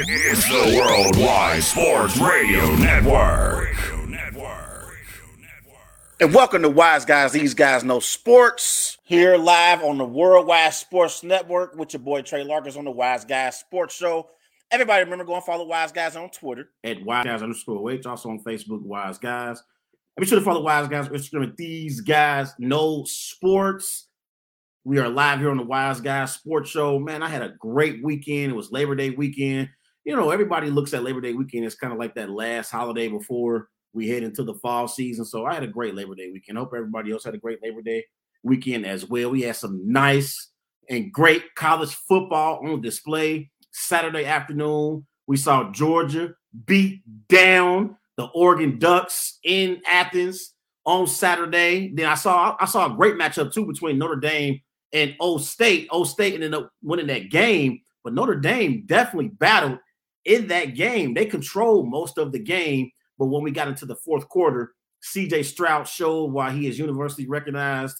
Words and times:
It's 0.00 0.44
the 0.46 0.78
Worldwide 0.78 1.60
Sports 1.60 2.18
Radio 2.18 2.64
Network. 2.76 3.74
And 6.20 6.32
welcome 6.32 6.62
to 6.62 6.68
Wise 6.68 7.04
Guys. 7.04 7.32
These 7.32 7.54
guys 7.54 7.82
know 7.82 7.98
sports. 7.98 8.98
Here 9.02 9.36
live 9.36 9.82
on 9.82 9.98
the 9.98 10.04
Worldwide 10.04 10.74
Sports 10.74 11.24
Network 11.24 11.74
with 11.74 11.94
your 11.94 12.00
boy 12.00 12.22
Trey 12.22 12.44
Larkins 12.44 12.76
on 12.76 12.84
the 12.84 12.92
Wise 12.92 13.24
Guys 13.24 13.58
Sports 13.58 13.96
Show. 13.96 14.28
Everybody 14.70 15.02
remember 15.02 15.24
go 15.24 15.34
and 15.34 15.42
follow 15.42 15.66
Wise 15.66 15.90
Guys 15.90 16.14
on 16.14 16.30
Twitter. 16.30 16.70
at 16.84 17.02
Wise 17.02 17.24
Guys 17.24 17.42
underscore 17.42 17.90
H. 17.90 18.06
Also 18.06 18.28
on 18.30 18.38
Facebook, 18.44 18.82
Wise 18.82 19.18
Guys. 19.18 19.60
And 20.16 20.22
be 20.22 20.28
sure 20.28 20.38
to 20.38 20.44
follow 20.44 20.62
Wise 20.62 20.86
Guys 20.86 21.08
on 21.08 21.14
Instagram 21.14 21.48
at 21.48 21.56
These 21.56 22.02
Guys 22.02 22.54
Know 22.60 23.02
Sports. 23.04 24.06
We 24.84 24.98
are 25.00 25.08
live 25.08 25.40
here 25.40 25.50
on 25.50 25.56
the 25.56 25.64
Wise 25.64 26.00
Guys 26.00 26.34
Sports 26.34 26.70
Show. 26.70 27.00
Man, 27.00 27.20
I 27.24 27.28
had 27.28 27.42
a 27.42 27.54
great 27.58 28.00
weekend. 28.04 28.52
It 28.52 28.54
was 28.54 28.70
Labor 28.70 28.94
Day 28.94 29.10
weekend. 29.10 29.70
You 30.08 30.16
know, 30.16 30.30
everybody 30.30 30.70
looks 30.70 30.94
at 30.94 31.02
Labor 31.02 31.20
Day 31.20 31.34
weekend 31.34 31.66
as 31.66 31.74
kind 31.74 31.92
of 31.92 31.98
like 31.98 32.14
that 32.14 32.30
last 32.30 32.70
holiday 32.70 33.08
before 33.08 33.68
we 33.92 34.08
head 34.08 34.22
into 34.22 34.42
the 34.42 34.54
fall 34.54 34.88
season. 34.88 35.26
So 35.26 35.44
I 35.44 35.52
had 35.52 35.62
a 35.62 35.66
great 35.66 35.94
Labor 35.94 36.14
Day 36.14 36.30
weekend. 36.30 36.56
Hope 36.56 36.72
everybody 36.74 37.12
else 37.12 37.24
had 37.24 37.34
a 37.34 37.38
great 37.38 37.62
Labor 37.62 37.82
Day 37.82 38.06
weekend 38.42 38.86
as 38.86 39.06
well. 39.06 39.28
We 39.28 39.42
had 39.42 39.56
some 39.56 39.82
nice 39.86 40.48
and 40.88 41.12
great 41.12 41.54
college 41.56 41.94
football 41.94 42.66
on 42.66 42.80
display. 42.80 43.50
Saturday 43.70 44.24
afternoon, 44.24 45.06
we 45.26 45.36
saw 45.36 45.70
Georgia 45.72 46.30
beat 46.64 47.02
down 47.28 47.94
the 48.16 48.28
Oregon 48.34 48.78
Ducks 48.78 49.38
in 49.44 49.82
Athens 49.86 50.54
on 50.86 51.06
Saturday. 51.06 51.92
Then 51.94 52.06
I 52.06 52.14
saw 52.14 52.56
I 52.58 52.64
saw 52.64 52.90
a 52.90 52.96
great 52.96 53.16
matchup 53.16 53.52
too 53.52 53.66
between 53.66 53.98
Notre 53.98 54.16
Dame 54.16 54.58
and 54.90 55.14
O 55.20 55.36
State. 55.36 55.86
O 55.90 56.04
State 56.04 56.32
ended 56.32 56.54
up 56.54 56.70
winning 56.82 57.08
that 57.08 57.28
game, 57.28 57.82
but 58.02 58.14
Notre 58.14 58.36
Dame 58.36 58.84
definitely 58.86 59.28
battled 59.28 59.78
in 60.28 60.46
that 60.48 60.74
game. 60.74 61.14
They 61.14 61.26
controlled 61.26 61.88
most 61.88 62.18
of 62.18 62.30
the 62.32 62.38
game, 62.38 62.90
but 63.18 63.26
when 63.26 63.42
we 63.42 63.50
got 63.50 63.66
into 63.66 63.86
the 63.86 63.96
fourth 63.96 64.28
quarter, 64.28 64.74
CJ 65.02 65.44
Stroud 65.44 65.88
showed 65.88 66.32
why 66.32 66.52
he 66.52 66.68
is 66.68 66.78
universally 66.78 67.26
recognized 67.26 67.96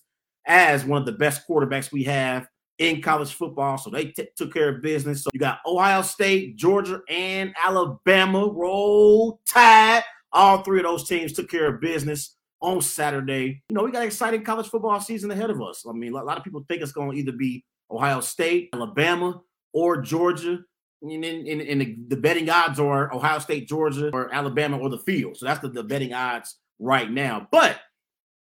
as 0.46 0.84
one 0.84 1.00
of 1.00 1.06
the 1.06 1.12
best 1.12 1.48
quarterbacks 1.48 1.90
we 1.90 2.04
have 2.04 2.46
in 2.78 3.00
college 3.02 3.32
football. 3.32 3.78
So 3.78 3.90
they 3.90 4.06
t- 4.06 4.28
took 4.36 4.52
care 4.52 4.68
of 4.68 4.82
business. 4.82 5.24
So 5.24 5.30
you 5.32 5.40
got 5.40 5.60
Ohio 5.66 6.02
State, 6.02 6.56
Georgia, 6.56 7.00
and 7.08 7.54
Alabama 7.64 8.46
roll 8.46 9.40
tide. 9.46 10.04
All 10.32 10.62
three 10.62 10.80
of 10.80 10.84
those 10.84 11.08
teams 11.08 11.32
took 11.32 11.50
care 11.50 11.74
of 11.74 11.80
business 11.80 12.36
on 12.60 12.82
Saturday. 12.82 13.62
You 13.70 13.74
know, 13.74 13.84
we 13.84 13.90
got 13.90 14.02
an 14.02 14.08
exciting 14.08 14.44
college 14.44 14.68
football 14.68 15.00
season 15.00 15.30
ahead 15.30 15.50
of 15.50 15.62
us. 15.62 15.84
I 15.88 15.92
mean, 15.92 16.12
a 16.12 16.22
lot 16.22 16.36
of 16.36 16.44
people 16.44 16.64
think 16.68 16.82
it's 16.82 16.92
going 16.92 17.12
to 17.12 17.16
either 17.16 17.32
be 17.32 17.64
Ohio 17.90 18.20
State, 18.20 18.68
Alabama, 18.74 19.40
or 19.72 20.02
Georgia. 20.02 20.58
And, 21.00 21.24
in, 21.24 21.46
in 21.60 21.78
the, 21.78 21.96
the 22.08 22.16
betting 22.16 22.50
odds 22.50 22.80
are 22.80 23.14
Ohio 23.14 23.38
State, 23.38 23.68
Georgia, 23.68 24.10
or 24.12 24.34
Alabama, 24.34 24.78
or 24.78 24.88
the 24.88 24.98
field. 24.98 25.36
So 25.36 25.46
that's 25.46 25.60
the, 25.60 25.68
the 25.68 25.84
betting 25.84 26.12
odds 26.12 26.58
right 26.78 27.10
now. 27.10 27.46
But 27.50 27.78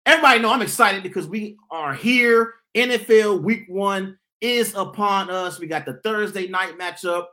everybody 0.07 0.41
know 0.41 0.53
I'm 0.53 0.63
excited 0.63 1.03
because 1.03 1.27
we 1.27 1.57
are 1.71 1.95
here. 1.95 2.55
NFL 2.75 3.43
Week 3.43 3.65
One 3.69 4.19
is 4.41 4.75
upon 4.75 5.31
us. 5.31 5.59
We 5.59 5.67
got 5.67 5.85
the 5.85 6.01
Thursday 6.03 6.49
night 6.49 6.79
matchup. 6.79 7.27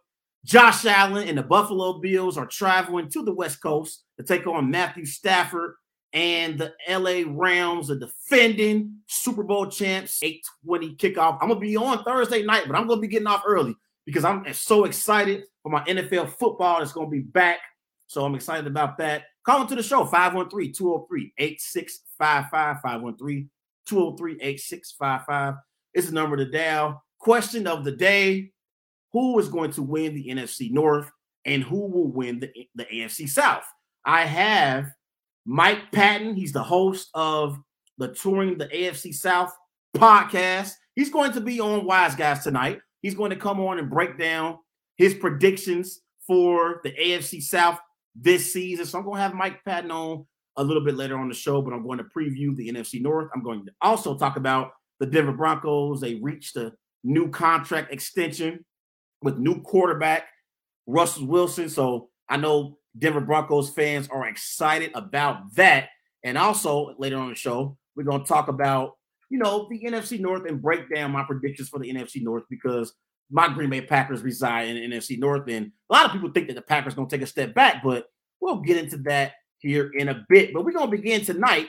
Josh 0.43 0.85
Allen 0.85 1.27
and 1.27 1.37
the 1.37 1.43
Buffalo 1.43 1.99
Bills 1.99 2.37
are 2.37 2.45
traveling 2.45 3.09
to 3.09 3.23
the 3.23 3.33
West 3.33 3.61
Coast 3.61 4.03
to 4.17 4.23
take 4.23 4.47
on 4.47 4.71
Matthew 4.71 5.05
Stafford 5.05 5.75
and 6.13 6.57
the 6.57 6.73
LA 6.87 7.23
Rams, 7.27 7.89
the 7.89 7.95
defending 7.97 8.97
Super 9.07 9.43
Bowl 9.43 9.67
champs. 9.67 10.19
8:20 10.23 10.95
kickoff. 10.95 11.37
I'm 11.41 11.49
gonna 11.49 11.59
be 11.59 11.75
on 11.75 12.03
Thursday 12.03 12.43
night, 12.43 12.63
but 12.67 12.77
I'm 12.77 12.87
gonna 12.87 13.01
be 13.01 13.07
getting 13.07 13.27
off 13.27 13.43
early 13.45 13.75
because 14.07 14.23
I'm 14.23 14.51
so 14.53 14.85
excited 14.85 15.43
for 15.61 15.69
my 15.69 15.83
NFL 15.83 16.29
football. 16.29 16.79
that's 16.79 16.93
gonna 16.93 17.09
be 17.09 17.19
back. 17.19 17.59
So 18.07 18.23
I'm 18.23 18.35
excited 18.35 18.65
about 18.65 18.97
that. 18.99 19.25
Call 19.45 19.61
into 19.61 19.75
the 19.75 19.83
show 19.83 20.05
513 20.05 20.73
203 20.73 21.33
8655. 21.37 22.81
513 22.81 23.49
203 23.85 24.37
8655 24.41 25.55
is 25.93 26.07
the 26.07 26.13
number 26.13 26.37
to 26.37 26.45
dial. 26.49 27.03
Question 27.19 27.67
of 27.67 27.83
the 27.83 27.91
day 27.91 28.51
Who 29.11 29.37
is 29.39 29.49
going 29.49 29.71
to 29.71 29.83
win 29.83 30.15
the 30.15 30.29
NFC 30.29 30.71
North 30.71 31.11
and 31.43 31.61
who 31.61 31.87
will 31.87 32.09
win 32.09 32.39
the, 32.39 32.49
the 32.75 32.85
AFC 32.85 33.27
South? 33.27 33.65
I 34.05 34.21
have 34.21 34.89
Mike 35.45 35.91
Patton. 35.91 36.33
He's 36.33 36.53
the 36.53 36.63
host 36.63 37.09
of 37.13 37.59
the 37.97 38.13
Touring 38.13 38.57
the 38.57 38.67
AFC 38.67 39.13
South 39.13 39.53
podcast. 39.97 40.71
He's 40.95 41.09
going 41.09 41.33
to 41.33 41.41
be 41.41 41.59
on 41.59 41.85
Wise 41.85 42.15
Guys 42.15 42.43
tonight. 42.45 42.79
He's 43.07 43.15
going 43.15 43.29
to 43.29 43.37
come 43.37 43.61
on 43.61 43.79
and 43.79 43.89
break 43.89 44.19
down 44.19 44.57
his 44.97 45.13
predictions 45.13 46.01
for 46.27 46.81
the 46.83 46.91
AFC 46.91 47.41
South 47.41 47.79
this 48.13 48.51
season. 48.51 48.85
So 48.85 48.97
I'm 48.97 49.05
going 49.05 49.15
to 49.15 49.21
have 49.21 49.33
Mike 49.33 49.63
Patton 49.63 49.91
on 49.91 50.25
a 50.57 50.63
little 50.65 50.83
bit 50.83 50.97
later 50.97 51.17
on 51.17 51.29
the 51.29 51.33
show, 51.33 51.61
but 51.61 51.73
I'm 51.73 51.85
going 51.85 51.99
to 51.99 52.03
preview 52.03 52.53
the 52.53 52.67
NFC 52.67 53.01
North. 53.01 53.29
I'm 53.33 53.41
going 53.41 53.65
to 53.65 53.71
also 53.81 54.17
talk 54.17 54.35
about 54.35 54.71
the 54.99 55.05
Denver 55.05 55.31
Broncos. 55.31 56.01
They 56.01 56.15
reached 56.15 56.57
a 56.57 56.73
new 57.05 57.29
contract 57.29 57.93
extension 57.93 58.65
with 59.21 59.37
new 59.37 59.61
quarterback 59.61 60.25
Russell 60.85 61.27
Wilson. 61.27 61.69
So 61.69 62.09
I 62.27 62.35
know 62.35 62.77
Denver 62.99 63.21
Broncos 63.21 63.69
fans 63.69 64.09
are 64.09 64.27
excited 64.27 64.91
about 64.95 65.55
that. 65.55 65.87
And 66.25 66.37
also 66.37 66.93
later 66.97 67.15
on 67.15 67.29
the 67.29 67.35
show, 67.35 67.77
we're 67.95 68.03
going 68.03 68.23
to 68.23 68.27
talk 68.27 68.49
about, 68.49 68.96
you 69.29 69.37
know, 69.37 69.67
the 69.69 69.81
NFC 69.81 70.19
North 70.19 70.47
and 70.47 70.61
break 70.61 70.93
down 70.93 71.11
my 71.11 71.23
predictions 71.23 71.69
for 71.69 71.79
the 71.79 71.91
NFC 71.91 72.21
North 72.21 72.43
because 72.49 72.93
my 73.29 73.47
Green 73.47 73.69
Bay 73.69 73.81
Packers 73.81 74.21
reside 74.21 74.69
in 74.69 74.91
NFC 74.91 75.19
North. 75.19 75.47
And 75.49 75.71
a 75.89 75.93
lot 75.93 76.05
of 76.05 76.11
people 76.11 76.31
think 76.31 76.47
that 76.47 76.55
the 76.55 76.61
Packers 76.61 76.93
going 76.93 77.09
to 77.09 77.15
take 77.15 77.23
a 77.23 77.27
step 77.27 77.53
back, 77.53 77.83
but 77.83 78.05
we'll 78.39 78.61
get 78.61 78.77
into 78.77 78.97
that 78.99 79.33
here 79.59 79.91
in 79.95 80.09
a 80.09 80.25
bit. 80.29 80.53
But 80.53 80.63
we're 80.63 80.71
going 80.71 80.89
to 80.89 80.97
begin 80.97 81.23
tonight 81.23 81.67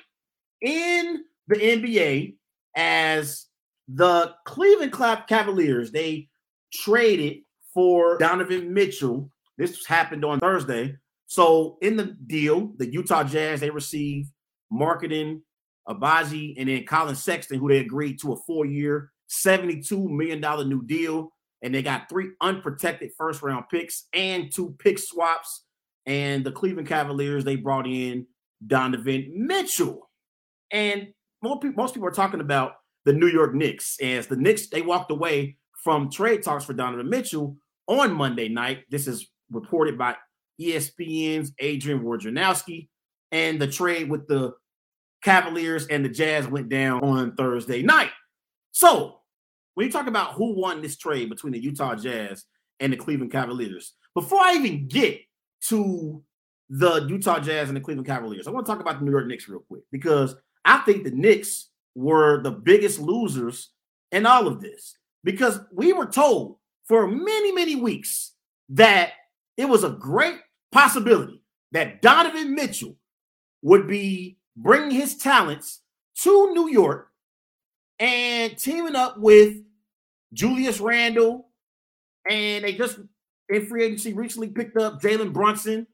in 0.61 1.25
the 1.49 1.57
NBA 1.57 2.37
as 2.77 3.47
the 3.89 4.35
Cleveland 4.45 4.93
Cavaliers, 4.93 5.91
they 5.91 6.29
traded 6.73 7.39
for 7.73 8.19
Donovan 8.19 8.73
Mitchell. 8.73 9.31
This 9.57 9.85
happened 9.87 10.25
on 10.25 10.39
Thursday. 10.39 10.97
So 11.27 11.79
in 11.83 11.97
the 11.97 12.17
deal, 12.27 12.73
the 12.77 12.91
Utah 12.91 13.25
Jazz, 13.25 13.61
they 13.61 13.71
received 13.71 14.31
Markkanen 14.73 15.41
Agbaji 15.89 16.55
and 16.59 16.69
then 16.69 16.85
Collin 16.85 17.15
Sexton, 17.15 17.59
who 17.59 17.69
they 17.69 17.79
agreed 17.79 18.21
to 18.21 18.33
a 18.33 18.37
four-year, 18.37 19.11
$72 19.31 20.09
million 20.09 20.41
new 20.69 20.83
deal. 20.85 21.33
And 21.63 21.75
they 21.75 21.83
got 21.83 22.09
three 22.09 22.31
unprotected 22.41 23.11
first 23.17 23.43
round 23.43 23.65
picks 23.71 24.07
and 24.13 24.53
two 24.53 24.77
pick 24.79 24.99
swaps. 24.99 25.65
And 26.07 26.45
the 26.45 26.53
Cleveland 26.53 26.89
Cavaliers, 26.89 27.45
they 27.45 27.57
brought 27.57 27.87
in 27.87 28.27
Donovan 28.67 29.33
Mitchell. 29.35 30.09
And 30.71 31.09
most 31.43 31.63
people, 31.63 32.07
are 32.07 32.13
talking 32.13 32.41
about 32.41 32.75
the 33.05 33.13
New 33.13 33.29
York 33.29 33.55
Knicks 33.55 33.97
as 34.03 34.27
the 34.27 34.37
Knicks, 34.37 34.69
they 34.69 34.83
walked 34.83 35.11
away 35.11 35.57
from 35.83 36.11
trade 36.11 36.43
talks 36.43 36.65
for 36.65 36.75
Donovan 36.75 37.09
Mitchell 37.09 37.57
on 37.87 38.13
Monday 38.13 38.49
night. 38.49 38.85
This 38.91 39.07
is 39.07 39.29
reported 39.51 39.97
by 39.97 40.17
ESPN's 40.61 41.53
Adrian 41.59 42.03
Wojnarowski. 42.03 42.89
And 43.31 43.61
the 43.61 43.67
trade 43.67 44.09
with 44.09 44.27
the 44.27 44.53
Cavaliers 45.23 45.87
and 45.89 46.05
the 46.05 46.09
Jazz 46.09 46.47
went 46.47 46.69
down 46.69 47.03
on 47.03 47.35
Thursday 47.35 47.83
night. 47.83 48.11
So 48.73 49.19
when 49.75 49.87
you 49.87 49.93
talk 49.93 50.07
about 50.07 50.35
who 50.35 50.55
won 50.55 50.83
this 50.83 50.97
trade 50.97 51.29
between 51.29 51.53
the 51.53 51.63
Utah 51.63 51.95
Jazz 51.95 52.45
and 52.81 52.93
the 52.93 52.97
Cleveland 52.97 53.33
Cavaliers, 53.33 53.95
before 54.15 54.41
I 54.41 54.55
even 54.55 54.89
get 54.89 55.21
to 55.67 56.23
the 56.69 57.07
Utah 57.07 57.41
Jazz 57.41 57.69
and 57.69 57.77
the 57.77 57.81
Cleveland 57.81 58.07
Cavaliers, 58.07 58.47
I 58.47 58.51
want 58.51 58.67
to 58.67 58.73
talk 58.73 58.81
about 58.81 58.99
the 58.99 59.05
New 59.05 59.11
York 59.11 59.27
Knicks 59.27 59.49
real 59.49 59.65
quick 59.69 59.83
because 59.91 60.37
I 60.65 60.79
think 60.79 61.05
the 61.05 61.11
Knicks 61.11 61.71
were 61.95 62.43
the 62.43 62.51
biggest 62.51 63.01
losers 63.01 63.71
in 64.13 64.27
all 64.27 64.47
of 64.47 64.61
this 64.61 64.97
because 65.25 65.61
we 65.73 65.93
were 65.93 66.07
told 66.07 66.57
for 66.85 67.07
many, 67.07 67.53
many 67.53 67.77
weeks 67.77 68.33
that 68.71 69.13
it 69.57 69.69
was 69.69 69.85
a 69.85 69.91
great 69.91 70.39
possibility 70.73 71.43
that 71.73 72.01
Donovan 72.03 72.55
Mitchell 72.55 72.97
would 73.63 73.87
be 73.87 74.38
bringing 74.59 74.91
his 74.91 75.17
talents 75.17 75.83
to 76.23 76.53
New 76.53 76.69
York 76.69 77.09
and 77.99 78.57
teaming 78.59 78.97
up 78.97 79.19
with 79.19 79.57
Julius 80.33 80.81
Randle. 80.81 81.49
And 82.29 82.65
they 82.65 82.75
just 82.75 82.99
in 83.49 83.67
free 83.67 83.85
agency 83.85 84.13
recently 84.13 84.49
picked 84.49 84.77
up 84.77 85.01
Jalen 85.01 85.33
Brunson. 85.33 85.87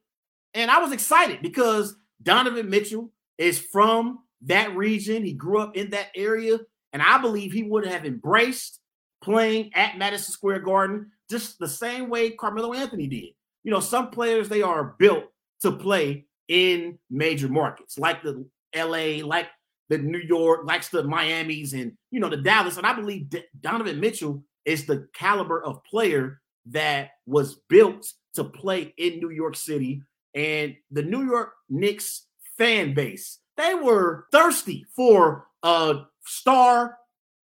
And 0.55 0.71
I 0.71 0.79
was 0.79 0.93
excited 0.93 1.43
because 1.43 1.97
Donovan 2.23 2.69
Mitchell 2.71 3.13
is 3.39 3.59
from 3.59 4.21
that 4.43 4.75
region. 4.75 5.25
He 5.25 5.33
grew 5.35 5.59
up 5.59 5.77
in 5.77 5.91
that 5.91 6.09
area. 6.15 6.59
And 6.93 7.03
I 7.03 7.19
believe 7.19 7.53
he 7.53 7.63
would 7.65 7.87
have 7.87 8.05
embraced 8.05 8.81
playing 9.23 9.71
at 9.75 9.99
Madison 9.99 10.33
Square 10.33 10.61
Garden 10.61 11.11
just 11.31 11.59
the 11.59 11.69
same 11.69 12.09
way 12.09 12.31
Carmelo 12.31 12.73
Anthony 12.73 13.07
did. 13.07 13.31
You 13.63 13.71
know, 13.71 13.81
some 13.81 14.11
players, 14.11 14.49
they 14.49 14.63
are 14.63 14.95
built 14.99 15.25
to 15.63 15.73
play 15.73 16.27
in 16.49 16.99
major 17.11 17.49
markets 17.49 17.99
like 17.99 18.23
the 18.23 18.47
LA, 18.76 19.25
like 19.25 19.49
the 19.88 19.99
New 19.99 20.19
York, 20.19 20.67
likes 20.67 20.88
the 20.88 21.05
Miami's 21.05 21.73
and, 21.73 21.93
you 22.11 22.21
know, 22.21 22.29
the 22.29 22.37
Dallas. 22.37 22.76
And 22.76 22.87
I 22.87 22.94
believe 22.94 23.29
D- 23.29 23.44
Donovan 23.61 24.00
Mitchell 24.00 24.43
is 24.65 24.87
the 24.87 25.09
caliber 25.15 25.62
of 25.62 25.85
player 25.85 26.41
that 26.67 27.11
was 27.26 27.61
built 27.69 28.06
to 28.35 28.44
play 28.44 28.94
in 28.97 29.19
New 29.19 29.31
York 29.31 29.56
City. 29.56 30.03
And 30.35 30.75
the 30.91 31.03
New 31.03 31.25
York 31.25 31.53
Knicks 31.69 32.26
fan 32.59 32.94
base, 32.94 33.38
they 33.56 33.75
were 33.75 34.26
thirsty 34.32 34.87
for 34.97 35.47
a 35.62 36.03
star 36.25 36.97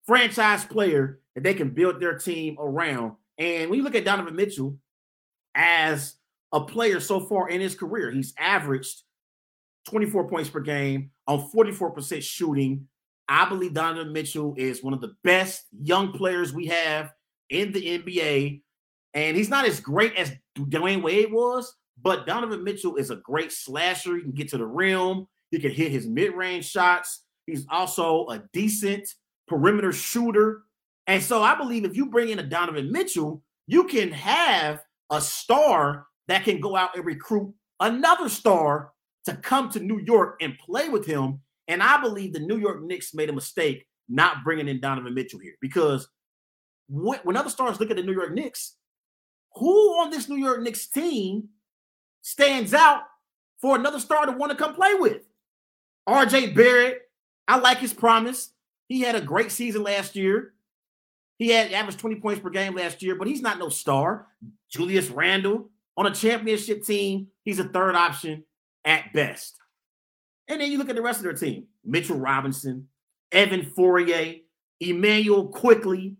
franchise 0.05 0.65
player 0.65 1.19
that 1.35 1.43
they 1.43 1.53
can 1.53 1.69
build 1.69 1.99
their 2.01 2.17
team 2.17 2.57
around. 2.59 3.13
And 3.37 3.69
when 3.69 3.77
you 3.77 3.83
look 3.83 3.95
at 3.95 4.05
Donovan 4.05 4.35
Mitchell 4.35 4.77
as 5.55 6.15
a 6.51 6.61
player 6.61 6.99
so 6.99 7.21
far 7.21 7.49
in 7.49 7.61
his 7.61 7.75
career, 7.75 8.11
he's 8.11 8.33
averaged 8.37 9.03
24 9.89 10.27
points 10.27 10.49
per 10.49 10.59
game 10.59 11.11
on 11.27 11.49
44% 11.51 12.21
shooting. 12.21 12.87
I 13.27 13.47
believe 13.47 13.73
Donovan 13.73 14.13
Mitchell 14.13 14.53
is 14.57 14.83
one 14.83 14.93
of 14.93 15.01
the 15.01 15.15
best 15.23 15.65
young 15.81 16.11
players 16.11 16.53
we 16.53 16.67
have 16.67 17.13
in 17.49 17.71
the 17.71 17.99
NBA. 17.99 18.61
And 19.13 19.37
he's 19.37 19.49
not 19.49 19.65
as 19.65 19.79
great 19.79 20.15
as 20.15 20.31
Dwyane 20.57 21.01
Wade 21.01 21.31
was, 21.31 21.75
but 22.01 22.25
Donovan 22.25 22.63
Mitchell 22.63 22.95
is 22.95 23.09
a 23.09 23.17
great 23.17 23.51
slasher. 23.51 24.15
He 24.15 24.21
can 24.21 24.31
get 24.31 24.49
to 24.49 24.57
the 24.57 24.65
rim, 24.65 25.27
he 25.51 25.59
can 25.59 25.71
hit 25.71 25.91
his 25.91 26.07
mid 26.07 26.33
range 26.33 26.69
shots. 26.69 27.23
He's 27.45 27.65
also 27.69 28.27
a 28.27 28.43
decent 28.53 29.07
perimeter 29.47 29.91
shooter. 29.91 30.63
And 31.07 31.21
so 31.21 31.43
I 31.43 31.55
believe 31.55 31.83
if 31.83 31.95
you 31.95 32.05
bring 32.05 32.29
in 32.29 32.39
a 32.39 32.43
Donovan 32.43 32.91
Mitchell, 32.91 33.43
you 33.67 33.85
can 33.85 34.11
have 34.11 34.81
a 35.09 35.19
star 35.19 36.05
that 36.27 36.43
can 36.45 36.61
go 36.61 36.75
out 36.75 36.95
and 36.95 37.05
recruit 37.05 37.53
another 37.79 38.29
star 38.29 38.91
to 39.25 39.35
come 39.35 39.69
to 39.69 39.79
New 39.79 39.99
York 39.99 40.37
and 40.41 40.57
play 40.57 40.89
with 40.89 41.05
him. 41.05 41.41
And 41.67 41.81
I 41.81 42.01
believe 42.01 42.33
the 42.33 42.39
New 42.39 42.57
York 42.57 42.83
Knicks 42.83 43.13
made 43.13 43.29
a 43.29 43.33
mistake 43.33 43.85
not 44.09 44.43
bringing 44.43 44.67
in 44.67 44.81
Donovan 44.81 45.13
Mitchell 45.13 45.39
here 45.39 45.53
because 45.61 46.07
when 46.89 47.37
other 47.37 47.49
stars 47.49 47.79
look 47.79 47.91
at 47.91 47.97
the 47.97 48.03
New 48.03 48.13
York 48.13 48.33
Knicks, 48.33 48.75
who 49.55 49.99
on 49.99 50.09
this 50.09 50.27
New 50.27 50.37
York 50.37 50.61
Knicks 50.61 50.87
team 50.87 51.49
stands 52.21 52.73
out 52.73 53.03
for 53.61 53.75
another 53.75 53.99
star 53.99 54.25
to 54.25 54.31
want 54.33 54.51
to 54.51 54.57
come 54.57 54.73
play 54.73 54.93
with? 54.95 55.21
RJ 56.09 56.55
Barrett, 56.55 57.01
I 57.47 57.57
like 57.59 57.77
his 57.77 57.93
promise. 57.93 58.51
He 58.87 59.01
had 59.01 59.15
a 59.15 59.21
great 59.21 59.51
season 59.51 59.83
last 59.83 60.15
year. 60.15 60.53
He 61.37 61.49
had 61.49 61.71
averaged 61.71 61.99
20 61.99 62.17
points 62.17 62.41
per 62.41 62.49
game 62.49 62.75
last 62.75 63.01
year, 63.01 63.15
but 63.15 63.27
he's 63.27 63.41
not 63.41 63.59
no 63.59 63.69
star. 63.69 64.27
Julius 64.69 65.09
Randle 65.09 65.69
on 65.95 66.05
a 66.05 66.13
championship 66.13 66.83
team, 66.83 67.27
he's 67.43 67.59
a 67.59 67.63
third 67.63 67.95
option 67.95 68.43
at 68.85 69.13
best. 69.13 69.57
And 70.47 70.59
then 70.59 70.71
you 70.71 70.77
look 70.77 70.89
at 70.89 70.95
the 70.95 71.01
rest 71.01 71.19
of 71.19 71.23
their 71.23 71.33
team 71.33 71.67
Mitchell 71.85 72.17
Robinson, 72.17 72.87
Evan 73.31 73.63
Fournier, 73.63 74.35
Immanuel 74.79 75.47
Quickley, 75.47 76.17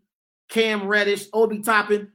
Cam 0.49 0.87
Reddish, 0.87 1.25
Obi 1.33 1.59
Toppin. 1.59 2.09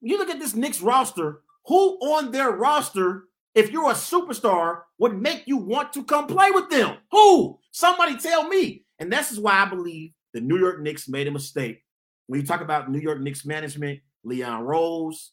You 0.00 0.18
look 0.18 0.30
at 0.30 0.38
this 0.38 0.54
Knicks 0.54 0.80
roster, 0.80 1.42
who 1.66 1.98
on 1.98 2.30
their 2.30 2.50
roster, 2.50 3.24
if 3.54 3.70
you're 3.70 3.90
a 3.90 3.94
superstar, 3.94 4.80
would 4.98 5.20
make 5.20 5.42
you 5.46 5.56
want 5.56 5.92
to 5.92 6.04
come 6.04 6.26
play 6.26 6.50
with 6.50 6.70
them? 6.70 6.96
Who? 7.12 7.58
Somebody 7.72 8.16
tell 8.16 8.48
me. 8.48 8.84
And 8.98 9.12
this 9.12 9.30
is 9.30 9.40
why 9.40 9.54
I 9.54 9.66
believe 9.66 10.12
the 10.32 10.40
New 10.40 10.58
York 10.58 10.80
Knicks 10.80 11.08
made 11.08 11.26
a 11.26 11.30
mistake. 11.30 11.82
When 12.26 12.40
you 12.40 12.46
talk 12.46 12.60
about 12.60 12.90
New 12.90 13.00
York 13.00 13.20
Knicks 13.20 13.44
management, 13.44 14.00
Leon 14.24 14.62
Rose, 14.62 15.32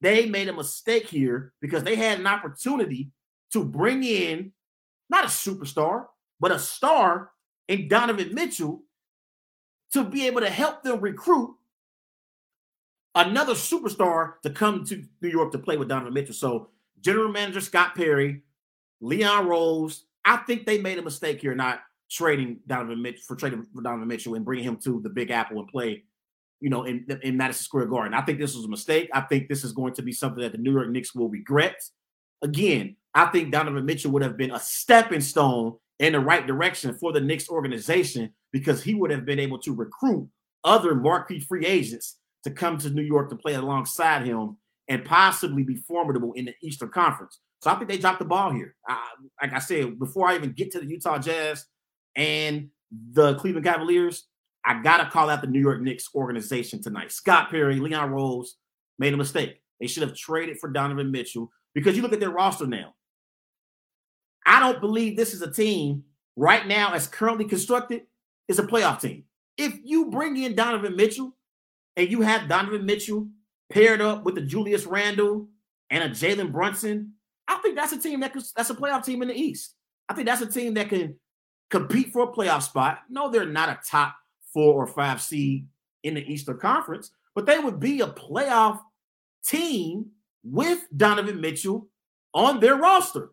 they 0.00 0.26
made 0.26 0.48
a 0.48 0.52
mistake 0.52 1.06
here 1.08 1.52
because 1.60 1.82
they 1.82 1.96
had 1.96 2.20
an 2.20 2.26
opportunity 2.26 3.10
to 3.52 3.64
bring 3.64 4.04
in 4.04 4.52
not 5.10 5.24
a 5.24 5.28
superstar, 5.28 6.06
but 6.40 6.52
a 6.52 6.58
star 6.58 7.30
in 7.68 7.88
Donovan 7.88 8.34
Mitchell 8.34 8.82
to 9.92 10.04
be 10.04 10.26
able 10.26 10.40
to 10.40 10.50
help 10.50 10.82
them 10.82 11.00
recruit 11.00 11.54
another 13.14 13.54
superstar 13.54 14.34
to 14.42 14.50
come 14.50 14.84
to 14.84 15.02
New 15.20 15.28
York 15.28 15.52
to 15.52 15.58
play 15.58 15.76
with 15.76 15.88
Donovan 15.88 16.14
Mitchell. 16.14 16.34
So, 16.34 16.70
general 17.00 17.30
manager 17.30 17.60
Scott 17.60 17.94
Perry, 17.94 18.42
Leon 19.00 19.46
Rose, 19.46 20.04
I 20.24 20.38
think 20.38 20.66
they 20.66 20.78
made 20.78 20.98
a 20.98 21.02
mistake 21.02 21.40
here 21.40 21.54
not 21.54 21.80
trading 22.10 22.60
Donovan 22.66 23.00
Mitchell 23.02 23.22
for 23.26 23.36
trading 23.36 23.66
for 23.74 23.82
Donovan 23.82 24.08
Mitchell 24.08 24.34
and 24.34 24.44
bringing 24.44 24.64
him 24.64 24.76
to 24.84 25.00
the 25.02 25.08
Big 25.08 25.30
Apple 25.30 25.58
and 25.58 25.68
play, 25.68 26.04
you 26.60 26.70
know, 26.70 26.84
in, 26.84 27.06
in 27.22 27.36
Madison 27.36 27.64
Square 27.64 27.86
Garden. 27.86 28.14
I 28.14 28.22
think 28.22 28.38
this 28.38 28.54
was 28.54 28.64
a 28.64 28.68
mistake. 28.68 29.10
I 29.12 29.22
think 29.22 29.48
this 29.48 29.64
is 29.64 29.72
going 29.72 29.94
to 29.94 30.02
be 30.02 30.12
something 30.12 30.42
that 30.42 30.52
the 30.52 30.58
New 30.58 30.72
York 30.72 30.90
Knicks 30.90 31.14
will 31.14 31.28
regret. 31.28 31.82
Again, 32.42 32.96
I 33.14 33.26
think 33.26 33.52
Donovan 33.52 33.84
Mitchell 33.84 34.10
would 34.12 34.22
have 34.22 34.36
been 34.36 34.50
a 34.50 34.60
stepping 34.60 35.20
stone 35.20 35.76
in 35.98 36.12
the 36.12 36.20
right 36.20 36.46
direction 36.46 36.94
for 36.94 37.12
the 37.12 37.20
Knicks 37.20 37.48
organization 37.48 38.32
because 38.52 38.82
he 38.82 38.94
would 38.94 39.10
have 39.10 39.24
been 39.24 39.38
able 39.38 39.58
to 39.58 39.74
recruit 39.74 40.28
other 40.64 40.94
marquee 40.94 41.40
free 41.40 41.66
agents 41.66 42.18
to 42.44 42.50
come 42.50 42.78
to 42.78 42.90
New 42.90 43.02
York 43.02 43.30
to 43.30 43.36
play 43.36 43.54
alongside 43.54 44.24
him 44.24 44.56
and 44.88 45.04
possibly 45.04 45.64
be 45.64 45.76
formidable 45.76 46.32
in 46.34 46.44
the 46.44 46.54
Eastern 46.62 46.88
Conference. 46.88 47.40
So 47.62 47.70
I 47.70 47.74
think 47.74 47.88
they 47.88 47.98
dropped 47.98 48.20
the 48.20 48.24
ball 48.24 48.52
here. 48.52 48.74
I, 48.88 49.08
like 49.42 49.52
I 49.52 49.58
said, 49.58 49.98
before 49.98 50.28
I 50.28 50.36
even 50.36 50.52
get 50.52 50.70
to 50.72 50.80
the 50.80 50.86
Utah 50.86 51.18
Jazz 51.18 51.66
and 52.14 52.68
the 53.12 53.34
Cleveland 53.34 53.66
Cavaliers, 53.66 54.26
I 54.64 54.80
got 54.82 54.98
to 54.98 55.10
call 55.10 55.30
out 55.30 55.40
the 55.40 55.48
New 55.48 55.60
York 55.60 55.80
Knicks 55.80 56.08
organization 56.14 56.80
tonight. 56.80 57.10
Scott 57.10 57.50
Perry, 57.50 57.80
Leon 57.80 58.10
Rose 58.10 58.56
made 58.98 59.14
a 59.14 59.16
mistake. 59.16 59.60
They 59.80 59.86
should 59.86 60.02
have 60.02 60.14
traded 60.14 60.58
for 60.58 60.70
Donovan 60.70 61.10
Mitchell 61.10 61.50
because 61.74 61.96
you 61.96 62.02
look 62.02 62.12
at 62.12 62.20
their 62.20 62.30
roster 62.30 62.66
now. 62.66 62.94
I 64.48 64.60
don't 64.60 64.80
believe 64.80 65.14
this 65.14 65.34
is 65.34 65.42
a 65.42 65.52
team 65.52 66.04
right 66.34 66.66
now, 66.66 66.94
as 66.94 67.06
currently 67.06 67.44
constructed, 67.44 68.02
is 68.48 68.58
a 68.58 68.62
playoff 68.62 68.98
team. 68.98 69.24
If 69.58 69.78
you 69.84 70.10
bring 70.10 70.38
in 70.38 70.54
Donovan 70.54 70.96
Mitchell 70.96 71.36
and 71.96 72.10
you 72.10 72.22
have 72.22 72.48
Donovan 72.48 72.86
Mitchell 72.86 73.28
paired 73.70 74.00
up 74.00 74.24
with 74.24 74.38
a 74.38 74.40
Julius 74.40 74.86
Randle 74.86 75.48
and 75.90 76.02
a 76.02 76.08
Jalen 76.08 76.50
Brunson, 76.50 77.12
I 77.46 77.58
think 77.58 77.76
that's 77.76 77.92
a 77.92 77.98
team 77.98 78.20
that 78.20 78.32
could, 78.32 78.42
that's 78.56 78.70
a 78.70 78.74
playoff 78.74 79.04
team 79.04 79.20
in 79.20 79.28
the 79.28 79.34
East. 79.34 79.74
I 80.08 80.14
think 80.14 80.26
that's 80.26 80.40
a 80.40 80.46
team 80.46 80.72
that 80.74 80.88
can 80.88 81.16
compete 81.70 82.10
for 82.10 82.22
a 82.22 82.32
playoff 82.32 82.62
spot. 82.62 83.00
No, 83.10 83.30
they're 83.30 83.44
not 83.44 83.68
a 83.68 83.78
top 83.86 84.14
four 84.54 84.82
or 84.82 84.86
five 84.86 85.20
seed 85.20 85.66
in 86.04 86.14
the 86.14 86.26
Eastern 86.26 86.58
Conference, 86.58 87.10
but 87.34 87.44
they 87.44 87.58
would 87.58 87.80
be 87.80 88.00
a 88.00 88.06
playoff 88.06 88.80
team 89.44 90.06
with 90.42 90.86
Donovan 90.96 91.38
Mitchell 91.38 91.88
on 92.32 92.60
their 92.60 92.76
roster. 92.76 93.32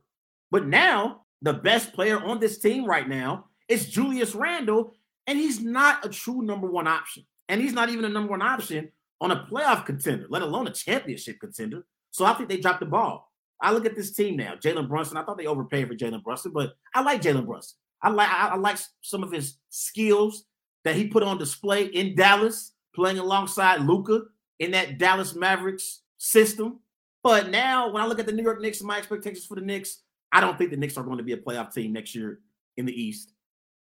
But 0.55 0.67
now, 0.67 1.25
the 1.41 1.51
best 1.51 1.91
player 1.91 2.17
on 2.17 2.39
this 2.39 2.59
team 2.59 2.85
right 2.85 3.09
now 3.09 3.47
is 3.67 3.89
Julius 3.89 4.33
Randle, 4.33 4.93
and 5.27 5.37
he's 5.37 5.59
not 5.59 6.05
a 6.05 6.07
true 6.07 6.43
number 6.43 6.65
one 6.65 6.87
option. 6.87 7.25
And 7.49 7.59
he's 7.59 7.73
not 7.73 7.89
even 7.89 8.05
a 8.05 8.09
number 8.09 8.31
one 8.31 8.41
option 8.41 8.89
on 9.19 9.31
a 9.31 9.45
playoff 9.51 9.85
contender, 9.85 10.27
let 10.29 10.43
alone 10.43 10.65
a 10.65 10.71
championship 10.71 11.41
contender. 11.41 11.85
So 12.11 12.23
I 12.23 12.35
think 12.35 12.47
they 12.47 12.61
dropped 12.61 12.79
the 12.79 12.85
ball. 12.85 13.33
I 13.61 13.73
look 13.73 13.85
at 13.85 13.97
this 13.97 14.13
team 14.13 14.37
now. 14.37 14.53
Jalen 14.55 14.87
Brunson. 14.87 15.17
I 15.17 15.25
thought 15.25 15.37
they 15.37 15.45
overpaid 15.45 15.89
for 15.89 15.93
Jalen 15.93 16.23
Brunson, 16.23 16.53
but 16.53 16.75
I 16.93 17.01
like 17.01 17.21
Jalen 17.21 17.45
Brunson. 17.45 17.75
I 18.01 18.07
like 18.11 18.29
I, 18.29 18.47
I 18.47 18.55
like 18.55 18.77
some 19.01 19.23
of 19.23 19.33
his 19.33 19.57
skills 19.71 20.45
that 20.85 20.95
he 20.95 21.09
put 21.09 21.21
on 21.21 21.37
display 21.37 21.87
in 21.87 22.15
Dallas, 22.15 22.71
playing 22.95 23.19
alongside 23.19 23.81
Luka 23.81 24.21
in 24.59 24.71
that 24.71 24.99
Dallas 24.99 25.35
Mavericks 25.35 26.03
system. 26.17 26.79
But 27.23 27.49
now, 27.49 27.91
when 27.91 28.01
I 28.01 28.07
look 28.07 28.19
at 28.19 28.25
the 28.25 28.31
New 28.31 28.43
York 28.43 28.61
Knicks 28.61 28.81
my 28.81 28.97
expectations 28.97 29.45
for 29.45 29.55
the 29.55 29.61
Knicks, 29.61 30.03
I 30.31 30.41
don't 30.41 30.57
think 30.57 30.71
the 30.71 30.77
Knicks 30.77 30.97
are 30.97 31.03
going 31.03 31.17
to 31.17 31.23
be 31.23 31.33
a 31.33 31.37
playoff 31.37 31.73
team 31.73 31.93
next 31.93 32.15
year 32.15 32.39
in 32.77 32.85
the 32.85 32.93
East. 32.93 33.31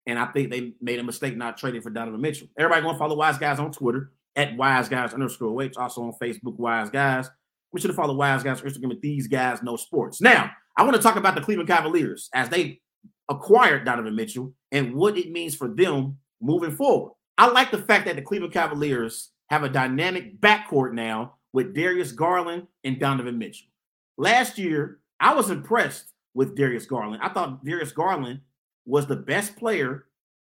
And 0.06 0.18
I 0.18 0.26
think 0.26 0.50
they 0.50 0.72
made 0.80 0.98
a 0.98 1.04
mistake 1.04 1.36
not 1.36 1.56
trading 1.56 1.82
for 1.82 1.90
Donovan 1.90 2.20
Mitchell. 2.20 2.48
Everybody 2.58 2.82
going 2.82 2.94
to 2.94 2.98
follow 2.98 3.16
Wise 3.16 3.38
Guys 3.38 3.58
on 3.58 3.70
Twitter 3.70 4.12
at 4.36 4.56
Wise 4.56 4.88
Guys 4.88 5.12
underscore 5.12 5.62
H. 5.62 5.76
Also 5.76 6.02
on 6.02 6.12
Facebook, 6.20 6.58
Wise 6.58 6.90
Guys. 6.90 7.28
We 7.72 7.80
should 7.80 7.90
have 7.90 7.96
followed 7.96 8.16
Wise 8.16 8.42
Guys 8.42 8.60
on 8.60 8.68
Instagram 8.68 8.92
at 8.92 9.00
These 9.00 9.28
Guys 9.28 9.62
Know 9.62 9.76
Sports. 9.76 10.20
Now, 10.20 10.50
I 10.76 10.82
want 10.82 10.96
to 10.96 11.02
talk 11.02 11.16
about 11.16 11.34
the 11.34 11.40
Cleveland 11.40 11.68
Cavaliers 11.68 12.28
as 12.34 12.48
they 12.48 12.80
acquired 13.28 13.84
Donovan 13.84 14.16
Mitchell 14.16 14.52
and 14.72 14.94
what 14.94 15.16
it 15.16 15.30
means 15.30 15.54
for 15.54 15.68
them 15.68 16.18
moving 16.40 16.72
forward. 16.72 17.12
I 17.38 17.48
like 17.48 17.70
the 17.70 17.78
fact 17.78 18.06
that 18.06 18.16
the 18.16 18.22
Cleveland 18.22 18.52
Cavaliers 18.52 19.30
have 19.48 19.62
a 19.62 19.68
dynamic 19.68 20.40
backcourt 20.40 20.92
now 20.94 21.34
with 21.52 21.74
Darius 21.74 22.12
Garland 22.12 22.66
and 22.84 22.98
Donovan 22.98 23.38
Mitchell. 23.38 23.68
Last 24.16 24.58
year, 24.58 25.00
I 25.20 25.34
was 25.34 25.50
impressed 25.50 26.12
with 26.34 26.56
Darius 26.56 26.86
Garland. 26.86 27.22
I 27.22 27.28
thought 27.28 27.64
Darius 27.64 27.92
Garland 27.92 28.40
was 28.86 29.06
the 29.06 29.16
best 29.16 29.56
player 29.56 30.06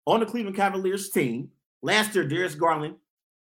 on 0.06 0.20
the 0.20 0.26
Cleveland 0.26 0.56
Cavaliers 0.56 1.10
team. 1.10 1.50
Last 1.82 2.14
year, 2.14 2.26
Darius 2.26 2.54
Garland, 2.54 2.96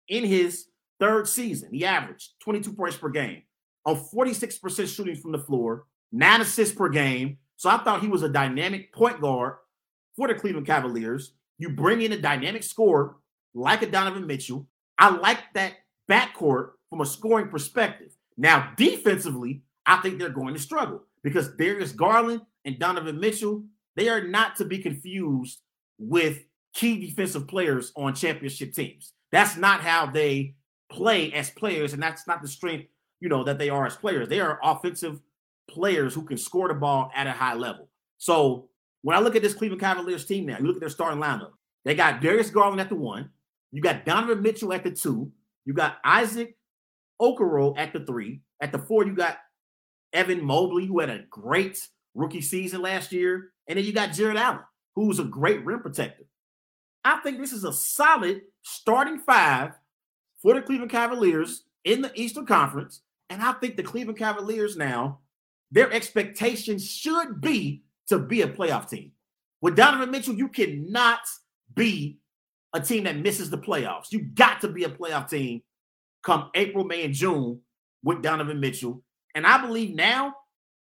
in 0.09 0.25
his 0.25 0.67
third 1.01 1.29
season, 1.29 1.73
he 1.73 1.85
averaged 1.85 2.33
22 2.41 2.73
points 2.73 2.97
per 2.97 3.09
game 3.09 3.43
on 3.85 3.97
46% 3.97 4.95
shooting 4.95 5.17
from 5.17 5.33
the 5.33 5.39
floor, 5.39 5.87
nine 6.13 6.41
assists 6.41 6.75
per 6.75 6.89
game. 6.89 7.39
So 7.57 7.71
I 7.71 7.79
thought 7.79 8.03
he 8.03 8.09
was 8.09 8.23
a 8.23 8.29
dynamic 8.29 8.93
point 8.93 9.21
guard 9.21 9.57
for 10.17 10.29
the 10.29 10.35
Cleveland 10.35 10.67
Cavaliers. 10.67 11.33
You 11.59 11.71
bring 11.71 12.03
in 12.03 12.13
a 12.13 12.21
dynamic 12.21 12.63
scorer 12.63 13.17
like 13.55 13.83
a 13.83 13.91
Donovan 13.91 14.27
Mitchell. 14.27 14.67
I 14.99 15.11
like 15.11 15.39
that 15.55 15.75
backcourt 16.09 16.71
from 16.91 17.01
a 17.01 17.07
scoring 17.07 17.49
perspective. 17.49 18.13
Now, 18.37 18.73
defensively, 18.77 19.63
I 19.85 19.97
think 19.97 20.19
they're 20.19 20.29
going 20.29 20.55
to 20.55 20.61
struggle 20.61 21.03
because 21.29 21.55
Darius 21.57 21.93
Garland 21.93 22.43
and 22.65 22.79
Donovan 22.79 23.21
Mitchell, 23.21 23.65
they 23.97 24.09
are 24.09 24.27
not 24.27 24.57
to 24.57 24.65
be 24.65 24.79
confused 24.79 25.61
with 25.99 26.45
key 26.75 27.01
defensive 27.07 27.49
players 27.49 27.93
on 27.97 28.15
championship 28.15 28.73
teams. 28.73 29.13
That's 29.33 29.57
not 29.57 29.81
how 29.81 30.07
they 30.07 30.55
play 30.91 31.33
as 31.33 31.51
players, 31.51 31.93
and 31.93 32.03
that's 32.03 32.27
not 32.27 32.41
the 32.41 32.49
strength 32.49 32.89
you 33.21 33.29
know, 33.29 33.45
that 33.45 33.59
they 33.59 33.69
are 33.69 33.87
as 33.87 33.97
players. 33.97 34.29
They 34.29 34.41
are 34.41 34.59
offensive 34.63 35.21
players 35.69 36.15
who 36.15 36.23
can 36.23 36.39
score 36.39 36.69
the 36.69 36.75
ball 36.75 37.11
at 37.15 37.27
a 37.27 37.33
high 37.33 37.55
level. 37.55 37.89
So 38.19 38.69
when 39.03 39.17
I 39.17 39.21
look 39.21 39.37
at 39.37 39.43
this 39.43 39.55
Cleveland 39.55 39.81
Cavaliers 39.81 40.25
team 40.25 40.47
now, 40.47 40.59
you 40.59 40.67
look 40.67 40.77
at 40.77 40.81
their 40.81 40.89
starting 40.89 41.21
lineup. 41.21 41.53
They 41.85 41.95
got 41.95 42.21
Darius 42.21 42.51
Garland 42.51 42.81
at 42.81 42.89
the 42.89 42.95
one. 42.95 43.31
You 43.73 43.83
got 43.83 44.05
Donovan 44.05 44.43
Mitchell 44.43 44.73
at 44.73 44.85
the 44.85 44.91
two. 44.91 45.31
You 45.65 45.75
got 45.75 45.99
Isaac 46.05 46.57
Okoro 47.21 47.75
at 47.77 47.93
the 47.93 48.01
three. 48.01 48.41
At 48.61 48.73
the 48.73 48.79
four, 48.79 49.07
you 49.07 49.15
got 49.15 49.39
Evan 50.12 50.45
Mobley, 50.45 50.87
who 50.87 51.00
had 51.00 51.11
a 51.11 51.25
great 51.31 51.79
rookie 52.15 52.41
season 52.41 52.83
last 52.83 53.12
year. 53.12 53.53
And 53.67 53.79
then 53.79 53.85
you 53.85 53.93
got 53.93 54.12
Jarrett 54.12 54.37
Allen, 54.37 54.65
who's 54.95 55.19
a 55.19 55.25
great 55.25 55.65
rim 55.65 55.81
protector. 55.81 56.25
I 57.05 57.21
think 57.21 57.38
this 57.38 57.53
is 57.53 57.65
a 57.65 57.73
solid 57.73 58.43
starting 58.62 59.19
five 59.19 59.73
for 60.43 60.55
the 60.55 60.62
Cleveland 60.62 60.91
Cavaliers 60.91 61.65
in 61.85 62.03
the 62.03 62.12
Eastern 62.15 62.47
Conference. 62.47 63.03
And 63.31 63.43
I 63.43 63.53
think 63.53 63.77
the 63.77 63.83
Cleveland 63.83 64.19
Cavaliers 64.19 64.77
now, 64.77 65.21
their 65.71 65.93
expectation 65.93 66.79
should 66.79 67.41
be 67.41 67.83
to 68.09 68.19
be 68.19 68.43
a 68.43 68.49
playoff 68.49 68.88
team. 68.88 69.12
With 69.61 69.77
Donovan 69.77 70.11
Mitchell, 70.11 70.35
you 70.35 70.49
cannot 70.49 71.21
be 71.75 72.19
a 72.73 72.81
team 72.81 73.05
that 73.05 73.17
misses 73.17 73.50
the 73.50 73.59
playoffs. 73.59 74.12
You 74.12 74.21
got 74.21 74.61
to 74.62 74.69
be 74.69 74.85
a 74.85 74.88
playoff 74.88 75.29
team 75.29 75.62
come 76.23 76.50
April, 76.55 76.85
May, 76.85 77.05
and 77.05 77.15
June 77.15 77.61
with 78.03 78.23
Donovan 78.23 78.61
Mitchell. 78.61 79.03
And 79.35 79.47
I 79.47 79.61
believe 79.61 79.95
now 79.95 80.35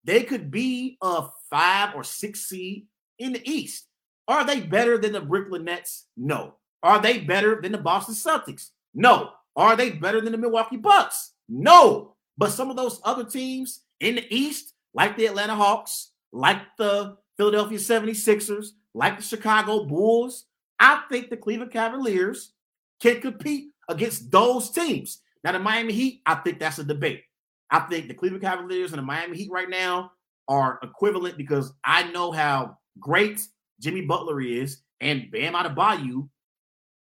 they 0.04 0.22
could 0.22 0.50
be 0.50 0.98
a 1.02 1.26
five 1.50 1.94
or 1.94 2.04
six 2.04 2.48
seed 2.48 2.86
in 3.18 3.32
the 3.32 3.50
East. 3.50 3.86
Are 4.28 4.44
they 4.44 4.60
better 4.60 4.98
than 4.98 5.12
the 5.12 5.20
Brooklyn 5.20 5.64
Nets? 5.64 6.06
No. 6.16 6.54
Are 6.82 7.00
they 7.00 7.18
better 7.18 7.60
than 7.60 7.72
the 7.72 7.78
Boston 7.78 8.14
Celtics? 8.14 8.70
No. 8.94 9.30
Are 9.56 9.76
they 9.76 9.90
better 9.90 10.20
than 10.20 10.32
the 10.32 10.38
Milwaukee 10.38 10.76
Bucks? 10.76 11.32
No. 11.48 12.14
But 12.36 12.50
some 12.50 12.70
of 12.70 12.76
those 12.76 13.00
other 13.04 13.24
teams 13.24 13.82
in 14.00 14.16
the 14.16 14.34
East, 14.34 14.74
like 14.92 15.16
the 15.16 15.26
Atlanta 15.26 15.54
Hawks, 15.54 16.12
like 16.32 16.58
the 16.78 17.16
Philadelphia 17.36 17.78
76ers, 17.78 18.68
like 18.94 19.16
the 19.16 19.22
Chicago 19.22 19.84
Bulls, 19.84 20.46
I 20.78 21.02
think 21.10 21.30
the 21.30 21.36
Cleveland 21.36 21.72
Cavaliers 21.72 22.52
can 23.00 23.20
compete 23.20 23.70
against 23.88 24.30
those 24.30 24.70
teams. 24.70 25.20
Now, 25.42 25.52
the 25.52 25.58
Miami 25.58 25.92
Heat, 25.92 26.22
I 26.26 26.36
think 26.36 26.58
that's 26.58 26.78
a 26.78 26.84
debate. 26.84 27.22
I 27.70 27.80
think 27.80 28.08
the 28.08 28.14
Cleveland 28.14 28.42
Cavaliers 28.42 28.92
and 28.92 28.98
the 28.98 29.06
Miami 29.06 29.36
Heat 29.36 29.50
right 29.50 29.68
now 29.68 30.12
are 30.48 30.78
equivalent 30.82 31.36
because 31.36 31.72
I 31.84 32.10
know 32.10 32.30
how 32.30 32.78
great 33.00 33.40
Jimmy 33.80 34.02
Butler 34.02 34.40
is, 34.40 34.82
and 35.00 35.30
Bam 35.30 35.54
Adebayo 35.54 36.28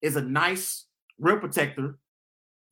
is 0.02 0.16
a 0.16 0.22
nice 0.22 0.86
rim 1.20 1.40
protector 1.40 2.00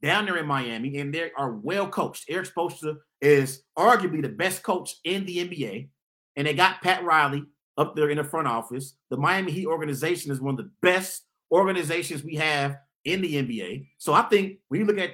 down 0.02 0.26
there 0.26 0.38
in 0.38 0.46
Miami, 0.46 0.98
and 0.98 1.14
they 1.14 1.32
are 1.38 1.52
well 1.52 1.88
coached. 1.88 2.26
Erik 2.30 2.48
Spoelstra 2.54 2.98
is 3.22 3.64
arguably 3.78 4.22
the 4.22 4.30
best 4.30 4.64
coach 4.64 4.96
in 5.04 5.26
the 5.26 5.38
NBA, 5.38 5.90
and 6.36 6.48
they 6.48 6.54
got 6.54 6.82
Pat 6.82 7.04
Riley 7.04 7.44
up 7.78 7.96
there 7.96 8.10
in 8.10 8.18
the 8.18 8.24
front 8.24 8.48
office. 8.48 8.96
The 9.10 9.18
Miami 9.18 9.52
Heat 9.52 9.66
organization 9.66 10.32
is 10.32 10.42
one 10.42 10.54
of 10.54 10.66
the 10.66 10.72
best 10.82 11.24
organizations 11.52 12.24
we 12.24 12.36
have 12.36 12.78
in 13.04 13.22
the 13.22 13.36
NBA. 13.36 13.88
So 13.98 14.14
I 14.14 14.24
think 14.24 14.60
when 14.68 14.82
you 14.82 14.88
look 14.88 14.98
at 14.98 15.12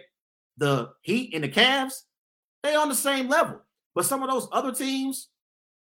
the 0.58 0.90
Heat 1.02 1.34
and 1.34 1.44
the 1.44 1.50
Cavs, 1.50 1.94
they 2.64 2.76
on 2.76 2.90
the 2.90 2.96
same 2.96 3.28
level. 3.28 3.62
But 3.94 4.06
some 4.06 4.24
of 4.24 4.30
those 4.30 4.48
other 4.52 4.74
teams 4.74 5.30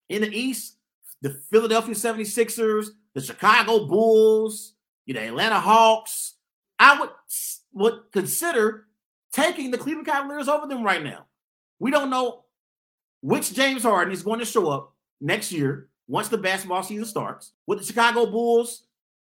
in 0.07 0.21
the 0.21 0.29
East, 0.29 0.77
the 1.21 1.31
Philadelphia 1.51 1.95
76ers, 1.95 2.87
the 3.13 3.21
Chicago 3.21 3.85
Bulls, 3.85 4.73
you 5.05 5.13
know, 5.13 5.21
Atlanta 5.21 5.59
Hawks, 5.59 6.35
I 6.77 6.99
would 6.99 7.09
would 7.73 8.11
consider 8.11 8.87
taking 9.31 9.71
the 9.71 9.77
Cleveland 9.77 10.07
Cavaliers 10.07 10.47
over 10.47 10.67
them 10.67 10.83
right 10.83 11.03
now. 11.03 11.25
We 11.79 11.91
don't 11.91 12.09
know 12.09 12.45
which 13.21 13.53
James 13.53 13.83
Harden 13.83 14.13
is 14.13 14.23
going 14.23 14.39
to 14.39 14.45
show 14.45 14.69
up 14.69 14.93
next 15.19 15.51
year 15.51 15.89
once 16.07 16.29
the 16.29 16.37
basketball 16.37 16.83
season 16.83 17.05
starts. 17.05 17.51
With 17.67 17.79
the 17.79 17.85
Chicago 17.85 18.25
Bulls, 18.25 18.83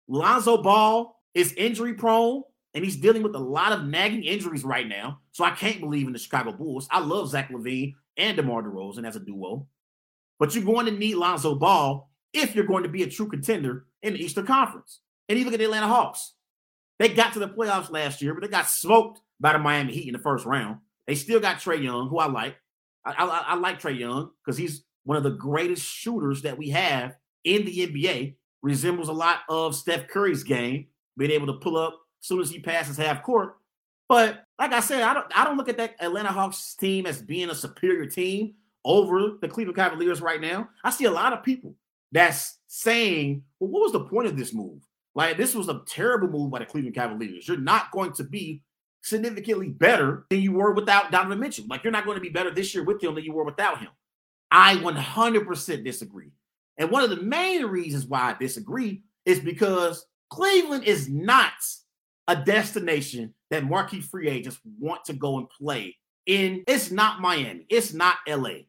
Lonzo 0.09 0.62
Ball 0.62 1.21
is 1.35 1.52
injury 1.55 1.95
prone 1.95 2.43
and 2.76 2.85
he's 2.85 2.97
dealing 2.97 3.23
with 3.23 3.35
a 3.35 3.38
lot 3.38 3.73
of 3.73 3.85
nagging 3.85 4.23
injuries 4.23 4.62
right 4.62 4.87
now. 4.87 5.21
So 5.33 5.45
I 5.45 5.50
can't 5.52 5.80
believe 5.80 6.06
in 6.06 6.12
the 6.12 6.18
Chicago 6.18 6.52
Bulls. 6.52 6.87
I 6.90 7.00
love 7.00 7.30
Zach 7.30 7.50
LaVine 7.50 7.95
and 8.18 8.37
DeMar 8.37 8.62
DeRozan 8.64 9.09
as 9.09 9.16
a 9.16 9.21
duo. 9.21 9.66
But 10.38 10.54
you're 10.54 10.62
going 10.62 10.85
to 10.85 10.92
need 10.92 11.14
Lonzo 11.14 11.54
Ball 11.54 12.11
if 12.35 12.54
you're 12.54 12.66
going 12.66 12.83
to 12.83 12.90
be 12.90 13.02
a 13.02 13.09
true 13.09 13.28
contender 13.28 13.87
in 14.02 14.12
the 14.12 14.23
Eastern 14.23 14.45
Conference. 14.45 15.00
And 15.26 15.38
you 15.38 15.47
look 15.47 15.54
at 15.54 15.59
the 15.59 15.64
Atlanta 15.64 15.88
Hawks. 15.88 16.35
They 16.99 17.09
got 17.09 17.33
to 17.33 17.38
the 17.38 17.49
playoffs 17.49 17.90
last 17.90 18.21
year, 18.21 18.35
but 18.35 18.42
they 18.42 18.49
got 18.49 18.68
smoked 18.68 19.23
by 19.40 19.54
the 19.54 19.59
Miami 19.59 19.95
Heat 19.95 20.09
in 20.09 20.12
the 20.12 20.18
first 20.18 20.45
round. 20.45 20.76
They 21.06 21.14
still 21.14 21.40
got 21.40 21.56
Trae 21.56 21.83
Young, 21.83 22.11
who 22.11 22.18
I 22.18 22.26
like. 22.26 22.56
I, 23.06 23.12
I, 23.12 23.45
I 23.47 23.54
like 23.54 23.80
Trae 23.80 23.99
Young 23.99 24.33
because 24.45 24.59
he's 24.59 24.85
one 25.04 25.16
of 25.16 25.23
the 25.23 25.30
greatest 25.30 25.83
shooters 25.83 26.42
that 26.42 26.59
we 26.59 26.68
have 26.71 27.16
in 27.42 27.64
the 27.64 27.87
NBA. 27.87 28.35
Resembles 28.62 29.09
a 29.09 29.14
lot 29.14 29.38
of 29.49 29.75
Steph 29.75 30.09
Curry's 30.09 30.42
game, 30.42 30.88
being 31.16 31.30
able 31.30 31.47
to 31.47 31.54
pull 31.54 31.78
up 31.78 31.99
soon 32.26 32.40
as 32.40 32.50
he 32.50 32.59
passes 32.59 32.97
half 32.97 33.23
court. 33.23 33.56
But 34.09 34.45
like 34.59 34.73
I 34.73 34.80
said, 34.80 35.02
I 35.02 35.14
don't 35.14 35.26
I 35.35 35.45
don't 35.45 35.56
look 35.56 35.68
at 35.68 35.76
that 35.78 35.97
Atlanta 36.00 36.30
Hawks 36.30 36.75
team 36.75 37.06
as 37.06 37.21
being 37.21 37.50
a 37.50 37.54
superior 37.54 38.06
team 38.06 38.54
over 38.85 39.33
the 39.40 39.49
Cleveland 39.49 39.76
Cavaliers 39.76 40.21
right 40.21 40.40
now. 40.40 40.68
I 40.85 40.90
see 40.90 41.04
a 41.04 41.11
lot 41.11 41.33
of 41.33 41.42
people 41.42 41.75
that's 42.12 42.59
saying, 42.68 43.42
well, 43.59 43.71
what 43.71 43.83
was 43.83 43.92
the 43.92 44.04
point 44.04 44.28
of 44.28 44.37
this 44.37 44.54
move? 44.54 44.80
Like, 45.14 45.37
this 45.37 45.54
was 45.54 45.68
a 45.68 45.83
terrible 45.88 46.28
move 46.28 46.50
by 46.50 46.61
the 46.61 46.66
Cleveland 46.66 46.95
Cavaliers. 46.95 47.49
You're 47.49 47.56
not 47.56 47.90
going 47.90 48.12
to 48.12 48.25
be 48.25 48.62
significantly 49.02 49.68
better 49.68 50.26
than 50.30 50.40
you 50.40 50.52
were 50.52 50.73
without 50.73 51.11
Donovan 51.11 51.40
Mitchell. 51.40 51.64
Like, 51.68 51.83
you're 51.83 51.92
not 51.92 52.04
going 52.04 52.16
to 52.16 52.23
be 52.23 52.28
better 52.28 52.50
this 52.50 52.75
year 52.75 52.85
with 52.85 53.02
him 53.02 53.14
than 53.14 53.25
you 53.25 53.33
were 53.33 53.45
without 53.45 53.80
him. 53.80 53.88
I 54.50 54.76
100% 54.76 55.85
disagree. 55.85 56.30
And 56.78 56.90
one 56.90 57.02
of 57.02 57.11
the 57.11 57.23
main 57.23 57.64
reasons 57.64 58.06
why 58.06 58.30
I 58.30 58.37
disagree 58.38 59.02
is 59.25 59.40
because 59.40 60.06
Cleveland 60.28 60.85
is 60.85 61.09
not 61.09 61.52
a 62.28 62.37
destination 62.37 63.35
that 63.50 63.64
marquee 63.64 64.00
free 64.00 64.28
agents 64.28 64.61
want 64.78 65.04
to 65.04 65.12
go 65.12 65.38
and 65.38 65.49
play 65.49 65.97
in. 66.26 66.64
It's 66.66 66.90
not 66.90 67.21
Miami. 67.21 67.66
It's 67.68 67.92
not 67.92 68.16
LA. 68.28 68.64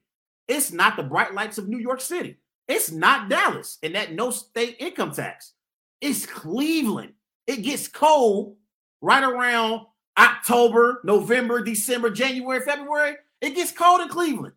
It's 0.47 0.71
not 0.71 0.95
the 0.95 1.03
bright 1.03 1.33
lights 1.33 1.57
of 1.57 1.67
New 1.67 1.79
York 1.79 2.01
City. 2.01 2.37
It's 2.67 2.91
not 2.91 3.29
Dallas 3.29 3.77
and 3.81 3.95
that 3.95 4.13
no 4.13 4.29
state 4.29 4.77
income 4.79 5.11
tax. 5.11 5.53
It's 6.01 6.25
Cleveland. 6.25 7.13
It 7.47 7.63
gets 7.63 7.87
cold 7.87 8.55
right 9.01 9.23
around 9.23 9.81
October, 10.17 11.01
November, 11.03 11.63
December, 11.63 12.09
January, 12.09 12.61
February. 12.61 13.15
It 13.41 13.55
gets 13.55 13.71
cold 13.71 14.01
in 14.01 14.09
Cleveland. 14.09 14.53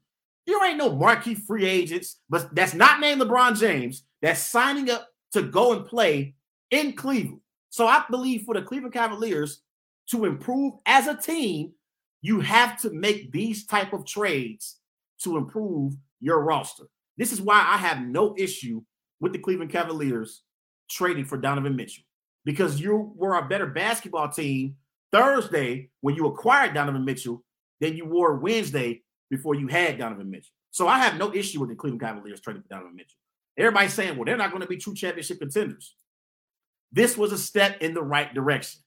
There 0.47 0.65
ain't 0.67 0.79
no 0.79 0.95
marquee 0.95 1.35
free 1.35 1.67
agents, 1.67 2.17
but 2.29 2.55
that's 2.55 2.75
not 2.75 3.01
named 3.01 3.21
LeBron 3.21 3.59
James 3.59 4.05
that's 4.23 4.41
signing 4.41 4.91
up 4.91 5.09
to 5.33 5.43
go 5.43 5.73
and 5.73 5.87
play 5.87 6.35
in 6.71 6.95
Cleveland. 6.95 7.41
So 7.71 7.87
I 7.87 8.05
believe 8.11 8.43
for 8.43 8.55
the 8.55 8.63
Cleveland 8.63 8.95
Cavaliers 8.95 9.63
to 10.11 10.25
improve 10.25 10.75
as 10.87 11.07
a 11.07 11.17
team, 11.17 11.73
you 12.21 12.41
have 12.41 12.81
to 12.83 12.91
make 12.91 13.33
these 13.33 13.67
type 13.67 13.93
of 13.93 14.05
trades 14.05 14.77
to 15.23 15.37
improve 15.37 15.95
your 16.21 16.43
roster. 16.43 16.85
This 17.17 17.33
is 17.33 17.41
why 17.41 17.57
I 17.57 17.77
have 17.77 18.03
no 18.03 18.35
issue 18.37 18.83
with 19.21 19.33
the 19.33 19.39
Cleveland 19.39 19.71
Cavaliers 19.71 20.43
trading 20.91 21.25
for 21.25 21.39
Donovan 21.39 21.77
Mitchell 21.77 22.05
because 22.45 22.81
you 22.81 23.13
were 23.15 23.37
a 23.37 23.49
better 23.49 23.67
basketball 23.67 24.29
team 24.29 24.77
Thursday 25.13 25.91
when 26.01 26.17
you 26.17 26.27
acquired 26.27 26.75
Donovan 26.75 27.05
Mitchell 27.05 27.45
than 27.81 27.97
you 27.97 28.05
were 28.05 28.37
Wednesday 28.37 29.03
before 29.31 29.55
you 29.55 29.69
had 29.69 29.99
Donovan 29.99 30.31
Mitchell. 30.31 30.53
So 30.71 30.89
I 30.89 30.99
have 30.99 31.17
no 31.17 31.33
issue 31.35 31.61
with 31.61 31.69
the 31.69 31.77
Cleveland 31.77 32.01
Cavaliers 32.01 32.41
trading 32.41 32.63
for 32.63 32.69
Donovan 32.69 32.97
Mitchell. 32.97 33.19
Everybody's 33.57 33.95
saying, 33.95 34.17
well, 34.17 34.25
they're 34.25 34.37
not 34.37 34.51
going 34.51 34.63
to 34.63 34.69
be 34.69 34.77
true 34.77 34.95
championship 34.95 35.39
contenders. 35.39 35.97
This 36.93 37.17
was 37.17 37.33
a 37.33 37.39
step 37.39 37.81
in 37.81 37.95
the 37.95 38.03
right 38.03 38.33
direction. 38.35 38.81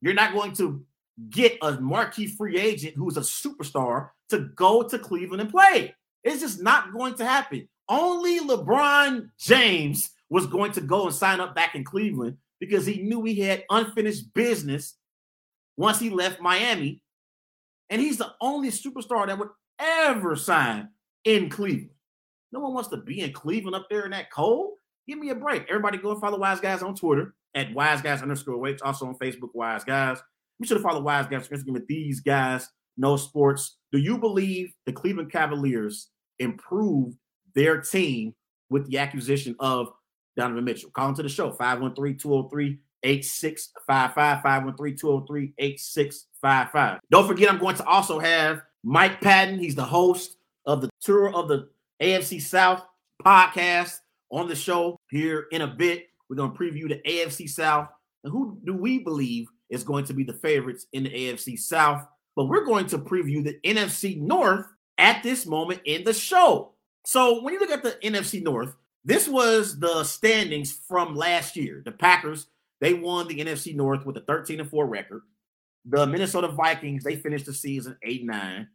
You're 0.00 0.14
not 0.14 0.32
going 0.32 0.52
to 0.54 0.84
get 1.30 1.58
a 1.62 1.80
marquee 1.80 2.26
free 2.26 2.58
agent 2.58 2.94
who's 2.96 3.16
a 3.16 3.20
superstar 3.20 4.10
to 4.30 4.50
go 4.54 4.82
to 4.82 4.98
Cleveland 4.98 5.40
and 5.40 5.50
play. 5.50 5.94
It's 6.24 6.40
just 6.40 6.62
not 6.62 6.92
going 6.92 7.14
to 7.14 7.24
happen. 7.24 7.68
Only 7.88 8.40
LeBron 8.40 9.30
James 9.38 10.10
was 10.30 10.46
going 10.46 10.72
to 10.72 10.80
go 10.80 11.06
and 11.06 11.14
sign 11.14 11.40
up 11.40 11.54
back 11.54 11.74
in 11.74 11.84
Cleveland 11.84 12.36
because 12.60 12.84
he 12.84 13.02
knew 13.02 13.24
he 13.24 13.40
had 13.40 13.64
unfinished 13.70 14.32
business 14.34 14.94
once 15.76 15.98
he 15.98 16.10
left 16.10 16.40
Miami. 16.40 17.02
And 17.88 18.00
he's 18.00 18.18
the 18.18 18.32
only 18.40 18.70
superstar 18.70 19.26
that 19.26 19.38
would 19.38 19.48
ever 19.78 20.36
sign 20.36 20.90
in 21.24 21.48
Cleveland. 21.48 21.90
No 22.52 22.60
one 22.60 22.74
wants 22.74 22.90
to 22.90 22.98
be 22.98 23.20
in 23.20 23.32
Cleveland 23.32 23.76
up 23.76 23.86
there 23.88 24.04
in 24.04 24.10
that 24.10 24.30
cold. 24.30 24.74
Give 25.08 25.18
me 25.18 25.30
a 25.30 25.34
break. 25.34 25.64
Everybody 25.70 25.96
go 25.96 26.10
and 26.12 26.20
follow 26.20 26.38
Wise 26.38 26.60
Guys 26.60 26.82
on 26.82 26.94
Twitter 26.94 27.34
at 27.54 27.72
Wise 27.72 28.02
Guys 28.02 28.20
underscore 28.20 28.58
Waits. 28.58 28.82
Also 28.82 29.06
on 29.06 29.14
Facebook, 29.14 29.54
Wise 29.54 29.82
Guys. 29.82 30.18
Be 30.60 30.66
sure 30.66 30.76
to 30.76 30.82
follow 30.82 31.00
Wise 31.00 31.26
Guys 31.26 31.48
on 31.50 31.58
Instagram 31.58 31.72
with 31.72 31.86
these 31.88 32.20
guys 32.20 32.68
know 32.98 33.16
sports. 33.16 33.78
Do 33.90 33.98
you 33.98 34.18
believe 34.18 34.74
the 34.84 34.92
Cleveland 34.92 35.32
Cavaliers 35.32 36.08
improved 36.38 37.16
their 37.54 37.80
team 37.80 38.34
with 38.68 38.86
the 38.90 38.98
acquisition 38.98 39.56
of 39.60 39.92
Donovan 40.36 40.64
Mitchell? 40.64 40.90
Call 40.90 41.08
into 41.08 41.22
the 41.22 41.28
show 41.30 41.52
513 41.52 42.18
203 42.18 42.78
8655 43.02 44.42
513 44.42 44.96
203 44.96 45.54
8655. 45.56 47.00
Don't 47.10 47.26
forget, 47.26 47.50
I'm 47.50 47.58
going 47.58 47.76
to 47.76 47.84
also 47.86 48.18
have 48.18 48.60
Mike 48.84 49.22
Patton. 49.22 49.58
He's 49.58 49.74
the 49.74 49.84
host 49.84 50.36
of 50.66 50.82
the 50.82 50.90
Tour 51.00 51.32
of 51.34 51.48
the 51.48 51.70
AFC 52.02 52.42
South 52.42 52.84
podcast 53.24 54.00
on 54.30 54.48
the 54.48 54.56
show 54.56 54.98
here 55.10 55.46
in 55.50 55.62
a 55.62 55.66
bit. 55.66 56.06
We're 56.28 56.36
going 56.36 56.52
to 56.52 56.58
preview 56.58 56.88
the 56.88 57.00
AFC 57.08 57.48
South 57.48 57.88
and 58.24 58.32
who 58.32 58.58
do 58.64 58.74
we 58.74 58.98
believe 58.98 59.48
is 59.70 59.84
going 59.84 60.04
to 60.06 60.14
be 60.14 60.24
the 60.24 60.32
favorites 60.32 60.86
in 60.92 61.04
the 61.04 61.10
AFC 61.10 61.58
South. 61.58 62.06
But 62.36 62.46
we're 62.46 62.64
going 62.64 62.86
to 62.86 62.98
preview 62.98 63.44
the 63.44 63.58
NFC 63.64 64.20
North 64.20 64.66
at 64.96 65.22
this 65.22 65.46
moment 65.46 65.80
in 65.84 66.04
the 66.04 66.12
show. 66.12 66.72
So 67.04 67.42
when 67.42 67.54
you 67.54 67.60
look 67.60 67.70
at 67.70 67.82
the 67.82 67.98
NFC 68.02 68.42
North, 68.42 68.74
this 69.04 69.28
was 69.28 69.78
the 69.78 70.04
standings 70.04 70.72
from 70.72 71.16
last 71.16 71.56
year. 71.56 71.82
The 71.84 71.92
Packers, 71.92 72.48
they 72.80 72.94
won 72.94 73.28
the 73.28 73.38
NFC 73.38 73.74
North 73.74 74.04
with 74.04 74.16
a 74.16 74.20
13 74.20 74.60
and 74.60 74.68
4 74.68 74.86
record. 74.86 75.22
The 75.84 76.06
Minnesota 76.06 76.48
Vikings, 76.48 77.04
they 77.04 77.16
finished 77.16 77.46
the 77.46 77.54
season 77.54 77.96
8 78.02 78.26
9. 78.26 78.68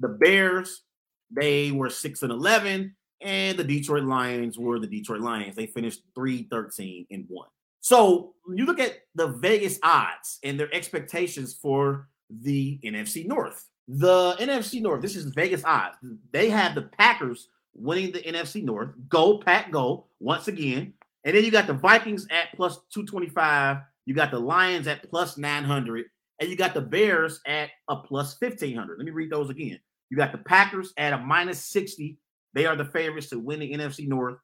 The 0.00 0.08
Bears, 0.08 0.82
they 1.30 1.72
were 1.72 1.90
6 1.90 2.22
and 2.22 2.30
11. 2.32 2.94
And 3.24 3.58
the 3.58 3.64
Detroit 3.64 4.04
Lions 4.04 4.58
were 4.58 4.78
the 4.78 4.86
Detroit 4.86 5.20
Lions. 5.20 5.56
They 5.56 5.66
finished 5.66 6.02
3 6.14 6.46
13 6.50 7.06
and 7.10 7.24
1. 7.28 7.48
So 7.80 8.34
you 8.54 8.64
look 8.64 8.78
at 8.78 8.98
the 9.14 9.28
Vegas 9.28 9.78
odds 9.82 10.38
and 10.44 10.58
their 10.58 10.72
expectations 10.74 11.54
for 11.54 12.08
the 12.30 12.78
NFC 12.84 13.26
North, 13.26 13.68
the 13.88 14.34
NFC 14.34 14.80
North, 14.80 15.02
this 15.02 15.16
is 15.16 15.26
Vegas 15.26 15.64
odds. 15.64 15.96
They 16.32 16.48
have 16.48 16.74
the 16.74 16.82
Packers 16.82 17.48
winning 17.74 18.12
the 18.12 18.20
NFC 18.20 18.62
North. 18.62 18.90
Go, 19.08 19.38
Pack, 19.38 19.70
go 19.70 20.06
once 20.20 20.48
again. 20.48 20.94
And 21.24 21.36
then 21.36 21.44
you 21.44 21.50
got 21.50 21.66
the 21.66 21.74
Vikings 21.74 22.26
at 22.30 22.54
plus 22.54 22.76
225. 22.92 23.78
You 24.06 24.14
got 24.14 24.30
the 24.30 24.38
Lions 24.38 24.86
at 24.86 25.08
plus 25.10 25.36
900. 25.36 26.06
And 26.40 26.50
you 26.50 26.56
got 26.56 26.74
the 26.74 26.80
Bears 26.80 27.40
at 27.46 27.70
a 27.88 27.96
plus 27.96 28.36
1500. 28.40 28.98
Let 28.98 29.04
me 29.04 29.10
read 29.10 29.30
those 29.30 29.50
again. 29.50 29.78
You 30.10 30.16
got 30.16 30.32
the 30.32 30.38
Packers 30.38 30.92
at 30.96 31.12
a 31.12 31.18
minus 31.18 31.64
60. 31.64 32.18
They 32.54 32.66
are 32.66 32.76
the 32.76 32.84
favorites 32.84 33.28
to 33.30 33.38
win 33.38 33.60
the 33.60 33.72
NFC 33.72 34.06
North. 34.08 34.38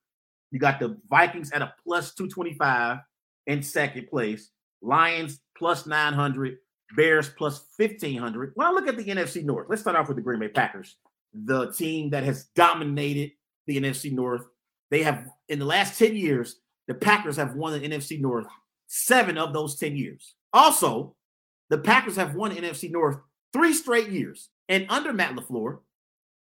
You 0.50 0.58
got 0.58 0.80
the 0.80 0.98
Vikings 1.08 1.52
at 1.52 1.62
a 1.62 1.72
plus 1.84 2.14
225 2.14 2.98
in 3.46 3.62
second 3.62 4.08
place. 4.08 4.50
Lions 4.82 5.40
plus 5.56 5.86
900. 5.86 6.56
Bears 6.96 7.28
plus 7.28 7.66
1500. 7.76 8.52
When 8.56 8.66
I 8.66 8.72
look 8.72 8.88
at 8.88 8.96
the 8.96 9.04
NFC 9.04 9.44
North, 9.44 9.68
let's 9.70 9.80
start 9.80 9.96
off 9.96 10.08
with 10.08 10.16
the 10.16 10.22
Green 10.22 10.40
Bay 10.40 10.48
Packers 10.48 10.96
the 11.32 11.72
team 11.72 12.10
that 12.10 12.24
has 12.24 12.44
dominated 12.56 13.32
the 13.66 13.80
NFC 13.80 14.12
North. 14.12 14.42
They 14.90 15.02
have, 15.02 15.28
in 15.48 15.58
the 15.58 15.64
last 15.64 15.98
10 15.98 16.16
years, 16.16 16.56
the 16.88 16.94
Packers 16.94 17.36
have 17.36 17.54
won 17.54 17.72
the 17.72 17.88
NFC 17.88 18.20
North 18.20 18.46
seven 18.88 19.38
of 19.38 19.52
those 19.52 19.76
10 19.76 19.96
years. 19.96 20.34
Also, 20.52 21.14
the 21.68 21.78
Packers 21.78 22.16
have 22.16 22.34
won 22.34 22.54
NFC 22.54 22.90
North 22.90 23.18
three 23.52 23.72
straight 23.72 24.08
years. 24.08 24.48
And 24.68 24.86
under 24.88 25.12
Matt 25.12 25.36
LaFleur, 25.36 25.78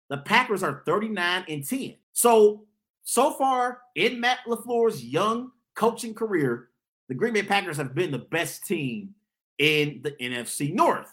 the 0.08 0.18
Packers 0.18 0.62
are 0.62 0.82
39 0.86 1.44
and 1.48 1.66
10. 1.66 1.96
So, 2.12 2.64
so 3.02 3.32
far 3.32 3.80
in 3.94 4.20
Matt 4.20 4.38
LaFleur's 4.46 5.04
young 5.04 5.50
coaching 5.74 6.14
career, 6.14 6.68
the 7.08 7.14
Green 7.14 7.34
Bay 7.34 7.42
Packers 7.42 7.76
have 7.76 7.94
been 7.94 8.10
the 8.10 8.18
best 8.18 8.66
team 8.66 9.14
in 9.58 10.00
the 10.02 10.12
NFC 10.12 10.72
North. 10.72 11.12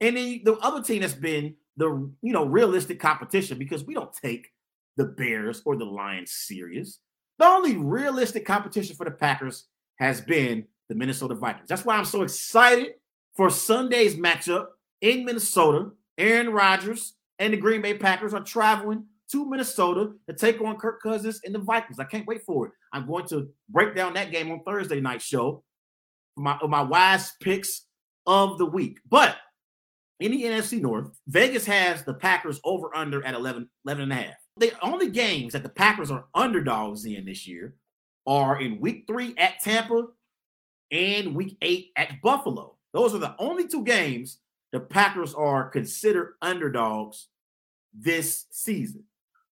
And 0.00 0.16
then 0.16 0.40
the 0.44 0.54
other 0.54 0.82
team 0.82 1.02
that's 1.02 1.14
been 1.14 1.54
the 1.76 2.10
you 2.20 2.32
know 2.32 2.44
realistic 2.44 3.00
competition 3.00 3.58
because 3.58 3.84
we 3.84 3.94
don't 3.94 4.12
take 4.12 4.48
the 4.96 5.04
Bears 5.04 5.62
or 5.64 5.76
the 5.76 5.84
Lions 5.84 6.32
serious. 6.32 6.98
The 7.38 7.46
only 7.46 7.76
realistic 7.76 8.44
competition 8.44 8.94
for 8.94 9.04
the 9.04 9.10
Packers 9.10 9.66
has 9.96 10.20
been 10.20 10.66
the 10.88 10.94
Minnesota 10.94 11.34
Vikings. 11.34 11.68
That's 11.68 11.84
why 11.84 11.96
I'm 11.96 12.04
so 12.04 12.22
excited 12.22 12.94
for 13.34 13.48
Sunday's 13.48 14.16
matchup 14.16 14.66
in 15.00 15.24
Minnesota. 15.24 15.90
Aaron 16.18 16.50
Rodgers 16.50 17.14
and 17.42 17.52
the 17.52 17.56
Green 17.56 17.82
Bay 17.82 17.94
Packers 17.94 18.34
are 18.34 18.44
traveling 18.44 19.04
to 19.32 19.44
Minnesota 19.44 20.12
to 20.28 20.34
take 20.34 20.60
on 20.60 20.76
Kirk 20.76 21.02
Cousins 21.02 21.40
and 21.44 21.52
the 21.52 21.58
Vikings. 21.58 21.98
I 21.98 22.04
can't 22.04 22.26
wait 22.26 22.44
for 22.44 22.66
it. 22.66 22.72
I'm 22.92 23.04
going 23.04 23.26
to 23.28 23.48
break 23.68 23.96
down 23.96 24.14
that 24.14 24.30
game 24.30 24.52
on 24.52 24.62
Thursday 24.62 25.00
night 25.00 25.20
show. 25.20 25.64
My 26.36 26.56
my 26.68 26.82
wise 26.82 27.32
picks 27.42 27.86
of 28.26 28.58
the 28.58 28.66
week. 28.66 29.00
But 29.10 29.36
in 30.20 30.30
the 30.30 30.44
NFC 30.44 30.80
North, 30.80 31.10
Vegas 31.26 31.66
has 31.66 32.04
the 32.04 32.14
Packers 32.14 32.60
over 32.62 32.94
under 32.96 33.24
at 33.26 33.34
11, 33.34 33.68
11 33.86 34.02
and 34.04 34.12
a 34.12 34.14
half. 34.14 34.34
The 34.58 34.72
only 34.80 35.10
games 35.10 35.52
that 35.54 35.64
the 35.64 35.68
Packers 35.68 36.12
are 36.12 36.26
underdogs 36.36 37.04
in 37.06 37.24
this 37.24 37.48
year 37.48 37.74
are 38.24 38.60
in 38.60 38.80
week 38.80 39.04
three 39.08 39.34
at 39.36 39.58
Tampa 39.60 40.04
and 40.92 41.34
week 41.34 41.56
eight 41.60 41.90
at 41.96 42.22
Buffalo. 42.22 42.76
Those 42.92 43.16
are 43.16 43.18
the 43.18 43.34
only 43.40 43.66
two 43.66 43.82
games 43.82 44.38
the 44.70 44.80
Packers 44.80 45.34
are 45.34 45.68
considered 45.68 46.34
underdogs 46.40 47.28
this 47.92 48.46
season. 48.50 49.04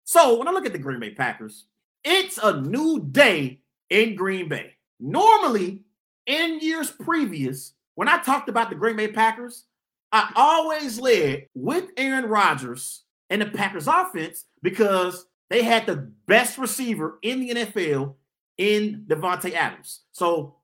So 0.04 0.38
when 0.38 0.48
I 0.48 0.52
look 0.52 0.66
at 0.66 0.74
the 0.74 0.80
Green 0.80 1.00
Bay 1.00 1.12
Packers, 1.12 1.66
it's 2.04 2.38
a 2.42 2.62
new 2.62 3.00
day 3.12 3.62
in 3.90 4.16
Green 4.16 4.50
Bay. 4.50 4.74
Normally, 5.00 5.84
in 6.26 6.60
years 6.60 6.92
previous, 6.92 7.74
when 7.96 8.08
I 8.08 8.20
talked 8.20 8.50
about 8.50 8.70
the 8.70 8.76
Green 8.76 8.96
Bay 8.96 9.10
Packers, 9.10 9.66
I 10.12 10.32
always 10.36 11.00
led 11.00 11.48
with 11.54 11.90
Aaron 11.98 12.26
Rodgers 12.26 13.04
and 13.30 13.42
the 13.42 13.46
Packers 13.48 13.88
offense 13.88 14.46
because 14.62 15.26
they 15.50 15.64
had 15.64 15.86
the 15.86 16.12
best 16.26 16.58
receiver 16.58 17.20
in 17.22 17.42
the 17.42 17.50
NFL 17.52 18.16
in 18.58 19.06
Davante 19.08 19.54
Adams. 19.54 20.02
So 20.12 20.56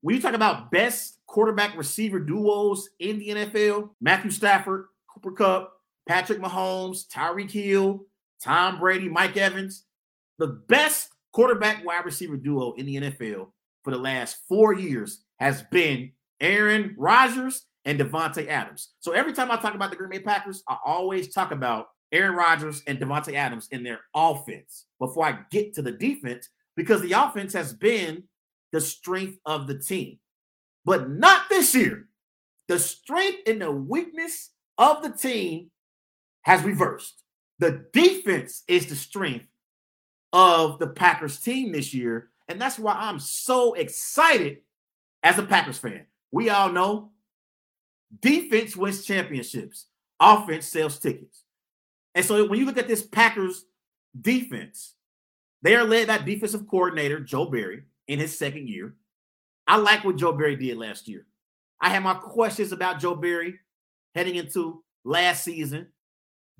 when 0.00 0.16
you 0.16 0.22
talk 0.22 0.34
about 0.34 0.70
best 0.70 1.18
quarterback 1.26 1.76
receiver 1.76 2.18
duos 2.18 2.88
in 2.98 3.18
the 3.18 3.28
NFL, 3.28 3.90
Matthew 4.00 4.30
Stafford, 4.30 4.86
Cooper 5.12 5.32
Kupp, 5.32 5.72
Patrick 6.06 6.40
Mahomes, 6.40 7.06
Tyreek 7.08 7.50
Hill, 7.50 8.04
Tom 8.42 8.78
Brady, 8.78 9.08
Mike 9.08 9.36
Evans, 9.36 9.84
the 10.38 10.48
best 10.68 11.08
quarterback 11.32 11.84
wide 11.84 12.04
receiver 12.04 12.36
duo 12.36 12.72
in 12.72 12.86
the 12.86 12.96
NFL 12.96 13.48
for 13.84 13.90
the 13.90 13.98
last 13.98 14.38
four 14.48 14.74
years 14.74 15.24
has 15.38 15.62
been 15.70 16.12
Aaron 16.40 16.94
Rodgers 16.98 17.66
and 17.84 17.98
Davante 17.98 18.48
Adams. 18.48 18.90
So 19.00 19.12
every 19.12 19.32
time 19.32 19.50
I 19.50 19.56
talk 19.56 19.74
about 19.74 19.90
the 19.90 19.96
Green 19.96 20.10
Bay 20.10 20.20
Packers, 20.20 20.62
I 20.68 20.76
always 20.84 21.32
talk 21.32 21.50
about 21.50 21.86
Aaron 22.12 22.36
Rodgers 22.36 22.82
and 22.86 22.98
Davante 22.98 23.34
Adams 23.34 23.68
in 23.70 23.82
their 23.82 24.00
offense 24.14 24.86
before 24.98 25.26
I 25.26 25.38
get 25.50 25.74
to 25.74 25.82
the 25.82 25.92
defense 25.92 26.48
because 26.76 27.00
the 27.00 27.12
offense 27.12 27.52
has 27.54 27.72
been 27.72 28.24
the 28.70 28.80
strength 28.80 29.38
of 29.46 29.66
the 29.66 29.78
team. 29.78 30.18
But 30.84 31.10
not 31.10 31.48
this 31.48 31.74
year. 31.74 32.08
The 32.68 32.78
strength 32.78 33.40
and 33.46 33.60
the 33.60 33.70
weakness 33.70 34.50
of 34.78 35.02
the 35.02 35.10
team 35.10 35.70
has 36.42 36.62
reversed. 36.62 37.22
The 37.58 37.86
defense 37.92 38.62
is 38.68 38.86
the 38.86 38.96
strength 38.96 39.46
of 40.32 40.78
the 40.78 40.88
Packers 40.88 41.38
team 41.38 41.72
this 41.72 41.94
year. 41.94 42.30
And 42.48 42.60
that's 42.60 42.78
why 42.78 42.94
I'm 42.94 43.20
so 43.20 43.74
excited 43.74 44.58
as 45.22 45.38
a 45.38 45.42
Packers 45.44 45.78
fan. 45.78 46.06
We 46.32 46.50
all 46.50 46.72
know 46.72 47.12
Defense 48.20 48.76
wins 48.76 49.04
championships. 49.04 49.86
Offense 50.20 50.66
sells 50.66 50.98
tickets. 50.98 51.44
And 52.14 52.24
so 52.24 52.46
when 52.46 52.58
you 52.58 52.66
look 52.66 52.78
at 52.78 52.88
this 52.88 53.02
Packers 53.02 53.64
defense, 54.20 54.94
they 55.62 55.74
are 55.74 55.84
led 55.84 56.08
by 56.08 56.18
defensive 56.18 56.68
coordinator 56.68 57.20
Joe 57.20 57.46
Barry 57.46 57.84
in 58.06 58.18
his 58.18 58.36
second 58.36 58.68
year. 58.68 58.94
I 59.66 59.76
like 59.76 60.04
what 60.04 60.16
Joe 60.16 60.32
Barry 60.32 60.56
did 60.56 60.76
last 60.76 61.08
year. 61.08 61.26
I 61.80 61.88
had 61.88 62.02
my 62.02 62.14
questions 62.14 62.72
about 62.72 63.00
Joe 63.00 63.14
Barry 63.14 63.58
heading 64.14 64.34
into 64.34 64.82
last 65.04 65.44
season, 65.44 65.88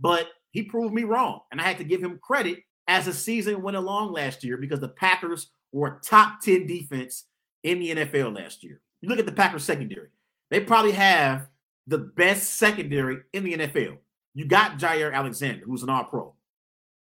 but 0.02 0.28
he 0.50 0.62
proved 0.62 0.92
me 0.92 1.04
wrong. 1.04 1.40
And 1.50 1.60
I 1.60 1.64
had 1.64 1.78
to 1.78 1.84
give 1.84 2.02
him 2.02 2.20
credit 2.22 2.58
as 2.88 3.06
the 3.06 3.12
season 3.12 3.62
went 3.62 3.76
along 3.76 4.12
last 4.12 4.44
year 4.44 4.56
because 4.56 4.80
the 4.80 4.88
Packers 4.88 5.50
were 5.70 6.00
top 6.04 6.40
10 6.42 6.66
defense 6.66 7.24
in 7.62 7.78
the 7.78 7.94
NFL 7.94 8.36
last 8.36 8.62
year. 8.64 8.80
You 9.00 9.08
look 9.08 9.20
at 9.20 9.26
the 9.26 9.32
Packers 9.32 9.64
secondary. 9.64 10.08
They 10.50 10.60
probably 10.60 10.92
have 10.92 11.48
the 11.86 11.98
best 11.98 12.54
secondary 12.54 13.18
in 13.32 13.44
the 13.44 13.54
NFL. 13.54 13.98
You 14.34 14.44
got 14.44 14.78
Jaire 14.78 15.14
Alexander, 15.14 15.64
who's 15.64 15.82
an 15.82 15.90
all 15.90 16.04
pro. 16.04 16.34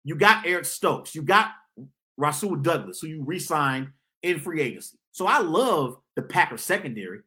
You 0.05 0.15
got 0.15 0.47
Eric 0.47 0.65
Stokes. 0.65 1.15
You 1.15 1.23
got 1.23 1.51
Rasul 2.17 2.57
Douglas, 2.57 3.01
who 3.01 3.09
you 3.09 3.25
re 3.25 3.39
signed 3.39 3.89
in 4.23 4.41
free 4.41 4.63
agency. 4.63 4.99
So 5.13 5.27
I 5.27 5.39
love 5.39 5.99
the 6.17 6.23
Packers 6.23 6.63
secondary. 6.63 7.21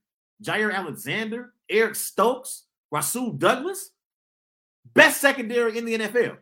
Jaire 0.43 0.73
Alexander, 0.73 1.53
Eric 1.69 1.95
Stokes, 1.95 2.63
Rasul 2.91 3.33
Douglas, 3.33 3.91
best 4.93 5.21
secondary 5.21 5.77
in 5.77 5.85
the 5.85 5.97
NFL. 5.97 6.37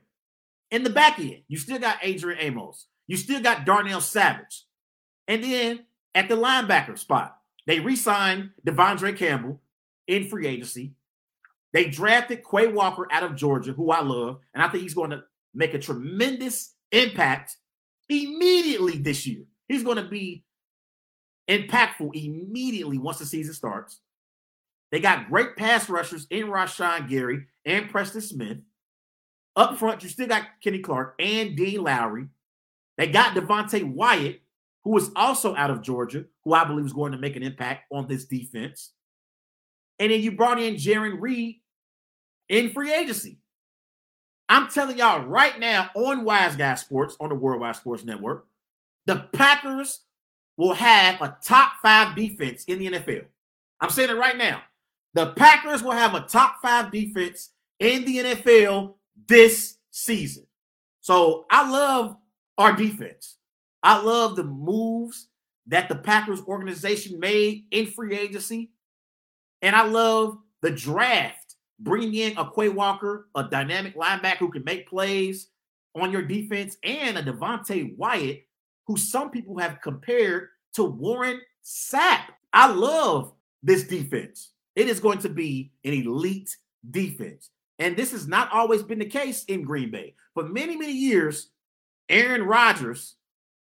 In 0.71 0.84
the 0.84 0.89
back 0.89 1.19
end, 1.19 1.43
you 1.47 1.58
still 1.58 1.80
got 1.80 1.97
Adrian 2.02 2.39
Amos. 2.39 2.88
You 3.08 3.17
still 3.17 3.41
got 3.41 3.65
Darnell 3.65 4.02
Savage. 4.02 4.65
And 5.28 5.43
then 5.43 5.86
at 6.13 6.30
the 6.30 6.36
linebacker 6.36 6.97
spot, 6.97 7.38
they 7.65 7.80
re-signed 7.80 8.52
De'Vondre 8.65 9.15
Campbell 9.15 9.62
in 10.08 10.28
free 10.28 10.47
agency. 10.47 10.93
They 11.73 11.86
drafted 11.86 12.43
Quay 12.49 12.67
Walker 12.67 13.08
out 13.12 13.23
of 13.23 13.36
Georgia, 13.36 13.73
who 13.73 13.91
I 13.91 14.02
love, 14.02 14.39
and 14.54 14.63
I 14.63 14.69
think 14.69 14.84
he's 14.84 14.95
going 14.95 15.12
to 15.12 15.23
make 15.54 15.73
a 15.73 15.80
tremendous 15.80 16.73
impact 16.91 17.58
immediately 18.08 18.97
this 18.97 19.28
year. 19.28 19.43
He's 19.67 19.84
going 19.84 19.97
to 19.97 20.10
be 20.10 20.43
impactful 21.47 22.15
immediately 22.15 22.97
once 22.97 23.19
the 23.19 23.25
season 23.25 23.54
starts. 23.54 23.99
They 24.91 24.99
got 24.99 25.30
great 25.30 25.56
pass 25.56 25.89
rushers 25.89 26.25
in 26.32 26.47
Rashan 26.47 27.08
Gary 27.08 27.45
and 27.69 27.89
Preston 27.89 28.21
Smith. 28.21 28.58
Up 29.55 29.77
front, 29.77 30.03
you 30.03 30.10
still 30.10 30.27
got 30.27 30.43
Kenny 30.63 30.79
Clark 30.79 31.15
and 31.19 31.55
Dean 31.55 31.84
Lowry. 31.84 32.27
They 32.97 33.08
got 33.08 33.36
Devonte 33.36 33.84
Wyatt, 33.84 34.41
who 34.84 34.97
is 34.97 35.12
also 35.15 35.55
out 35.55 35.71
of 35.71 35.82
Georgia, 35.82 36.25
who 36.43 36.53
I 36.53 36.65
believe 36.65 36.86
is 36.86 36.93
going 36.93 37.12
to 37.12 37.17
make 37.17 37.36
an 37.36 37.43
impact 37.43 37.86
on 37.91 38.08
this 38.08 38.25
defense. 38.25 38.91
And 39.99 40.12
then 40.12 40.21
you 40.21 40.32
brought 40.32 40.62
in 40.62 40.75
Jarran 40.75 41.17
Reed 41.19 41.58
in 42.47 42.71
free 42.71 42.93
agency. 42.93 43.39
I'm 44.47 44.67
telling 44.69 44.97
y'all 44.97 45.25
right 45.25 45.60
now 45.60 45.89
on 45.93 46.23
Wise 46.23 46.55
Guy 46.55 46.73
Sports, 46.75 47.15
on 47.19 47.29
the 47.29 47.36
Worldwide 47.36 47.75
Sports 47.75 48.03
Network, 48.03 48.47
the 49.05 49.27
Packers 49.34 50.01
will 50.58 50.73
have 50.73 51.21
a 51.21 51.38
top 51.43 51.73
five 51.82 52.15
defense 52.15 52.63
in 52.65 52.79
the 52.79 52.91
NFL. 52.91 53.25
I'm 53.79 53.89
saying 53.89 54.10
it 54.10 54.17
right 54.17 54.38
now. 54.38 54.62
The 55.13 55.27
Packers 55.34 55.84
will 55.84 55.91
have 55.91 56.15
a 56.15 56.21
top 56.21 56.62
five 56.62 56.91
defense 56.91 57.51
in 57.79 58.05
the 58.05 58.17
NFL 58.17 58.95
this 59.27 59.77
season. 59.91 60.45
So 61.01 61.45
I 61.49 61.69
love 61.69 62.17
our 62.57 62.73
defense. 62.73 63.37
I 63.81 64.01
love 64.01 64.35
the 64.35 64.43
moves 64.43 65.27
that 65.67 65.87
the 65.87 65.95
Packers 65.95 66.41
organization 66.41 67.19
made 67.19 67.65
in 67.71 67.87
free 67.87 68.17
agency. 68.17 68.71
And 69.61 69.75
I 69.75 69.83
love 69.85 70.37
the 70.61 70.71
draft, 70.71 71.55
bringing 71.79 72.15
in 72.15 72.37
a 72.37 72.51
Quay 72.51 72.69
Walker, 72.69 73.27
a 73.35 73.43
dynamic 73.43 73.95
linebacker 73.95 74.37
who 74.37 74.51
can 74.51 74.63
make 74.63 74.89
plays 74.89 75.49
on 75.95 76.11
your 76.11 76.21
defense, 76.21 76.77
and 76.83 77.17
a 77.17 77.23
Devonte 77.23 77.95
Wyatt, 77.97 78.45
who 78.85 78.97
some 78.97 79.31
people 79.31 79.57
have 79.57 79.81
compared 79.81 80.49
to 80.73 80.83
Warren 80.83 81.41
Sapp. 81.63 82.25
I 82.53 82.71
love 82.71 83.33
this 83.63 83.83
defense. 83.83 84.51
It 84.75 84.87
is 84.87 84.99
going 84.99 85.19
to 85.19 85.29
be 85.29 85.71
an 85.83 85.93
elite 85.93 86.55
defense. 86.89 87.49
And 87.79 87.95
this 87.95 88.11
has 88.11 88.27
not 88.27 88.51
always 88.51 88.83
been 88.83 88.99
the 88.99 89.05
case 89.05 89.45
in 89.45 89.63
Green 89.63 89.89
Bay. 89.89 90.13
For 90.33 90.43
many, 90.43 90.75
many 90.75 90.91
years, 90.91 91.49
Aaron 92.09 92.43
Rodgers 92.43 93.15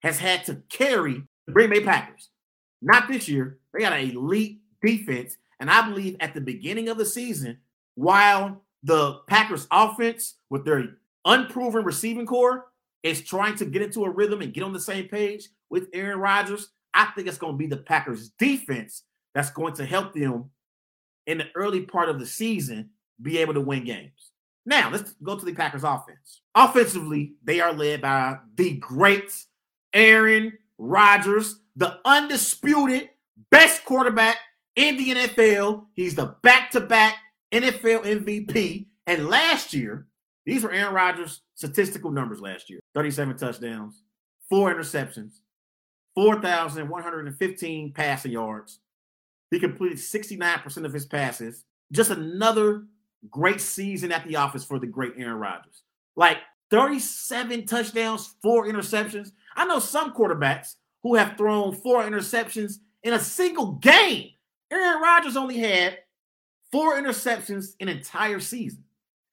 has 0.04 0.20
had 0.20 0.46
to 0.46 0.62
carry 0.70 1.24
the 1.48 1.54
Green 1.54 1.72
Bay 1.72 1.84
Packers. 1.84 2.30
Not 2.82 3.08
this 3.08 3.28
year. 3.28 3.58
They 3.74 3.80
got 3.80 3.94
an 3.94 4.12
elite 4.12 4.62
defense. 4.84 5.38
And 5.60 5.70
I 5.70 5.88
believe 5.88 6.18
at 6.20 6.36
the 6.36 6.42
beginning 6.42 6.90
of 6.90 6.98
the 6.98 7.06
season, 7.06 7.58
while 7.96 8.62
the 8.84 9.22
Packers 9.28 9.68
offense 9.72 10.36
with 10.52 10.66
their 10.66 10.98
unproven 11.26 11.84
receiving 11.84 12.28
corps 12.28 12.66
is 13.02 13.22
trying 13.22 13.56
to 13.56 13.66
get 13.66 13.82
into 13.82 14.06
a 14.06 14.10
rhythm 14.10 14.42
and 14.42 14.54
get 14.54 14.64
on 14.64 14.74
the 14.74 14.80
same 14.80 15.08
page 15.08 15.50
with 15.70 15.88
Aaron 15.94 16.20
Rodgers, 16.20 16.70
I 16.94 17.06
think 17.06 17.28
it's 17.28 17.38
going 17.38 17.54
to 17.54 17.58
be 17.58 17.68
the 17.68 17.78
Packers 17.78 18.30
defense 18.38 19.04
that's 19.34 19.50
going 19.50 19.74
to 19.76 19.86
help 19.86 20.14
them 20.14 20.52
in 21.26 21.40
the 21.40 21.48
early 21.56 21.82
part 21.82 22.10
of 22.10 22.20
the 22.20 22.26
season 22.26 22.92
be 23.22 23.38
able 23.40 23.54
to 23.54 23.62
win 23.62 23.84
games. 23.84 24.32
Now, 24.66 24.90
let's 24.90 25.14
go 25.24 25.38
to 25.38 25.46
the 25.46 25.54
Packers 25.54 25.84
offense. 25.84 26.42
Offensively, 26.56 27.34
they 27.44 27.62
are 27.62 27.74
led 27.74 28.02
by 28.02 28.38
the 28.56 28.78
great 28.78 29.32
Aaron 29.94 30.54
Rodgers, 30.78 31.60
the 31.76 32.00
undisputed 32.04 33.10
best 33.52 33.86
quarterback 33.86 34.38
in 34.76 34.98
the 34.98 35.12
NFL. 35.12 35.86
He's 35.94 36.16
the 36.16 36.36
back 36.42 36.72
to 36.72 36.82
back 36.82 37.16
NFL 37.52 38.06
MVP. 38.06 38.88
And 39.08 39.28
last 39.30 39.74
year, 39.74 40.08
these 40.46 40.64
were 40.64 40.72
Aaron 40.72 40.94
Rodgers' 40.94 41.42
statistical 41.54 42.12
numbers 42.12 42.42
last 42.42 42.70
year 42.70 42.80
37 42.96 43.38
touchdowns, 43.38 44.04
four 44.50 44.74
interceptions, 44.74 45.40
4,115 46.16 47.94
passing 47.94 48.32
yards. 48.32 48.80
He 49.52 49.60
completed 49.60 49.98
69% 49.98 50.86
of 50.86 50.94
his 50.94 51.06
passes. 51.06 51.66
Just 51.92 52.10
another 52.10 52.86
great 53.30 53.62
season 53.62 54.12
at 54.12 54.26
the 54.28 54.36
office 54.36 54.64
for 54.64 54.80
the 54.80 54.88
great 54.88 55.14
Aaron 55.18 55.38
Rodgers. 55.38 55.84
Like 56.16 56.38
37 56.72 57.66
touchdowns, 57.66 58.36
four 58.42 58.68
interceptions. 58.68 59.32
I 59.56 59.66
know 59.66 59.80
some 59.80 60.14
quarterbacks 60.14 60.76
who 61.04 61.16
have 61.16 61.38
thrown 61.38 61.76
four 61.76 62.04
interceptions 62.04 62.80
in 63.04 63.14
a 63.14 63.20
single 63.20 63.74
game. 63.74 64.30
Aaron 64.72 65.02
Rodgers 65.02 65.38
only 65.38 65.58
had 65.58 66.00
four 66.72 67.00
interceptions 67.00 67.76
in 67.80 67.88
an 67.88 67.98
entire 67.98 68.40
season. 68.40 68.84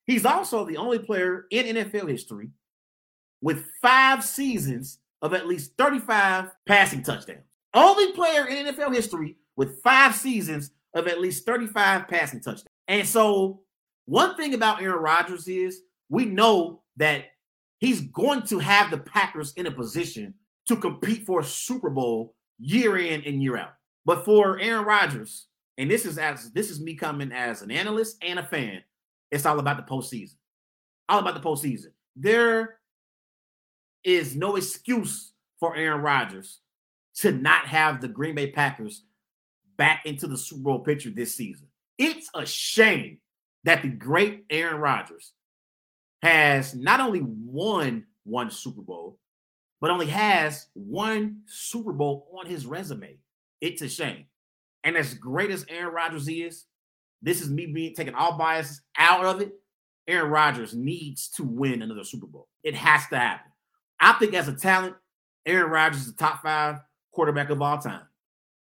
He's 0.07 0.27
also 0.27 0.65
the 0.65 0.77
only 0.77 0.99
player 0.99 1.47
in 1.51 1.77
NFL 1.77 2.09
history 2.09 2.51
with 3.41 3.65
five 3.81 4.25
seasons 4.25 4.99
of 5.23 5.33
at 5.35 5.47
least 5.47 5.73
35 5.79 6.51
passing 6.67 7.03
touchdowns. 7.03 7.45
Only 7.75 8.13
player 8.13 8.47
in 8.49 8.67
NFL 8.67 8.95
history 8.95 9.37
with 9.57 9.81
five 9.83 10.15
seasons 10.15 10.71
of 10.95 11.07
at 11.09 11.21
least 11.21 11.47
35 11.47 12.09
passing 12.09 12.41
touchdowns. 12.41 12.67
And 12.89 13.07
so, 13.07 13.62
one 14.07 14.37
thing 14.37 14.55
about 14.55 14.83
Aaron 14.83 15.03
Rodgers 15.03 15.49
is 15.49 15.83
we 16.09 16.25
know 16.25 16.83
that 16.97 17.27
he's 17.79 18.01
going 18.01 18.43
to 18.43 18.59
have 18.59 18.91
the 18.91 18.99
Packers 18.99 19.53
in 19.55 19.67
a 19.67 19.71
position 19.71 20.35
to 20.67 20.77
compete 20.77 21.27
for 21.27 21.41
a 21.41 21.45
Super 21.45 21.91
Bowl 21.91 22.35
year 22.59 22.99
in 22.99 23.23
and 23.25 23.43
year 23.43 23.57
out. 23.57 23.75
But 24.05 24.25
for 24.25 24.59
Aaron 24.59 24.85
Rodgers, 24.85 25.47
and 25.79 25.91
this 25.91 26.05
is 26.05 26.19
as 26.19 26.51
this 26.53 26.71
is 26.71 26.81
me 26.81 26.95
coming 26.95 27.33
as 27.33 27.63
an 27.63 27.71
analyst 27.71 28.17
and 28.23 28.39
a 28.39 28.43
fan, 28.43 28.83
it's 29.31 29.47
all 29.47 29.59
about 29.59 29.77
the 29.79 29.91
postseason. 29.91 30.35
All 31.09 31.19
about 31.19 31.35
the 31.35 31.41
postseason. 31.41 31.93
There 32.15 32.79
is 34.05 34.37
no 34.37 34.57
excuse 34.57 35.33
for 35.59 35.77
Aaron 35.77 36.03
Rodgers 36.03 36.61
to 37.17 37.33
not 37.33 37.67
have 37.67 38.01
the 38.01 38.09
Green 38.09 38.35
Bay 38.35 38.51
Packers 38.51 39.05
back 39.77 40.03
into 40.05 40.27
the 40.27 40.37
Super 40.37 40.63
Bowl 40.63 40.81
picture 40.81 41.11
this 41.11 41.35
season. 41.35 41.67
It's 41.99 42.29
a 42.35 42.45
shame 42.45 43.19
that 43.65 43.83
the 43.83 43.89
great 43.89 44.45
Aaron 44.51 44.81
Rodgers 44.81 45.33
has 46.23 46.75
not 46.75 47.01
only 47.01 47.23
won 47.23 48.05
one 48.25 48.51
Super 48.51 48.83
Bowl, 48.83 49.19
but 49.81 49.91
only 49.91 50.07
has 50.07 50.69
one 50.75 51.41
Super 51.47 51.93
Bowl 51.93 52.29
on 52.39 52.47
his 52.47 52.67
resume. 52.67 53.19
It's 53.61 53.83
a 53.83 53.89
shame. 53.89 54.27
And 54.85 54.97
as 54.97 55.15
great 55.15 55.51
as 55.51 55.67
Aaron 55.69 55.95
Rodgers 55.95 56.29
is, 56.29 56.65
this 57.21 57.41
is 57.41 57.51
me 57.51 57.67
being 57.67 57.95
taking 57.95 58.15
all 58.15 58.37
biases 58.37 58.83
out 58.99 59.25
of 59.25 59.41
it. 59.41 59.53
Aaron 60.09 60.31
Rodgers 60.31 60.75
needs 60.75 61.29
to 61.31 61.45
win 61.45 61.83
another 61.83 62.05
Super 62.05 62.27
Bowl. 62.27 62.49
It 62.65 62.75
has 62.75 63.07
to 63.09 63.19
happen. 63.19 63.53
I 64.01 64.13
think 64.15 64.35
as 64.35 64.49
a 64.49 64.57
talent, 64.57 64.97
Aaron 65.47 65.71
Rodgers 65.71 66.03
is 66.03 66.13
the 66.13 66.19
top 66.19 66.43
five 66.43 66.81
quarterback 67.13 67.51
of 67.51 67.63
all 67.63 67.79
time. 67.79 68.03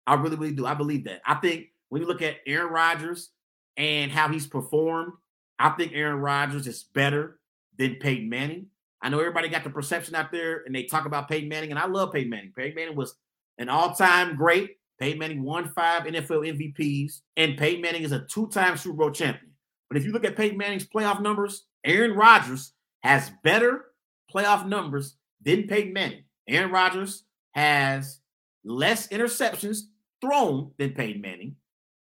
I 0.06 0.14
really, 0.14 0.36
really 0.36 0.54
do. 0.54 0.66
I 0.66 0.74
believe 0.74 1.04
that. 1.04 1.20
I 1.26 1.34
think 1.34 1.66
when 1.88 2.02
you 2.02 2.08
look 2.08 2.22
at 2.22 2.36
Aaron 2.46 2.72
Rodgers 2.72 3.30
and 3.76 4.10
how 4.10 4.28
he's 4.28 4.46
performed, 4.46 5.12
I 5.58 5.70
think 5.70 5.92
Aaron 5.94 6.20
Rodgers 6.20 6.66
is 6.66 6.82
better 6.82 7.38
than 7.78 7.96
Peyton 7.96 8.28
Manning. 8.28 8.66
I 9.00 9.08
know 9.08 9.18
everybody 9.18 9.48
got 9.48 9.64
the 9.64 9.70
perception 9.70 10.14
out 10.14 10.30
there 10.30 10.62
and 10.64 10.74
they 10.74 10.84
talk 10.84 11.06
about 11.06 11.28
Peyton 11.28 11.48
Manning, 11.48 11.70
and 11.70 11.78
I 11.78 11.86
love 11.86 12.12
Peyton 12.12 12.30
Manning. 12.30 12.52
Peyton 12.54 12.74
Manning 12.74 12.96
was 12.96 13.14
an 13.58 13.68
all-time 13.68 14.36
great. 14.36 14.76
Peyton 14.98 15.18
Manning 15.18 15.42
won 15.42 15.68
five 15.70 16.04
NFL 16.04 16.74
MVPs, 16.76 17.22
and 17.36 17.58
Peyton 17.58 17.82
Manning 17.82 18.02
is 18.02 18.12
a 18.12 18.24
two-time 18.26 18.76
Super 18.76 18.96
Bowl 18.96 19.10
champion. 19.10 19.52
But 19.88 19.96
if 19.96 20.04
you 20.04 20.12
look 20.12 20.24
at 20.24 20.36
Peyton 20.36 20.56
Manning's 20.56 20.86
playoff 20.86 21.20
numbers, 21.20 21.64
Aaron 21.84 22.12
Rodgers 22.12 22.72
has 23.02 23.32
better 23.42 23.86
playoff 24.32 24.66
numbers 24.66 25.16
than 25.42 25.66
Peyton 25.66 25.92
Manning. 25.92 26.22
Aaron 26.48 26.70
Rodgers 26.70 27.24
has 27.52 28.20
less 28.64 29.08
interceptions 29.08 29.80
thrown 30.20 30.70
than 30.78 30.92
Peyton 30.92 31.20
Manning. 31.20 31.56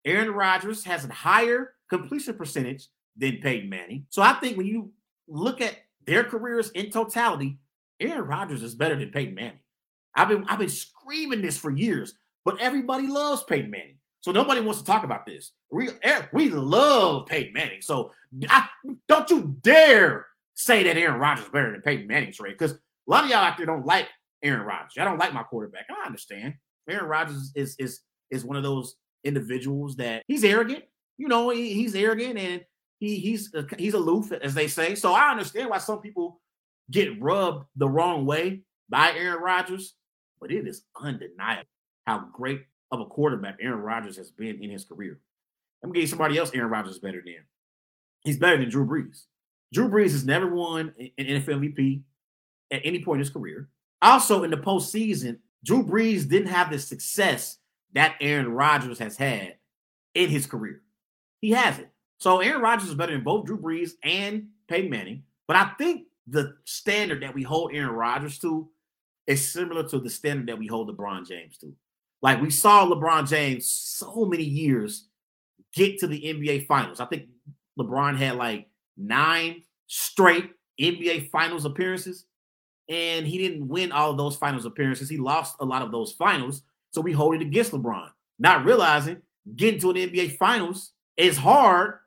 Aaron 0.04 0.30
Rodgers 0.30 0.84
has 0.84 1.04
a 1.04 1.12
higher 1.12 1.74
completion 1.88 2.34
percentage 2.34 2.88
than 3.16 3.38
Peyton 3.38 3.68
Manning. 3.68 4.06
So 4.10 4.22
I 4.22 4.34
think 4.34 4.56
when 4.56 4.66
you 4.66 4.92
look 5.28 5.60
at 5.60 5.76
their 6.06 6.24
careers 6.24 6.70
in 6.70 6.90
totality, 6.90 7.58
Aaron 8.00 8.26
Rodgers 8.26 8.62
is 8.62 8.74
better 8.74 8.96
than 8.96 9.10
Peyton 9.10 9.34
Manning. 9.34 9.60
I've 10.14 10.28
been 10.28 10.44
I've 10.48 10.58
been 10.58 10.68
screaming 10.68 11.42
this 11.42 11.56
for 11.56 11.70
years, 11.70 12.14
but 12.44 12.60
everybody 12.60 13.06
loves 13.06 13.42
Peyton 13.44 13.70
Manning. 13.70 13.96
So 14.20 14.32
nobody 14.32 14.60
wants 14.60 14.80
to 14.80 14.86
talk 14.86 15.04
about 15.04 15.26
this. 15.26 15.52
We 15.70 15.88
we 16.32 16.48
love 16.50 17.26
Peyton 17.26 17.52
Manning. 17.52 17.82
So 17.82 18.12
I, 18.48 18.66
don't 19.08 19.28
you 19.30 19.56
dare 19.60 20.26
say 20.54 20.82
that 20.84 20.96
Aaron 20.96 21.20
Rodgers 21.20 21.46
is 21.46 21.50
better 21.50 21.72
than 21.72 21.82
Peyton 21.82 22.06
Manning, 22.06 22.32
Trey, 22.32 22.52
because 22.52 22.72
a 22.72 22.78
lot 23.06 23.24
of 23.24 23.30
y'all 23.30 23.40
out 23.40 23.56
there 23.56 23.66
don't 23.66 23.84
like 23.84 24.08
Aaron 24.42 24.66
Rodgers. 24.66 24.94
I 24.98 25.04
don't 25.04 25.18
like 25.18 25.34
my 25.34 25.42
quarterback. 25.42 25.86
I 25.90 26.06
understand. 26.06 26.54
Aaron 26.88 27.06
Rodgers 27.06 27.52
is 27.54 27.76
is 27.78 28.00
is 28.30 28.44
one 28.44 28.56
of 28.56 28.62
those 28.62 28.96
individuals 29.24 29.96
that 29.96 30.22
he's 30.28 30.44
arrogant. 30.44 30.84
You 31.16 31.28
know, 31.28 31.50
he, 31.50 31.72
he's 31.72 31.94
arrogant 31.94 32.38
and 32.38 32.64
he 32.98 33.16
he's 33.16 33.54
uh, 33.54 33.62
he's 33.78 33.94
aloof, 33.94 34.32
as 34.32 34.54
they 34.54 34.68
say. 34.68 34.94
So 34.94 35.12
I 35.12 35.30
understand 35.30 35.70
why 35.70 35.78
some 35.78 36.00
people 36.00 36.40
get 36.90 37.20
rubbed 37.20 37.66
the 37.76 37.88
wrong 37.88 38.26
way 38.26 38.62
by 38.88 39.12
Aaron 39.12 39.42
Rodgers, 39.42 39.94
but 40.40 40.50
it 40.50 40.66
is 40.66 40.84
undeniable 41.00 41.68
how 42.06 42.28
great 42.32 42.62
of 42.90 43.00
a 43.00 43.06
quarterback 43.06 43.56
Aaron 43.60 43.80
Rodgers 43.80 44.16
has 44.16 44.30
been 44.30 44.62
in 44.62 44.70
his 44.70 44.84
career. 44.84 45.20
Let 45.82 45.90
me 45.90 45.94
give 45.94 46.02
you 46.02 46.08
somebody 46.08 46.38
else 46.38 46.50
Aaron 46.54 46.70
Rodgers 46.70 46.94
is 46.94 47.00
better 47.00 47.22
than. 47.24 47.44
He's 48.22 48.38
better 48.38 48.56
than 48.56 48.68
Drew 48.70 48.87
Brees. 48.87 49.24
Drew 49.72 49.88
Brees 49.88 50.12
has 50.12 50.24
never 50.24 50.46
won 50.46 50.94
an 50.98 51.10
NFL 51.18 51.74
MVP 51.74 52.02
at 52.70 52.82
any 52.84 53.02
point 53.02 53.16
in 53.16 53.20
his 53.20 53.30
career. 53.30 53.68
Also, 54.00 54.44
in 54.44 54.50
the 54.50 54.56
postseason, 54.56 55.38
Drew 55.64 55.84
Brees 55.84 56.28
didn't 56.28 56.48
have 56.48 56.70
the 56.70 56.78
success 56.78 57.58
that 57.94 58.16
Aaron 58.20 58.52
Rodgers 58.52 58.98
has 58.98 59.16
had 59.16 59.57
in 60.14 60.28
his 60.28 60.46
career. 60.46 60.83
He 61.40 61.50
hasn't. 61.50 61.88
So 62.18 62.40
Aaron 62.40 62.62
Rodgers 62.62 62.88
is 62.88 62.94
better 62.94 63.12
than 63.12 63.24
both 63.24 63.46
Drew 63.46 63.59
Brees 63.59 63.92
and 64.02 64.48
Peyton 64.68 64.90
Manning. 64.90 65.24
But 65.46 65.57
I 65.57 65.72
think 65.78 66.07
the 66.26 66.57
standard 66.64 67.22
that 67.22 67.35
we 67.35 67.42
hold 67.42 67.72
Aaron 67.74 67.90
Rodgers 67.90 68.38
to 68.40 68.68
is 69.26 69.50
similar 69.50 69.87
to 69.88 69.98
the 69.98 70.11
standard 70.11 70.48
that 70.48 70.59
we 70.59 70.66
hold 70.66 70.88
LeBron 70.88 71.26
James 71.26 71.59
to. 71.59 71.74
Like 72.22 72.40
we 72.40 72.50
saw 72.50 72.87
LeBron 72.87 73.28
James 73.28 73.70
so 73.70 74.24
many 74.24 74.44
years 74.44 75.09
get 75.74 75.98
to 75.98 76.07
the 76.07 76.20
NBA 76.20 76.66
finals. 76.66 77.00
I 77.00 77.07
think 77.07 77.28
LeBron 77.78 78.16
had 78.16 78.37
like 78.37 78.68
nine 78.96 79.62
straight 79.87 80.50
NBA 80.80 81.30
finals 81.30 81.64
appearances, 81.64 82.26
and 82.88 83.26
he 83.26 83.38
didn't 83.38 83.68
win 83.68 83.92
all 83.92 84.11
of 84.11 84.16
those 84.16 84.37
finals 84.37 84.64
appearances. 84.64 85.09
He 85.09 85.18
lost 85.18 85.57
a 85.61 85.64
lot 85.64 85.83
of 85.83 85.92
those 85.92 86.12
finals. 86.12 86.62
So 86.94 87.00
we 87.00 87.12
hold 87.12 87.35
it 87.35 87.42
against 87.42 87.72
LeBron, 87.72 88.09
not 88.38 88.64
realizing 88.64 89.20
getting 89.57 89.80
to 89.80 89.90
an 89.90 89.96
NBA 89.96 90.37
finals 90.37 90.92
is 91.16 91.37
hard 91.37 91.98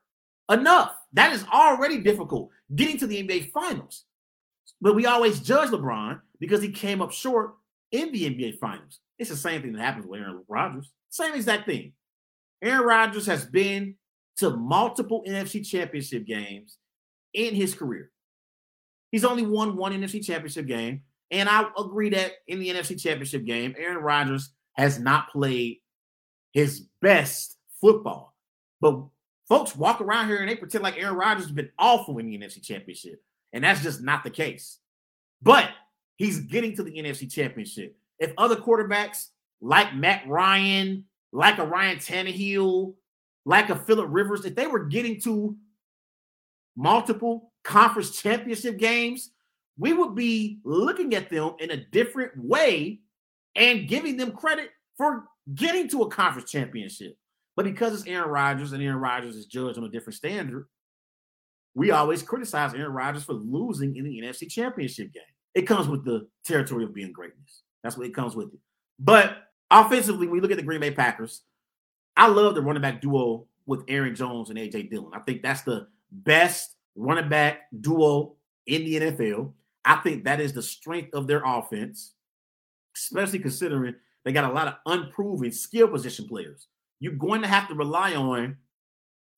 enough. 0.49 0.95
That 1.11 1.33
is 1.33 1.45
already 1.51 1.99
difficult 1.99 2.51
getting 2.73 2.97
to 2.99 3.07
the 3.07 3.21
NBA 3.21 3.51
finals. 3.51 4.05
But 4.79 4.95
we 4.95 5.05
always 5.05 5.41
judge 5.41 5.71
LeBron 5.71 6.21
because 6.39 6.61
he 6.61 6.71
came 6.71 7.01
up 7.01 7.11
short 7.11 7.55
in 7.91 8.13
the 8.13 8.29
NBA 8.29 8.59
finals. 8.59 8.99
It's 9.19 9.29
the 9.29 9.35
same 9.35 9.61
thing 9.61 9.73
that 9.73 9.81
happens 9.81 10.05
with 10.05 10.21
Aaron 10.21 10.43
Rodgers. 10.47 10.89
Same 11.09 11.33
exact 11.33 11.65
thing. 11.65 11.91
Aaron 12.61 12.85
Rodgers 12.85 13.25
has 13.25 13.45
been 13.45 13.95
to 14.37 14.51
multiple 14.51 15.23
NFC 15.27 15.67
championship 15.67 16.25
games 16.25 16.77
in 17.33 17.55
his 17.55 17.73
career. 17.73 18.09
He's 19.11 19.25
only 19.25 19.45
won 19.45 19.75
one 19.75 19.91
NFC 19.91 20.25
championship 20.25 20.65
game. 20.67 21.01
And 21.29 21.49
I 21.49 21.65
agree 21.77 22.09
that 22.11 22.33
in 22.47 22.59
the 22.59 22.69
NFC 22.69 23.01
championship 23.01 23.45
game, 23.45 23.75
Aaron 23.77 23.97
Rodgers 23.97 24.51
has 24.77 24.99
not 24.99 25.29
played 25.29 25.77
his 26.53 26.87
best 27.01 27.57
football. 27.81 28.35
But 28.79 29.03
folks 29.47 29.75
walk 29.75 30.01
around 30.01 30.27
here 30.27 30.37
and 30.37 30.49
they 30.49 30.55
pretend 30.55 30.83
like 30.83 30.97
Aaron 30.97 31.15
Rodgers 31.15 31.45
has 31.45 31.51
been 31.51 31.71
awful 31.79 32.17
in 32.19 32.27
the 32.27 32.37
NFC 32.37 32.61
championship. 32.61 33.21
And 33.53 33.63
that's 33.63 33.81
just 33.81 34.01
not 34.01 34.23
the 34.23 34.29
case. 34.29 34.77
But 35.41 35.69
he's 36.17 36.39
getting 36.39 36.75
to 36.75 36.83
the 36.83 36.91
NFC 36.91 37.31
championship. 37.31 37.97
If 38.19 38.33
other 38.37 38.55
quarterbacks 38.55 39.27
like 39.61 39.95
Matt 39.95 40.27
Ryan, 40.27 41.05
like 41.31 41.57
a 41.57 41.65
Ryan 41.65 41.97
Tannehill, 41.97 42.95
like 43.45 43.69
a 43.69 43.75
Philip 43.75 44.07
Rivers, 44.09 44.45
if 44.45 44.55
they 44.55 44.67
were 44.67 44.85
getting 44.85 45.21
to 45.21 45.55
multiple 46.75 47.51
conference 47.63 48.19
championship 48.19 48.77
games, 48.77 49.31
we 49.77 49.93
would 49.93 50.15
be 50.15 50.59
looking 50.63 51.13
at 51.13 51.29
them 51.29 51.53
in 51.59 51.71
a 51.71 51.77
different 51.77 52.31
way 52.35 53.01
and 53.57 53.87
giving 53.87 54.15
them 54.15 54.31
credit 54.31 54.69
for 54.97 55.25
getting 55.53 55.89
to 55.89 56.03
a 56.03 56.09
conference 56.09 56.49
championship. 56.49 57.17
But 57.57 57.65
because 57.65 57.93
it's 57.93 58.07
Aaron 58.07 58.29
Rodgers 58.29 58.71
and 58.71 58.81
Aaron 58.81 58.99
Rodgers 58.99 59.35
is 59.35 59.47
judged 59.47 59.77
on 59.77 59.83
a 59.83 59.89
different 59.89 60.15
standard, 60.15 60.67
we 61.73 61.91
always 61.91 62.21
criticize 62.21 62.73
Aaron 62.73 62.93
Rodgers 62.93 63.23
for 63.23 63.33
losing 63.33 63.95
in 63.95 64.05
the 64.05 64.21
NFC 64.21 64.49
championship 64.49 65.11
game. 65.11 65.23
It 65.55 65.63
comes 65.63 65.87
with 65.87 66.05
the 66.05 66.27
territory 66.45 66.83
of 66.83 66.93
being 66.93 67.11
greatness. 67.11 67.63
That's 67.83 67.97
what 67.97 68.07
it 68.07 68.15
comes 68.15 68.35
with 68.35 68.53
it. 68.53 68.59
But 68.99 69.37
offensively, 69.69 70.27
when 70.27 70.35
you 70.37 70.41
look 70.41 70.51
at 70.51 70.57
the 70.57 70.63
Green 70.63 70.79
Bay 70.79 70.91
Packers. 70.91 71.41
I 72.15 72.27
love 72.27 72.55
the 72.55 72.63
running 72.63 72.81
back 72.81 72.99
duo 72.99 73.45
with 73.67 73.83
Aaron 73.87 74.15
Jones 74.15 74.49
and 74.49 74.57
AJ 74.57 74.89
Dillon. 74.89 75.11
I 75.13 75.19
think 75.19 75.43
that's 75.43 75.61
the 75.61 75.87
best 76.11 76.75
running 76.95 77.29
back 77.29 77.67
duo 77.79 78.35
in 78.65 78.83
the 78.85 78.95
NFL. 78.95 79.53
I 79.85 79.97
think 79.97 80.23
that 80.23 80.41
is 80.41 80.53
the 80.53 80.63
strength 80.63 81.13
of 81.13 81.27
their 81.27 81.43
offense, 81.45 82.13
especially 82.97 83.39
considering 83.39 83.95
they 84.25 84.31
got 84.31 84.49
a 84.49 84.53
lot 84.53 84.67
of 84.67 84.73
unproven 84.85 85.51
skill 85.51 85.87
position 85.87 86.27
players. 86.27 86.67
You're 86.99 87.13
going 87.13 87.41
to 87.41 87.47
have 87.47 87.67
to 87.69 87.75
rely 87.75 88.15
on 88.15 88.57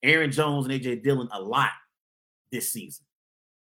Aaron 0.02 0.32
Jones 0.32 0.66
and 0.66 0.74
AJ 0.74 1.04
Dillon 1.04 1.30
a 1.32 1.42
lot 1.42 1.72
this 2.52 2.72
season. 2.72 3.06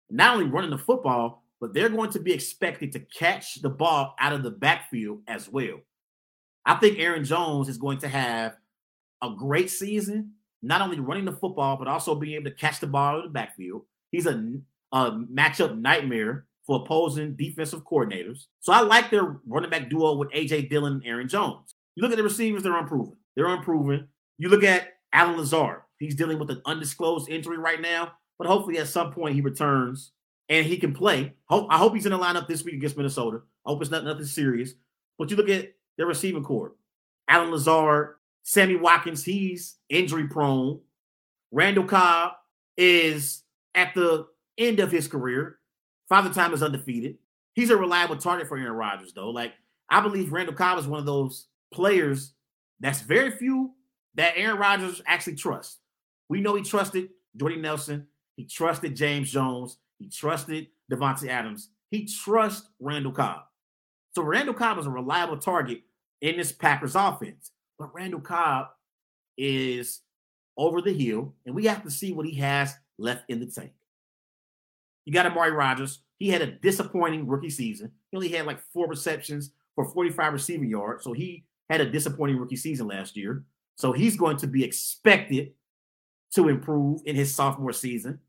Not 0.10 0.34
only 0.34 0.50
running 0.50 0.72
the 0.72 0.78
football, 0.78 1.44
but 1.62 1.74
they're 1.74 1.90
going 1.90 2.12
to 2.12 2.20
be 2.20 2.34
expected 2.34 2.92
to 2.92 3.00
catch 3.00 3.62
the 3.62 3.70
ball 3.70 4.16
out 4.20 4.34
of 4.34 4.44
the 4.44 4.52
backfield 4.52 5.22
as 5.28 5.48
well. 5.48 5.80
I 6.66 6.76
think 6.76 7.00
Aaron 7.00 7.24
Jones 7.24 7.70
is 7.70 7.78
going 7.78 8.00
to 8.00 8.08
have 8.08 8.58
a 9.22 9.30
great 9.30 9.70
season, 9.70 10.34
not 10.62 10.82
only 10.82 11.00
running 11.00 11.26
the 11.26 11.32
football, 11.32 11.78
but 11.78 11.88
also 11.88 12.16
being 12.16 12.36
able 12.36 12.50
to 12.50 12.56
catch 12.56 12.80
the 12.80 12.88
ball 12.88 13.16
out 13.16 13.18
of 13.20 13.24
the 13.24 13.30
backfield. 13.30 13.84
He's 14.12 14.26
a, 14.26 14.44
a 14.92 15.12
matchup 15.12 15.80
nightmare 15.80 16.46
for 16.66 16.82
opposing 16.82 17.36
defensive 17.36 17.84
coordinators. 17.84 18.46
So 18.60 18.74
I 18.74 18.82
like 18.82 19.10
their 19.10 19.38
running 19.46 19.70
back 19.70 19.90
duo 19.90 20.16
with 20.16 20.32
AJ 20.32 20.70
Dillon 20.70 20.94
and 20.94 21.06
Aaron 21.06 21.28
Jones. 21.28 21.76
You 21.96 22.02
look 22.02 22.12
at 22.12 22.18
the 22.18 22.24
receivers, 22.24 22.64
they're 22.64 22.78
unproven. 22.78 23.18
They're 23.36 23.48
unproven. 23.48 24.08
You 24.38 24.50
look 24.50 24.64
at 24.64 24.94
Allen 25.12 25.38
Lazard. 25.38 25.82
He's 26.00 26.16
dealing 26.16 26.40
with 26.40 26.50
an 26.50 26.62
undisclosed 26.66 27.30
injury 27.30 27.58
right 27.58 27.80
now, 27.80 28.14
but 28.38 28.48
hopefully 28.48 28.78
at 28.78 28.88
some 28.88 29.12
point 29.12 29.36
he 29.36 29.42
returns 29.42 30.12
and 30.50 30.66
he 30.66 30.78
can 30.78 30.94
play. 30.94 31.34
I 31.50 31.78
hope 31.78 31.94
he's 31.94 32.06
in 32.06 32.12
the 32.12 32.18
lineup 32.18 32.48
this 32.48 32.64
week 32.64 32.76
against 32.76 32.98
Minnesota. 32.98 33.42
I 33.66 33.70
hope 33.70 33.82
it's 33.82 33.92
not 33.92 34.04
nothing 34.04 34.26
serious. 34.26 34.74
But 35.18 35.30
you 35.30 35.38
look 35.38 35.50
at 35.50 35.74
their 35.98 36.08
receiving 36.08 36.44
corps. 36.44 36.74
Allen 37.28 37.52
Lazard, 37.52 38.16
Sammy 38.44 38.76
Watkins, 38.76 39.24
he's 39.24 39.78
injury 39.90 40.28
prone. 40.28 40.82
Randall 41.52 41.86
Cobb 41.86 42.34
is 42.76 43.44
at 43.76 43.94
the 43.94 44.28
end 44.58 44.80
of 44.80 44.92
his 44.92 45.08
career. 45.08 45.60
Father 46.14 46.32
Time 46.32 46.54
is 46.54 46.62
undefeated. 46.62 47.18
He's 47.56 47.72
a 47.72 47.76
reliable 47.76 48.18
target 48.18 48.48
for 48.48 48.56
Aaron 48.56 48.74
Rodgers, 48.74 49.14
though. 49.14 49.32
Like, 49.32 49.54
I 49.90 50.00
believe 50.00 50.32
Randall 50.32 50.54
Cobb 50.54 50.78
is 50.78 50.86
one 50.86 51.00
of 51.00 51.08
those 51.08 51.48
players 51.74 52.34
that's 52.80 53.02
very 53.02 53.32
few 53.32 53.72
that 54.14 54.34
Aaron 54.36 54.60
Rodgers 54.60 55.02
actually 55.08 55.38
trusts. 55.38 55.80
We 56.30 56.40
know 56.40 56.54
he 56.54 56.62
trusted 56.62 57.10
Jordy 57.36 57.56
Nelson. 57.56 58.06
He 58.36 58.46
trusted 58.46 58.96
James 58.96 59.32
Jones. 59.32 59.80
He 59.98 60.08
trusted 60.08 60.68
Davante 60.92 61.30
Adams. 61.30 61.70
He 61.90 62.06
trusts 62.06 62.70
Randall 62.80 63.12
Cobb. 63.12 63.46
So 64.12 64.22
Randall 64.22 64.54
Cobb 64.54 64.78
is 64.78 64.86
a 64.86 64.92
reliable 64.92 65.38
target 65.38 65.82
in 66.22 66.38
this 66.38 66.52
Packers 66.52 66.94
offense. 66.94 67.50
But 67.80 67.92
Randall 67.96 68.22
Cobb 68.22 68.68
is 69.36 70.02
over 70.58 70.80
the 70.80 70.94
hill, 70.94 71.34
and 71.48 71.56
we 71.56 71.66
have 71.66 71.82
to 71.82 71.90
see 71.90 72.14
what 72.14 72.28
he 72.28 72.36
has 72.36 72.76
left 73.00 73.24
in 73.30 73.40
the 73.40 73.48
tank. 73.48 73.72
You 75.06 75.14
got 75.14 75.26
Amari 75.26 75.52
Rogers. 75.52 76.00
He 76.18 76.30
had 76.30 76.42
a 76.42 76.52
disappointing 76.52 77.28
rookie 77.28 77.50
season. 77.50 77.92
He 78.12 78.18
only 78.18 78.30
had 78.30 78.46
like 78.46 78.60
four 78.74 78.88
receptions 78.88 79.52
for 79.76 79.86
45 79.86 80.34
receiving 80.34 80.70
yards. 80.70 81.04
So 81.04 81.14
he 81.14 81.44
had 81.70 81.82
a 81.82 81.90
disappointing 81.90 82.38
rookie 82.38 82.56
season 82.56 82.88
last 82.88 83.18
year. 83.18 83.44
So 83.76 83.92
he's 83.92 84.16
going 84.16 84.38
to 84.38 84.48
be 84.48 84.64
expected 84.64 85.54
to 86.36 86.48
improve 86.50 87.02
in 87.06 87.16
his 87.16 87.34
sophomore 87.34 87.74
season. 87.74 88.20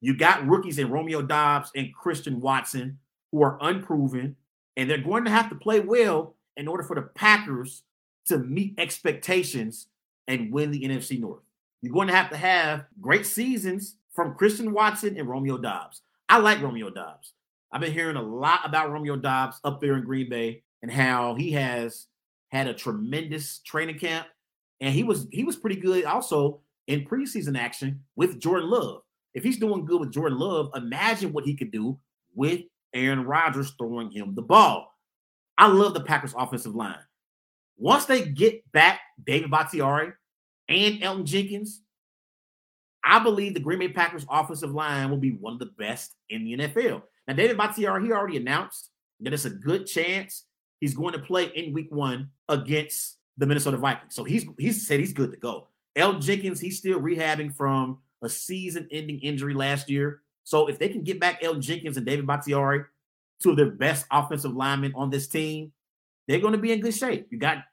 You 0.00 0.16
got 0.16 0.46
rookies 0.46 0.78
in 0.78 0.90
Romeo 0.90 1.22
Doubs 1.22 1.70
and 1.76 1.94
Christian 1.94 2.40
Watson 2.40 2.98
who 3.30 3.42
are 3.42 3.58
unproven, 3.60 4.36
and 4.76 4.88
they're 4.88 4.98
going 4.98 5.24
to 5.24 5.30
have 5.30 5.50
to 5.50 5.54
play 5.54 5.80
well 5.80 6.34
in 6.56 6.68
order 6.68 6.82
for 6.82 6.96
the 6.96 7.02
Packers 7.02 7.82
to 8.26 8.38
meet 8.38 8.74
expectations 8.78 9.88
and 10.26 10.52
win 10.52 10.70
the 10.70 10.82
NFC 10.82 11.20
North. 11.20 11.42
You're 11.82 11.92
going 11.92 12.08
to 12.08 12.14
have 12.14 12.30
to 12.30 12.36
have 12.36 12.84
great 13.00 13.26
seasons 13.26 13.96
from 14.14 14.34
Christian 14.34 14.72
Watson 14.72 15.16
and 15.16 15.28
Romeo 15.28 15.58
Doubs. 15.58 16.02
I 16.28 16.38
like 16.38 16.62
Romeo 16.62 16.90
Doubs. 16.90 17.32
I've 17.72 17.80
been 17.80 17.92
hearing 17.92 18.16
a 18.16 18.22
lot 18.22 18.60
about 18.64 18.90
Romeo 18.90 19.16
Doubs 19.16 19.60
up 19.64 19.80
there 19.80 19.96
in 19.96 20.04
Green 20.04 20.28
Bay 20.28 20.62
and 20.82 20.90
how 20.90 21.34
he 21.34 21.52
has 21.52 22.06
had 22.48 22.66
a 22.66 22.74
tremendous 22.74 23.60
training 23.60 23.98
camp, 23.98 24.26
and 24.80 24.92
he 24.92 25.04
was 25.04 25.26
he 25.30 25.44
was 25.44 25.56
pretty 25.56 25.76
good 25.76 26.04
also 26.04 26.60
in 26.86 27.04
preseason 27.04 27.58
action 27.58 28.00
with 28.16 28.40
Jordan 28.40 28.68
Love. 28.68 29.02
If 29.34 29.44
he's 29.44 29.58
doing 29.58 29.84
good 29.84 30.00
with 30.00 30.12
Jordan 30.12 30.38
Love, 30.38 30.70
imagine 30.74 31.32
what 31.32 31.44
he 31.44 31.54
could 31.54 31.70
do 31.70 31.98
with 32.34 32.62
Aaron 32.92 33.24
Rodgers 33.24 33.72
throwing 33.78 34.10
him 34.10 34.34
the 34.34 34.42
ball. 34.42 34.92
I 35.56 35.68
love 35.68 35.94
the 35.94 36.00
Packers 36.00 36.34
offensive 36.36 36.74
line. 36.74 36.98
Once 37.76 38.06
they 38.06 38.24
get 38.24 38.70
back 38.72 39.00
David 39.24 39.50
Bakhtiari 39.50 40.12
and 40.68 41.00
Elgton 41.00 41.24
Jenkins, 41.24 41.82
I 43.04 43.18
believe 43.18 43.54
the 43.54 43.60
Green 43.60 43.78
Bay 43.78 43.88
Packers 43.88 44.26
offensive 44.28 44.72
line 44.72 45.10
will 45.10 45.16
be 45.16 45.32
one 45.32 45.54
of 45.54 45.58
the 45.58 45.70
best 45.78 46.14
in 46.28 46.44
the 46.44 46.56
NFL. 46.56 47.02
Now, 47.26 47.34
David 47.34 47.56
Bakhtiari, 47.56 48.04
he 48.04 48.12
already 48.12 48.36
announced 48.36 48.90
that 49.20 49.32
it's 49.32 49.44
a 49.44 49.50
good 49.50 49.86
chance 49.86 50.44
he's 50.80 50.94
going 50.94 51.12
to 51.12 51.18
play 51.18 51.46
in 51.54 51.72
week 51.72 51.88
one 51.90 52.30
against 52.48 53.18
the 53.36 53.46
Minnesota 53.46 53.76
Vikings. 53.76 54.14
So 54.14 54.24
he's 54.24 54.46
he 54.58 54.72
said 54.72 55.00
he's 55.00 55.12
good 55.12 55.30
to 55.30 55.38
go. 55.38 55.68
Elgton 55.96 56.22
Jenkins, 56.22 56.60
he's 56.60 56.78
still 56.78 57.00
rehabbing 57.00 57.54
from 57.54 57.98
a 58.22 58.28
season-ending 58.28 59.20
injury 59.20 59.54
last 59.54 59.88
year. 59.90 60.22
So 60.44 60.68
if 60.68 60.78
they 60.78 60.88
can 60.88 61.02
get 61.02 61.20
back 61.20 61.42
Elgton 61.42 61.60
Jenkins 61.60 61.96
and 61.96 62.06
David 62.06 62.26
Bakhtiari, 62.26 62.84
two 63.42 63.50
of 63.50 63.56
their 63.56 63.70
best 63.70 64.06
offensive 64.10 64.54
linemen 64.54 64.92
on 64.94 65.10
this 65.10 65.26
team, 65.26 65.72
they're 66.28 66.40
going 66.40 66.52
to 66.52 66.58
be 66.58 66.72
in 66.72 66.80
good 66.80 66.94
shape. 66.94 67.28
You 67.30 67.38
got 67.38 67.64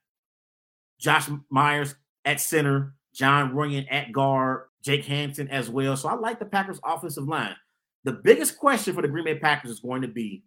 Josh 1.00 1.30
Myers 1.50 1.96
at 2.26 2.42
center, 2.42 2.96
Jon 3.14 3.54
Runyan 3.54 3.88
at 3.92 4.12
guard, 4.12 4.67
Jake 4.84 5.06
Hanson 5.06 5.50
as 5.50 5.70
well. 5.70 5.96
So 5.98 6.10
I 6.10 6.14
like 6.14 6.40
the 6.40 6.46
Packers 6.46 6.80
offensive 6.84 7.28
line. 7.28 7.56
The 8.04 8.14
biggest 8.14 8.58
question 8.58 8.94
for 8.94 9.02
the 9.02 9.08
Green 9.08 9.26
Bay 9.26 9.38
Packers 9.38 9.72
is 9.72 9.80
going 9.80 10.02
to 10.02 10.08
be 10.08 10.44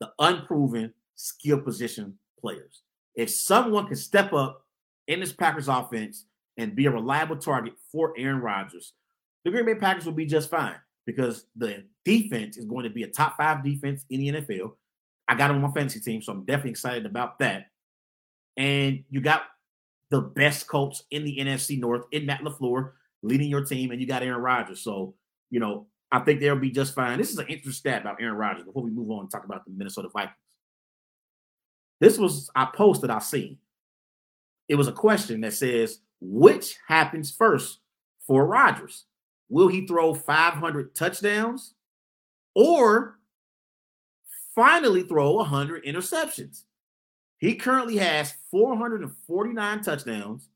the 0.00 0.10
unproven 0.18 0.92
skill 1.14 1.60
position 1.60 2.18
players. 2.40 2.82
If 3.14 3.30
someone 3.30 3.86
can 3.86 3.96
step 3.96 4.32
up 4.32 4.66
in 5.06 5.20
this 5.20 5.32
Packers 5.32 5.68
offense 5.68 6.26
and 6.56 6.76
be 6.76 6.86
a 6.86 6.90
reliable 6.90 7.36
target 7.36 7.74
for 7.90 8.12
Aaron 8.18 8.40
Rodgers, 8.40 8.92
the 9.44 9.50
Green 9.50 9.64
Bay 9.64 9.74
Packers 9.74 10.04
will 10.04 10.12
be 10.12 10.26
just 10.26 10.50
fine 10.50 10.76
because 11.06 11.46
the 11.56 11.84
defense 12.04 12.56
is 12.56 12.64
going 12.64 12.84
to 12.84 12.90
be 12.90 13.02
a 13.02 13.08
top 13.08 13.36
five 13.36 13.64
defense 13.64 14.04
in 14.10 14.20
the 14.20 14.28
NFL. 14.32 14.72
I 15.28 15.34
got 15.34 15.50
him 15.50 15.56
on 15.56 15.62
my 15.62 15.72
fantasy 15.72 16.00
team, 16.00 16.22
so 16.22 16.32
I'm 16.32 16.44
definitely 16.44 16.72
excited 16.72 17.06
about 17.06 17.38
that. 17.38 17.66
And 18.56 19.04
you 19.08 19.20
got 19.20 19.44
the 20.10 20.20
best 20.20 20.66
coach 20.68 20.98
in 21.10 21.24
the 21.24 21.38
NFC 21.38 21.78
North 21.80 22.04
in 22.12 22.26
Matt 22.26 22.42
LaFleur 22.42 22.92
leading 23.22 23.48
your 23.48 23.64
team, 23.64 23.90
and 23.90 24.00
you 24.00 24.06
got 24.06 24.22
Aaron 24.22 24.40
Rodgers. 24.40 24.80
So, 24.80 25.14
you 25.50 25.60
know, 25.60 25.86
I 26.10 26.20
think 26.20 26.40
they'll 26.40 26.56
be 26.56 26.70
just 26.70 26.94
fine. 26.94 27.18
This 27.18 27.30
is 27.30 27.38
an 27.38 27.46
interesting 27.46 27.72
stat 27.72 28.02
about 28.02 28.20
Aaron 28.20 28.36
Rodgers 28.36 28.64
before 28.64 28.82
we 28.82 28.90
move 28.90 29.10
on 29.10 29.20
and 29.20 29.30
talk 29.30 29.44
about 29.44 29.64
the 29.64 29.70
Minnesota 29.70 30.08
Vikings. 30.12 30.36
This 32.00 32.18
was 32.18 32.50
I 32.54 32.66
posted, 32.74 33.10
I 33.10 33.20
seen. 33.20 33.58
It 34.68 34.74
was 34.74 34.88
a 34.88 34.92
question 34.92 35.40
that 35.42 35.54
says, 35.54 36.00
which 36.20 36.76
happens 36.86 37.30
first 37.30 37.80
for 38.26 38.46
Rodgers? 38.46 39.04
Will 39.48 39.68
he 39.68 39.86
throw 39.86 40.14
500 40.14 40.94
touchdowns 40.94 41.74
or 42.54 43.18
finally 44.54 45.02
throw 45.02 45.32
100 45.34 45.84
interceptions? 45.84 46.62
He 47.38 47.56
currently 47.56 47.96
has 47.96 48.34
449 48.50 49.82
touchdowns 49.82 50.48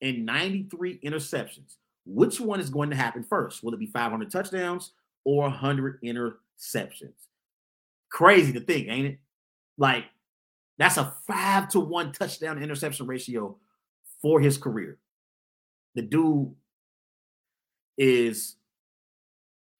and 0.00 0.26
93 0.26 1.00
interceptions. 1.00 1.76
Which 2.04 2.40
one 2.40 2.60
is 2.60 2.70
going 2.70 2.90
to 2.90 2.96
happen 2.96 3.22
first? 3.22 3.62
Will 3.62 3.74
it 3.74 3.80
be 3.80 3.86
500 3.86 4.30
touchdowns 4.30 4.92
or 5.24 5.42
100 5.42 6.02
interceptions? 6.02 7.14
Crazy 8.10 8.52
to 8.52 8.60
think, 8.60 8.88
ain't 8.88 9.06
it? 9.06 9.18
Like, 9.78 10.04
that's 10.78 10.96
a 10.96 11.14
five 11.26 11.68
to 11.70 11.80
one 11.80 12.12
touchdown 12.12 12.62
interception 12.62 13.06
ratio 13.06 13.56
for 14.20 14.40
his 14.40 14.58
career. 14.58 14.98
The 15.94 16.02
dude 16.02 16.54
is 17.98 18.56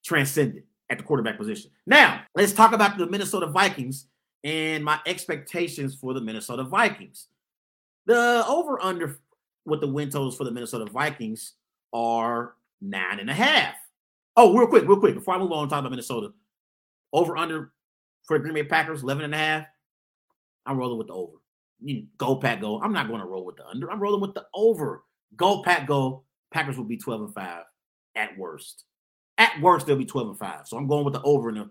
transcendent 0.05 0.65
at 0.91 0.99
the 0.99 1.05
quarterback 1.05 1.39
position. 1.39 1.71
Now, 1.87 2.23
let's 2.35 2.53
talk 2.53 2.73
about 2.73 2.99
the 2.99 3.07
Minnesota 3.07 3.47
Vikings 3.47 4.07
and 4.45 4.85
my 4.85 5.01
expectations 5.07 5.95
for 5.95 6.15
the 6.15 6.21
Minnesota 6.21 6.65
Vikings. 6.65 7.29
The 8.07 8.45
over 8.47 8.83
under 8.83 9.19
with 9.65 9.81
the 9.81 9.89
win 9.89 10.11
totals 10.11 10.37
for 10.37 10.45
the 10.45 10.51
Minnesota 10.51 10.91
Vikings 10.91 11.55
are 11.93 12.55
nine 12.81 13.21
and 13.21 13.31
a 13.31 13.35
half. 13.35 13.75
Oh, 14.37 14.57
real 14.57 14.67
quick, 14.67 14.87
real 14.87 14.99
quick, 14.99 15.15
before 15.15 15.35
I 15.35 15.39
move 15.39 15.53
on 15.53 15.69
talk 15.69 15.81
about 15.81 15.91
Minnesota, 15.91 16.33
over 17.13 17.37
under 17.37 17.73
for 18.25 18.39
the 18.39 18.43
Green 18.43 18.55
Bay 18.55 18.65
Packers, 18.65 19.03
11 19.03 19.25
and 19.25 19.35
a 19.35 19.39
half. 19.39 19.67
I'm 20.65 20.79
rolling 20.79 20.99
with 20.99 21.09
the 21.09 21.15
over. 21.15 21.33
You 21.81 22.07
go 22.17 22.37
pack 22.37 22.61
go. 22.61 22.81
I'm 22.81 22.93
not 22.93 23.09
going 23.09 23.21
to 23.21 23.27
roll 23.27 23.45
with 23.45 23.57
the 23.57 23.67
under. 23.67 23.91
I'm 23.91 24.01
rolling 24.01 24.21
with 24.21 24.35
the 24.35 24.47
over. 24.55 25.05
Go 25.37 25.63
pack 25.63 25.87
go. 25.87 26.25
Packers 26.53 26.77
will 26.77 26.85
be 26.85 26.97
12 26.97 27.23
and 27.23 27.35
5 27.35 27.65
at 28.15 28.39
worst. 28.39 28.85
At 29.39 29.61
worst, 29.61 29.87
they'll 29.87 29.97
be 29.97 30.05
12 30.05 30.29
and 30.29 30.39
5. 30.39 30.69
So 30.69 30.77
I'm 30.77 30.87
going 30.87 31.05
with 31.05 31.15
the 31.15 31.23
over 31.23 31.49
and 31.49 31.59
the 31.59 31.71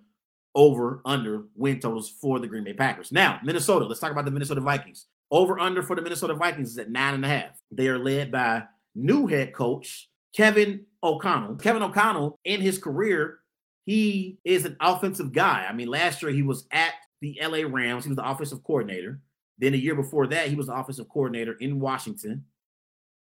over 0.53 1.01
under 1.05 1.45
win 1.55 1.79
totals 1.79 2.09
for 2.09 2.39
the 2.39 2.47
Green 2.47 2.63
Bay 2.63 2.73
Packers. 2.73 3.11
Now, 3.11 3.39
Minnesota. 3.43 3.85
Let's 3.85 4.01
talk 4.01 4.11
about 4.11 4.25
the 4.25 4.31
Minnesota 4.31 4.61
Vikings. 4.61 5.07
Over 5.29 5.59
under 5.59 5.81
for 5.81 5.95
the 5.95 6.01
Minnesota 6.01 6.33
Vikings 6.33 6.71
is 6.71 6.77
at 6.77 6.91
nine 6.91 7.13
and 7.13 7.23
a 7.23 7.29
half. 7.29 7.61
They 7.71 7.87
are 7.87 7.97
led 7.97 8.31
by 8.31 8.63
new 8.95 9.27
head 9.27 9.53
coach 9.53 10.09
Kevin 10.35 10.85
O'Connell. 11.03 11.55
Kevin 11.55 11.83
O'Connell, 11.83 12.39
in 12.45 12.61
his 12.61 12.77
career, 12.77 13.39
he 13.85 14.37
is 14.43 14.65
an 14.65 14.77
offensive 14.79 15.33
guy. 15.33 15.65
I 15.67 15.73
mean, 15.73 15.87
last 15.87 16.21
year 16.21 16.31
he 16.31 16.43
was 16.43 16.67
at 16.71 16.93
the 17.21 17.39
LA 17.41 17.67
Rams. 17.67 18.05
He 18.05 18.09
was 18.09 18.17
the 18.17 18.29
offensive 18.29 18.63
coordinator. 18.63 19.19
Then 19.57 19.73
a 19.73 19.77
year 19.77 19.95
before 19.95 20.27
that, 20.27 20.47
he 20.47 20.55
was 20.55 20.67
the 20.67 20.75
offensive 20.75 21.09
coordinator 21.09 21.53
in 21.53 21.79
Washington. 21.79 22.45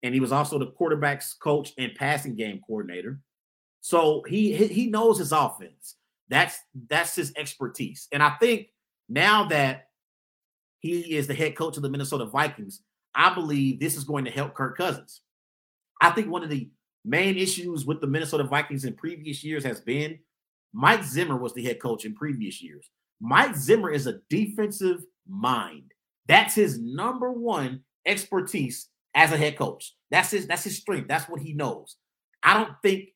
And 0.02 0.14
he 0.14 0.20
was 0.20 0.32
also 0.32 0.58
the 0.58 0.66
quarterback's 0.66 1.34
coach 1.34 1.72
and 1.78 1.94
passing 1.94 2.34
game 2.34 2.60
coordinator. 2.66 3.20
So 3.80 4.22
he 4.28 4.54
he 4.54 4.86
knows 4.88 5.18
his 5.18 5.32
offense. 5.32 5.96
That's 6.28 6.58
that's 6.88 7.14
his 7.14 7.32
expertise. 7.36 8.08
And 8.12 8.22
I 8.22 8.30
think 8.40 8.68
now 9.08 9.44
that 9.48 9.88
he 10.78 11.16
is 11.16 11.26
the 11.26 11.34
head 11.34 11.56
coach 11.56 11.76
of 11.76 11.82
the 11.82 11.90
Minnesota 11.90 12.24
Vikings, 12.24 12.82
I 13.14 13.34
believe 13.34 13.78
this 13.78 13.96
is 13.96 14.04
going 14.04 14.24
to 14.24 14.30
help 14.30 14.54
Kirk 14.54 14.76
Cousins. 14.76 15.20
I 16.00 16.10
think 16.10 16.28
one 16.28 16.42
of 16.42 16.50
the 16.50 16.70
main 17.04 17.36
issues 17.36 17.84
with 17.84 18.00
the 18.00 18.06
Minnesota 18.06 18.44
Vikings 18.44 18.84
in 18.84 18.94
previous 18.94 19.42
years 19.42 19.64
has 19.64 19.80
been 19.80 20.18
Mike 20.72 21.04
Zimmer 21.04 21.36
was 21.36 21.52
the 21.54 21.64
head 21.64 21.80
coach 21.80 22.04
in 22.04 22.14
previous 22.14 22.62
years. 22.62 22.88
Mike 23.20 23.54
Zimmer 23.56 23.90
is 23.90 24.06
a 24.06 24.20
defensive 24.30 25.04
mind. 25.28 25.92
That's 26.26 26.54
his 26.54 26.78
number 26.78 27.30
one 27.30 27.80
expertise 28.06 28.88
as 29.14 29.32
a 29.32 29.36
head 29.36 29.58
coach. 29.58 29.94
That's 30.10 30.30
his 30.30 30.46
that's 30.46 30.64
his 30.64 30.76
strength. 30.76 31.08
That's 31.08 31.28
what 31.28 31.40
he 31.40 31.52
knows. 31.52 31.96
I 32.42 32.54
don't 32.54 32.74
think 32.82 33.10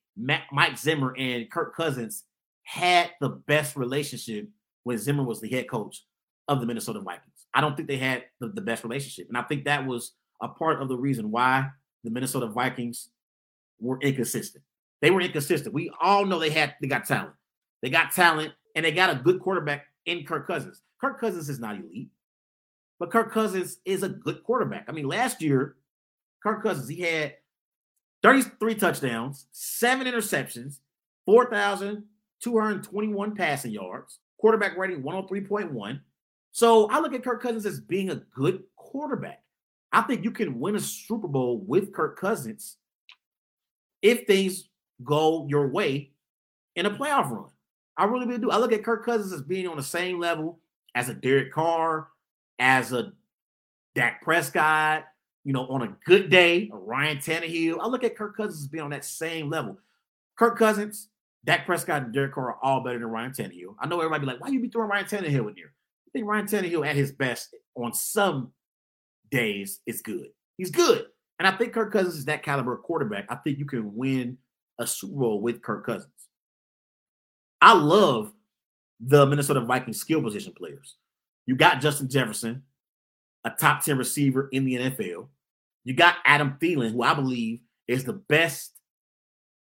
Mike 0.51 0.77
Zimmer 0.77 1.15
and 1.17 1.49
Kirk 1.49 1.75
Cousins 1.75 2.23
had 2.63 3.11
the 3.21 3.29
best 3.29 3.75
relationship 3.75 4.49
when 4.83 4.97
Zimmer 4.97 5.23
was 5.23 5.41
the 5.41 5.49
head 5.49 5.69
coach 5.69 6.03
of 6.47 6.59
the 6.59 6.65
Minnesota 6.65 6.99
Vikings. 6.99 7.45
I 7.53 7.61
don't 7.61 7.75
think 7.75 7.87
they 7.87 7.97
had 7.97 8.25
the, 8.39 8.49
the 8.49 8.61
best 8.61 8.83
relationship. 8.83 9.27
And 9.27 9.37
I 9.37 9.41
think 9.43 9.65
that 9.65 9.85
was 9.85 10.13
a 10.41 10.47
part 10.47 10.81
of 10.81 10.89
the 10.89 10.97
reason 10.97 11.31
why 11.31 11.69
the 12.03 12.11
Minnesota 12.11 12.47
Vikings 12.47 13.09
were 13.79 13.99
inconsistent. 14.01 14.63
They 15.01 15.11
were 15.11 15.21
inconsistent. 15.21 15.73
We 15.73 15.89
all 16.01 16.25
know 16.25 16.39
they 16.39 16.49
had 16.49 16.75
they 16.81 16.87
got 16.87 17.05
talent. 17.05 17.33
They 17.81 17.89
got 17.89 18.11
talent 18.11 18.51
and 18.75 18.85
they 18.85 18.91
got 18.91 19.09
a 19.09 19.15
good 19.15 19.39
quarterback 19.39 19.85
in 20.05 20.25
Kirk 20.25 20.45
Cousins. 20.47 20.81
Kirk 20.99 21.17
Cousins 21.19 21.49
is 21.49 21.59
not 21.59 21.75
elite, 21.75 22.09
but 22.99 23.11
Kirk 23.11 23.31
Cousins 23.31 23.77
is 23.85 24.01
a 24.03 24.09
good 24.09 24.43
quarterback. 24.43 24.85
I 24.87 24.91
mean, 24.91 25.07
last 25.07 25.41
year, 25.41 25.77
Kirk 26.41 26.63
Cousins, 26.63 26.89
he 26.89 27.01
had 27.01 27.35
33 28.23 28.75
touchdowns, 28.75 29.45
seven 29.51 30.07
interceptions, 30.07 30.79
4,221 31.25 33.35
passing 33.35 33.71
yards, 33.71 34.19
quarterback 34.39 34.77
rating 34.77 35.03
103.1. 35.03 35.99
So 36.51 36.89
I 36.89 36.99
look 36.99 37.13
at 37.13 37.23
Kirk 37.23 37.41
Cousins 37.41 37.67
as 37.67 37.79
being 37.79 38.09
a 38.09 38.15
good 38.15 38.63
quarterback. 38.75 39.43
I 39.91 40.01
think 40.01 40.23
you 40.23 40.31
can 40.31 40.59
win 40.59 40.75
a 40.75 40.79
Super 40.79 41.27
Bowl 41.27 41.59
with 41.59 41.93
Kirk 41.93 42.19
Cousins 42.19 42.77
if 44.07 44.25
things 44.25 44.69
go 45.03 45.45
your 45.49 45.67
way 45.67 46.11
in 46.75 46.85
a 46.85 46.91
playoff 46.91 47.29
run. 47.29 47.49
I 47.97 48.05
really 48.05 48.37
do. 48.37 48.49
I 48.49 48.57
look 48.57 48.71
at 48.71 48.83
Kirk 48.83 49.05
Cousins 49.05 49.33
as 49.33 49.41
being 49.41 49.67
on 49.67 49.75
the 49.75 49.83
same 49.83 50.19
level 50.19 50.59
as 50.95 51.09
a 51.09 51.13
Derek 51.13 51.51
Carr, 51.51 52.07
as 52.59 52.93
a 52.93 53.11
Dak 53.95 54.21
Prescott, 54.21 55.05
you 55.43 55.51
know, 55.53 55.67
on 55.67 55.81
a 55.81 55.95
good 56.05 56.29
day, 56.29 56.69
a 56.71 56.77
Ryan 56.77 57.17
Tannehill. 57.17 57.79
I 57.81 57.87
look 57.87 58.03
at 58.03 58.15
Kirk 58.15 58.37
Cousins 58.37 58.63
as 58.63 58.67
being 58.67 58.83
on 58.83 58.91
that 58.91 59.03
same 59.03 59.49
level. 59.49 59.77
Kirk 60.37 60.57
Cousins, 60.57 61.09
Dak 61.43 61.65
Prescott, 61.65 62.03
and 62.03 62.13
Derek 62.13 62.33
Carr 62.33 62.51
are 62.51 62.63
all 62.63 62.83
better 62.83 62.99
than 62.99 63.07
Ryan 63.07 63.31
Tannehill. 63.31 63.75
I 63.79 63.87
know 63.87 63.99
everybody 63.99 64.21
be 64.21 64.27
like, 64.27 64.39
why 64.39 64.49
you 64.49 64.61
be 64.61 64.69
throwing 64.69 64.89
Ryan 64.89 65.05
Tannehill 65.05 65.49
in 65.49 65.55
here? 65.55 65.73
I 66.07 66.09
think 66.13 66.27
Ryan 66.27 66.45
Tannehill 66.45 66.87
at 66.87 66.95
his 66.95 67.11
best 67.11 67.55
on 67.75 67.93
some 67.93 68.51
days 69.31 69.81
is 69.85 70.01
good. 70.01 70.27
He's 70.57 70.71
good. 70.71 71.07
And 71.39 71.47
I 71.47 71.51
think 71.51 71.73
Kirk 71.73 71.91
Cousins 71.91 72.15
is 72.15 72.25
that 72.25 72.43
caliber 72.43 72.73
of 72.73 72.83
quarterback. 72.83 73.25
I 73.29 73.35
think 73.35 73.59
you 73.59 73.65
can 73.65 73.95
win 73.95 74.37
a 74.79 74.87
Super 74.87 75.15
Bowl 75.15 75.41
with 75.41 75.61
Kirk 75.61 75.85
Cousins. 75.85 76.11
I 77.61 77.73
love 77.73 78.33
the 78.99 79.25
Minnesota 79.25 79.61
Vikings 79.61 79.99
skill 79.99 80.21
position 80.21 80.53
players. 80.57 80.95
You 81.45 81.55
got 81.55 81.81
Justin 81.81 82.09
Jefferson, 82.09 82.63
a 83.43 83.51
top 83.51 83.83
10 83.83 83.97
receiver 83.97 84.49
in 84.51 84.65
the 84.65 84.75
NFL. 84.75 85.27
You 85.83 85.93
got 85.93 86.15
Adam 86.25 86.57
Thielen, 86.59 86.91
who 86.91 87.03
I 87.03 87.13
believe 87.13 87.61
is 87.87 88.03
the 88.03 88.13
best 88.13 88.73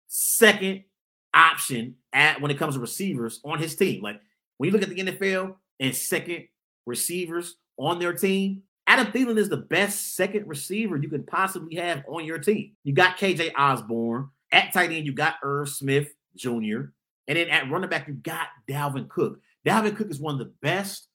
second 0.09 0.85
option 1.33 1.95
at 2.13 2.41
when 2.41 2.51
it 2.51 2.59
comes 2.59 2.75
to 2.75 2.81
receivers 2.81 3.41
on 3.45 3.59
his 3.59 3.77
team. 3.77 4.03
Like 4.03 4.21
when 4.57 4.69
you 4.69 4.73
look 4.73 4.83
at 4.83 4.89
the 4.89 4.97
NFL 4.97 5.55
and 5.79 5.95
second 5.95 6.49
receivers 6.87 7.57
on 7.79 7.99
their 7.99 8.13
team, 8.13 8.63
Adam 8.91 9.13
Thielen 9.13 9.39
is 9.39 9.49
the 9.49 9.57
best 9.57 10.17
second 10.17 10.49
receiver 10.49 10.97
you 10.97 11.09
could 11.09 11.25
possibly 11.25 11.77
have 11.77 12.03
on 12.09 12.25
your 12.25 12.39
team. 12.39 12.73
You 12.83 12.93
got 12.93 13.19
KJ 13.19 13.53
Osborn. 13.57 14.31
At 14.51 14.73
tight 14.73 14.91
end, 14.91 15.07
you 15.07 15.13
got 15.13 15.37
Irv 15.45 15.69
Smith 15.69 16.13
Jr. 16.35 16.91
And 17.29 17.39
then 17.39 17.49
at 17.51 17.71
running 17.71 17.89
back, 17.89 18.09
you 18.09 18.15
got 18.15 18.49
Dalvin 18.69 19.09
Cook. 19.09 19.39
Dalvin 19.65 19.95
Cook 19.95 20.11
is 20.11 20.19
one 20.19 20.35
of 20.35 20.41
the 20.41 20.53
best 20.61 21.07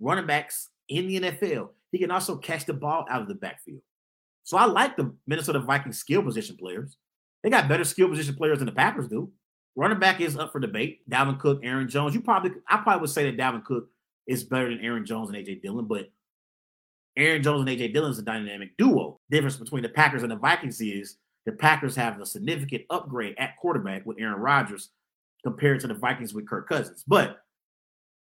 running 0.00 0.24
backs 0.24 0.70
in 0.88 1.06
the 1.06 1.20
NFL. 1.20 1.68
He 1.90 1.98
can 1.98 2.10
also 2.10 2.38
catch 2.38 2.64
the 2.64 2.72
ball 2.72 3.04
out 3.10 3.20
of 3.20 3.28
the 3.28 3.34
backfield. 3.34 3.82
So 4.44 4.56
I 4.56 4.64
like 4.64 4.96
the 4.96 5.14
Minnesota 5.26 5.58
Vikings 5.58 5.98
skill 5.98 6.22
position 6.22 6.56
players. 6.56 6.96
They 7.42 7.50
got 7.50 7.68
better 7.68 7.84
skill 7.84 8.08
position 8.08 8.36
players 8.36 8.60
than 8.60 8.66
the 8.66 8.72
Packers 8.72 9.08
do. 9.08 9.30
Running 9.76 9.98
back 9.98 10.22
is 10.22 10.38
up 10.38 10.50
for 10.50 10.60
debate. 10.60 11.00
Dalvin 11.10 11.38
Cook, 11.38 11.60
Aaron 11.62 11.90
Jones. 11.90 12.14
You 12.14 12.22
probably, 12.22 12.52
I 12.66 12.78
probably 12.78 13.02
would 13.02 13.10
say 13.10 13.30
that 13.30 13.36
Dalvin 13.36 13.64
Cook 13.66 13.90
is 14.26 14.44
better 14.44 14.70
than 14.70 14.82
Aaron 14.82 15.04
Jones 15.04 15.28
and 15.28 15.36
AJ 15.36 15.60
Dillon, 15.60 15.84
but 15.84 16.10
Aaron 17.16 17.42
Jones 17.42 17.60
and 17.60 17.68
AJ 17.68 17.92
Dillon 17.92 18.10
is 18.10 18.18
a 18.18 18.22
dynamic 18.22 18.76
duo. 18.78 19.20
Difference 19.30 19.56
between 19.56 19.82
the 19.82 19.88
Packers 19.88 20.22
and 20.22 20.32
the 20.32 20.36
Vikings 20.36 20.80
is 20.80 21.16
the 21.44 21.52
Packers 21.52 21.96
have 21.96 22.20
a 22.20 22.26
significant 22.26 22.84
upgrade 22.90 23.34
at 23.38 23.56
quarterback 23.56 24.06
with 24.06 24.18
Aaron 24.18 24.40
Rodgers 24.40 24.90
compared 25.42 25.80
to 25.80 25.88
the 25.88 25.94
Vikings 25.94 26.32
with 26.32 26.48
Kirk 26.48 26.68
Cousins. 26.68 27.04
But 27.06 27.38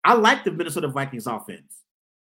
I 0.04 0.14
like 0.16 0.44
the 0.44 0.52
Minnesota 0.52 0.88
Vikings 0.88 1.28
offense. 1.28 1.84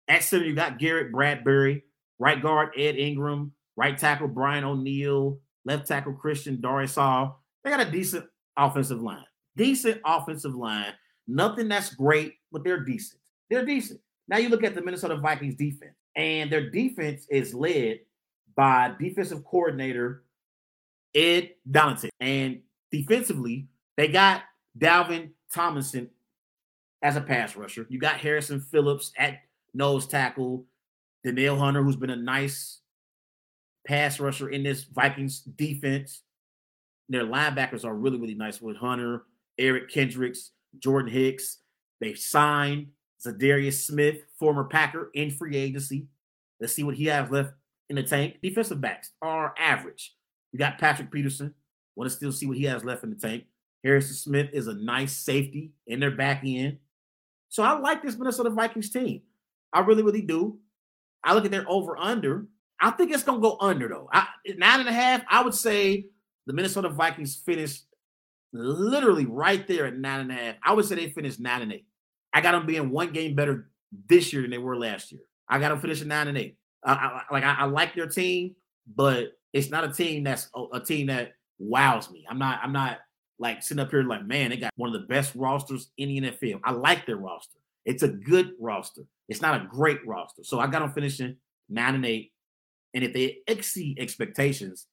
At 0.09 0.25
center, 0.25 0.47
you 0.47 0.55
got 0.55 0.79
Garrett 0.79 1.13
Bradbury, 1.13 1.85
right 2.19 2.41
guard, 2.41 2.71
Ed 2.77 2.97
Ingram, 2.97 3.53
right 3.77 3.97
tackle 3.97 4.29
Brian 4.29 4.65
O'Neill, 4.65 5.39
left 5.65 5.87
tackle 5.87 6.15
Christian 6.15 6.57
Darrisaw. 6.57 7.35
They 7.63 7.71
got 7.71 7.87
a 7.87 7.91
decent 7.91 8.25
offensive 8.57 9.03
line. 9.03 9.25
Decent 9.57 10.01
offensive 10.05 10.55
line. 10.55 10.95
Nothing 11.27 11.69
that's 11.69 11.95
great, 11.95 12.35
but 12.51 12.65
they're 12.65 12.81
decent. 12.81 13.21
They're 13.51 13.67
decent. 13.67 14.01
Now 14.29 14.39
you 14.39 14.49
look 14.49 14.65
at 14.65 14.75
the 14.75 14.83
Minnesota 14.83 15.17
Vikings 15.17 15.57
defense, 15.57 15.95
and 16.19 16.51
their 16.51 16.69
defense 16.69 17.27
is 17.31 17.55
led 17.55 18.01
by 18.57 18.93
defensive 18.99 19.45
coordinator 19.45 20.25
Ed 21.15 21.51
Donatell. 21.71 22.11
And 22.21 22.61
defensively, 22.91 23.69
they 23.97 24.09
got 24.09 24.43
Dalvin 24.77 25.31
Tomlinson 25.55 26.11
as 27.03 27.17
a 27.17 27.21
pass 27.21 27.57
rusher. 27.57 27.87
You 27.89 28.01
got 28.01 28.17
Harrison 28.17 28.61
Phillips 28.61 29.13
at 29.17 29.39
nose 29.73 30.09
tackle, 30.09 30.67
Danielle 31.25 31.57
Hunter, 31.57 31.85
who's 31.85 31.97
been 31.97 32.11
a 32.11 32.17
nice 32.17 32.81
pass 33.87 34.19
rusher 34.19 34.51
in 34.51 34.65
this 34.65 34.83
Vikings 34.83 35.41
defense. 35.41 36.23
Their 37.09 37.25
linebackers 37.25 37.85
are 37.85 37.95
really, 37.95 38.19
really 38.19 38.35
nice 38.35 38.61
with 38.61 38.77
Hunter, 38.77 39.23
Eric 39.57 39.89
Kendricks, 39.89 40.51
Jordan 40.81 41.13
Hicks. 41.13 41.59
They've 42.01 42.19
signed 42.19 42.89
Za'Darius 43.27 43.85
Smith, 43.85 44.19
former 44.39 44.65
Packer, 44.65 45.11
in 45.15 45.31
free 45.31 45.57
agency. 45.57 46.07
Let's 46.61 46.73
see 46.73 46.85
what 46.85 46.97
he 46.97 47.07
has 47.07 47.31
left 47.31 47.53
in 47.89 47.97
the 47.97 48.03
tank. 48.03 48.37
Defensive 48.43 48.81
backs 48.81 49.11
are 49.23 49.55
average. 49.59 50.15
You 50.53 50.59
got 50.59 50.79
Patrick 50.79 51.11
Peterson. 51.11 51.55
Want 51.97 52.11
to 52.11 52.17
still 52.17 52.33
see 52.33 52.47
what 52.47 52.57
he 52.57 52.65
has 52.65 52.85
left 52.85 53.05
in 53.05 53.11
the 53.11 53.17
tank. 53.17 53.45
Harrison 53.85 54.15
Smith 54.15 54.51
is 54.53 54.67
a 54.67 54.75
nice 54.75 55.13
safety 55.13 55.73
in 55.87 56.01
their 56.01 56.11
back 56.11 56.43
end. 56.45 56.79
So 57.49 57.63
I 57.63 57.79
like 57.79 58.03
this 58.03 58.17
Minnesota 58.17 58.51
Vikings 58.51 58.91
team. 58.91 59.23
I 59.73 59.81
really, 59.81 60.03
really 60.03 60.23
do. 60.23 60.59
I 61.25 61.35
look 61.35 61.45
at 61.45 61.51
their 61.51 61.69
over 61.69 61.97
under. 61.97 62.47
I 62.81 62.91
think 62.91 63.13
it's 63.13 63.23
gonna 63.23 63.41
go 63.41 63.57
under 63.61 63.89
though. 63.89 64.09
I, 64.13 64.27
nine 64.57 64.81
and 64.81 64.89
a 64.89 64.93
half. 64.93 65.23
I 65.29 65.43
would 65.43 65.55
say 65.55 66.07
the 66.47 66.53
Minnesota 66.53 66.89
Vikings 66.89 67.37
finished 67.37 67.85
literally 68.53 69.27
right 69.27 69.67
there 69.67 69.87
at 69.87 69.97
nine 69.97 70.21
and 70.21 70.31
a 70.31 70.35
half. 70.35 70.57
I 70.63 70.73
would 70.73 70.85
say 70.85 70.95
they 70.95 71.11
finished 71.11 71.41
nine 71.41 71.63
and 71.63 71.73
eight. 71.73 71.87
I 72.39 72.41
got 72.41 72.53
them 72.53 72.67
being 72.67 72.91
one 72.91 73.13
game 73.13 73.35
better 73.35 73.69
this 74.09 74.33
year 74.33 74.43
than 74.43 74.53
they 74.53 74.59
were 74.59 74.77
last 74.77 75.11
year. 75.11 75.23
I 75.49 75.59
got 75.59 75.71
them 75.71 75.81
finishing 75.81 76.07
nine 76.07 76.29
and 76.29 76.39
eight. 76.39 76.57
I, 76.85 76.93
I, 76.93 77.23
like 77.33 77.43
I, 77.43 77.55
I, 77.55 77.65
like 77.65 77.97
their 77.97 78.07
team, 78.07 78.55
but 78.95 79.33
it's 79.53 79.71
not 79.71 79.83
a 79.83 79.93
team 79.93 80.23
that's 80.23 80.49
a, 80.55 80.65
a 80.75 80.81
team 80.81 81.09
that 81.09 81.33
wows 81.59 82.09
me. 82.13 82.25
I'm 82.31 82.39
not. 82.39 82.61
I'm 82.63 82.73
not 82.73 82.99
like 83.41 83.65
sitting 83.65 83.83
up 83.83 83.91
here 83.91 84.05
like, 84.05 84.25
man, 84.25 84.51
they 84.51 84.57
got 84.57 84.71
one 84.77 84.95
of 84.95 85.01
the 85.01 85.09
best 85.09 85.35
rosters 85.35 85.91
in 85.99 86.11
the 86.11 86.31
NFL. 86.31 86.61
I 86.63 86.71
like 86.71 87.07
their 87.07 87.17
roster. 87.17 87.59
It's 87.85 88.05
a 88.05 88.09
good 88.09 88.53
roster. 88.61 89.03
It's 89.29 89.43
not 89.43 89.61
a 89.61 89.67
great 89.67 90.07
roster. 90.07 90.45
So 90.45 90.61
I 90.61 90.69
got 90.69 90.79
them 90.79 90.93
finishing 90.93 91.37
nine 91.69 91.97
and 91.97 92.07
eight. 92.07 92.31
And 92.95 93.03
if 93.03 93.13
they 93.13 93.39
exceed 93.49 93.99
expectations, 93.99 94.87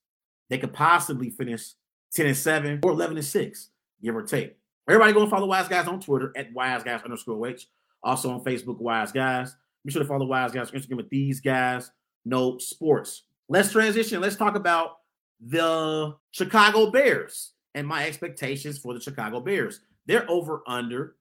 they 0.50 0.58
could 0.58 0.74
possibly 0.74 1.30
finish 1.30 1.74
10 2.14 2.26
and 2.26 2.38
7 2.38 2.80
or 2.84 2.92
11 2.92 3.18
and 3.18 3.26
6, 3.26 3.70
give 4.02 4.16
or 4.16 4.24
take. 4.24 4.56
Everybody 4.88 5.14
go 5.14 5.22
and 5.22 5.30
follow 5.30 5.48
Wise 5.48 5.68
Guys 5.68 5.88
on 5.88 6.00
Twitter 6.00 6.32
at 6.36 6.54
Wise 6.54 6.84
Guys 6.84 7.02
underscore 7.04 7.48
H. 7.48 7.68
Also 8.04 8.30
on 8.30 8.44
Facebook, 8.44 8.80
Wise 8.80 9.12
Guys. 9.12 9.56
Be 9.84 9.92
sure 9.92 10.02
to 10.02 10.08
follow 10.08 10.26
Wise 10.26 10.52
Guys 10.52 10.72
on 10.72 10.80
Instagram 10.80 10.98
with 10.98 11.10
these 11.10 11.40
guys. 11.40 11.92
No 12.24 12.58
sports. 12.58 13.24
Let's 13.50 13.72
transition. 13.72 14.22
Let's 14.22 14.36
talk 14.36 14.56
about 14.56 14.98
the 15.40 16.16
Chicago 16.32 16.92
Bears 16.92 17.52
and 17.74 17.88
my 17.88 18.06
expectations 18.06 18.78
for 18.78 18.94
the 18.94 19.00
Chicago 19.00 19.40
Bears. 19.40 19.82
They're 20.06 20.30
over 20.30 20.62
under 20.68 21.16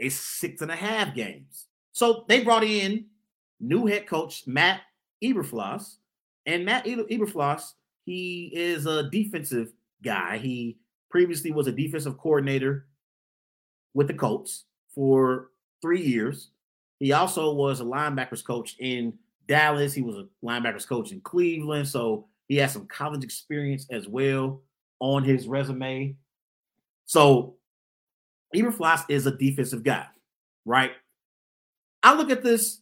a 0.00 0.08
six 0.08 0.62
and 0.62 0.70
a 0.70 0.76
half 0.76 1.14
games. 1.14 1.66
So 1.92 2.24
they 2.28 2.44
brought 2.44 2.64
in 2.64 3.06
new 3.60 3.86
head 3.86 4.06
coach 4.06 4.46
Matt 4.46 4.82
Eberflus, 5.22 5.96
and 6.46 6.64
Matt 6.64 6.86
Eberflus, 6.86 7.72
he 8.04 8.50
is 8.54 8.86
a 8.86 9.10
defensive 9.10 9.72
guy. 10.02 10.38
He 10.38 10.78
previously 11.10 11.50
was 11.50 11.66
a 11.66 11.72
defensive 11.72 12.16
coordinator 12.18 12.86
with 13.98 14.06
the 14.06 14.14
Colts 14.14 14.64
for 14.94 15.50
three 15.82 16.00
years. 16.00 16.50
He 17.00 17.12
also 17.12 17.52
was 17.52 17.80
a 17.80 17.84
linebackers 17.84 18.44
coach 18.44 18.76
in 18.78 19.12
Dallas. 19.48 19.92
He 19.92 20.02
was 20.02 20.14
a 20.14 20.28
linebackers 20.46 20.86
coach 20.86 21.10
in 21.10 21.20
Cleveland. 21.20 21.88
So 21.88 22.28
he 22.46 22.58
has 22.58 22.72
some 22.72 22.86
college 22.86 23.24
experience 23.24 23.88
as 23.90 24.06
well 24.06 24.62
on 25.00 25.24
his 25.24 25.48
resume. 25.48 26.14
So 27.06 27.56
Eberflus 28.54 29.04
is 29.08 29.26
a 29.26 29.36
defensive 29.36 29.82
guy, 29.82 30.06
right? 30.64 30.92
I 32.04 32.14
look 32.14 32.30
at 32.30 32.44
this 32.44 32.80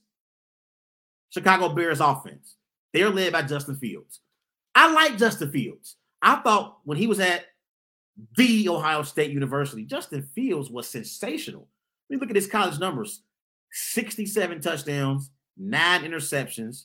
Chicago 1.30 1.70
Bears 1.70 2.00
offense. 2.00 2.56
They're 2.92 3.08
led 3.08 3.32
by 3.32 3.40
Justin 3.40 3.76
Fields. 3.76 4.20
I 4.74 4.92
like 4.92 5.16
Justin 5.16 5.50
Fields. 5.50 5.96
I 6.20 6.36
thought 6.42 6.80
when 6.84 6.98
he 6.98 7.06
was 7.06 7.20
at 7.20 7.46
the 8.36 8.68
Ohio 8.68 9.02
State 9.02 9.30
University, 9.30 9.84
Justin 9.84 10.22
Fields 10.34 10.70
was 10.70 10.88
sensational. 10.88 11.68
Let 12.08 12.16
me 12.16 12.20
look 12.20 12.30
at 12.30 12.36
his 12.36 12.46
college 12.46 12.78
numbers 12.78 13.22
67 13.72 14.60
touchdowns, 14.60 15.30
nine 15.56 16.02
interceptions. 16.02 16.84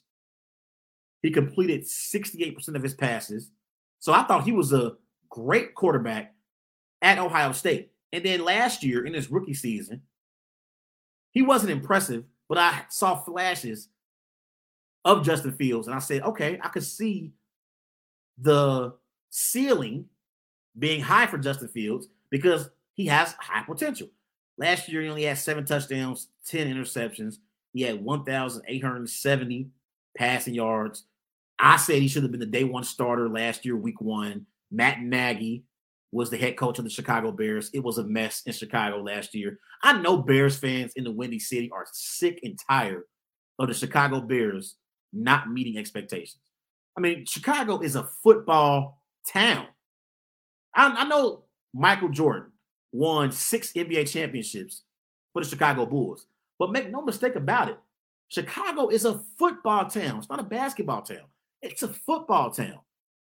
He 1.21 1.31
completed 1.31 1.83
68% 1.83 2.75
of 2.75 2.83
his 2.83 2.95
passes. 2.95 3.51
So 3.99 4.11
I 4.13 4.23
thought 4.23 4.43
he 4.43 4.51
was 4.51 4.73
a 4.73 4.93
great 5.29 5.75
quarterback 5.75 6.33
at 7.01 7.19
Ohio 7.19 7.51
State. 7.51 7.91
And 8.11 8.25
then 8.25 8.43
last 8.43 8.83
year 8.83 9.05
in 9.05 9.13
his 9.13 9.31
rookie 9.31 9.53
season, 9.53 10.01
he 11.31 11.41
wasn't 11.41 11.71
impressive, 11.71 12.25
but 12.49 12.57
I 12.57 12.83
saw 12.89 13.15
flashes 13.15 13.87
of 15.05 15.23
Justin 15.23 15.53
Fields, 15.53 15.87
and 15.87 15.95
I 15.95 15.99
said, 15.99 16.21
okay, 16.23 16.59
I 16.61 16.67
could 16.67 16.83
see 16.83 17.31
the 18.37 18.93
ceiling 19.29 20.05
being 20.77 21.01
high 21.01 21.27
for 21.27 21.37
Justin 21.37 21.67
Fields 21.67 22.07
because 22.29 22.69
he 22.93 23.05
has 23.07 23.35
high 23.39 23.63
potential. 23.63 24.07
Last 24.57 24.87
year, 24.87 25.01
he 25.01 25.09
only 25.09 25.23
had 25.23 25.37
seven 25.37 25.65
touchdowns, 25.65 26.27
10 26.47 26.67
interceptions. 26.73 27.37
He 27.73 27.81
had 27.81 28.03
1,870 28.03 29.69
passing 30.17 30.53
yards. 30.53 31.05
I 31.57 31.77
said 31.77 32.01
he 32.01 32.07
should 32.07 32.23
have 32.23 32.31
been 32.31 32.39
the 32.39 32.45
day 32.45 32.63
one 32.63 32.83
starter 32.83 33.29
last 33.29 33.65
year, 33.65 33.75
week 33.75 34.01
one. 34.01 34.45
Matt 34.71 35.01
Nagy 35.01 35.63
was 36.11 36.29
the 36.29 36.37
head 36.37 36.57
coach 36.57 36.77
of 36.77 36.83
the 36.83 36.89
Chicago 36.89 37.31
Bears. 37.31 37.69
It 37.73 37.83
was 37.83 37.97
a 37.97 38.03
mess 38.03 38.43
in 38.45 38.53
Chicago 38.53 39.01
last 39.01 39.33
year. 39.33 39.59
I 39.83 39.99
know 40.01 40.17
Bears 40.17 40.57
fans 40.57 40.93
in 40.95 41.03
the 41.03 41.11
Windy 41.11 41.39
City 41.39 41.69
are 41.71 41.85
sick 41.91 42.39
and 42.43 42.59
tired 42.69 43.03
of 43.59 43.67
the 43.67 43.73
Chicago 43.73 44.19
Bears 44.21 44.75
not 45.13 45.49
meeting 45.49 45.77
expectations. 45.77 46.41
I 46.97 47.01
mean, 47.01 47.25
Chicago 47.25 47.79
is 47.79 47.95
a 47.95 48.03
football 48.03 49.01
town. 49.31 49.67
I, 50.73 50.87
I 50.87 51.03
know 51.05 51.43
Michael 51.73 52.09
Jordan 52.09 52.51
won 52.91 53.31
six 53.31 53.73
NBA 53.73 54.09
championships 54.09 54.83
for 55.33 55.43
the 55.43 55.49
Chicago 55.49 55.85
Bulls, 55.85 56.27
but 56.59 56.71
make 56.71 56.91
no 56.91 57.01
mistake 57.01 57.35
about 57.35 57.69
it, 57.69 57.77
Chicago 58.29 58.87
is 58.87 59.05
a 59.05 59.19
football 59.37 59.85
town. 59.85 60.19
It's 60.19 60.29
not 60.29 60.39
a 60.39 60.43
basketball 60.43 61.01
town. 61.01 61.25
It's 61.61 61.83
a 61.83 61.89
football 61.89 62.51
town. 62.51 62.79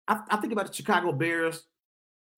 I, 0.06 0.20
I 0.30 0.36
think 0.36 0.52
about 0.52 0.68
the 0.68 0.72
Chicago 0.72 1.12
Bears 1.12 1.64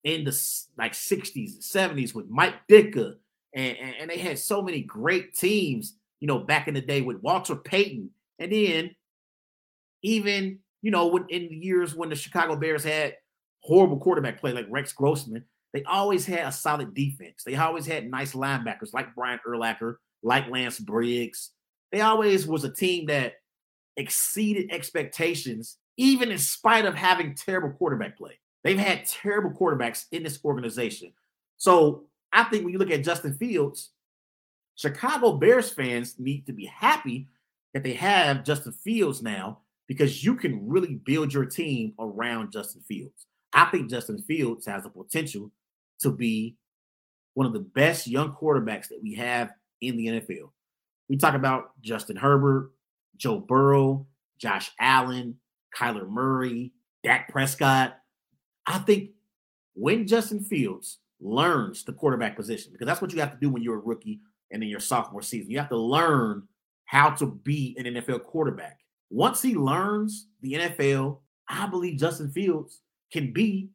in 0.03 0.23
the 0.23 0.39
like 0.77 0.93
60s 0.93 1.53
and 1.53 1.97
70s 1.97 2.13
with 2.13 2.27
Mike 2.29 2.55
Ditka, 2.69 3.15
and, 3.53 3.77
and, 3.77 3.95
and, 4.01 4.09
they 4.09 4.17
had 4.17 4.37
so 4.37 4.61
many 4.61 4.81
great 4.81 5.33
teams, 5.33 5.95
you 6.19 6.27
know, 6.27 6.39
back 6.39 6.67
in 6.67 6.73
the 6.73 6.81
day 6.81 7.01
with 7.01 7.21
Walter 7.21 7.55
Payton. 7.55 8.09
And 8.37 8.51
then 8.51 8.95
even, 10.01 10.59
you 10.81 10.91
know, 10.91 11.07
when 11.07 11.25
in 11.29 11.47
the 11.47 11.55
years 11.55 11.95
when 11.95 12.09
the 12.09 12.15
Chicago 12.15 12.55
Bears 12.55 12.83
had 12.83 13.15
horrible 13.65 13.97
quarterback 13.97 14.39
play 14.39 14.53
like 14.53 14.67
Rex 14.69 14.93
Grossman, 14.93 15.43
they 15.73 15.83
always 15.83 16.25
had 16.25 16.47
a 16.47 16.51
solid 16.51 16.93
defense. 16.93 17.43
They 17.43 17.55
always 17.55 17.85
had 17.85 18.09
nice 18.09 18.33
linebackers 18.33 18.93
like 18.93 19.15
Brian 19.15 19.39
Urlacher, 19.45 19.95
like 20.23 20.49
Lance 20.49 20.79
Briggs. 20.79 21.51
They 21.91 22.01
always 22.01 22.47
was 22.47 22.63
a 22.63 22.71
team 22.71 23.07
that 23.07 23.33
exceeded 23.97 24.71
expectations, 24.71 25.77
even 25.97 26.31
in 26.31 26.37
spite 26.37 26.85
of 26.85 26.95
having 26.95 27.33
terrible 27.33 27.71
quarterback 27.71 28.17
play. 28.17 28.39
They've 28.63 28.77
had 28.77 29.05
terrible 29.05 29.51
quarterbacks 29.51 30.05
in 30.11 30.23
this 30.23 30.39
organization. 30.45 31.11
So 31.57 32.05
I 32.31 32.43
think 32.45 32.63
when 32.63 32.73
you 32.73 32.79
look 32.79 32.91
at 32.91 33.03
Justin 33.03 33.33
Fields, 33.33 33.91
Chicago 34.75 35.33
Bears 35.33 35.71
fans 35.71 36.19
need 36.19 36.45
to 36.45 36.53
be 36.53 36.65
happy 36.65 37.27
that 37.73 37.83
they 37.83 37.93
have 37.93 38.43
Justin 38.43 38.73
Fields 38.73 39.21
now 39.21 39.59
because 39.87 40.23
you 40.23 40.35
can 40.35 40.67
really 40.67 40.95
build 41.05 41.33
your 41.33 41.45
team 41.45 41.93
around 41.99 42.51
Justin 42.51 42.81
Fields. 42.81 43.27
I 43.55 43.65
think 43.65 43.89
Justin 43.89 44.21
Fields 44.21 44.65
has 44.65 44.83
the 44.83 44.89
potential 44.89 45.49
to 46.01 46.11
be 46.11 46.57
one 47.35 47.47
of 47.47 47.53
the 47.53 47.59
best 47.59 48.05
young 48.05 48.33
quarterbacks 48.33 48.89
that 48.89 48.99
we 49.01 49.15
have 49.15 49.51
in 49.79 49.95
the 49.95 50.07
NFL. 50.07 50.51
We 51.07 51.17
talk 51.17 51.35
about 51.35 51.71
Justin 51.81 52.17
Herbert, 52.17 52.71
Joe 53.15 53.39
Burrow, 53.39 54.05
Josh 54.37 54.71
Allen, 54.79 55.37
Kyler 55.75 56.07
Murray, 56.07 56.73
Dak 57.03 57.29
Prescott. 57.29 57.97
I 58.67 58.79
think 58.79 59.11
when 59.73 60.05
Justin 60.05 60.43
Fields 60.43 60.99
learns 61.21 61.85
the 61.85 61.93
quarterback 61.93 62.35
position, 62.35 62.73
because 62.73 62.87
that's 62.87 63.01
what 63.01 63.13
you 63.13 63.21
have 63.21 63.31
to 63.31 63.39
do 63.39 63.49
when 63.49 63.63
you're 63.63 63.77
a 63.77 63.79
rookie 63.79 64.19
and 64.51 64.61
in 64.61 64.69
your 64.69 64.79
sophomore 64.81 65.21
season, 65.21 65.49
you 65.49 65.57
have 65.59 65.69
to 65.69 65.77
learn 65.77 66.43
how 66.85 67.09
to 67.11 67.25
be 67.25 67.73
an 67.79 67.85
NFL 67.85 68.23
quarterback. 68.23 68.79
Once 69.09 69.41
he 69.41 69.55
learns 69.55 70.27
the 70.41 70.53
NFL 70.53 71.19
I 71.47 71.67
believe 71.67 71.99
Justin 71.99 72.31
Fields 72.31 72.81
can 73.15 73.31
be 73.31 73.69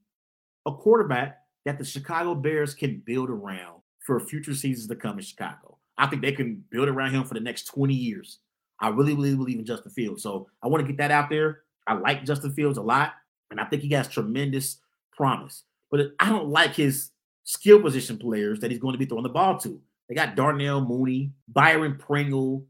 a 0.67 0.73
quarterback 0.73 1.39
that 1.65 1.79
the 1.79 1.85
Chicago 1.85 2.35
Bears 2.35 2.75
can 2.75 3.03
build 3.07 3.31
around 3.31 3.81
for 4.01 4.21
future 4.21 4.55
seasons 4.55 4.87
to 4.89 4.95
come 4.95 5.19
in 5.19 5.25
Chicago. 5.25 5.79
I 5.97 6.07
think 6.09 6.21
they 6.21 6.33
can 6.33 6.63
build 6.71 6.89
around 6.89 7.13
him 7.13 7.25
for 7.25 7.33
the 7.33 7.41
next 7.41 7.65
20 7.65 7.95
years. 7.95 8.41
I 8.81 8.89
really, 8.89 9.15
really 9.15 9.35
believe 9.35 9.59
in 9.59 9.65
Justin 9.65 9.93
Fields. 9.93 10.23
So 10.23 10.49
I 10.63 10.69
want 10.69 10.83
to 10.83 10.87
get 10.87 10.99
that 10.99 11.11
out 11.11 11.31
there. 11.31 11.63
I 11.87 11.95
like 11.95 12.25
Justin 12.25 12.53
Fields 12.53 12.77
a 12.77 12.83
lot, 12.83 13.15
and 13.51 13.59
I 13.59 13.65
think 13.65 13.83
he 13.83 13.89
has 13.95 14.09
tremendous 14.09 14.79
promise. 15.17 15.65
But 15.91 16.13
I 16.21 16.29
don't 16.29 16.49
like 16.49 16.75
his 16.75 17.11
skill 17.45 17.81
position 17.81 18.19
players 18.19 18.61
that 18.61 18.71
he's 18.71 18.81
going 18.81 18.93
to 18.93 18.99
be 18.99 19.07
throwing 19.07 19.23
the 19.23 19.31
ball 19.31 19.59
to. 19.61 19.81
They 20.09 20.15
got 20.15 20.37
Darnell 20.37 20.85
Mooney, 20.85 21.33
Byron 21.49 21.97
Pringle, 21.97 22.67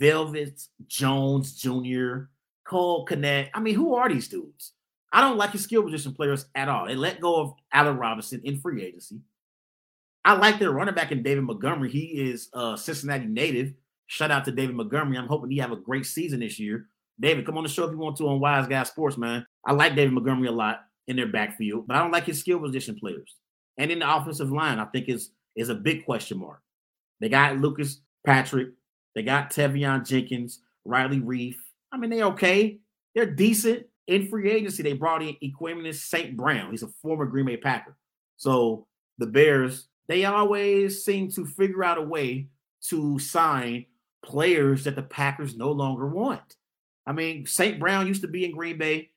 Velus 0.00 0.68
Jones 0.86 1.52
Jr., 1.52 2.30
Cole 2.66 3.04
Kmet. 3.06 3.50
I 3.52 3.60
mean, 3.60 3.74
who 3.74 3.94
are 3.94 4.08
these 4.08 4.28
dudes? 4.28 4.72
I 5.12 5.20
don't 5.20 5.38
like 5.38 5.52
his 5.52 5.62
skill 5.62 5.82
position 5.82 6.12
players 6.12 6.46
at 6.54 6.68
all. 6.68 6.86
They 6.86 6.94
let 6.94 7.20
go 7.20 7.40
of 7.40 7.54
Allen 7.72 7.96
Robinson 7.96 8.40
in 8.44 8.60
free 8.60 8.84
agency. 8.84 9.20
I 10.24 10.34
like 10.34 10.58
their 10.58 10.72
running 10.72 10.94
back 10.94 11.12
in 11.12 11.22
David 11.22 11.44
Montgomery. 11.44 11.90
He 11.90 12.30
is 12.30 12.48
a 12.52 12.76
Cincinnati 12.76 13.26
native. 13.26 13.72
Shout 14.06 14.30
out 14.30 14.44
to 14.44 14.52
David 14.52 14.74
Montgomery. 14.74 15.16
I'm 15.16 15.26
hoping 15.26 15.50
he 15.50 15.58
have 15.58 15.72
a 15.72 15.76
great 15.76 16.04
season 16.04 16.40
this 16.40 16.58
year. 16.58 16.86
David, 17.20 17.46
come 17.46 17.56
on 17.56 17.64
the 17.64 17.68
show 17.70 17.84
if 17.84 17.90
you 17.90 17.98
want 17.98 18.16
to 18.18 18.28
on 18.28 18.40
Wise 18.40 18.68
Guy 18.68 18.82
Sports, 18.84 19.16
man. 19.16 19.46
I 19.64 19.72
like 19.72 19.96
David 19.96 20.12
Montgomery 20.12 20.48
a 20.48 20.52
lot 20.52 20.80
in 21.08 21.16
their 21.16 21.26
backfield, 21.26 21.86
but 21.86 21.96
I 21.96 22.00
don't 22.00 22.12
like 22.12 22.24
his 22.24 22.38
skill 22.38 22.60
position 22.60 22.96
players. 22.98 23.34
And 23.78 23.90
in 23.90 24.00
the 24.00 24.16
offensive 24.16 24.52
line, 24.52 24.78
I 24.78 24.84
think 24.86 25.08
is 25.08 25.30
is 25.56 25.68
a 25.70 25.74
big 25.74 26.04
question 26.04 26.38
mark. 26.38 26.60
They 27.20 27.28
got 27.28 27.58
Lucas 27.58 28.00
Patrick, 28.24 28.68
they 29.14 29.22
got 29.22 29.50
Teven 29.50 30.06
Jenkins, 30.06 30.60
Riley 30.84 31.20
Reiff. 31.20 31.56
I 31.90 31.96
mean, 31.96 32.10
they're 32.10 32.26
okay. 32.26 32.78
They're 33.14 33.26
decent. 33.26 33.86
In 34.08 34.26
free 34.26 34.50
agency, 34.50 34.82
they 34.82 34.94
brought 34.94 35.22
in 35.22 35.36
Equanimeous 35.42 36.00
St. 36.00 36.36
Brown. 36.36 36.70
He's 36.70 36.82
a 36.82 36.88
former 37.02 37.26
Green 37.26 37.46
Bay 37.46 37.58
Packer. 37.58 37.96
So 38.36 38.86
the 39.18 39.26
Bears, 39.26 39.88
they 40.08 40.24
always 40.24 41.04
seem 41.04 41.30
to 41.32 41.44
figure 41.44 41.84
out 41.84 41.98
a 41.98 42.02
way 42.02 42.48
to 42.88 43.18
sign 43.18 43.84
players 44.24 44.84
that 44.84 44.96
the 44.96 45.02
Packers 45.02 45.56
no 45.56 45.70
longer 45.70 46.06
want. 46.06 46.56
I 47.06 47.12
mean, 47.12 47.46
St. 47.46 47.78
Brown 47.78 48.06
used 48.06 48.22
to 48.22 48.28
be 48.28 48.44
in 48.44 48.52
Green 48.52 48.78
Bay. 48.78 49.10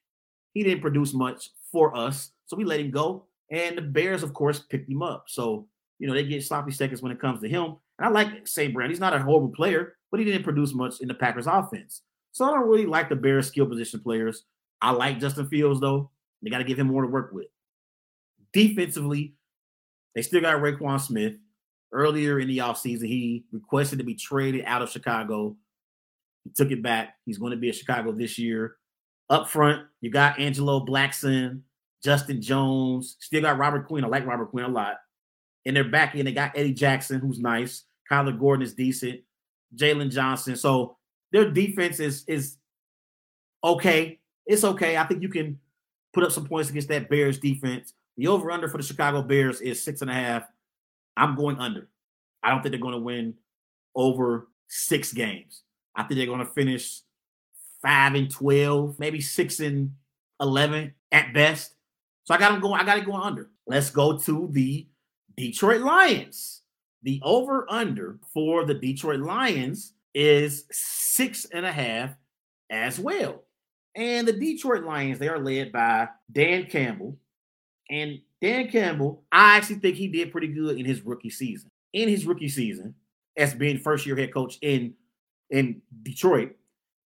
He 0.53 0.63
didn't 0.63 0.81
produce 0.81 1.13
much 1.13 1.51
for 1.71 1.95
us, 1.95 2.31
so 2.45 2.57
we 2.57 2.65
let 2.65 2.81
him 2.81 2.91
go. 2.91 3.25
And 3.49 3.77
the 3.77 3.81
Bears, 3.81 4.23
of 4.23 4.33
course, 4.33 4.59
picked 4.59 4.89
him 4.89 5.01
up. 5.01 5.25
So, 5.27 5.67
you 5.99 6.07
know, 6.07 6.13
they 6.13 6.25
get 6.25 6.43
sloppy 6.43 6.71
seconds 6.71 7.01
when 7.01 7.11
it 7.13 7.19
comes 7.19 7.39
to 7.41 7.49
him. 7.49 7.77
And 7.97 8.07
I 8.07 8.09
like 8.09 8.45
St. 8.47 8.73
Brown. 8.73 8.89
He's 8.89 8.99
not 8.99 9.13
a 9.13 9.19
horrible 9.19 9.49
player, 9.49 9.95
but 10.09 10.19
he 10.19 10.25
didn't 10.25 10.43
produce 10.43 10.73
much 10.73 10.99
in 10.99 11.07
the 11.07 11.13
Packers 11.13 11.47
offense. 11.47 12.01
So 12.33 12.45
I 12.45 12.51
don't 12.51 12.67
really 12.67 12.85
like 12.85 13.09
the 13.09 13.15
Bears 13.15 13.47
skill 13.47 13.65
position 13.65 13.99
players. 14.01 14.45
I 14.82 14.91
like 14.91 15.19
Justin 15.19 15.47
Fields, 15.47 15.79
though. 15.79 16.09
They 16.41 16.49
got 16.49 16.59
to 16.59 16.63
give 16.63 16.79
him 16.79 16.88
more 16.88 17.03
to 17.03 17.07
work 17.07 17.32
with. 17.34 17.47
Defensively, 18.53 19.36
they 20.15 20.21
still 20.21 20.41
got 20.41 20.61
Roquan 20.61 20.99
Smith. 20.99 21.36
Earlier 21.93 22.39
in 22.39 22.47
the 22.47 22.59
offseason, 22.59 23.07
he 23.07 23.43
requested 23.51 23.99
to 23.99 24.05
be 24.05 24.15
traded 24.15 24.63
out 24.65 24.82
of 24.82 24.89
Chicago. 24.89 25.57
He 26.45 26.49
took 26.51 26.71
it 26.71 26.82
back. 26.82 27.15
He's 27.25 27.38
going 27.38 27.51
to 27.51 27.57
be 27.57 27.67
in 27.67 27.73
Chicago 27.73 28.13
this 28.13 28.39
year. 28.39 28.77
Up 29.29 29.49
front, 29.49 29.86
you 29.99 30.09
got 30.09 30.39
Angelo 30.39 30.86
Blackson, 30.86 31.61
Justin 32.03 32.41
Jones. 32.41 33.17
Still 33.19 33.41
got 33.41 33.57
Robert 33.57 33.88
Quinn. 33.88 34.05
I 34.05 34.07
like 34.07 34.25
Robert 34.25 34.51
Quinn 34.51 34.65
a 34.65 34.69
lot. 34.69 34.95
In 35.65 35.73
their 35.73 35.84
back 35.84 36.15
end, 36.15 36.27
they 36.27 36.32
got 36.32 36.57
Eddie 36.57 36.73
Jackson, 36.73 37.19
who's 37.19 37.39
nice. 37.39 37.84
Kyler 38.09 38.38
Gordon 38.38 38.65
is 38.65 38.73
decent. 38.73 39.19
Jaylon 39.75 40.11
Johnson. 40.11 40.55
So 40.55 40.97
their 41.32 41.51
defense 41.51 41.99
is 41.99 42.23
is 42.27 42.57
okay 43.63 44.20
it's 44.51 44.63
okay. 44.63 44.97
I 44.97 45.05
think 45.05 45.21
you 45.21 45.29
can 45.29 45.59
put 46.13 46.23
up 46.23 46.31
some 46.31 46.45
points 46.45 46.69
against 46.69 46.89
that 46.89 47.09
Bears 47.09 47.39
defense. 47.39 47.93
The 48.17 48.27
over 48.27 48.51
under 48.51 48.67
for 48.67 48.77
the 48.77 48.83
Chicago 48.83 49.21
Bears 49.21 49.61
is 49.61 49.81
six 49.81 50.01
and 50.01 50.11
a 50.11 50.13
half. 50.13 50.43
I'm 51.15 51.35
going 51.35 51.57
under. 51.57 51.87
I 52.43 52.49
don't 52.49 52.61
think 52.61 52.71
they're 52.71 52.81
going 52.81 52.93
to 52.93 52.99
win 52.99 53.35
over 53.95 54.47
six 54.67 55.13
games. 55.13 55.63
I 55.95 56.03
think 56.03 56.17
they're 56.17 56.27
going 56.27 56.39
to 56.39 56.45
finish 56.45 57.01
five 57.81 58.15
and 58.15 58.29
12, 58.29 58.99
maybe 58.99 59.21
six 59.21 59.59
and 59.59 59.91
11 60.41 60.93
at 61.11 61.33
best. 61.33 61.75
So 62.25 62.33
I 62.33 62.37
got 62.37 62.51
them 62.51 62.61
going. 62.61 62.79
I 62.79 62.83
got 62.83 62.97
it 62.97 63.05
going 63.05 63.21
under. 63.21 63.49
Let's 63.65 63.89
go 63.89 64.17
to 64.17 64.49
the 64.51 64.87
Detroit 65.37 65.81
Lions. 65.81 66.61
The 67.03 67.21
over 67.23 67.65
under 67.69 68.19
for 68.33 68.65
the 68.65 68.73
Detroit 68.73 69.21
Lions 69.21 69.93
is 70.13 70.65
six 70.71 71.45
and 71.45 71.65
a 71.65 71.71
half 71.71 72.11
as 72.69 72.99
well. 72.99 73.43
And 73.95 74.27
the 74.27 74.33
Detroit 74.33 74.83
Lions, 74.83 75.19
they 75.19 75.27
are 75.27 75.39
led 75.39 75.71
by 75.71 76.07
Dan 76.31 76.65
Campbell. 76.67 77.17
And 77.89 78.19
Dan 78.41 78.69
Campbell, 78.69 79.23
I 79.31 79.57
actually 79.57 79.77
think 79.77 79.97
he 79.97 80.07
did 80.07 80.31
pretty 80.31 80.47
good 80.47 80.77
in 80.77 80.85
his 80.85 81.01
rookie 81.01 81.29
season. 81.29 81.69
In 81.93 82.07
his 82.07 82.25
rookie 82.25 82.47
season, 82.47 82.95
as 83.37 83.53
being 83.53 83.77
first 83.77 84.05
year 84.05 84.15
head 84.15 84.33
coach 84.33 84.57
in 84.61 84.93
in 85.49 85.81
Detroit, 86.03 86.55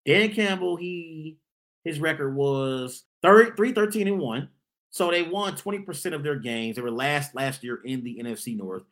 Dan 0.05 0.33
Campbell, 0.33 0.77
he 0.77 1.39
his 1.85 2.01
record 2.01 2.35
was 2.35 3.05
30, 3.23 3.57
3 3.57 3.73
13 3.73 4.09
and 4.09 4.19
1. 4.19 4.49
So 4.91 5.11
they 5.11 5.23
won 5.23 5.55
20% 5.55 6.15
of 6.15 6.23
their 6.23 6.37
games. 6.37 6.77
They 6.77 6.83
were 6.83 6.91
last 6.91 7.35
last 7.35 7.65
year 7.65 7.81
in 7.85 8.05
the 8.05 8.19
NFC 8.23 8.57
North. 8.57 8.85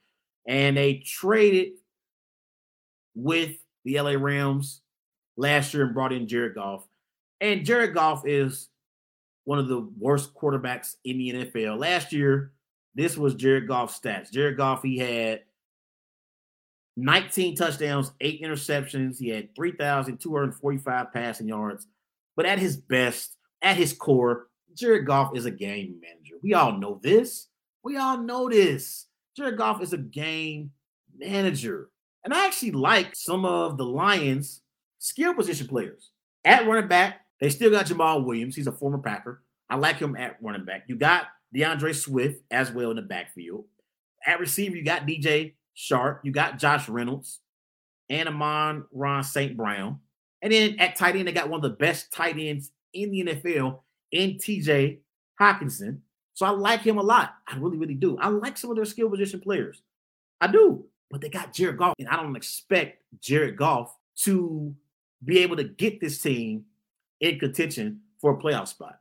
And 0.49 0.77
they 0.77 0.95
traded 1.07 1.75
with 3.15 3.53
the 3.85 4.01
LA 4.01 4.13
Rams 4.13 4.81
last 5.37 5.73
year 5.73 5.85
and 5.85 5.95
brought 5.95 6.13
in 6.13 6.27
Jared 6.27 6.55
Goff. 6.55 6.85
And 7.43 7.67
Jared 7.67 7.93
Goff 7.93 8.25
is 8.25 8.69
one 9.45 9.59
of 9.59 9.67
the 9.67 9.81
worst 9.99 10.33
quarterbacks 10.33 10.95
in 11.05 11.19
the 11.19 11.33
NFL. 11.33 11.77
Last 11.77 12.13
year, 12.13 12.53
this 12.95 13.19
was 13.19 13.35
Jared 13.35 13.67
Goff's 13.67 13.99
stats. 13.99 14.31
Jared 14.31 14.57
Goff, 14.57 14.85
he 14.85 14.97
had 14.97 15.41
19 16.97 17.57
touchdowns, 17.57 18.13
eight 18.21 18.43
interceptions. 18.43 19.19
He 19.19 19.29
had 19.29 19.55
3,245 19.57 21.13
passing 21.13 21.49
yards. 21.49 21.89
But 22.37 22.47
at 22.47 22.61
his 22.61 22.77
best, 22.77 23.37
at 23.61 23.77
his 23.77 23.93
core, 23.93 24.47
Jared 24.75 25.05
Goff 25.05 25.37
is 25.37 25.45
a 25.45 25.51
game 25.51 26.01
manager. 26.01 26.37
We 26.45 26.55
all 26.55 26.79
know 26.79 27.01
this. 27.03 27.49
We 27.83 27.97
all 27.97 28.19
know 28.19 28.49
this. 28.49 29.07
Jared 29.37 29.59
Goff 29.59 29.83
is 29.83 29.93
a 29.93 29.99
game 29.99 30.71
manager. 31.19 31.91
And 32.25 32.33
I 32.33 32.47
actually 32.47 32.71
like 32.71 33.17
some 33.17 33.45
of 33.45 33.79
the 33.79 33.85
Lions' 33.85 34.61
skill 35.01 35.35
position 35.35 35.67
players. 35.67 36.11
At 36.45 36.69
running 36.69 36.89
back, 36.89 37.23
they 37.43 37.51
still 37.51 37.73
got 37.73 37.87
Jamaal 37.87 38.25
Williams. 38.25 38.55
He's 38.55 38.69
a 38.69 38.73
former 38.73 38.99
Packer. 38.99 39.43
I 39.69 39.75
like 39.75 39.97
him 39.97 40.15
at 40.15 40.37
running 40.41 40.65
back. 40.65 40.85
You 40.87 40.95
got 40.95 41.27
D'Andre 41.53 41.93
Swift 41.93 42.41
as 42.53 42.71
well 42.71 42.91
in 42.91 42.97
the 42.97 43.03
backfield. 43.03 43.65
At 44.25 44.39
receiver, 44.39 44.77
you 44.77 44.85
got 44.85 45.09
DJ 45.09 45.55
Chark. 45.77 46.21
You 46.23 46.31
got 46.31 46.61
Josh 46.61 46.89
Reynolds 46.89 47.41
and 48.09 48.29
Amon-Ra 48.29 49.23
St. 49.23 49.57
Brown. 49.57 49.99
And 50.41 50.53
then 50.53 50.79
at 50.79 50.95
tight 50.95 51.17
end, 51.17 51.27
they 51.27 51.33
got 51.33 51.49
one 51.49 51.59
of 51.59 51.69
the 51.69 51.77
best 51.77 52.13
tight 52.13 52.37
ends 52.39 52.71
in 52.95 53.11
the 53.11 53.25
NFL 53.25 53.81
in 54.13 54.35
TJ 54.35 54.99
Hockenson. 55.41 55.99
So 56.35 56.47
I 56.47 56.51
like 56.51 56.83
him 56.83 56.99
a 56.99 57.03
lot. 57.03 57.35
I 57.49 57.57
really, 57.57 57.77
really 57.77 57.95
do. 57.95 58.19
I 58.19 58.29
like 58.29 58.57
some 58.57 58.71
of 58.71 58.77
their 58.77 58.85
skill 58.85 59.11
position 59.11 59.41
players. 59.41 59.83
I 60.41 60.47
do. 60.47 60.85
But 61.11 61.21
they 61.21 61.29
got 61.29 61.53
Jared 61.53 61.77
Goff, 61.77 61.97
and 61.99 62.09
I 62.09 62.17
don't 62.17 62.37
expect 62.37 63.03
Jared 63.21 63.57
Goff 63.57 63.97
to 64.19 64.73
be 65.25 65.41
able 65.41 65.57
to 65.57 65.65
get 65.65 66.01
this 66.01 66.23
team 66.23 66.67
in 67.23 67.39
contention 67.39 68.01
for 68.21 68.33
a 68.33 68.37
playoff 68.37 68.69
spot. 68.69 68.99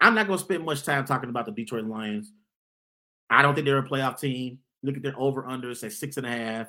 I'm 0.00 0.14
not 0.14 0.26
going 0.26 0.38
to 0.38 0.44
spend 0.44 0.64
much 0.64 0.82
time 0.82 1.06
talking 1.06 1.30
about 1.30 1.46
the 1.46 1.52
Detroit 1.52 1.86
Lions. 1.86 2.32
I 3.30 3.40
don't 3.40 3.54
think 3.54 3.64
they're 3.64 3.78
a 3.78 3.88
playoff 3.88 4.20
team. 4.20 4.58
Look 4.82 4.96
at 4.96 5.02
their 5.02 5.18
over 5.18 5.44
unders 5.44 5.82
at 5.82 5.92
six 5.92 6.18
and 6.18 6.26
a 6.26 6.30
half. 6.30 6.68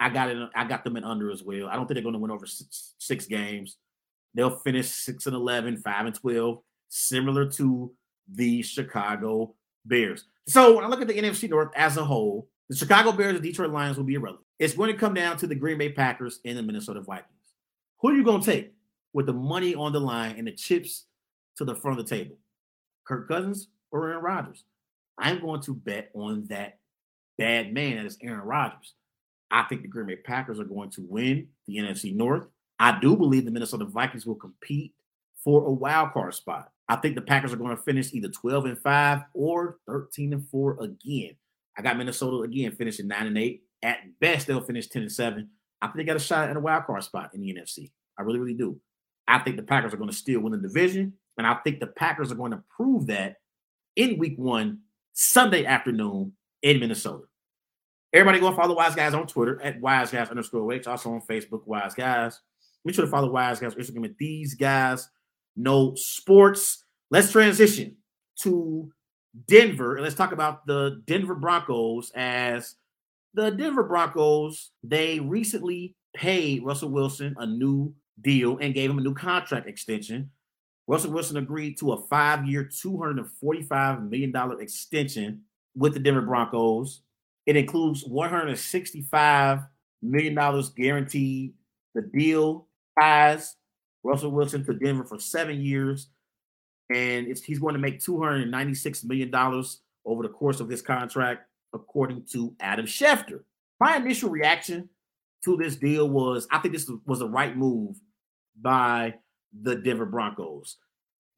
I 0.00 0.08
got 0.08 0.30
it. 0.30 0.48
I 0.54 0.64
got 0.64 0.82
them 0.82 0.96
in 0.96 1.04
under 1.04 1.30
as 1.30 1.42
well. 1.42 1.68
I 1.68 1.76
don't 1.76 1.86
think 1.86 1.94
they're 1.94 2.02
going 2.02 2.14
to 2.14 2.18
win 2.18 2.30
over 2.30 2.46
six, 2.46 2.94
six 2.98 3.26
games. 3.26 3.76
They'll 4.34 4.58
finish 4.58 4.88
six 4.88 5.26
and 5.26 5.34
11, 5.34 5.78
five 5.78 6.06
and 6.06 6.14
12, 6.14 6.58
similar 6.88 7.46
to 7.52 7.92
the 8.32 8.62
Chicago 8.62 9.54
Bears. 9.84 10.24
So 10.46 10.76
when 10.76 10.84
I 10.84 10.88
look 10.88 11.00
at 11.00 11.08
the 11.08 11.14
NFC 11.14 11.48
North 11.48 11.70
as 11.74 11.96
a 11.96 12.04
whole, 12.04 12.48
the 12.68 12.76
Chicago 12.76 13.12
Bears 13.12 13.34
and 13.34 13.42
Detroit 13.42 13.70
Lions 13.70 13.96
will 13.96 14.04
be 14.04 14.14
irrelevant. 14.14 14.44
It's 14.58 14.74
going 14.74 14.92
to 14.92 14.98
come 14.98 15.14
down 15.14 15.36
to 15.38 15.46
the 15.46 15.54
Green 15.54 15.78
Bay 15.78 15.90
Packers 15.90 16.40
and 16.44 16.56
the 16.56 16.62
Minnesota 16.62 17.00
Vikings. 17.00 17.32
Who 18.00 18.08
are 18.08 18.14
you 18.14 18.24
going 18.24 18.42
to 18.42 18.46
take? 18.46 18.74
With 19.12 19.26
the 19.26 19.32
money 19.32 19.74
on 19.74 19.92
the 19.92 20.00
line 20.00 20.36
and 20.36 20.46
the 20.46 20.52
chips 20.52 21.06
to 21.56 21.64
the 21.64 21.74
front 21.74 21.98
of 21.98 22.06
the 22.06 22.16
table. 22.16 22.36
Kirk 23.06 23.28
Cousins 23.28 23.68
or 23.90 24.08
Aaron 24.08 24.22
Rodgers. 24.22 24.64
I'm 25.18 25.40
going 25.40 25.60
to 25.62 25.74
bet 25.74 26.10
on 26.14 26.46
that 26.48 26.78
bad 27.36 27.72
man 27.72 27.96
that 27.96 28.06
is 28.06 28.18
Aaron 28.22 28.46
Rodgers. 28.46 28.94
I 29.50 29.62
think 29.62 29.82
the 29.82 29.88
Green 29.88 30.06
Bay 30.06 30.16
Packers 30.16 30.60
are 30.60 30.64
going 30.64 30.90
to 30.90 31.02
win 31.08 31.48
the 31.66 31.78
NFC 31.78 32.14
North. 32.14 32.44
I 32.78 32.98
do 33.00 33.16
believe 33.16 33.44
the 33.44 33.50
Minnesota 33.50 33.86
Vikings 33.86 34.26
will 34.26 34.34
compete 34.34 34.92
for 35.42 35.64
a 35.64 35.72
wild 35.72 36.12
card 36.12 36.34
spot. 36.34 36.70
I 36.88 36.96
think 36.96 37.14
the 37.14 37.22
Packers 37.22 37.52
are 37.52 37.56
going 37.56 37.76
to 37.76 37.82
finish 37.82 38.12
either 38.14 38.28
12 38.28 38.64
and 38.66 38.78
5 38.78 39.22
or 39.34 39.78
13 39.86 40.32
and 40.32 40.48
4 40.48 40.82
again. 40.82 41.36
I 41.76 41.82
got 41.82 41.98
Minnesota 41.98 42.42
again 42.42 42.72
finishing 42.72 43.08
9 43.08 43.26
and 43.26 43.38
8. 43.38 43.62
At 43.82 43.98
best, 44.20 44.46
they'll 44.46 44.60
finish 44.60 44.88
10 44.88 45.02
and 45.02 45.12
7. 45.12 45.48
I 45.80 45.86
think 45.86 45.96
they 45.96 46.04
got 46.04 46.16
a 46.16 46.20
shot 46.20 46.48
at 46.48 46.56
a 46.56 46.60
wild 46.60 46.84
card 46.84 47.04
spot 47.04 47.30
in 47.34 47.40
the 47.40 47.54
NFC. 47.54 47.90
I 48.18 48.22
really, 48.22 48.40
really 48.40 48.54
do. 48.54 48.80
I 49.28 49.38
think 49.38 49.56
the 49.56 49.62
Packers 49.62 49.92
are 49.92 49.98
going 49.98 50.10
to 50.10 50.16
still 50.16 50.40
win 50.40 50.52
the 50.52 50.58
division, 50.58 51.12
And 51.36 51.46
I 51.46 51.54
think 51.62 51.78
the 51.78 51.86
Packers 51.86 52.32
are 52.32 52.36
going 52.36 52.52
to 52.52 52.62
prove 52.74 53.06
that 53.08 53.36
in 53.94 54.18
week 54.18 54.38
one, 54.38 54.80
Sunday 55.12 55.66
afternoon 55.66 56.32
in 56.62 56.80
Minnesota. 56.80 57.24
Everybody 58.12 58.40
go 58.40 58.54
follow 58.54 58.74
Wise 58.74 58.94
Guys 58.94 59.12
on 59.12 59.26
Twitter 59.26 59.60
at 59.62 59.80
Wise 59.80 60.10
Guys 60.10 60.30
underscore 60.30 60.72
H. 60.72 60.86
Also 60.86 61.12
on 61.12 61.20
Facebook, 61.20 61.66
Wise 61.66 61.94
Guys. 61.94 62.40
Make 62.84 62.94
sure 62.94 63.04
to 63.04 63.10
follow 63.10 63.30
Wise 63.30 63.60
Guys 63.60 63.74
Instagram 63.74 64.06
at 64.06 64.16
These 64.18 64.54
Guys 64.54 65.10
No 65.56 65.94
Sports. 65.94 66.84
Let's 67.10 67.30
transition 67.30 67.96
to 68.40 68.90
Denver 69.46 69.96
and 69.96 70.04
let's 70.04 70.16
talk 70.16 70.32
about 70.32 70.66
the 70.66 71.02
Denver 71.06 71.34
Broncos 71.34 72.10
as 72.14 72.76
the 73.34 73.50
Denver 73.50 73.82
Broncos, 73.82 74.70
they 74.82 75.20
recently 75.20 75.94
paid 76.14 76.64
Russell 76.64 76.90
Wilson 76.90 77.36
a 77.38 77.46
new 77.46 77.94
deal 78.20 78.58
and 78.58 78.74
gave 78.74 78.90
him 78.90 78.98
a 78.98 79.02
new 79.02 79.14
contract 79.14 79.68
extension. 79.68 80.30
Russell 80.86 81.12
Wilson 81.12 81.36
agreed 81.36 81.78
to 81.78 81.92
a 81.92 82.06
five 82.06 82.46
year, 82.46 82.64
$245 82.64 84.08
million 84.08 84.60
extension 84.60 85.42
with 85.76 85.94
the 85.94 86.00
Denver 86.00 86.22
Broncos. 86.22 87.02
It 87.46 87.56
includes 87.56 88.04
$165 88.04 89.68
million 90.02 90.62
guaranteed. 90.76 91.54
The 91.94 92.02
deal 92.02 92.68
ties 92.98 93.56
Russell 94.02 94.30
Wilson 94.30 94.64
to 94.64 94.74
Denver 94.74 95.04
for 95.04 95.18
seven 95.18 95.60
years, 95.60 96.08
and 96.94 97.26
he's 97.26 97.58
going 97.58 97.74
to 97.74 97.80
make 97.80 98.00
$296 98.00 99.04
million 99.04 99.34
over 100.04 100.22
the 100.22 100.28
course 100.28 100.60
of 100.60 100.68
this 100.68 100.80
contract, 100.80 101.46
according 101.74 102.24
to 102.32 102.54
Adam 102.60 102.86
Schefter. 102.86 103.42
My 103.80 103.96
initial 103.96 104.30
reaction 104.30 104.88
to 105.44 105.56
this 105.56 105.76
deal 105.76 106.08
was 106.08 106.46
I 106.50 106.58
think 106.58 106.74
this 106.74 106.90
was 107.06 107.20
the 107.20 107.28
right 107.28 107.56
move 107.56 108.00
by 108.60 109.14
the 109.62 109.76
Denver 109.76 110.06
Broncos. 110.06 110.76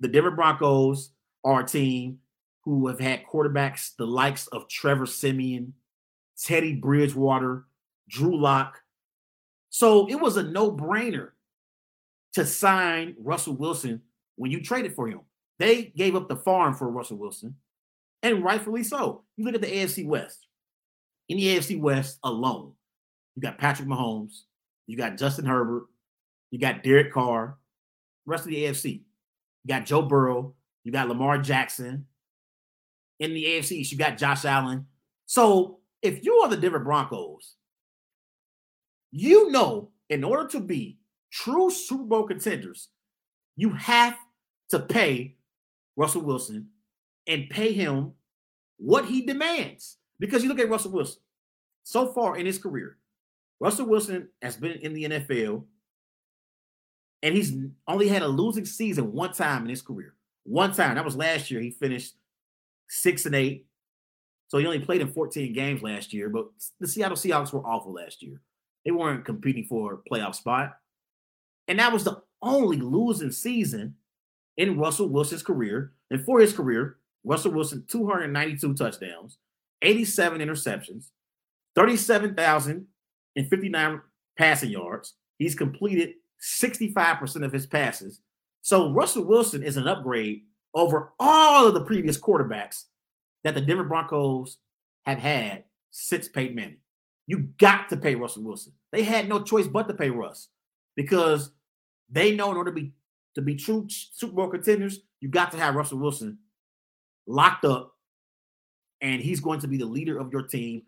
The 0.01 0.09
Denver 0.09 0.31
Broncos 0.31 1.11
are 1.45 1.61
a 1.61 1.67
team 1.67 2.19
who 2.65 2.89
have 2.89 3.01
had 3.01 3.25
quarterbacks 3.25 3.97
the 3.97 4.07
likes 4.07 4.47
of 4.49 4.69
Trevor 4.69 5.07
Siemian, 5.07 5.75
Teddy 6.43 6.75
Bridgewater, 6.75 7.65
Drew 8.09 8.39
Lock. 8.39 8.81
So 9.71 10.09
it 10.09 10.17
was 10.17 10.37
a 10.37 10.43
no 10.43 10.71
brainer 10.71 11.31
to 12.35 12.45
sign 12.45 13.15
Russell 13.19 13.55
Wilson 13.55 14.03
when 14.37 14.51
you 14.51 14.63
traded 14.63 14.95
for 14.95 15.09
him. 15.09 15.21
They 15.59 15.93
gave 15.97 16.17
up 16.17 16.29
the 16.29 16.37
farm 16.37 16.75
for 16.75 16.89
Russell 16.89 17.19
Wilson, 17.19 17.57
and 18.23 18.43
rightfully 18.43 18.83
so. 18.83 19.23
You 19.37 19.45
look 19.45 19.55
at 19.55 19.61
the 19.61 19.67
AFC 19.67 20.07
West. 20.07 20.47
In 21.29 21.37
the 21.37 21.57
AFC 21.57 21.79
West 21.79 22.19
alone, 22.25 22.73
you 23.37 23.43
got 23.43 23.59
Patrick 23.59 23.89
Mahomes, 23.89 24.43
you 24.87 24.97
got 24.97 25.17
Justin 25.17 25.45
Herbert, 25.45 25.85
you 26.51 26.59
got 26.59 26.83
Derek 26.83 27.13
Carr, 27.13 27.57
rest 28.27 28.45
of 28.45 28.51
the 28.51 28.65
AFC. 28.65 29.03
You 29.65 29.69
got 29.69 29.87
Joe 29.87 30.03
Burrow, 30.03 30.55
you 30.85 30.93
got 30.93 31.09
Lamar 31.09 31.39
Jackson. 31.39 32.07
In 33.19 33.35
the 33.35 33.45
AFC 33.45 33.91
you 33.91 33.99
got 33.99 34.17
Josh 34.17 34.45
Allen. 34.45 34.87
So 35.27 35.81
if 36.03 36.25
you 36.25 36.37
are 36.37 36.49
the 36.49 36.57
Denver 36.57 36.79
Broncos, 36.79 37.57
you 39.11 39.51
know, 39.51 39.91
in 40.09 40.25
order 40.25 40.49
to 40.49 40.61
be 40.61 40.99
true 41.31 41.71
Super 41.71 42.05
Bowl 42.05 42.27
contenders, 42.27 42.89
you 43.57 43.71
have 43.71 44.17
to 44.71 44.79
pay 44.79 45.37
Russell 45.97 46.23
Wilson 46.23 46.69
and 47.27 47.51
pay 47.51 47.73
him 47.73 48.13
what 48.79 49.05
he 49.05 49.23
demands. 49.23 49.99
Because 50.19 50.43
you 50.43 50.49
look 50.49 50.59
at 50.59 50.71
Russell 50.71 50.93
Wilson 50.93 51.21
so 51.85 52.07
far 52.13 52.37
in 52.37 52.47
his 52.47 52.59
career, 52.59 52.97
Russell 53.59 53.87
Wilson 53.87 54.29
has 54.41 54.57
been 54.57 54.73
in 54.79 54.95
the 54.95 55.05
NFL 55.05 55.65
and 57.23 57.35
he's 57.35 57.55
only 57.87 58.09
had 58.09 58.23
a 58.23 58.29
losing 58.29 58.65
season 58.65 59.13
one 59.13 59.33
time 59.33 59.65
in 59.65 59.69
his 59.69 59.83
career. 59.83 60.15
One 60.45 60.73
time. 60.73 60.95
That 60.95 61.05
was 61.05 61.17
last 61.17 61.51
year. 61.51 61.61
He 61.61 61.71
finished 61.71 62.15
six 62.89 63.27
and 63.27 63.35
eight. 63.35 63.67
So 64.49 64.57
he 64.59 64.67
only 64.67 64.81
played 64.81 65.01
in 65.01 65.13
14 65.13 65.53
games 65.53 65.83
last 65.83 66.13
year, 66.13 66.29
but 66.29 66.47
the 66.81 66.89
Seattle 66.89 67.17
Seahawks 67.17 67.53
were 67.53 67.65
awful 67.65 67.93
last 67.93 68.21
year. 68.23 68.41
They 68.85 68.91
weren't 68.91 69.25
competing 69.25 69.65
for 69.65 69.95
a 69.95 69.99
playoff 70.11 70.35
spot. 70.35 70.77
And 71.69 71.79
that 71.79 71.93
was 71.93 72.03
the 72.03 72.21
only 72.43 72.79
losing 72.79 73.31
season 73.31 73.95
in 74.57 74.77
Russell 74.79 75.09
Wilson's 75.09 75.45
career. 75.45 75.93
And 76.11 76.25
for 76.25 76.41
his 76.41 76.53
career, 76.53 76.97
Russell 77.23 77.53
Wilson, 77.53 77.85
292 77.87 78.75
touchdowns, 78.75 79.39
87 79.83 80.41
interceptions, 80.41 81.11
37,059 81.77 84.01
passing 84.37 84.71
yards. 84.71 85.15
He's 85.39 85.55
completed 85.55 86.15
65% 86.43 87.45
of 87.45 87.53
his 87.53 87.67
passes. 87.67 88.21
So 88.63 88.93
Russell 88.93 89.25
Wilson 89.25 89.63
is 89.63 89.77
an 89.77 89.89
upgrade 89.89 90.43
over 90.75 91.13
all 91.19 91.67
of 91.67 91.75
the 91.75 91.85
previous 91.85 92.19
quarterbacks 92.19 92.85
that 93.45 93.55
the 93.55 93.61
Denver 93.61 93.85
Broncos 93.85 94.59
have 95.07 95.19
had 95.19 95.65
since 95.91 96.29
Peyton 96.29 96.55
Manning. 96.55 96.77
You 97.27 97.49
got 97.59 97.89
to 97.89 97.97
pay 97.97 98.15
Russell 98.15 98.43
Wilson. 98.43 98.73
They 98.93 99.03
had 99.03 99.29
no 99.29 99.43
choice 99.43 99.67
but 99.67 99.89
to 99.89 99.95
pay 99.95 100.11
Russ 100.11 100.49
because 100.97 101.51
they 102.11 102.35
know 102.35 102.51
in 102.51 102.57
order 102.57 102.71
to 102.71 102.75
be 102.75 102.93
to 103.35 103.43
be 103.43 103.55
true 103.55 103.87
Super 103.89 104.35
Bowl 104.35 104.49
contenders, 104.49 105.01
you 105.21 105.29
got 105.29 105.53
to 105.53 105.59
have 105.59 105.77
Russell 105.77 105.99
Wilson 105.99 106.39
locked 107.27 107.65
up, 107.65 107.95
and 109.01 109.23
he's 109.23 109.39
going 109.41 109.61
to 109.61 109.69
be 109.69 109.77
the 109.77 109.87
leader 109.87 110.19
of 110.19 110.33
your 110.33 110.43
team 110.43 110.83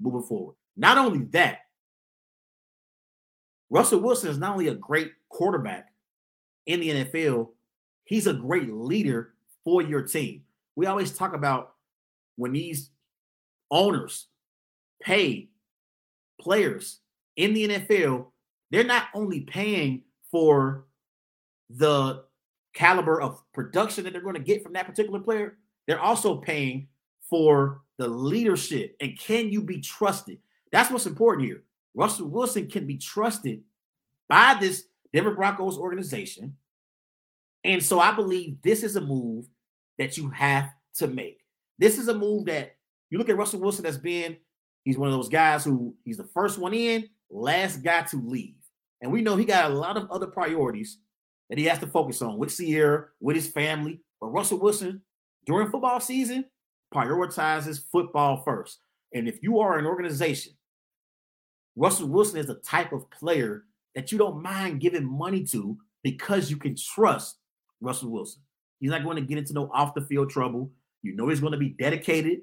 moving 0.00 0.22
forward. 0.22 0.54
Not 0.76 0.98
only 0.98 1.24
that, 1.30 1.62
Russell 3.70 4.00
Wilson 4.00 4.30
is 4.30 4.38
not 4.38 4.52
only 4.52 4.68
a 4.68 4.74
great 4.74 5.12
quarterback 5.28 5.92
in 6.66 6.80
the 6.80 6.90
NFL, 6.90 7.50
he's 8.04 8.26
a 8.26 8.34
great 8.34 8.72
leader 8.72 9.34
for 9.64 9.80
your 9.80 10.02
team. 10.02 10.42
We 10.74 10.86
always 10.86 11.12
talk 11.12 11.34
about 11.34 11.74
when 12.36 12.52
these 12.52 12.90
owners 13.70 14.26
pay 15.00 15.48
players 16.40 16.98
in 17.36 17.54
the 17.54 17.68
NFL, 17.68 18.26
they're 18.70 18.84
not 18.84 19.08
only 19.14 19.40
paying 19.40 20.02
for 20.30 20.86
the 21.70 22.24
caliber 22.74 23.20
of 23.20 23.42
production 23.52 24.04
that 24.04 24.12
they're 24.12 24.22
going 24.22 24.34
to 24.34 24.40
get 24.40 24.62
from 24.62 24.72
that 24.72 24.86
particular 24.86 25.20
player, 25.20 25.58
they're 25.86 26.00
also 26.00 26.36
paying 26.36 26.88
for 27.28 27.82
the 27.98 28.08
leadership 28.08 28.96
and 29.00 29.18
can 29.18 29.50
you 29.50 29.62
be 29.62 29.80
trusted? 29.80 30.38
That's 30.72 30.90
what's 30.90 31.06
important 31.06 31.46
here. 31.46 31.62
Russell 31.94 32.28
Wilson 32.28 32.68
can 32.68 32.86
be 32.86 32.96
trusted 32.96 33.62
by 34.28 34.56
this 34.60 34.84
Denver 35.12 35.34
Broncos 35.34 35.76
organization. 35.76 36.56
And 37.64 37.82
so 37.82 38.00
I 38.00 38.12
believe 38.12 38.62
this 38.62 38.82
is 38.82 38.96
a 38.96 39.00
move 39.00 39.46
that 39.98 40.16
you 40.16 40.30
have 40.30 40.70
to 40.94 41.08
make. 41.08 41.40
This 41.78 41.98
is 41.98 42.08
a 42.08 42.14
move 42.14 42.46
that 42.46 42.76
you 43.10 43.18
look 43.18 43.28
at 43.28 43.36
Russell 43.36 43.60
Wilson 43.60 43.86
as 43.86 43.98
being, 43.98 44.36
he's 44.84 44.98
one 44.98 45.08
of 45.08 45.14
those 45.14 45.28
guys 45.28 45.64
who 45.64 45.94
he's 46.04 46.16
the 46.16 46.28
first 46.32 46.58
one 46.58 46.72
in, 46.72 47.08
last 47.30 47.82
guy 47.82 48.02
to 48.02 48.16
leave. 48.16 48.54
And 49.00 49.10
we 49.10 49.22
know 49.22 49.36
he 49.36 49.44
got 49.44 49.70
a 49.70 49.74
lot 49.74 49.96
of 49.96 50.10
other 50.10 50.26
priorities 50.26 50.98
that 51.48 51.58
he 51.58 51.64
has 51.64 51.78
to 51.80 51.86
focus 51.86 52.22
on 52.22 52.38
with 52.38 52.56
Ciara, 52.56 53.06
with 53.20 53.36
his 53.36 53.48
family. 53.48 54.00
But 54.20 54.28
Russell 54.28 54.60
Wilson, 54.60 55.02
during 55.46 55.70
football 55.70 56.00
season, 56.00 56.44
prioritizes 56.94 57.82
football 57.90 58.42
first. 58.44 58.78
And 59.12 59.28
if 59.28 59.42
you 59.42 59.58
are 59.58 59.78
an 59.78 59.86
organization 59.86 60.52
Russell 61.76 62.08
Wilson 62.08 62.38
is 62.38 62.46
the 62.46 62.54
type 62.56 62.92
of 62.92 63.10
player 63.10 63.64
that 63.94 64.12
you 64.12 64.18
don't 64.18 64.42
mind 64.42 64.80
giving 64.80 65.04
money 65.04 65.44
to 65.44 65.76
because 66.02 66.50
you 66.50 66.56
can 66.56 66.76
trust 66.76 67.36
Russell 67.80 68.10
Wilson. 68.10 68.42
He's 68.78 68.90
not 68.90 69.04
going 69.04 69.16
to 69.16 69.22
get 69.22 69.38
into 69.38 69.52
no 69.52 69.70
off 69.72 69.94
the 69.94 70.00
field 70.02 70.30
trouble. 70.30 70.70
You 71.02 71.14
know 71.14 71.28
he's 71.28 71.40
going 71.40 71.52
to 71.52 71.58
be 71.58 71.70
dedicated 71.70 72.40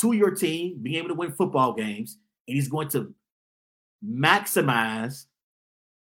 to 0.00 0.12
your 0.12 0.30
team, 0.30 0.78
being 0.82 0.96
able 0.96 1.08
to 1.08 1.14
win 1.14 1.32
football 1.32 1.72
games, 1.72 2.18
and 2.46 2.54
he's 2.54 2.68
going 2.68 2.88
to 2.90 3.14
maximize 4.04 5.24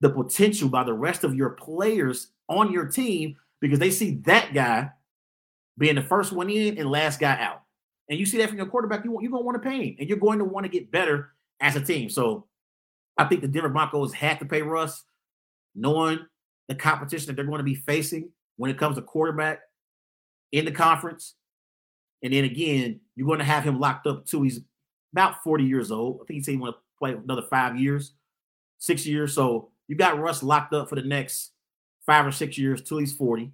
the 0.01 0.09
potential 0.09 0.69
by 0.69 0.83
the 0.83 0.93
rest 0.93 1.23
of 1.23 1.35
your 1.35 1.51
players 1.51 2.31
on 2.49 2.71
your 2.71 2.85
team 2.85 3.35
because 3.59 3.79
they 3.79 3.91
see 3.91 4.15
that 4.25 4.53
guy 4.53 4.89
being 5.77 5.95
the 5.95 6.01
first 6.01 6.31
one 6.31 6.49
in 6.49 6.77
and 6.77 6.89
last 6.89 7.19
guy 7.19 7.37
out. 7.39 7.63
And 8.09 8.19
you 8.19 8.25
see 8.25 8.37
that 8.37 8.49
from 8.49 8.57
your 8.57 8.67
quarterback, 8.67 9.03
you 9.03 9.11
want, 9.11 9.23
you're 9.23 9.31
going 9.31 9.43
to 9.43 9.45
want 9.45 9.61
to 9.61 9.69
pay 9.69 9.89
him, 9.89 9.95
and 9.99 10.09
you're 10.09 10.17
going 10.17 10.39
to 10.39 10.45
want 10.45 10.65
to 10.65 10.69
get 10.69 10.91
better 10.91 11.33
as 11.59 11.75
a 11.75 11.81
team. 11.81 12.09
So 12.09 12.47
I 13.17 13.25
think 13.25 13.41
the 13.41 13.47
Denver 13.47 13.69
Broncos 13.69 14.13
had 14.13 14.39
to 14.39 14.45
pay 14.45 14.61
Russ, 14.61 15.03
knowing 15.75 16.19
the 16.67 16.75
competition 16.75 17.27
that 17.27 17.35
they're 17.35 17.45
going 17.45 17.59
to 17.59 17.63
be 17.63 17.75
facing 17.75 18.29
when 18.57 18.71
it 18.71 18.77
comes 18.77 18.95
to 18.95 19.01
quarterback 19.01 19.59
in 20.51 20.65
the 20.65 20.71
conference. 20.71 21.35
And 22.23 22.33
then 22.33 22.43
again, 22.43 22.99
you're 23.15 23.27
going 23.27 23.39
to 23.39 23.45
have 23.45 23.63
him 23.63 23.79
locked 23.79 24.07
up 24.07 24.25
too. 24.25 24.43
He's 24.43 24.61
about 25.13 25.43
40 25.43 25.63
years 25.63 25.91
old. 25.91 26.21
I 26.21 26.25
think 26.25 26.37
he 26.37 26.43
said 26.43 26.51
he 26.51 26.57
want 26.57 26.75
to 26.75 26.81
play 26.99 27.13
another 27.13 27.43
five 27.49 27.79
years, 27.79 28.13
six 28.79 29.05
years. 29.05 29.33
So 29.33 29.69
you 29.87 29.95
got 29.95 30.19
Russ 30.19 30.43
locked 30.43 30.73
up 30.73 30.89
for 30.89 30.95
the 30.95 31.03
next 31.03 31.51
five 32.05 32.25
or 32.25 32.31
six 32.31 32.57
years 32.57 32.81
till 32.81 32.97
he's 32.97 33.13
40. 33.13 33.51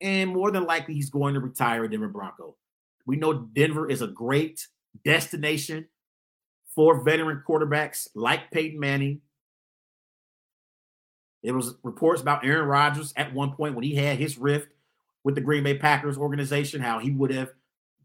And 0.00 0.30
more 0.30 0.50
than 0.50 0.64
likely, 0.64 0.94
he's 0.94 1.10
going 1.10 1.34
to 1.34 1.40
retire 1.40 1.84
a 1.84 1.90
Denver 1.90 2.08
Bronco. 2.08 2.56
We 3.06 3.16
know 3.16 3.32
Denver 3.32 3.88
is 3.88 4.02
a 4.02 4.06
great 4.06 4.66
destination 5.04 5.86
for 6.74 7.02
veteran 7.02 7.42
quarterbacks 7.46 8.08
like 8.14 8.50
Peyton 8.50 8.80
Manning 8.80 9.20
There 11.42 11.54
was 11.54 11.74
reports 11.82 12.22
about 12.22 12.44
Aaron 12.44 12.66
Rodgers 12.66 13.12
at 13.16 13.34
one 13.34 13.52
point 13.52 13.74
when 13.74 13.84
he 13.84 13.94
had 13.94 14.18
his 14.18 14.38
rift 14.38 14.68
with 15.24 15.34
the 15.34 15.40
Green 15.40 15.64
Bay 15.64 15.78
Packers 15.78 16.18
organization, 16.18 16.80
how 16.80 16.98
he 16.98 17.10
would 17.10 17.30
have 17.30 17.50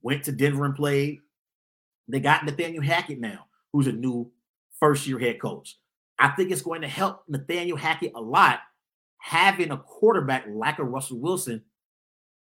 went 0.01 0.23
to 0.25 0.31
Denver 0.31 0.65
and 0.65 0.75
played. 0.75 1.19
They 2.07 2.19
got 2.19 2.45
Nathaniel 2.45 2.83
Hackett 2.83 3.19
now, 3.19 3.45
who's 3.71 3.87
a 3.87 3.91
new 3.91 4.31
first 4.79 5.07
year 5.07 5.19
head 5.19 5.39
coach. 5.39 5.77
I 6.19 6.29
think 6.29 6.51
it's 6.51 6.61
going 6.61 6.81
to 6.81 6.87
help 6.87 7.23
Nathaniel 7.27 7.77
Hackett 7.77 8.13
a 8.15 8.21
lot 8.21 8.59
having 9.19 9.71
a 9.71 9.77
quarterback 9.77 10.45
like 10.49 10.79
a 10.79 10.83
Russell 10.83 11.19
Wilson 11.19 11.61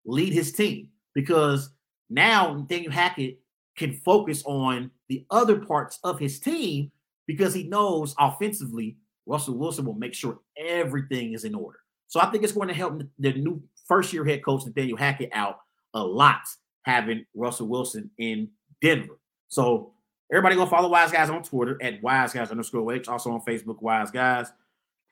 lead 0.05 0.33
his 0.33 0.51
team 0.51 0.89
because 1.13 1.69
now 2.09 2.53
Nathaniel 2.53 2.91
Hackett 2.91 3.39
can 3.77 3.93
focus 3.93 4.43
on 4.45 4.91
the 5.09 5.25
other 5.29 5.59
parts 5.59 5.99
of 6.03 6.19
his 6.19 6.39
team 6.39 6.91
because 7.27 7.53
he 7.53 7.63
knows 7.63 8.15
offensively 8.17 8.97
Russell 9.25 9.57
Wilson 9.57 9.85
will 9.85 9.93
make 9.93 10.13
sure 10.13 10.39
everything 10.57 11.33
is 11.33 11.43
in 11.43 11.53
order. 11.53 11.79
So 12.07 12.19
I 12.19 12.25
think 12.31 12.43
it's 12.43 12.53
going 12.53 12.69
to 12.69 12.73
help 12.73 13.01
the 13.19 13.33
new 13.33 13.61
first 13.85 14.13
year 14.13 14.25
head 14.25 14.43
coach 14.43 14.65
Nathaniel 14.65 14.97
Hackett 14.97 15.29
out 15.33 15.59
a 15.93 16.03
lot 16.03 16.41
having 16.83 17.25
Russell 17.35 17.67
Wilson 17.67 18.09
in 18.17 18.49
Denver. 18.81 19.19
So 19.47 19.93
everybody 20.31 20.55
go 20.55 20.65
follow 20.65 20.89
Wise 20.89 21.11
Guys 21.11 21.29
on 21.29 21.43
Twitter 21.43 21.77
at 21.81 22.01
Wise 22.01 22.33
Guys 22.33 22.51
underscore 22.51 22.93
H. 22.93 23.07
Also 23.07 23.31
on 23.31 23.41
Facebook, 23.41 23.81
Wise 23.81 24.11
Guys. 24.11 24.51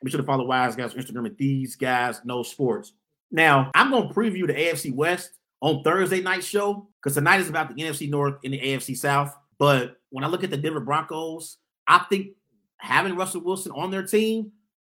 Be 0.04 0.12
sure 0.12 0.22
to 0.22 0.26
follow 0.26 0.46
Wise 0.46 0.76
Guys 0.76 0.94
on 0.94 1.02
Instagram 1.02 1.26
at 1.26 1.38
These 1.38 1.76
Guys 1.76 2.22
Know 2.24 2.44
Sports. 2.44 2.94
Now 3.32 3.72
I'm 3.76 3.92
going 3.92 4.08
to 4.08 4.14
preview 4.14 4.48
the 4.48 4.54
AFC 4.54 4.94
West 4.94 5.32
on 5.62 5.84
Thursday 5.84 6.22
night 6.22 6.44
show 6.44 6.88
because 7.02 7.16
tonight 7.16 7.42
is 7.42 7.50
about 7.50 7.76
the 7.76 7.84
NFC 7.84 8.10
North 8.10 8.36
and 8.44 8.54
the 8.54 8.60
AFC 8.60 8.96
South. 8.98 9.36
But 9.60 9.98
when 10.10 10.24
I 10.24 10.28
look 10.28 10.44
at 10.44 10.50
the 10.50 10.58
Denver 10.58 10.80
Broncos, 10.80 11.58
I 11.88 12.00
think 12.10 12.30
having 12.80 13.16
Russell 13.16 13.42
Wilson 13.42 13.72
on 13.72 13.92
their 13.92 14.06
team, 14.06 14.52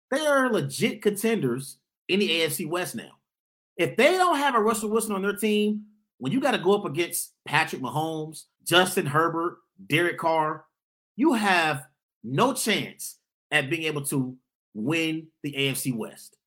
they 0.09 0.26
are 0.26 0.51
legit 0.51 1.01
contenders 1.01 1.78
in 2.07 2.20
the 2.20 2.30
AFC 2.30 2.68
West 2.68 2.95
now. 2.95 3.12
If 3.78 3.95
they 3.95 4.18
don't 4.18 4.38
have 4.38 4.55
a 4.55 4.62
Russell 4.62 4.89
Wilson 4.89 5.16
on 5.16 5.22
their 5.22 5.36
team, 5.36 5.86
when 6.20 6.32
you 6.32 6.39
got 6.39 6.51
to 6.51 6.59
go 6.59 6.76
up 6.76 6.86
against 6.86 7.34
Patrick 7.45 7.82
Mahomes, 7.82 8.43
Justin 8.64 9.05
Herbert, 9.05 9.57
Derek 9.88 10.20
Carr, 10.20 10.66
you 11.16 11.34
have 11.34 11.86
no 12.24 12.53
chance 12.53 13.18
at 13.49 13.70
being 13.70 13.84
able 13.84 14.03
to 14.05 14.38
win 14.74 15.28
the 15.43 15.53
AFC 15.53 15.95
West. 15.95 16.38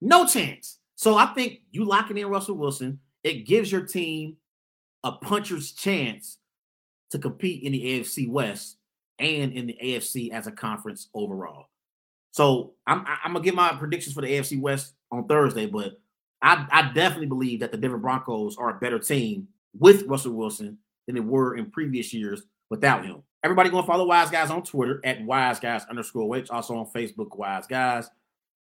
No 0.00 0.26
chance. 0.26 0.78
So 0.94 1.16
I 1.16 1.26
think 1.34 1.60
you 1.70 1.84
locking 1.84 2.16
in 2.16 2.28
Russell 2.28 2.56
Wilson, 2.56 3.00
it 3.22 3.46
gives 3.46 3.70
your 3.70 3.86
team 3.86 4.36
a 5.04 5.12
puncher's 5.12 5.72
chance 5.72 6.38
to 7.10 7.18
compete 7.18 7.62
in 7.62 7.72
the 7.72 7.82
AFC 7.82 8.28
West 8.28 8.76
and 9.18 9.52
in 9.52 9.66
the 9.66 9.76
AFC 9.82 10.30
as 10.30 10.46
a 10.46 10.52
conference 10.52 11.08
overall. 11.14 11.66
So 12.32 12.74
I'm, 12.86 13.04
I'm 13.06 13.32
gonna 13.32 13.44
give 13.44 13.54
my 13.54 13.72
predictions 13.72 14.14
for 14.14 14.22
the 14.22 14.28
AFC 14.28 14.60
West 14.60 14.94
on 15.10 15.26
Thursday, 15.26 15.66
but 15.66 16.00
I, 16.42 16.66
I 16.70 16.92
definitely 16.92 17.26
believe 17.26 17.60
that 17.60 17.72
the 17.72 17.78
Denver 17.78 17.98
Broncos 17.98 18.56
are 18.56 18.70
a 18.70 18.80
better 18.80 18.98
team 18.98 19.48
with 19.78 20.04
Russell 20.06 20.32
Wilson 20.34 20.78
than 21.06 21.14
they 21.16 21.20
were 21.20 21.56
in 21.56 21.70
previous 21.70 22.14
years 22.14 22.42
without 22.70 23.04
him. 23.04 23.22
Everybody 23.42 23.70
to 23.70 23.82
follow 23.82 24.06
Wise 24.06 24.30
Guys 24.30 24.50
on 24.50 24.62
Twitter 24.62 25.00
at 25.04 25.24
Wise 25.24 25.58
Guys 25.58 25.84
underscore 25.88 26.36
H. 26.36 26.50
Also 26.50 26.76
on 26.76 26.86
Facebook, 26.86 27.36
Wise 27.36 27.66
Guys. 27.66 28.08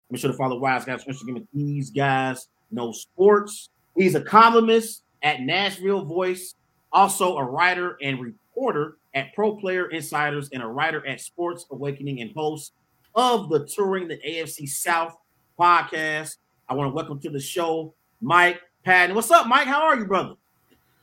Make 0.09 0.19
sure 0.19 0.31
to 0.31 0.37
follow 0.37 0.59
Wise 0.59 0.85
Guys 0.85 1.03
Instagram. 1.05 1.45
These 1.53 1.89
guys 1.89 2.47
know 2.71 2.91
sports. 2.91 3.69
He's 3.95 4.15
a 4.15 4.21
columnist 4.21 5.03
at 5.23 5.41
Nashville 5.41 6.05
Voice, 6.05 6.55
also 6.91 7.37
a 7.37 7.43
writer 7.43 7.97
and 8.01 8.19
reporter 8.19 8.97
at 9.13 9.33
Pro 9.33 9.55
Player 9.55 9.87
Insiders, 9.87 10.49
and 10.53 10.63
a 10.63 10.67
writer 10.67 11.05
at 11.07 11.21
Sports 11.21 11.65
Awakening 11.71 12.21
and 12.21 12.31
host 12.35 12.73
of 13.15 13.49
the 13.49 13.65
Touring 13.65 14.07
the 14.07 14.17
AFC 14.17 14.67
South 14.67 15.17
podcast. 15.59 16.37
I 16.69 16.73
want 16.73 16.89
to 16.89 16.95
welcome 16.95 17.19
to 17.19 17.29
the 17.29 17.39
show 17.39 17.93
Mike 18.21 18.61
Patton. 18.83 19.15
What's 19.15 19.31
up, 19.31 19.47
Mike? 19.47 19.67
How 19.67 19.83
are 19.83 19.97
you, 19.97 20.05
brother? 20.05 20.35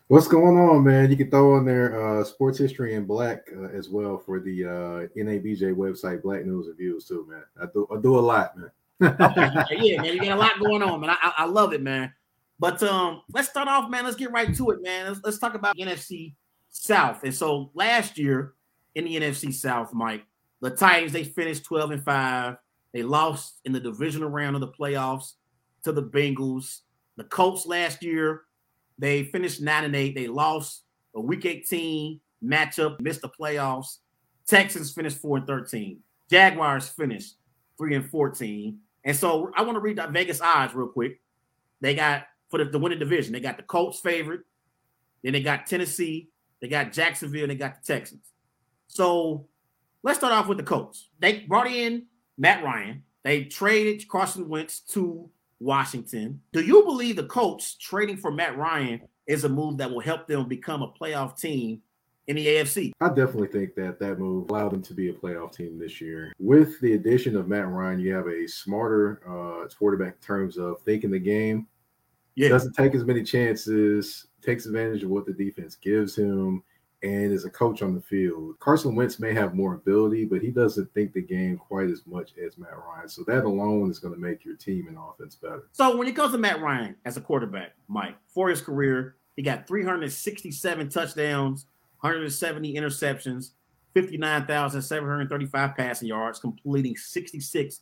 What's 0.09 0.27
going 0.27 0.57
on, 0.57 0.85
man? 0.85 1.11
You 1.11 1.19
can 1.19 1.31
throw 1.31 1.55
on 1.57 1.67
there 1.67 2.21
uh, 2.21 2.25
sports 2.25 2.57
history 2.57 2.95
in 2.95 3.05
black 3.05 3.47
uh, 3.55 3.65
as 3.65 3.91
well 3.91 4.17
for 4.17 4.41
the 4.41 4.65
uh, 4.65 5.21
NABJ 5.21 5.75
website, 5.75 6.23
Black 6.23 6.47
News 6.47 6.67
and 6.67 6.79
Views 6.79 7.05
too, 7.05 7.27
man. 7.29 7.43
I 7.61 7.67
do 7.73 7.87
I 7.95 8.01
do 8.01 8.19
a 8.19 8.21
lot, 8.21 8.57
man. 8.57 8.71
okay, 9.03 9.77
yeah, 9.79 10.01
man, 10.01 10.15
you 10.15 10.21
got 10.21 10.39
a 10.39 10.41
lot 10.41 10.59
going 10.61 10.83
on, 10.83 11.01
man. 11.01 11.11
I, 11.11 11.33
I 11.37 11.45
love 11.45 11.75
it, 11.75 11.83
man. 11.83 12.13
But 12.59 12.83
um, 12.83 13.23
let's 13.33 13.49
start 13.49 13.69
off, 13.69 13.89
man. 13.89 14.05
Let's 14.05 14.17
get 14.17 14.33
right 14.33 14.55
to 14.55 14.71
it, 14.71 14.83
man. 14.83 15.07
Let's, 15.07 15.21
let's 15.23 15.39
talk 15.39 15.55
about 15.55 15.77
NFC 15.77 16.35
South. 16.71 17.23
And 17.25 17.35
so 17.35 17.71
last 17.75 18.19
year 18.19 18.55
in 18.95 19.05
the 19.05 19.17
NFC 19.17 19.55
South, 19.55 19.95
Mike, 19.95 20.25
the 20.61 20.71
Titans 20.71 21.13
they 21.13 21.25
finished 21.25 21.65
12 21.65 21.91
and 21.93 22.05
5. 22.05 22.57
They 22.93 23.03
lost 23.03 23.61
in 23.65 23.73
the 23.73 23.81
divisional 23.81 24.29
round 24.29 24.57
of 24.57 24.61
the 24.61 24.69
playoffs 24.69 25.35
to 25.85 25.93
the 25.93 26.03
Bengals. 26.03 26.81
The 27.17 27.25
Colts 27.25 27.67
last 27.67 28.03
year, 28.03 28.43
they 28.99 29.25
finished 29.25 29.61
9 29.61 29.85
and 29.85 29.95
8. 29.95 30.15
They 30.15 30.27
lost 30.27 30.85
a 31.15 31.21
week 31.21 31.45
18 31.45 32.21
matchup, 32.45 33.01
missed 33.01 33.23
the 33.23 33.29
playoffs. 33.29 33.99
Texans 34.47 34.93
finished 34.93 35.19
4 35.19 35.39
and 35.39 35.47
13. 35.47 36.01
Jaguars 36.31 36.89
finished 36.89 37.37
3 37.77 37.97
and 37.97 38.11
14. 38.11 38.79
And 39.05 39.17
so 39.17 39.51
I 39.55 39.63
want 39.63 39.77
to 39.77 39.81
read 39.81 39.99
the 39.99 40.07
Vegas 40.07 40.41
odds 40.41 40.75
real 40.75 40.89
quick. 40.89 41.21
They 41.81 41.95
got 41.95 42.25
for 42.49 42.59
the, 42.59 42.65
the 42.67 42.79
winning 42.79 42.99
division, 42.99 43.33
they 43.33 43.41
got 43.41 43.57
the 43.57 43.63
Colts 43.63 44.01
favorite, 44.01 44.41
then 45.23 45.33
they 45.33 45.43
got 45.43 45.67
Tennessee, 45.67 46.29
they 46.61 46.69
got 46.69 46.93
Jacksonville, 46.93 47.43
and 47.43 47.51
they 47.51 47.57
got 47.57 47.77
the 47.81 47.93
Texans. 47.93 48.33
So 48.87 49.47
let's 50.03 50.19
start 50.19 50.33
off 50.33 50.49
with 50.49 50.59
the 50.59 50.65
Colts. 50.65 51.09
They 51.19 51.41
brought 51.41 51.67
in 51.67 52.07
Matt 52.37 52.65
Ryan. 52.65 53.03
They 53.23 53.45
traded 53.45 54.09
Carson 54.09 54.49
Wentz 54.49 54.81
to 54.93 55.29
Washington. 55.61 56.41
Do 56.53 56.61
you 56.61 56.85
believe 56.85 57.17
the 57.17 57.25
Colts 57.25 57.75
trading 57.75 58.17
for 58.17 58.31
Matt 58.31 58.57
Ryan 58.57 59.03
is 59.27 59.45
a 59.45 59.49
move 59.49 59.77
that 59.79 59.91
will 59.91 60.01
help 60.01 60.27
them 60.27 60.49
become 60.49 60.83
a 60.83 60.89
playoff 60.93 61.39
team 61.39 61.83
in 62.29 62.37
the 62.37 62.47
AFC? 62.47 62.93
I 63.01 63.09
definitely 63.09 63.49
think 63.49 63.75
that 63.75 63.99
that 63.99 64.19
move 64.19 64.51
allowed 64.51 64.71
them 64.71 64.83
to 64.83 64.95
be 64.95 65.11
a 65.11 65.13
playoff 65.13 65.53
team 65.55 65.79
this 65.79 66.01
year. 66.01 66.33
With 66.39 66.81
the 66.81 66.95
addition 66.95 67.37
of 67.37 67.49
Matt 67.49 67.69
Ryan, 67.69 68.01
you 68.01 68.15
have 68.15 68.29
a 68.29 68.47
smarter 68.47 69.21
uh, 69.27 69.69
quarterback 69.77 70.15
in 70.15 70.27
terms 70.27 70.57
of 70.57 70.81
thinking 70.83 71.11
the 71.11 71.19
game. 71.19 71.67
Yeah. 72.39 72.51
Doesn't 72.51 72.75
take 72.75 72.95
as 72.95 73.05
many 73.05 73.25
chances, 73.25 74.29
takes 74.43 74.65
advantage 74.65 75.03
of 75.03 75.11
what 75.11 75.27
the 75.27 75.33
defense 75.33 75.75
gives 75.75 76.15
him 76.15 76.63
and 77.03 77.33
is 77.33 77.45
a 77.45 77.51
coach 77.51 77.83
on 77.83 77.97
the 77.97 78.01
field. 78.01 78.57
Carson 78.61 78.95
Wentz 78.95 79.19
may 79.19 79.35
have 79.35 79.57
more 79.57 79.75
ability, 79.75 80.25
but 80.25 80.41
he 80.41 80.53
doesn't 80.53 80.95
think 80.95 81.13
the 81.13 81.21
game 81.21 81.59
quite 81.59 81.91
as 81.91 82.07
much 82.07 82.35
as 82.39 82.57
Matt 82.57 82.79
Ryan. 82.79 83.09
So 83.09 83.25
that 83.27 83.45
alone 83.45 83.91
is 83.91 83.99
going 83.99 84.15
to 84.15 84.21
make 84.21 84.45
your 84.45 84.55
team 84.55 84.87
and 84.87 84.97
offense 84.97 85.35
better. 85.35 85.69
So 85.73 85.97
when 85.97 86.07
it 86.07 86.15
comes 86.15 86.31
to 86.31 86.39
Matt 86.39 86.63
Ryan 86.63 86.95
as 87.05 87.17
a 87.17 87.21
quarterback, 87.21 87.73
Mike, 87.89 88.15
for 88.29 88.49
his 88.49 88.61
career, 88.61 89.17
he 89.35 89.43
got 89.43 89.67
367 89.67 90.91
touchdowns, 90.91 91.67
170 92.03 92.75
interceptions, 92.75 93.51
59,735 93.95 95.77
passing 95.77 96.07
yards, 96.07 96.39
completing 96.39 96.95
66% 96.95 97.81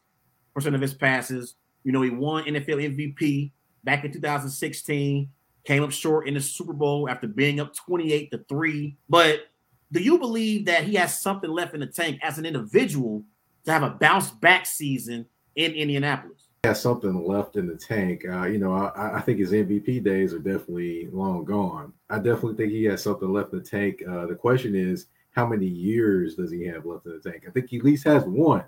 of 0.56 0.80
his 0.80 0.94
passes. 0.94 1.56
You 1.84 1.92
know, 1.92 2.00
he 2.00 2.08
won 2.08 2.44
NFL 2.44 2.96
MVP 2.96 3.52
back 3.84 4.04
in 4.04 4.12
2016 4.12 5.28
came 5.64 5.82
up 5.82 5.92
short 5.92 6.28
in 6.28 6.34
the 6.34 6.40
Super 6.40 6.72
Bowl 6.72 7.08
after 7.08 7.26
being 7.26 7.60
up 7.60 7.74
28 7.74 8.30
to 8.30 8.44
3. 8.48 8.96
But 9.08 9.46
do 9.92 10.00
you 10.00 10.18
believe 10.18 10.64
that 10.66 10.84
he 10.84 10.94
has 10.94 11.20
something 11.20 11.50
left 11.50 11.74
in 11.74 11.80
the 11.80 11.86
tank 11.86 12.20
as 12.22 12.38
an 12.38 12.46
individual 12.46 13.24
to 13.64 13.72
have 13.72 13.82
a 13.82 13.90
bounce 13.90 14.30
back 14.30 14.66
season 14.66 15.26
in 15.56 15.72
Indianapolis? 15.72 16.48
Has 16.64 16.80
something 16.80 17.24
left 17.24 17.56
in 17.56 17.66
the 17.66 17.76
tank. 17.76 18.24
Uh, 18.28 18.46
you 18.46 18.58
know, 18.58 18.72
I, 18.72 19.18
I, 19.18 19.20
think 19.20 19.38
his 19.38 19.52
MVP 19.52 20.02
days 20.02 20.32
are 20.32 20.40
definitely 20.40 21.08
long 21.12 21.44
gone. 21.44 21.92
I 22.10 22.16
definitely 22.16 22.54
think 22.54 22.72
he 22.72 22.84
has 22.84 23.02
something 23.02 23.32
left 23.32 23.52
in 23.52 23.60
the 23.60 23.64
tank. 23.64 24.02
Uh, 24.08 24.26
the 24.26 24.34
question 24.34 24.74
is, 24.74 25.06
how 25.30 25.46
many 25.46 25.66
years 25.66 26.34
does 26.34 26.50
he 26.50 26.64
have 26.66 26.84
left 26.84 27.06
in 27.06 27.20
the 27.22 27.30
tank? 27.30 27.44
I 27.46 27.52
think 27.52 27.70
he 27.70 27.78
at 27.78 27.84
least 27.84 28.04
has 28.04 28.24
one. 28.24 28.64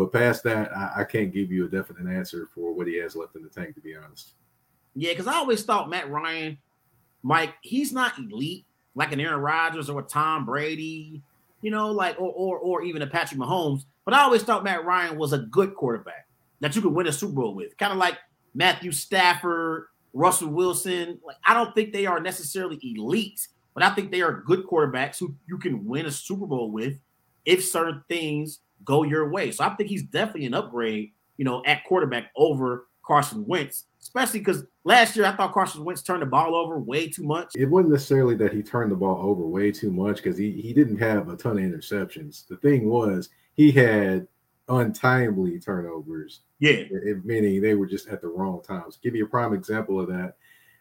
But 0.00 0.14
past 0.14 0.42
that, 0.44 0.74
I, 0.74 1.02
I 1.02 1.04
can't 1.04 1.30
give 1.30 1.52
you 1.52 1.66
a 1.66 1.68
definite 1.68 2.10
answer 2.10 2.48
for 2.54 2.72
what 2.72 2.86
he 2.86 2.96
has 3.00 3.14
left 3.14 3.36
in 3.36 3.42
the 3.42 3.50
tank, 3.50 3.74
to 3.74 3.82
be 3.82 3.94
honest. 3.94 4.32
Yeah, 4.94 5.10
because 5.10 5.26
I 5.26 5.34
always 5.34 5.62
thought 5.62 5.90
Matt 5.90 6.10
Ryan, 6.10 6.56
Mike, 7.22 7.52
he's 7.60 7.92
not 7.92 8.18
elite 8.18 8.64
like 8.94 9.12
an 9.12 9.20
Aaron 9.20 9.40
Rodgers 9.40 9.90
or 9.90 10.00
a 10.00 10.02
Tom 10.02 10.46
Brady, 10.46 11.20
you 11.60 11.70
know, 11.70 11.90
like 11.90 12.18
or 12.18 12.32
or 12.32 12.58
or 12.58 12.82
even 12.82 13.02
a 13.02 13.06
Patrick 13.06 13.38
Mahomes. 13.38 13.84
But 14.06 14.14
I 14.14 14.20
always 14.20 14.42
thought 14.42 14.64
Matt 14.64 14.86
Ryan 14.86 15.18
was 15.18 15.34
a 15.34 15.38
good 15.38 15.74
quarterback 15.74 16.26
that 16.60 16.74
you 16.74 16.80
could 16.80 16.94
win 16.94 17.06
a 17.06 17.12
Super 17.12 17.34
Bowl 17.34 17.54
with, 17.54 17.76
kind 17.76 17.92
of 17.92 17.98
like 17.98 18.16
Matthew 18.54 18.92
Stafford, 18.92 19.88
Russell 20.14 20.48
Wilson. 20.48 21.20
Like 21.22 21.36
I 21.44 21.52
don't 21.52 21.74
think 21.74 21.92
they 21.92 22.06
are 22.06 22.20
necessarily 22.20 22.80
elite, 22.82 23.48
but 23.74 23.82
I 23.82 23.90
think 23.90 24.10
they 24.10 24.22
are 24.22 24.40
good 24.46 24.64
quarterbacks 24.64 25.18
who 25.18 25.34
you 25.46 25.58
can 25.58 25.84
win 25.84 26.06
a 26.06 26.10
Super 26.10 26.46
Bowl 26.46 26.70
with 26.70 26.94
if 27.44 27.62
certain 27.62 28.02
things 28.08 28.60
go 28.84 29.02
your 29.02 29.30
way. 29.30 29.50
So 29.50 29.64
I 29.64 29.70
think 29.70 29.88
he's 29.88 30.04
definitely 30.04 30.46
an 30.46 30.54
upgrade, 30.54 31.12
you 31.36 31.44
know, 31.44 31.62
at 31.66 31.84
quarterback 31.84 32.30
over 32.36 32.86
Carson 33.02 33.46
Wentz 33.46 33.84
especially 34.02 34.40
because 34.40 34.64
last 34.84 35.16
year 35.16 35.26
I 35.26 35.32
thought 35.36 35.52
Carson 35.52 35.84
Wentz 35.84 36.02
turned 36.02 36.22
the 36.22 36.26
ball 36.26 36.54
over 36.54 36.78
way 36.78 37.08
too 37.08 37.22
much. 37.22 37.52
It 37.54 37.66
wasn't 37.66 37.92
necessarily 37.92 38.34
that 38.36 38.52
he 38.52 38.62
turned 38.62 38.90
the 38.90 38.96
ball 38.96 39.18
over 39.22 39.46
way 39.46 39.70
too 39.70 39.90
much 39.90 40.16
because 40.16 40.38
he, 40.38 40.52
he 40.52 40.72
didn't 40.72 40.98
have 40.98 41.28
a 41.28 41.36
ton 41.36 41.58
of 41.58 41.64
interceptions. 41.64 42.46
The 42.48 42.56
thing 42.56 42.88
was, 42.88 43.28
he 43.54 43.70
had 43.70 44.26
untimely 44.68 45.58
turnovers. 45.58 46.40
Yeah, 46.60 46.84
meaning 47.24 47.60
they 47.60 47.74
were 47.74 47.86
just 47.86 48.08
at 48.08 48.20
the 48.20 48.28
wrong 48.28 48.62
times. 48.62 48.98
Give 49.02 49.14
you 49.14 49.24
a 49.24 49.28
prime 49.28 49.54
example 49.54 50.00
of 50.00 50.08
that. 50.08 50.36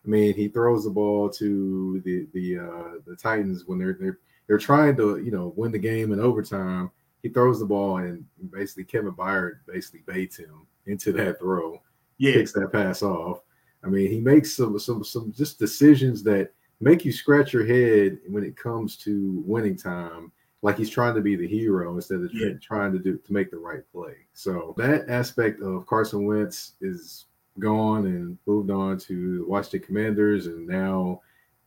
I 0.05 0.07
mean, 0.07 0.33
he 0.33 0.47
throws 0.47 0.85
the 0.85 0.89
ball 0.89 1.29
to 1.31 2.01
the 2.05 2.27
the 2.33 2.59
uh, 2.59 2.99
the 3.05 3.15
Titans 3.15 3.63
when 3.65 3.79
they're 3.79 3.97
they're 3.99 4.19
they're 4.47 4.57
trying 4.57 4.95
to 4.97 5.17
you 5.17 5.31
know 5.31 5.53
win 5.55 5.71
the 5.71 5.79
game 5.79 6.11
in 6.11 6.19
overtime. 6.19 6.91
He 7.22 7.30
throws 7.30 7.59
the 7.59 7.65
ball 7.65 7.97
and 7.97 8.26
basically 8.51 8.86
Kevin 8.86 9.11
Byard 9.11 9.59
basically 9.67 10.03
baits 10.05 10.38
him 10.38 10.65
into 10.86 11.11
that 11.13 11.39
throw. 11.39 11.82
Yeah, 12.17 12.34
kicks 12.34 12.53
that 12.53 12.72
pass 12.72 13.01
off. 13.01 13.41
I 13.84 13.88
mean, 13.88 14.11
he 14.11 14.20
makes 14.20 14.55
some 14.55 14.78
some 14.80 15.03
some 15.03 15.32
just 15.32 15.59
decisions 15.59 16.24
that 16.24 16.51
make 16.82 17.05
you 17.05 17.11
scratch 17.11 17.53
your 17.53 17.65
head 17.65 18.20
when 18.28 18.43
it 18.43 18.57
comes 18.57 18.95
to 18.97 19.43
winning 19.45 19.78
time 19.78 20.32
like 20.61 20.78
he's 20.78 20.89
trying 20.89 21.15
to 21.15 21.22
be 21.22 21.36
the 21.36 21.47
hero 21.47 21.95
instead 21.95 22.22
of 22.22 22.30
yeah. 22.34 22.53
trying 22.61 22.91
to 22.91 22.99
do 22.99 23.17
to 23.17 23.34
make 23.34 23.49
the 23.49 23.57
right 23.57 23.84
play. 23.91 24.15
So 24.34 24.74
that 24.78 25.09
aspect 25.09 25.61
of 25.61 25.86
Carson 25.86 26.26
Wentz 26.26 26.74
is 26.82 27.26
gone 27.59 28.05
and 28.05 28.38
moved 28.45 28.70
on 28.70 28.97
to 28.99 29.39
the 29.39 29.45
Washington 29.45 29.88
Commanders, 29.88 30.47
and 30.47 30.67
now 30.67 31.22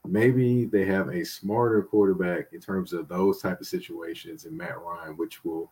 maybe 0.06 0.66
they 0.66 0.84
have 0.84 1.08
a 1.08 1.24
smarter 1.24 1.82
quarterback 1.82 2.52
in 2.52 2.60
terms 2.60 2.92
of 2.92 3.08
those 3.08 3.40
type 3.40 3.60
of 3.60 3.66
situations 3.66 4.44
and 4.44 4.56
Matt 4.56 4.80
Ryan, 4.80 5.16
which 5.16 5.44
will 5.44 5.70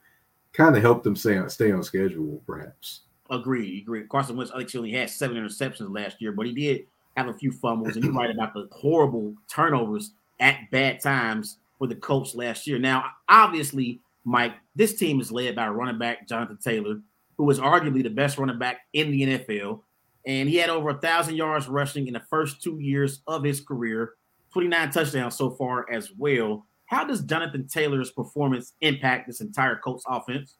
kind 0.52 0.76
of 0.76 0.82
help 0.82 1.02
them 1.02 1.16
stay 1.16 1.36
on, 1.36 1.50
stay 1.50 1.72
on 1.72 1.82
schedule, 1.82 2.42
perhaps. 2.46 3.02
Agree, 3.30 3.78
agree. 3.78 4.04
Carson 4.08 4.36
Wentz, 4.36 4.52
he 4.72 4.78
only 4.78 4.92
had 4.92 5.10
seven 5.10 5.36
interceptions 5.36 5.94
last 5.94 6.20
year, 6.20 6.32
but 6.32 6.46
he 6.46 6.52
did 6.52 6.86
have 7.16 7.28
a 7.28 7.34
few 7.34 7.52
fumbles, 7.52 7.94
and 7.94 8.04
you're 8.04 8.14
right 8.14 8.30
about 8.30 8.54
the 8.54 8.68
horrible 8.72 9.34
turnovers 9.48 10.12
at 10.40 10.70
bad 10.70 11.00
times 11.00 11.58
for 11.78 11.86
the 11.86 11.94
Colts 11.94 12.34
last 12.34 12.66
year. 12.66 12.78
Now, 12.78 13.04
obviously, 13.28 14.00
Mike, 14.24 14.54
this 14.74 14.94
team 14.94 15.20
is 15.20 15.32
led 15.32 15.56
by 15.56 15.68
running 15.68 15.98
back 15.98 16.28
Jonathan 16.28 16.58
Taylor, 16.62 17.00
who 17.36 17.48
is 17.50 17.58
arguably 17.58 18.02
the 18.02 18.10
best 18.10 18.38
running 18.38 18.58
back 18.58 18.80
in 18.92 19.10
the 19.10 19.22
NFL. 19.22 19.80
And 20.26 20.48
he 20.48 20.56
had 20.56 20.68
over 20.68 20.90
a 20.90 20.98
thousand 20.98 21.36
yards 21.36 21.68
rushing 21.68 22.06
in 22.06 22.14
the 22.14 22.22
first 22.28 22.62
two 22.62 22.78
years 22.78 23.22
of 23.26 23.42
his 23.42 23.60
career, 23.60 24.14
29 24.52 24.90
touchdowns 24.90 25.36
so 25.36 25.50
far 25.50 25.90
as 25.90 26.10
well. 26.16 26.66
How 26.86 27.04
does 27.04 27.22
Jonathan 27.22 27.68
Taylor's 27.68 28.10
performance 28.10 28.74
impact 28.80 29.26
this 29.26 29.40
entire 29.40 29.76
Colts 29.76 30.04
offense? 30.08 30.56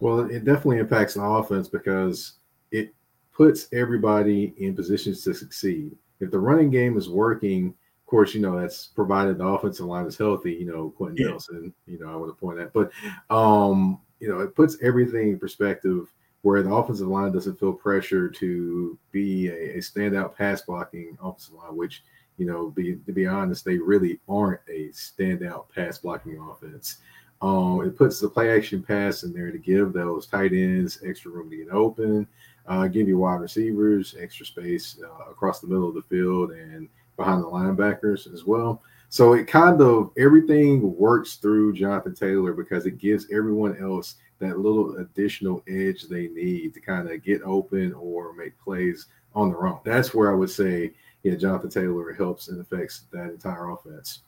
Well, 0.00 0.20
it 0.30 0.44
definitely 0.44 0.78
impacts 0.78 1.14
the 1.14 1.22
offense 1.22 1.68
because 1.68 2.34
it 2.72 2.94
puts 3.32 3.68
everybody 3.72 4.54
in 4.58 4.74
positions 4.74 5.22
to 5.24 5.34
succeed. 5.34 5.92
If 6.20 6.30
the 6.30 6.38
running 6.38 6.70
game 6.70 6.98
is 6.98 7.08
working, 7.08 7.68
of 7.68 8.06
course, 8.06 8.34
you 8.34 8.40
know, 8.40 8.60
that's 8.60 8.86
provided 8.88 9.38
the 9.38 9.46
offensive 9.46 9.86
line 9.86 10.06
is 10.06 10.18
healthy, 10.18 10.52
you 10.52 10.66
know, 10.66 10.90
Quenton 10.90 11.16
yeah. 11.18 11.30
Nelson, 11.30 11.72
you 11.86 11.98
know, 11.98 12.12
I 12.12 12.16
want 12.16 12.30
to 12.30 12.40
point 12.40 12.58
that. 12.58 12.72
But 12.72 12.90
um, 13.34 13.98
you 14.20 14.28
know, 14.28 14.40
it 14.40 14.54
puts 14.54 14.76
everything 14.82 15.30
in 15.30 15.38
perspective 15.38 16.12
where 16.42 16.62
the 16.62 16.72
offensive 16.72 17.08
line 17.08 17.32
doesn't 17.32 17.58
feel 17.58 17.72
pressure 17.72 18.28
to 18.28 18.98
be 19.10 19.48
a, 19.48 19.76
a 19.76 19.78
standout 19.78 20.36
pass 20.36 20.60
blocking 20.60 21.16
offensive 21.22 21.54
line, 21.54 21.74
which, 21.74 22.02
you 22.36 22.46
know, 22.46 22.70
be 22.70 22.96
to 22.96 23.12
be 23.12 23.26
honest, 23.26 23.64
they 23.64 23.78
really 23.78 24.20
aren't 24.28 24.60
a 24.68 24.88
standout 24.88 25.66
pass 25.74 25.98
blocking 25.98 26.38
offense. 26.38 26.98
Um, 27.42 27.82
it 27.84 27.96
puts 27.96 28.20
the 28.20 28.28
play 28.28 28.56
action 28.56 28.82
pass 28.82 29.22
in 29.22 29.32
there 29.32 29.50
to 29.50 29.58
give 29.58 29.92
those 29.92 30.26
tight 30.26 30.52
ends 30.52 31.00
extra 31.04 31.30
room 31.30 31.50
to 31.50 31.56
get 31.56 31.70
open, 31.70 32.26
uh, 32.66 32.86
give 32.86 33.08
you 33.08 33.18
wide 33.18 33.40
receivers 33.40 34.14
extra 34.18 34.46
space 34.46 34.98
uh, 35.04 35.30
across 35.30 35.60
the 35.60 35.66
middle 35.66 35.88
of 35.88 35.94
the 35.94 36.02
field, 36.02 36.52
and 36.52 36.88
behind 37.16 37.42
the 37.42 37.46
linebackers 37.46 38.32
as 38.32 38.44
well. 38.44 38.82
So 39.08 39.34
it 39.34 39.46
kind 39.46 39.80
of 39.80 40.10
everything 40.18 40.96
works 40.96 41.36
through 41.36 41.74
Jonathan 41.74 42.14
Taylor 42.14 42.52
because 42.52 42.86
it 42.86 42.98
gives 42.98 43.30
everyone 43.30 43.76
else 43.80 44.16
that 44.40 44.58
little 44.58 44.96
additional 44.96 45.62
edge 45.68 46.04
they 46.04 46.28
need 46.28 46.74
to 46.74 46.80
kind 46.80 47.08
of 47.08 47.22
get 47.22 47.42
open 47.42 47.92
or 47.94 48.32
make 48.34 48.58
plays 48.58 49.06
on 49.34 49.50
their 49.50 49.66
own. 49.66 49.80
That's 49.84 50.14
where 50.14 50.32
I 50.32 50.34
would 50.34 50.50
say, 50.50 50.92
yeah, 51.24 51.34
Jonathan 51.34 51.70
Taylor 51.70 52.12
helps 52.12 52.48
and 52.48 52.60
affects 52.60 53.06
that 53.12 53.30
entire 53.30 53.70
offense. 53.70 54.20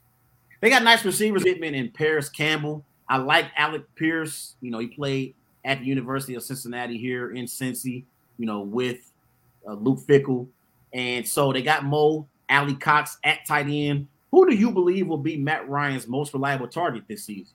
They 0.61 0.70
got 0.70 0.82
nice 0.82 1.05
receivers, 1.05 1.42
Pittman 1.42 1.74
and 1.74 1.92
Parris 1.92 2.30
Campbell. 2.30 2.84
I 3.09 3.18
like 3.18 3.47
Alec 3.57 3.82
Pierce. 3.94 4.57
You 4.62 4.70
know, 4.70 4.78
he 4.78 4.88
played 4.88 5.34
at 5.64 5.80
the 5.80 5.84
University 5.84 6.34
of 6.34 6.42
Cincinnati 6.42 6.97
here 6.97 7.32
in 7.32 7.44
Cincy, 7.44 8.05
you 8.38 8.47
know, 8.47 8.62
with 8.62 9.12
uh, 9.68 9.74
Luke 9.74 10.01
Fickell. 10.01 10.49
And 10.94 11.28
so 11.28 11.53
they 11.53 11.62
got 11.62 11.84
Mo 11.84 12.26
Alie-Cox 12.49 13.18
at 13.22 13.47
tight 13.47 13.66
end. 13.68 14.09
Who 14.30 14.49
do 14.49 14.55
you 14.55 14.70
believe 14.70 15.07
will 15.07 15.18
be 15.18 15.36
Matt 15.36 15.68
Ryan's 15.68 16.09
most 16.09 16.32
reliable 16.32 16.68
target 16.68 17.05
this 17.07 17.24
season? 17.24 17.53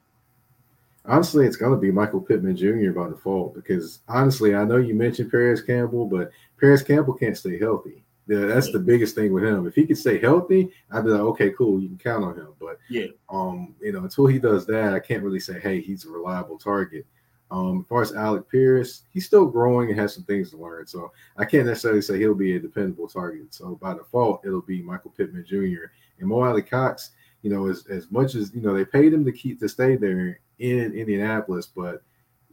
Honestly, 1.05 1.47
it's 1.47 1.55
going 1.55 1.71
to 1.71 1.79
be 1.79 1.89
Michael 1.89 2.21
Pittman 2.21 2.55
Jr. 2.55 2.91
by 2.91 3.09
default 3.09 3.55
because 3.55 3.99
honestly, 4.07 4.53
I 4.53 4.65
know 4.65 4.77
you 4.77 4.93
mentioned 4.93 5.31
Parris 5.31 5.63
Campbell, 5.63 6.05
but 6.05 6.29
Parris 6.59 6.83
Campbell 6.83 7.15
can't 7.15 7.35
stay 7.35 7.57
healthy. 7.57 8.03
Yeah, 8.31 8.45
that's 8.45 8.71
the 8.71 8.79
biggest 8.79 9.13
thing 9.13 9.33
with 9.33 9.43
him. 9.43 9.67
If 9.67 9.75
he 9.75 9.85
can 9.85 9.97
stay 9.97 10.17
healthy, 10.17 10.71
I'd 10.89 11.03
be 11.03 11.09
like, 11.09 11.19
okay, 11.19 11.49
cool, 11.49 11.81
you 11.81 11.89
can 11.89 11.97
count 11.97 12.23
on 12.23 12.37
him. 12.37 12.53
But 12.61 12.77
yeah, 12.89 13.07
um, 13.27 13.75
you 13.81 13.91
know, 13.91 14.03
until 14.03 14.25
he 14.25 14.39
does 14.39 14.65
that, 14.67 14.93
I 14.93 14.99
can't 15.01 15.21
really 15.21 15.41
say, 15.41 15.59
hey, 15.59 15.81
he's 15.81 16.05
a 16.05 16.09
reliable 16.09 16.57
target. 16.57 17.05
Um, 17.51 17.81
as 17.81 17.87
far 17.89 18.01
as 18.01 18.13
Alec 18.13 18.49
Pierce, 18.49 19.03
he's 19.09 19.25
still 19.25 19.45
growing 19.47 19.89
and 19.89 19.99
has 19.99 20.15
some 20.15 20.23
things 20.23 20.51
to 20.51 20.57
learn. 20.57 20.87
So 20.87 21.11
I 21.35 21.43
can't 21.43 21.65
necessarily 21.65 22.01
say 22.01 22.19
he'll 22.19 22.33
be 22.33 22.55
a 22.55 22.59
dependable 22.59 23.09
target. 23.09 23.53
So 23.53 23.77
by 23.81 23.95
default, 23.95 24.45
it'll 24.45 24.61
be 24.61 24.81
Michael 24.81 25.11
Pittman 25.11 25.43
Jr. 25.45 25.91
and 26.19 26.29
Mo 26.29 26.41
Alie-Cox. 26.41 27.11
You 27.41 27.49
know, 27.49 27.67
as, 27.67 27.85
as 27.87 28.09
much 28.11 28.35
as 28.35 28.55
you 28.55 28.61
know, 28.61 28.73
they 28.73 28.85
paid 28.85 29.13
him 29.13 29.25
to 29.25 29.33
keep 29.33 29.59
to 29.59 29.67
stay 29.67 29.97
there 29.97 30.39
in 30.59 30.93
Indianapolis, 30.93 31.65
but 31.65 32.01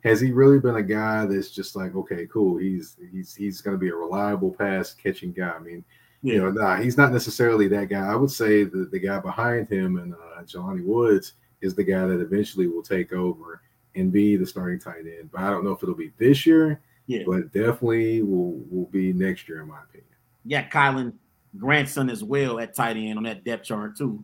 has 0.05 0.21
he 0.21 0.33
really 0.33 0.59
been 0.59 0.77
a 0.77 0.83
guy 0.83 1.27
that's 1.27 1.51
just 1.51 1.77
like, 1.77 1.95
okay, 1.95 2.27
cool, 2.27 2.57
he's 2.57 2.97
he's 3.13 3.35
he's 3.35 3.61
going 3.61 3.75
to 3.75 3.81
be 3.81 3.89
a 3.89 3.95
reliable 3.95 4.53
pass 4.53 4.95
catching 4.95 5.33
guy? 5.33 5.51
I 5.51 5.59
mean, 5.59 5.85
yeah. 6.23 6.35
you 6.35 6.43
know, 6.43 6.51
nah, 6.51 6.77
he's 6.77 6.97
not 6.97 7.13
necessarily 7.13 7.69
that 7.69 7.89
guy. 7.89 8.07
I 8.07 8.15
would 8.15 8.31
say 8.31 8.65
that 8.65 8.91
the 8.91 8.99
guy 8.99 9.19
behind 9.21 9.69
him 9.69 9.99
and 9.99 10.15
uh, 10.15 10.43
Jelani 10.43 10.85
Woods 10.85 11.35
is 11.61 11.75
the 11.75 11.85
guy 11.85 12.07
that 12.07 12.21
eventually 12.21 12.69
will 12.69 12.83
take 12.83 13.13
over 13.13 13.63
and 13.95 14.13
be 14.13 14.37
the 14.37 14.47
starting 14.47 14.79
tight 14.79 15.01
end. 15.01 15.31
But 15.33 15.43
I 15.43 15.51
don't 15.51 15.65
know 15.65 15.73
if 15.73 15.83
it'll 15.83 15.95
be 15.95 16.13
this 16.19 16.47
year. 16.47 16.81
Yeah. 17.07 17.23
But 17.27 17.53
definitely 17.53 18.23
will 18.23 18.61
will 18.71 18.87
be 18.87 19.13
next 19.13 19.49
year, 19.49 19.63
in 19.63 19.69
my 19.69 19.83
opinion. 19.83 20.11
Yeah, 20.45 20.69
Kylen 20.69 21.15
Granson 21.57 22.11
as 22.11 22.23
well 22.23 22.61
at 22.61 22.75
tight 22.75 22.97
end 22.97 23.17
on 23.17 23.25
that 23.25 23.45
depth 23.45 23.65
chart 23.65 23.97
too. 23.97 24.23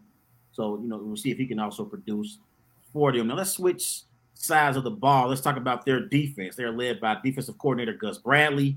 So 0.53 0.79
you 0.81 0.89
know 0.89 0.99
we'll 0.99 1.17
see 1.17 1.31
if 1.31 1.39
he 1.39 1.47
can 1.47 1.59
also 1.59 1.85
produce 1.85 2.39
for 2.93 3.11
them. 3.11 3.29
Now 3.29 3.37
let's 3.37 3.53
switch 3.53 4.03
sides 4.35 4.77
of 4.77 4.85
the 4.85 4.91
ball. 4.91 5.29
Let's 5.29 5.41
talk 5.41 5.57
about 5.57 5.85
their 5.85 6.01
defense. 6.01 6.57
They're 6.57 6.73
led 6.73 7.01
by 7.01 7.19
defensive 7.23 7.59
coordinator 7.59 7.95
Gus 7.95 8.19
Bradley, 8.19 8.77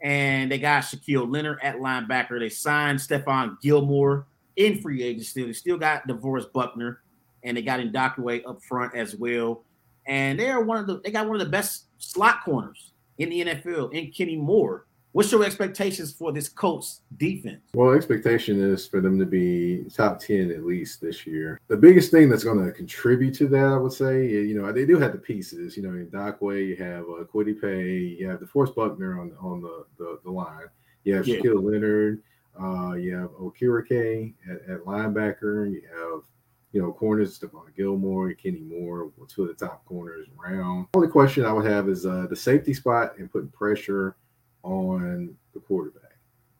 and 0.00 0.50
they 0.50 0.58
got 0.58 0.82
Shaquille 0.84 1.30
Leonard 1.30 1.58
at 1.62 1.76
linebacker. 1.76 2.38
They 2.38 2.48
signed 2.48 2.98
Stephon 2.98 3.60
Gilmore 3.60 4.26
in 4.56 4.80
free 4.80 5.02
agency. 5.02 5.44
They 5.44 5.52
still 5.52 5.78
got 5.78 6.06
DeForest 6.08 6.52
Buckner, 6.52 7.00
and 7.42 7.56
they 7.56 7.62
got 7.62 7.80
Ngakoue 7.80 8.48
up 8.48 8.62
front 8.62 8.94
as 8.94 9.14
well 9.14 9.62
and 10.06 10.38
they 10.38 10.50
are 10.50 10.62
one 10.62 10.78
of 10.78 10.86
the 10.86 11.00
they 11.04 11.10
got 11.10 11.26
one 11.26 11.36
of 11.36 11.44
the 11.44 11.50
best 11.50 11.86
slot 11.98 12.44
corners 12.44 12.92
in 13.18 13.30
the 13.30 13.44
NFL 13.44 13.92
in 13.92 14.10
Kenny 14.10 14.36
Moore. 14.36 14.86
What's 15.16 15.32
your 15.32 15.44
expectations 15.44 16.12
for 16.12 16.30
this 16.30 16.46
Colts 16.46 17.00
defense? 17.16 17.62
Well, 17.72 17.92
expectation 17.94 18.60
is 18.60 18.86
for 18.86 19.00
them 19.00 19.18
to 19.18 19.24
be 19.24 19.86
top 19.94 20.20
10 20.20 20.50
at 20.50 20.66
least 20.66 21.00
this 21.00 21.26
year. 21.26 21.58
The 21.68 21.76
biggest 21.78 22.10
thing 22.10 22.28
that's 22.28 22.44
going 22.44 22.62
to 22.62 22.70
contribute 22.70 23.32
to 23.36 23.48
that, 23.48 23.64
I 23.64 23.78
would 23.78 23.94
say, 23.94 24.26
you 24.26 24.60
know, 24.60 24.70
they 24.72 24.84
do 24.84 24.98
have 24.98 25.12
the 25.12 25.18
pieces. 25.18 25.74
You 25.74 25.84
know, 25.84 25.88
in 25.88 26.08
Ngakoue, 26.08 26.68
you 26.68 26.76
have 26.76 27.04
uh, 27.04 27.24
Kwity 27.32 27.58
Paye, 27.58 28.14
you 28.20 28.28
have 28.28 28.40
DeForest 28.40 28.74
Buckner 28.74 29.18
on 29.18 29.32
on 29.40 29.62
the, 29.62 29.86
the, 29.96 30.20
the 30.22 30.30
line. 30.30 30.66
You 31.04 31.14
have 31.14 31.26
yeah. 31.26 31.36
Shaquille 31.36 31.64
Leonard, 31.64 32.22
uh, 32.60 32.92
you 32.92 33.14
have 33.16 33.30
Okereke 33.30 34.34
at, 34.50 34.70
at 34.70 34.80
linebacker, 34.84 35.72
you 35.72 35.80
have 35.96 36.24
you 36.72 36.82
know, 36.82 36.92
corners, 36.92 37.38
Stephon 37.38 37.74
Gilmore, 37.74 38.34
Kenny 38.34 38.60
Moore, 38.60 39.10
two 39.28 39.44
of 39.44 39.48
the 39.48 39.54
top 39.54 39.82
corners 39.86 40.28
around. 40.38 40.88
The 40.92 40.98
only 40.98 41.08
question 41.08 41.46
I 41.46 41.54
would 41.54 41.64
have 41.64 41.88
is 41.88 42.04
uh, 42.04 42.26
the 42.28 42.36
safety 42.36 42.74
spot 42.74 43.16
and 43.16 43.32
putting 43.32 43.48
pressure 43.48 44.14
on 44.62 45.34
the 45.54 45.60
quarterback 45.60 46.06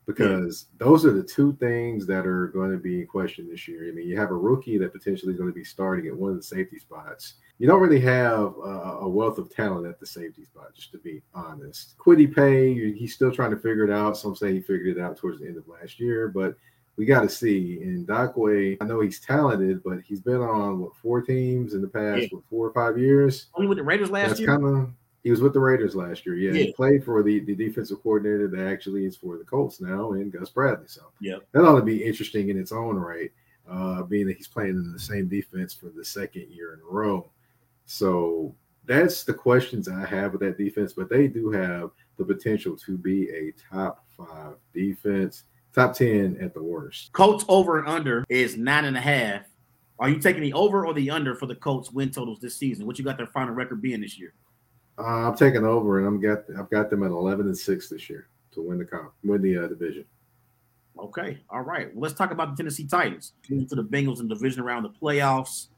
because 0.06 0.66
yeah. 0.70 0.86
those 0.86 1.04
are 1.04 1.12
the 1.12 1.22
two 1.22 1.52
things 1.54 2.06
that 2.06 2.26
are 2.26 2.48
going 2.48 2.70
to 2.70 2.78
be 2.78 3.00
in 3.00 3.06
question 3.06 3.48
this 3.50 3.66
year. 3.66 3.88
I 3.88 3.92
mean, 3.92 4.06
you 4.06 4.18
have 4.18 4.30
a 4.30 4.36
rookie 4.36 4.78
that 4.78 4.92
potentially 4.92 5.32
is 5.32 5.38
going 5.38 5.50
to 5.50 5.54
be 5.54 5.64
starting 5.64 6.06
at 6.06 6.16
one 6.16 6.30
of 6.30 6.36
the 6.36 6.42
safety 6.42 6.78
spots. 6.78 7.34
You 7.58 7.66
don't 7.66 7.80
really 7.80 8.00
have 8.00 8.54
a, 8.56 8.98
a 9.00 9.08
wealth 9.08 9.38
of 9.38 9.54
talent 9.54 9.86
at 9.86 9.98
the 9.98 10.06
safety 10.06 10.44
spot, 10.44 10.74
just 10.74 10.92
to 10.92 10.98
be 10.98 11.22
honest. 11.34 11.96
Kwity 11.98 12.32
Paye, 12.32 12.92
he's 12.92 13.14
still 13.14 13.32
trying 13.32 13.50
to 13.50 13.56
figure 13.56 13.84
it 13.84 13.90
out. 13.90 14.16
Some 14.16 14.36
say 14.36 14.52
he 14.52 14.60
figured 14.60 14.96
it 14.96 15.00
out 15.00 15.16
towards 15.16 15.40
the 15.40 15.46
end 15.46 15.56
of 15.56 15.66
last 15.66 15.98
year, 15.98 16.28
but 16.28 16.56
we 16.96 17.04
got 17.04 17.22
to 17.22 17.28
see. 17.28 17.80
And 17.82 18.06
Ngakoue, 18.06 18.76
I 18.80 18.84
know 18.84 19.00
he's 19.00 19.20
talented, 19.20 19.82
but 19.82 20.00
he's 20.06 20.20
been 20.20 20.40
on 20.40 20.80
what 20.80 20.96
four 20.96 21.22
teams 21.22 21.74
in 21.74 21.80
the 21.80 21.88
past 21.88 22.22
yeah. 22.22 22.28
what, 22.30 22.44
four 22.48 22.66
or 22.66 22.72
five 22.72 22.98
years. 22.98 23.46
Only 23.54 23.68
with 23.68 23.78
the 23.78 23.84
Raiders 23.84 24.10
last 24.10 24.28
That's 24.28 24.40
year. 24.40 24.48
Kind 24.50 24.64
of. 24.66 24.90
He 25.26 25.30
was 25.32 25.40
with 25.40 25.54
the 25.54 25.58
Raiders 25.58 25.96
last 25.96 26.24
year. 26.24 26.36
Yeah, 26.36 26.52
yeah, 26.52 26.66
he 26.66 26.72
played 26.72 27.02
for 27.02 27.20
the, 27.24 27.40
the 27.40 27.56
defensive 27.56 28.00
coordinator 28.00 28.46
that 28.46 28.68
actually 28.68 29.06
is 29.06 29.16
for 29.16 29.36
the 29.36 29.42
Colts 29.42 29.80
now, 29.80 30.12
and 30.12 30.30
Gus 30.30 30.50
Bradley. 30.50 30.86
So 30.86 31.10
yeah, 31.20 31.38
that 31.50 31.64
ought 31.64 31.74
to 31.74 31.84
be 31.84 32.04
interesting 32.04 32.48
in 32.48 32.56
its 32.56 32.70
own 32.70 32.94
right, 32.94 33.32
uh, 33.68 34.04
being 34.04 34.28
that 34.28 34.36
he's 34.36 34.46
playing 34.46 34.76
in 34.76 34.92
the 34.92 35.00
same 35.00 35.26
defense 35.26 35.74
for 35.74 35.86
the 35.88 36.04
second 36.04 36.46
year 36.52 36.74
in 36.74 36.78
a 36.78 36.92
row. 36.92 37.28
So 37.86 38.54
that's 38.84 39.24
the 39.24 39.34
questions 39.34 39.88
I 39.88 40.06
have 40.06 40.30
with 40.30 40.42
that 40.42 40.58
defense. 40.58 40.92
But 40.92 41.10
they 41.10 41.26
do 41.26 41.50
have 41.50 41.90
the 42.18 42.24
potential 42.24 42.76
to 42.86 42.96
be 42.96 43.28
a 43.30 43.52
top 43.68 44.06
five 44.16 44.54
defense, 44.72 45.42
top 45.74 45.92
ten 45.92 46.38
at 46.40 46.54
the 46.54 46.62
worst. 46.62 47.12
Colts 47.14 47.44
over 47.48 47.80
and 47.80 47.88
under 47.88 48.24
is 48.28 48.56
nine 48.56 48.84
and 48.84 48.96
a 48.96 49.00
half. 49.00 49.42
Are 49.98 50.08
you 50.08 50.20
taking 50.20 50.42
the 50.42 50.52
over 50.52 50.86
or 50.86 50.94
the 50.94 51.10
under 51.10 51.34
for 51.34 51.46
the 51.46 51.56
Colts 51.56 51.90
win 51.90 52.12
totals 52.12 52.38
this 52.38 52.54
season? 52.54 52.86
What 52.86 52.96
you 52.96 53.04
got 53.04 53.16
their 53.16 53.26
final 53.26 53.54
record 53.54 53.82
being 53.82 54.02
this 54.02 54.16
year? 54.16 54.32
Uh, 54.98 55.28
I'm 55.28 55.36
taking 55.36 55.64
over, 55.64 55.98
and 55.98 56.06
I'm 56.06 56.20
got 56.20 56.44
I've 56.58 56.70
got 56.70 56.90
them 56.90 57.02
at 57.02 57.10
11 57.10 57.46
and 57.46 57.56
six 57.56 57.88
this 57.88 58.08
year 58.08 58.28
to 58.52 58.62
win 58.62 58.78
the 58.78 58.84
comp, 58.84 59.12
win 59.22 59.42
the 59.42 59.64
uh, 59.64 59.68
division. 59.68 60.04
Okay, 60.98 61.38
all 61.50 61.60
right. 61.60 61.94
Well, 61.94 62.02
let's 62.02 62.14
talk 62.14 62.30
about 62.30 62.50
the 62.50 62.56
Tennessee 62.56 62.86
Titans. 62.86 63.32
Moving 63.50 63.68
to 63.68 63.74
the 63.74 63.84
Bengals 63.84 64.20
in 64.20 64.28
division 64.28 64.62
around 64.62 64.84
the 64.84 64.88
playoffs. 64.90 65.68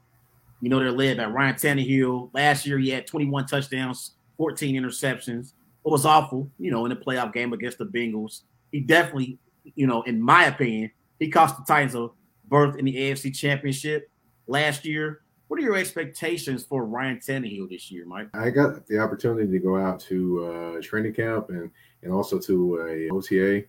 You 0.61 0.69
know 0.69 0.79
they're 0.79 0.91
led 0.91 1.17
by 1.17 1.25
Ryan 1.25 1.55
Tannehill. 1.55 2.29
Last 2.33 2.65
year 2.65 2.77
he 2.79 2.89
had 2.89 3.07
21 3.07 3.45
touchdowns, 3.45 4.13
14 4.37 4.81
interceptions. 4.81 5.53
It 5.85 5.89
was 5.89 6.05
awful, 6.05 6.49
you 6.57 6.71
know, 6.71 6.85
in 6.85 6.89
the 6.89 6.95
playoff 6.95 7.33
game 7.33 7.53
against 7.53 7.77
the 7.77 7.85
Bengals. 7.85 8.41
He 8.71 8.79
definitely, 8.79 9.37
you 9.75 9.87
know, 9.87 10.01
in 10.03 10.21
my 10.21 10.45
opinion, 10.45 10.91
he 11.19 11.29
cost 11.29 11.57
the 11.57 11.63
Titans 11.63 11.95
a 11.95 12.09
berth 12.45 12.77
in 12.77 12.85
the 12.85 12.95
AFC 12.95 13.35
Championship 13.35 14.09
last 14.47 14.85
year. 14.85 15.21
What 15.49 15.59
are 15.59 15.63
your 15.63 15.77
expectations 15.77 16.63
for 16.63 16.85
Ryan 16.85 17.17
Tannehill 17.17 17.69
this 17.69 17.89
year, 17.89 18.05
Mike? 18.05 18.29
I 18.35 18.51
got 18.51 18.85
the 18.85 18.99
opportunity 18.99 19.51
to 19.51 19.57
go 19.57 19.77
out 19.77 19.99
to 20.01 20.45
uh, 20.45 20.81
training 20.81 21.15
camp 21.15 21.49
and 21.49 21.71
and 22.03 22.13
also 22.13 22.39
to 22.39 22.77
a 22.81 23.09
OTA. 23.11 23.65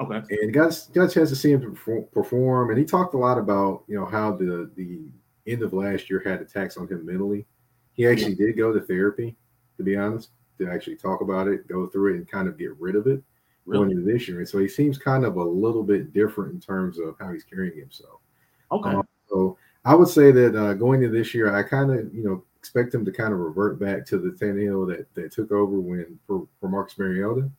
Okay. 0.00 0.22
And 0.30 0.54
got 0.54 0.88
got 0.94 1.10
a 1.10 1.12
chance 1.12 1.28
to 1.28 1.36
see 1.36 1.52
him 1.52 1.76
perform, 2.12 2.70
and 2.70 2.78
he 2.78 2.84
talked 2.86 3.12
a 3.12 3.18
lot 3.18 3.36
about 3.36 3.84
you 3.88 3.94
know 3.94 4.06
how 4.06 4.32
the 4.32 4.70
the 4.74 5.10
end 5.46 5.62
of 5.62 5.74
last 5.74 6.08
year 6.08 6.22
had 6.24 6.40
attacks 6.40 6.78
on 6.78 6.88
him 6.88 7.04
mentally. 7.04 7.46
He 7.92 8.06
actually 8.06 8.36
yeah. 8.38 8.46
did 8.46 8.56
go 8.56 8.72
to 8.72 8.80
therapy, 8.80 9.36
to 9.76 9.82
be 9.82 9.96
honest, 9.96 10.30
to 10.58 10.70
actually 10.70 10.96
talk 10.96 11.20
about 11.20 11.46
it, 11.46 11.68
go 11.68 11.86
through 11.86 12.14
it, 12.14 12.16
and 12.16 12.26
kind 12.26 12.48
of 12.48 12.56
get 12.56 12.74
rid 12.80 12.96
of 12.96 13.06
it 13.06 13.22
really? 13.66 13.84
going 13.84 13.90
into 13.90 14.10
this 14.10 14.28
year. 14.28 14.38
And 14.38 14.48
so 14.48 14.58
he 14.58 14.68
seems 14.68 14.96
kind 14.96 15.26
of 15.26 15.36
a 15.36 15.44
little 15.44 15.82
bit 15.82 16.14
different 16.14 16.54
in 16.54 16.60
terms 16.60 16.98
of 16.98 17.16
how 17.20 17.30
he's 17.32 17.44
carrying 17.44 17.78
himself. 17.78 18.20
Okay. 18.72 18.88
Um, 18.88 19.06
so 19.28 19.58
I 19.88 19.94
would 19.94 20.08
say 20.08 20.30
that 20.32 20.54
uh, 20.54 20.74
going 20.74 21.02
into 21.02 21.16
this 21.16 21.32
year, 21.32 21.54
I 21.54 21.62
kind 21.62 21.90
of 21.90 22.14
you 22.14 22.22
know 22.22 22.44
expect 22.58 22.92
him 22.92 23.06
to 23.06 23.10
kind 23.10 23.32
of 23.32 23.38
revert 23.38 23.80
back 23.80 24.04
to 24.06 24.18
the 24.18 24.30
Tannehill 24.30 24.86
that 24.88 25.14
that 25.14 25.32
took 25.32 25.50
over 25.50 25.80
when 25.80 26.18
for, 26.26 26.46
for 26.60 26.68
Marcus 26.68 26.98
Mariota 26.98 27.50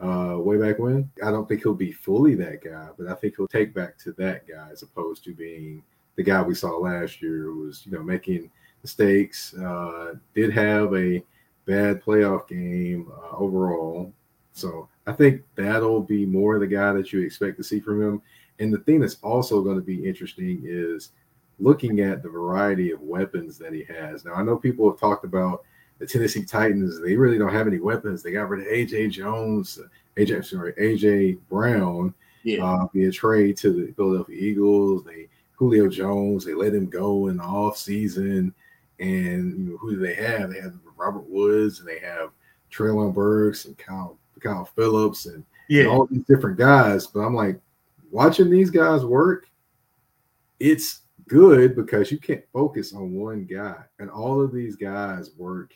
uh, 0.00 0.36
way 0.38 0.58
back 0.58 0.78
when. 0.78 1.10
I 1.24 1.32
don't 1.32 1.48
think 1.48 1.64
he'll 1.64 1.74
be 1.74 1.90
fully 1.90 2.36
that 2.36 2.62
guy, 2.62 2.90
but 2.96 3.08
I 3.08 3.14
think 3.14 3.34
he'll 3.36 3.48
take 3.48 3.74
back 3.74 3.98
to 3.98 4.12
that 4.12 4.46
guy 4.46 4.68
as 4.70 4.82
opposed 4.82 5.24
to 5.24 5.34
being 5.34 5.82
the 6.14 6.22
guy 6.22 6.40
we 6.40 6.54
saw 6.54 6.76
last 6.76 7.20
year 7.20 7.42
who 7.46 7.66
was, 7.66 7.84
you 7.84 7.90
know, 7.90 8.02
making 8.04 8.48
mistakes, 8.84 9.52
uh, 9.54 10.14
did 10.36 10.52
have 10.52 10.94
a 10.94 11.20
bad 11.66 12.00
playoff 12.00 12.46
game 12.46 13.10
uh, 13.10 13.36
overall. 13.36 14.12
So 14.52 14.88
I 15.08 15.14
think 15.14 15.42
that'll 15.56 16.02
be 16.02 16.26
more 16.26 16.60
the 16.60 16.66
guy 16.68 16.92
that 16.92 17.12
you 17.12 17.22
expect 17.22 17.56
to 17.56 17.64
see 17.64 17.80
from 17.80 18.00
him. 18.00 18.22
And 18.60 18.72
the 18.72 18.78
thing 18.78 19.00
that's 19.00 19.16
also 19.22 19.62
going 19.62 19.76
to 19.76 19.82
be 19.82 20.06
interesting 20.06 20.62
is 20.64 21.10
looking 21.58 22.00
at 22.00 22.22
the 22.22 22.28
variety 22.28 22.90
of 22.90 23.00
weapons 23.00 23.58
that 23.58 23.72
he 23.72 23.84
has. 23.84 24.24
Now, 24.24 24.34
I 24.34 24.42
know 24.42 24.56
people 24.56 24.90
have 24.90 24.98
talked 24.98 25.24
about 25.24 25.64
the 26.02 26.06
Tennessee 26.08 26.44
Titans, 26.44 27.00
they 27.00 27.14
really 27.14 27.38
don't 27.38 27.52
have 27.52 27.68
any 27.68 27.78
weapons. 27.78 28.22
They 28.22 28.32
got 28.32 28.48
rid 28.48 28.66
of 28.66 28.72
AJ 28.72 29.12
Jones, 29.12 29.78
AJ, 30.16 30.44
sorry, 30.46 30.72
AJ 30.72 31.38
Brown 31.48 32.12
yeah. 32.42 32.64
uh, 32.64 32.88
via 32.92 33.12
trade 33.12 33.56
to 33.58 33.72
the 33.72 33.92
Philadelphia 33.92 34.36
Eagles. 34.36 35.04
They 35.04 35.28
Julio 35.54 35.88
Jones, 35.88 36.44
they 36.44 36.54
let 36.54 36.74
him 36.74 36.90
go 36.90 37.28
in 37.28 37.36
the 37.36 37.44
off 37.44 37.76
season. 37.76 38.52
And 38.98 39.56
you 39.56 39.72
know, 39.72 39.76
who 39.76 39.94
do 39.94 40.00
they 40.00 40.14
have? 40.14 40.50
They 40.50 40.60
have 40.60 40.74
Robert 40.96 41.28
Woods 41.28 41.78
and 41.78 41.88
they 41.88 42.00
have 42.00 42.30
Treylon 42.72 43.14
Burks 43.14 43.66
and 43.66 43.78
Kyle, 43.78 44.18
Kyle 44.40 44.64
Phillips 44.64 45.26
and, 45.26 45.44
yeah. 45.68 45.82
and 45.82 45.90
all 45.90 46.06
these 46.06 46.24
different 46.24 46.58
guys. 46.58 47.06
But 47.06 47.20
I'm 47.20 47.34
like, 47.36 47.60
watching 48.10 48.50
these 48.50 48.70
guys 48.70 49.04
work, 49.04 49.48
it's 50.58 51.01
good 51.28 51.76
because 51.76 52.10
you 52.10 52.18
can't 52.18 52.44
focus 52.52 52.92
on 52.94 53.12
one 53.12 53.44
guy. 53.44 53.76
And 53.98 54.10
all 54.10 54.40
of 54.40 54.52
these 54.52 54.76
guys 54.76 55.30
work 55.36 55.74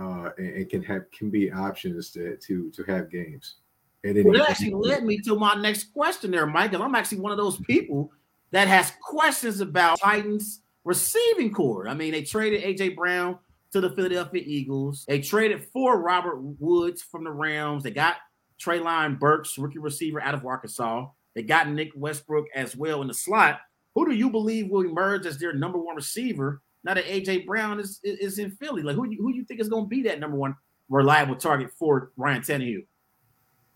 uh, 0.00 0.30
and, 0.38 0.56
and, 0.56 0.70
can 0.70 0.82
have 0.82 1.10
can 1.12 1.30
be 1.30 1.52
options 1.52 2.10
to 2.10 2.36
to 2.36 2.70
to 2.70 2.82
have 2.84 3.10
games. 3.10 3.56
And 4.02 4.22
well, 4.24 4.34
that 4.34 4.50
actually 4.50 4.74
led 4.74 5.04
me 5.04 5.18
to 5.20 5.36
my 5.36 5.54
next 5.54 5.92
question 5.92 6.30
there, 6.30 6.46
Mike. 6.46 6.72
And 6.72 6.82
I'm 6.82 6.94
actually 6.94 7.20
one 7.20 7.32
of 7.32 7.38
those 7.38 7.58
people 7.58 8.12
that 8.50 8.68
has 8.68 8.92
questions 9.02 9.60
about 9.60 10.00
Titans 10.00 10.60
receiving 10.84 11.52
corps. 11.52 11.88
I 11.88 11.94
mean, 11.94 12.12
they 12.12 12.22
traded 12.22 12.62
AJ 12.62 12.96
Brown 12.96 13.38
to 13.72 13.80
the 13.80 13.90
Philadelphia 13.90 14.42
Eagles. 14.44 15.04
They 15.08 15.20
traded 15.20 15.64
for 15.72 16.00
Robert 16.00 16.38
Woods 16.38 17.02
from 17.02 17.24
the 17.24 17.32
Rams. 17.32 17.82
They 17.82 17.90
got 17.90 18.16
Treylon 18.60 19.18
Burks, 19.18 19.56
rookie 19.58 19.78
receiver 19.78 20.22
out 20.22 20.34
of 20.34 20.44
Arkansas. 20.44 21.06
They 21.34 21.42
got 21.42 21.68
Nick 21.68 21.90
Westbrook 21.96 22.46
as 22.54 22.76
well 22.76 23.02
in 23.02 23.08
the 23.08 23.14
slot. 23.14 23.60
Who 23.94 24.06
do 24.06 24.12
you 24.14 24.30
believe 24.30 24.68
will 24.70 24.84
emerge 24.84 25.26
as 25.26 25.38
their 25.38 25.52
number 25.52 25.78
one 25.78 25.96
receiver 25.96 26.60
now 26.82 26.94
that 26.94 27.04
AJ 27.04 27.46
Brown 27.46 27.80
is 27.80 28.00
is 28.02 28.38
in 28.38 28.50
Philly? 28.50 28.82
Like 28.82 28.96
who 28.96 29.04
who 29.04 29.32
you 29.32 29.44
think 29.44 29.60
is 29.60 29.68
going 29.68 29.84
to 29.84 29.88
be 29.88 30.02
that 30.02 30.20
number 30.20 30.36
one 30.36 30.56
reliable 30.88 31.36
target 31.36 31.70
for 31.78 32.10
Ryan 32.16 32.42
Tannehill? 32.42 32.86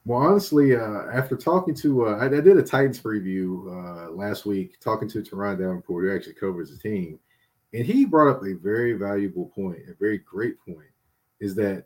Well, 0.04 0.20
honestly, 0.20 0.74
uh, 0.74 1.02
after 1.12 1.36
talking 1.36 1.74
to, 1.76 2.06
uh, 2.06 2.16
I, 2.16 2.26
I, 2.26 2.40
did 2.40 2.56
a 2.56 2.62
Titans 2.62 2.98
preview 2.98 3.66
uh, 3.68 4.10
last 4.10 4.46
week, 4.46 4.80
talking 4.80 5.06
to 5.10 5.20
Teron 5.20 5.58
Davenport, 5.58 6.04
who 6.04 6.14
actually 6.14 6.34
covers 6.34 6.70
the 6.70 6.78
team, 6.78 7.18
and 7.74 7.84
he 7.84 8.06
brought 8.06 8.30
up 8.30 8.42
a 8.42 8.54
very 8.54 8.94
valuable 8.94 9.52
point, 9.54 9.80
a 9.86 9.94
very 10.00 10.18
great 10.18 10.54
point, 10.64 10.88
is 11.40 11.54
that 11.56 11.84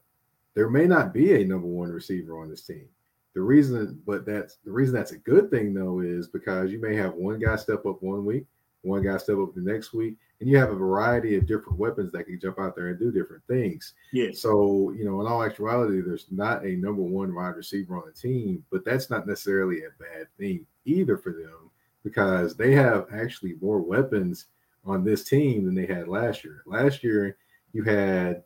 there 0.54 0.70
may 0.70 0.86
not 0.86 1.12
be 1.12 1.34
a 1.34 1.44
number 1.44 1.66
one 1.66 1.90
receiver 1.90 2.38
on 2.40 2.48
this 2.48 2.62
team. 2.62 2.88
The 3.34 3.40
reason, 3.40 4.00
but 4.06 4.26
that's 4.26 4.58
the 4.64 4.72
reason 4.72 4.94
that's 4.94 5.12
a 5.12 5.18
good 5.18 5.50
thing 5.50 5.72
though, 5.72 6.00
is 6.00 6.28
because 6.28 6.70
you 6.70 6.80
may 6.80 6.94
have 6.96 7.14
one 7.14 7.38
guy 7.38 7.56
step 7.56 7.86
up 7.86 8.02
one 8.02 8.24
week, 8.24 8.44
one 8.82 9.02
guy 9.02 9.16
step 9.16 9.38
up 9.38 9.54
the 9.54 9.62
next 9.62 9.94
week, 9.94 10.16
and 10.40 10.48
you 10.50 10.58
have 10.58 10.70
a 10.70 10.76
variety 10.76 11.36
of 11.36 11.46
different 11.46 11.78
weapons 11.78 12.12
that 12.12 12.24
can 12.24 12.38
jump 12.38 12.58
out 12.58 12.76
there 12.76 12.88
and 12.88 12.98
do 12.98 13.10
different 13.10 13.42
things. 13.46 13.94
Yeah. 14.12 14.30
So, 14.34 14.92
you 14.96 15.04
know, 15.04 15.20
in 15.20 15.26
all 15.26 15.42
actuality, 15.42 16.00
there's 16.00 16.26
not 16.30 16.64
a 16.64 16.76
number 16.76 17.02
one 17.02 17.34
wide 17.34 17.56
receiver 17.56 17.96
on 17.96 18.02
the 18.06 18.12
team, 18.12 18.64
but 18.70 18.84
that's 18.84 19.08
not 19.08 19.26
necessarily 19.26 19.84
a 19.84 20.02
bad 20.02 20.26
thing 20.36 20.66
either 20.84 21.16
for 21.16 21.32
them 21.32 21.70
because 22.02 22.56
they 22.56 22.72
have 22.72 23.06
actually 23.14 23.54
more 23.60 23.80
weapons 23.80 24.46
on 24.84 25.04
this 25.04 25.24
team 25.24 25.64
than 25.64 25.74
they 25.74 25.86
had 25.86 26.08
last 26.08 26.44
year. 26.44 26.62
Last 26.66 27.04
year, 27.04 27.36
you 27.72 27.84
had, 27.84 28.42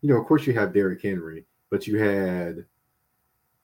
you 0.00 0.08
know, 0.08 0.18
of 0.18 0.26
course, 0.26 0.46
you 0.46 0.54
have 0.54 0.72
Derrick 0.72 1.02
Henry, 1.02 1.44
but 1.70 1.86
you 1.86 1.98
had 1.98 2.64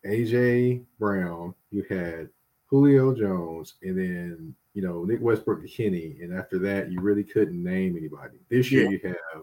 AJ 0.06 0.84
Brown, 0.98 1.54
you 1.70 1.84
had 1.88 2.28
Julio 2.66 3.14
Jones, 3.14 3.74
and 3.82 3.98
then 3.98 4.54
you 4.74 4.82
know 4.82 5.04
Nick 5.04 5.20
Westbrook-Ikhine, 5.20 6.22
and 6.22 6.36
after 6.36 6.58
that 6.60 6.90
you 6.90 7.00
really 7.00 7.24
couldn't 7.24 7.62
name 7.62 7.96
anybody. 7.96 8.38
This 8.48 8.70
year 8.72 8.84
yeah. 8.84 8.90
you 8.90 9.00
have 9.04 9.42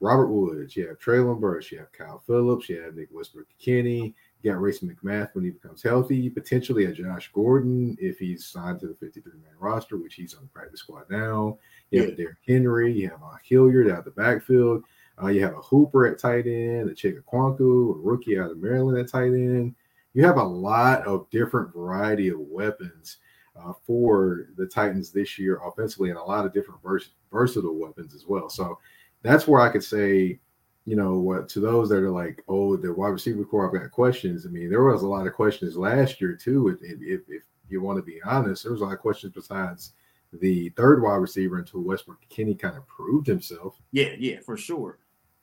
Robert 0.00 0.28
Woods, 0.28 0.76
you 0.76 0.86
have 0.86 0.98
Treylon 0.98 1.40
Burks, 1.40 1.72
you 1.72 1.78
have 1.78 1.92
Kyle 1.92 2.22
Phillips, 2.26 2.68
you 2.68 2.80
have 2.80 2.94
Nick 2.94 3.08
Westbrook 3.10 3.48
Kenny, 3.58 4.14
you 4.42 4.52
got 4.52 4.60
Racey 4.60 4.86
McMath 4.86 5.34
when 5.34 5.44
he 5.44 5.50
becomes 5.50 5.82
healthy, 5.82 6.30
potentially 6.30 6.84
a 6.84 6.92
Josh 6.92 7.30
Gordon 7.32 7.96
if 8.00 8.18
he's 8.18 8.46
signed 8.46 8.78
to 8.80 8.86
the 8.86 8.94
53 8.94 9.32
man 9.32 9.52
roster, 9.58 9.96
which 9.96 10.14
he's 10.14 10.34
on 10.34 10.42
the 10.42 10.48
practice 10.48 10.80
squad 10.80 11.04
now. 11.10 11.58
You 11.90 12.02
have 12.04 12.16
Derrick 12.16 12.36
Henry, 12.46 12.92
you 12.92 13.08
have 13.08 13.22
uh, 13.22 13.36
Hilliard 13.42 13.90
out 13.90 14.04
the 14.04 14.12
backfield. 14.12 14.84
Uh, 15.22 15.28
you 15.28 15.42
have 15.42 15.54
a 15.54 15.62
Hooper 15.62 16.06
at 16.06 16.18
tight 16.18 16.46
end, 16.46 16.90
a 16.90 16.94
Chig 16.94 17.20
Okonkwo, 17.22 17.96
a 17.96 17.98
rookie 17.98 18.38
out 18.38 18.50
of 18.50 18.58
Maryland 18.58 18.98
at 18.98 19.08
tight 19.08 19.32
end. 19.32 19.74
You 20.14 20.24
have 20.24 20.36
a 20.36 20.42
lot 20.42 21.06
of 21.06 21.28
different 21.30 21.72
variety 21.72 22.28
of 22.28 22.38
weapons 22.38 23.18
uh, 23.56 23.72
for 23.86 24.46
the 24.56 24.66
Titans 24.66 25.10
this 25.10 25.38
year 25.38 25.60
offensively, 25.64 26.10
and 26.10 26.18
a 26.18 26.22
lot 26.22 26.46
of 26.46 26.52
different 26.52 26.82
vers- 26.82 27.10
versatile 27.32 27.78
weapons 27.78 28.14
as 28.14 28.26
well. 28.26 28.48
So 28.48 28.78
that's 29.22 29.46
where 29.48 29.60
I 29.60 29.70
could 29.70 29.84
say, 29.84 30.38
you 30.84 30.96
know, 30.96 31.18
what 31.18 31.48
to 31.50 31.60
those 31.60 31.88
that 31.88 31.98
are 31.98 32.10
like, 32.10 32.42
oh, 32.48 32.76
the 32.76 32.92
wide 32.92 33.08
receiver 33.08 33.44
corps, 33.44 33.66
I've 33.66 33.82
got 33.82 33.90
questions. 33.90 34.46
I 34.46 34.48
mean, 34.48 34.70
there 34.70 34.84
was 34.84 35.02
a 35.02 35.08
lot 35.08 35.26
of 35.26 35.34
questions 35.34 35.76
last 35.76 36.20
year 36.20 36.34
too. 36.34 36.68
If, 36.68 36.78
if, 36.82 37.20
if 37.28 37.42
you 37.68 37.82
want 37.82 37.98
to 37.98 38.02
be 38.02 38.20
honest, 38.24 38.62
there 38.62 38.72
was 38.72 38.80
a 38.80 38.84
lot 38.84 38.94
of 38.94 39.00
questions 39.00 39.32
besides 39.34 39.92
the 40.32 40.70
third 40.70 41.02
wide 41.02 41.16
receiver 41.16 41.58
until 41.58 41.80
Westbrook 41.80 42.18
Kenny 42.28 42.54
kind 42.54 42.76
of 42.76 42.86
proved 42.86 43.26
himself. 43.26 43.76
Yeah, 43.92 44.14
yeah, 44.18 44.40
for 44.40 44.56
sure. 44.56 44.98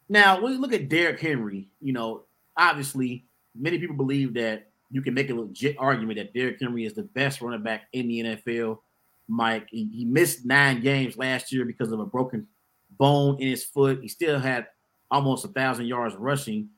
Now, 0.07 0.41
when 0.41 0.53
you 0.53 0.59
look 0.59 0.73
at 0.73 0.89
Derrick 0.89 1.19
Henry, 1.19 1.69
you 1.81 1.93
know, 1.93 2.23
obviously 2.57 3.25
many 3.55 3.79
people 3.79 3.95
believe 3.95 4.33
that 4.35 4.69
you 4.91 5.01
can 5.01 5.13
make 5.13 5.29
a 5.29 5.33
legit 5.33 5.75
argument 5.79 6.17
that 6.17 6.33
Derrick 6.33 6.57
Henry 6.59 6.85
is 6.85 6.93
the 6.93 7.03
best 7.03 7.41
running 7.41 7.63
back 7.63 7.83
in 7.93 8.07
the 8.07 8.19
NFL. 8.21 8.79
Mike, 9.27 9.67
he, 9.71 9.89
he 9.91 10.05
missed 10.05 10.45
nine 10.45 10.81
games 10.81 11.17
last 11.17 11.51
year 11.51 11.65
because 11.65 11.91
of 11.91 11.99
a 11.99 12.05
broken 12.05 12.47
bone 12.91 13.37
in 13.39 13.47
his 13.47 13.63
foot. 13.63 13.99
He 14.01 14.07
still 14.07 14.39
had 14.39 14.67
almost 15.09 15.45
a 15.45 15.49
thousand 15.49 15.87
yards 15.87 16.15
rushing. 16.15 16.69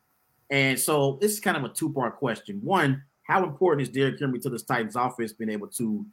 And 0.50 0.80
so 0.80 1.18
this 1.20 1.34
is 1.34 1.40
kind 1.42 1.58
of 1.58 1.66
a 1.66 1.70
two-part 1.74 2.18
question. 2.18 2.62
One, 2.64 3.04
how 3.24 3.44
important 3.44 3.88
is 3.88 3.94
Derrick 3.94 4.20
Henry 4.20 4.40
to 4.40 4.50
this 4.50 4.64
Titans 4.64 4.96
offense 4.96 5.34
being 5.34 5.50
able 5.50 5.68
to 5.68 6.06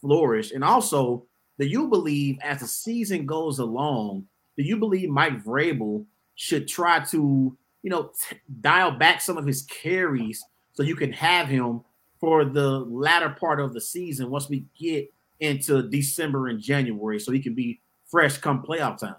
flourish? 0.00 0.50
And 0.50 0.64
also, 0.64 1.24
do 1.58 1.66
you 1.66 1.86
believe 1.86 2.38
as 2.42 2.60
the 2.60 2.66
season 2.66 3.24
goes 3.24 3.60
along, 3.60 4.26
do 4.56 4.64
you 4.64 4.76
believe 4.76 5.08
Mike 5.08 5.44
Vrabel 5.44 6.04
should 6.36 6.68
try 6.68 7.00
to, 7.00 7.56
you 7.82 7.90
know, 7.90 8.12
t- 8.28 8.36
dial 8.60 8.92
back 8.92 9.20
some 9.20 9.36
of 9.36 9.46
his 9.46 9.62
carries 9.62 10.44
so 10.72 10.82
you 10.82 10.94
can 10.94 11.12
have 11.12 11.48
him 11.48 11.80
for 12.20 12.44
the 12.44 12.80
latter 12.80 13.30
part 13.30 13.60
of 13.60 13.74
the 13.74 13.80
season 13.80 14.30
once 14.30 14.48
we 14.48 14.64
get 14.78 15.10
into 15.40 15.82
December 15.88 16.48
and 16.48 16.60
January 16.60 17.18
so 17.18 17.32
he 17.32 17.40
can 17.40 17.54
be 17.54 17.80
fresh 18.06 18.38
come 18.38 18.62
playoff 18.62 18.98
time? 18.98 19.16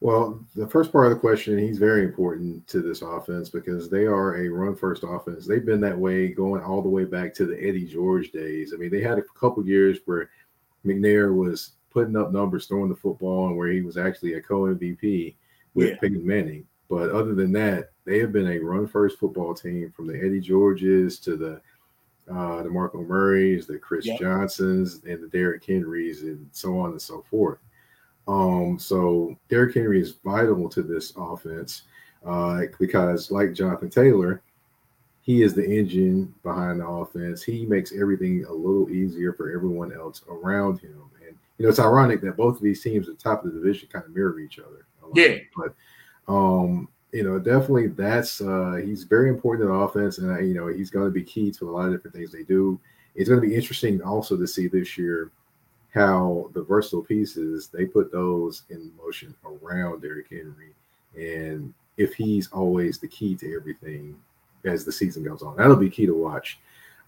Well, 0.00 0.42
the 0.56 0.66
first 0.66 0.92
part 0.92 1.06
of 1.06 1.12
the 1.12 1.18
question, 1.18 1.58
he's 1.58 1.76
very 1.76 2.04
important 2.04 2.66
to 2.68 2.80
this 2.80 3.02
offense 3.02 3.50
because 3.50 3.90
they 3.90 4.06
are 4.06 4.36
a 4.36 4.48
run 4.48 4.74
first 4.74 5.04
offense. 5.06 5.46
They've 5.46 5.64
been 5.64 5.82
that 5.82 5.98
way 5.98 6.28
going 6.28 6.62
all 6.62 6.80
the 6.80 6.88
way 6.88 7.04
back 7.04 7.34
to 7.34 7.44
the 7.44 7.56
Eddie 7.56 7.86
George 7.86 8.32
days. 8.32 8.72
I 8.72 8.78
mean, 8.78 8.90
they 8.90 9.02
had 9.02 9.18
a 9.18 9.22
couple 9.38 9.66
years 9.66 9.98
where 10.06 10.30
McNair 10.86 11.34
was 11.34 11.72
putting 11.90 12.16
up 12.16 12.32
numbers, 12.32 12.66
throwing 12.66 12.88
the 12.88 12.96
football, 12.96 13.48
and 13.48 13.56
where 13.58 13.68
he 13.68 13.82
was 13.82 13.98
actually 13.98 14.34
a 14.34 14.40
co 14.40 14.62
MVP 14.62 15.34
with 15.74 15.88
yeah. 15.88 15.96
Peyton 16.00 16.26
Manning. 16.26 16.66
But 16.88 17.10
other 17.10 17.34
than 17.34 17.52
that, 17.52 17.90
they 18.04 18.18
have 18.18 18.32
been 18.32 18.48
a 18.48 18.58
run 18.58 18.86
first 18.86 19.18
football 19.18 19.54
team 19.54 19.92
from 19.94 20.06
the 20.06 20.18
Eddie 20.18 20.40
Georges 20.40 21.18
to 21.20 21.36
the 21.36 21.60
uh, 22.32 22.62
the 22.62 22.70
Marco 22.70 23.02
Murrays, 23.02 23.66
the 23.66 23.78
Chris 23.78 24.06
yep. 24.06 24.20
Johnsons, 24.20 25.02
and 25.04 25.22
the 25.22 25.28
Derrick 25.28 25.64
Henrys, 25.64 26.22
and 26.22 26.48
so 26.52 26.78
on 26.78 26.90
and 26.90 27.02
so 27.02 27.24
forth. 27.28 27.58
Um, 28.28 28.78
so 28.78 29.36
Derrick 29.48 29.74
Henry 29.74 30.00
is 30.00 30.14
vital 30.24 30.68
to 30.68 30.82
this 30.82 31.12
offense 31.16 31.82
uh, 32.24 32.62
because, 32.78 33.30
like 33.30 33.52
Jonathan 33.52 33.90
Taylor, 33.90 34.42
he 35.22 35.42
is 35.42 35.54
the 35.54 35.64
engine 35.68 36.32
behind 36.42 36.80
the 36.80 36.86
offense. 36.86 37.42
He 37.42 37.66
makes 37.66 37.92
everything 37.92 38.44
a 38.44 38.52
little 38.52 38.90
easier 38.90 39.32
for 39.32 39.50
everyone 39.50 39.92
else 39.92 40.22
around 40.28 40.80
him. 40.80 41.10
And 41.26 41.36
you 41.58 41.64
know, 41.64 41.68
it's 41.68 41.78
ironic 41.78 42.20
that 42.22 42.36
both 42.36 42.56
of 42.56 42.62
these 42.62 42.82
teams 42.82 43.08
at 43.08 43.18
the 43.18 43.22
top 43.22 43.44
of 43.44 43.52
the 43.52 43.58
division 43.58 43.88
kind 43.92 44.04
of 44.04 44.14
mirror 44.14 44.38
each 44.38 44.58
other. 44.58 44.86
Yeah, 45.14 45.36
but 45.56 45.74
um, 46.32 46.88
you 47.12 47.24
know, 47.24 47.38
definitely 47.38 47.88
that's 47.88 48.40
uh, 48.40 48.80
he's 48.84 49.04
very 49.04 49.28
important 49.28 49.66
to 49.66 49.72
the 49.72 49.78
offense, 49.78 50.18
and 50.18 50.30
uh, 50.30 50.40
you 50.40 50.54
know, 50.54 50.68
he's 50.68 50.90
going 50.90 51.06
to 51.06 51.10
be 51.10 51.22
key 51.22 51.50
to 51.52 51.68
a 51.68 51.72
lot 51.72 51.86
of 51.86 51.92
different 51.92 52.16
things 52.16 52.32
they 52.32 52.44
do. 52.44 52.78
It's 53.14 53.28
going 53.28 53.40
to 53.40 53.46
be 53.46 53.54
interesting 53.54 54.00
also 54.02 54.36
to 54.36 54.46
see 54.46 54.68
this 54.68 54.96
year 54.96 55.30
how 55.92 56.48
the 56.54 56.62
versatile 56.62 57.02
pieces 57.02 57.68
they 57.68 57.84
put 57.84 58.12
those 58.12 58.62
in 58.70 58.92
motion 58.96 59.34
around 59.44 60.02
Derrick 60.02 60.28
Henry, 60.30 60.74
and 61.16 61.74
if 61.96 62.14
he's 62.14 62.48
always 62.52 62.98
the 62.98 63.08
key 63.08 63.34
to 63.36 63.54
everything 63.54 64.16
as 64.64 64.84
the 64.84 64.92
season 64.92 65.24
goes 65.24 65.42
on, 65.42 65.56
that'll 65.56 65.76
be 65.76 65.90
key 65.90 66.06
to 66.06 66.14
watch. 66.14 66.60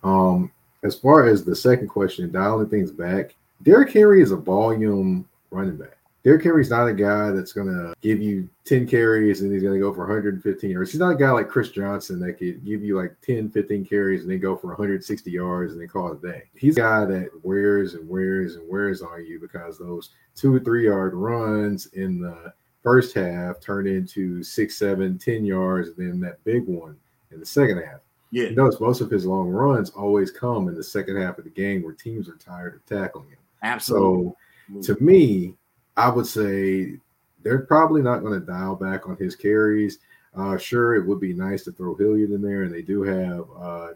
Um, 0.03 0.51
as 0.83 0.97
far 0.97 1.29
as 1.29 1.45
the 1.45 1.55
second 1.55 1.89
question, 1.89 2.33
dialing 2.33 2.69
things 2.69 2.91
back, 2.91 3.37
Derrick 3.63 3.93
Henry 3.93 4.21
is 4.21 4.33
a 4.33 4.37
volume 4.37 5.29
running 5.51 5.77
back. 5.77 5.97
Derrick 6.25 6.45
Henry's 6.45 6.71
not 6.71 6.87
a 6.87 6.95
guy 6.95 7.33
that's 7.33 7.53
going 7.53 7.67
to 7.67 7.95
give 8.01 8.21
you 8.21 8.49
10 8.65 8.87
carries 8.87 9.41
and 9.41 9.53
he's 9.53 9.63
going 9.63 9.75
to 9.75 9.81
go 9.81 9.93
for 9.93 10.07
115 10.07 10.71
yards. 10.71 10.93
He's 10.93 11.01
not 11.01 11.15
a 11.15 11.17
guy 11.17 11.31
like 11.31 11.49
Chris 11.49 11.71
Johnson 11.71 12.21
that 12.21 12.35
could 12.35 12.65
give 12.65 12.83
you 12.83 12.97
like 12.97 13.17
10, 13.23 13.51
15 13.51 13.85
carries 13.85 14.23
and 14.23 14.31
then 14.31 14.39
go 14.39 14.57
for 14.57 14.69
160 14.69 15.31
yards 15.31 15.73
and 15.73 15.81
then 15.81 15.89
call 15.89 16.13
it 16.13 16.21
a 16.23 16.33
day. 16.33 16.43
He's 16.55 16.77
a 16.77 16.81
guy 16.81 17.05
that 17.07 17.31
wears 17.43 17.95
and 17.95 18.09
wears 18.09 18.55
and 18.55 18.69
wears 18.69 19.03
on 19.03 19.27
you 19.27 19.41
because 19.41 19.79
those 19.79 20.11
two 20.37 20.55
or 20.55 20.61
three 20.61 20.87
yard 20.87 21.15
runs 21.15 21.87
in 21.87 22.21
the 22.21 22.53
first 22.85 23.15
half 23.15 23.61
turn 23.61 23.89
into 23.89 24.45
six, 24.45 24.77
seven, 24.77 25.19
10 25.19 25.45
yards, 25.45 25.89
and 25.89 25.97
then 25.97 26.21
that 26.21 26.43
big 26.45 26.67
one 26.69 26.97
in 27.33 27.41
the 27.41 27.47
second 27.47 27.79
half. 27.79 28.01
Yeah. 28.31 28.45
You 28.45 28.55
notice 28.55 28.81
most 28.81 29.01
of 29.01 29.11
his 29.11 29.27
long 29.27 29.49
runs 29.49 29.91
always 29.91 30.31
come 30.31 30.69
in 30.69 30.77
the 30.77 30.85
second 30.85 31.21
half 31.21 31.39
of 31.39 31.45
the 31.45 31.51
game 31.51 31.83
where 31.83 31.95
teams 31.95 32.29
are 32.29 32.37
tired 32.37 32.77
of 32.77 32.87
tackling 32.87 33.29
him. 33.29 33.39
Absolutely. 33.63 34.33
So 34.81 34.95
to 34.95 35.03
me, 35.03 35.55
I 35.97 36.09
would 36.09 36.27
say 36.27 36.97
they're 37.43 37.61
probably 37.61 38.03
not 38.03 38.21
going 38.21 38.39
to 38.39 38.47
dial 38.47 38.77
back 38.77 39.09
on 39.09 39.17
his 39.17 39.37
carries. 39.37 39.99
Uh, 40.35 40.57
sure, 40.57 40.95
it 40.95 41.07
would 41.07 41.21
be 41.21 41.35
nice 41.35 41.65
to 41.65 41.73
throw 41.73 41.95
Hilliard 41.95 42.31
in 42.31 42.41
there, 42.41 42.63
and 42.63 42.73
they 42.73 42.83
do 42.83 43.03
have 43.03 43.45
uh, 43.61 43.89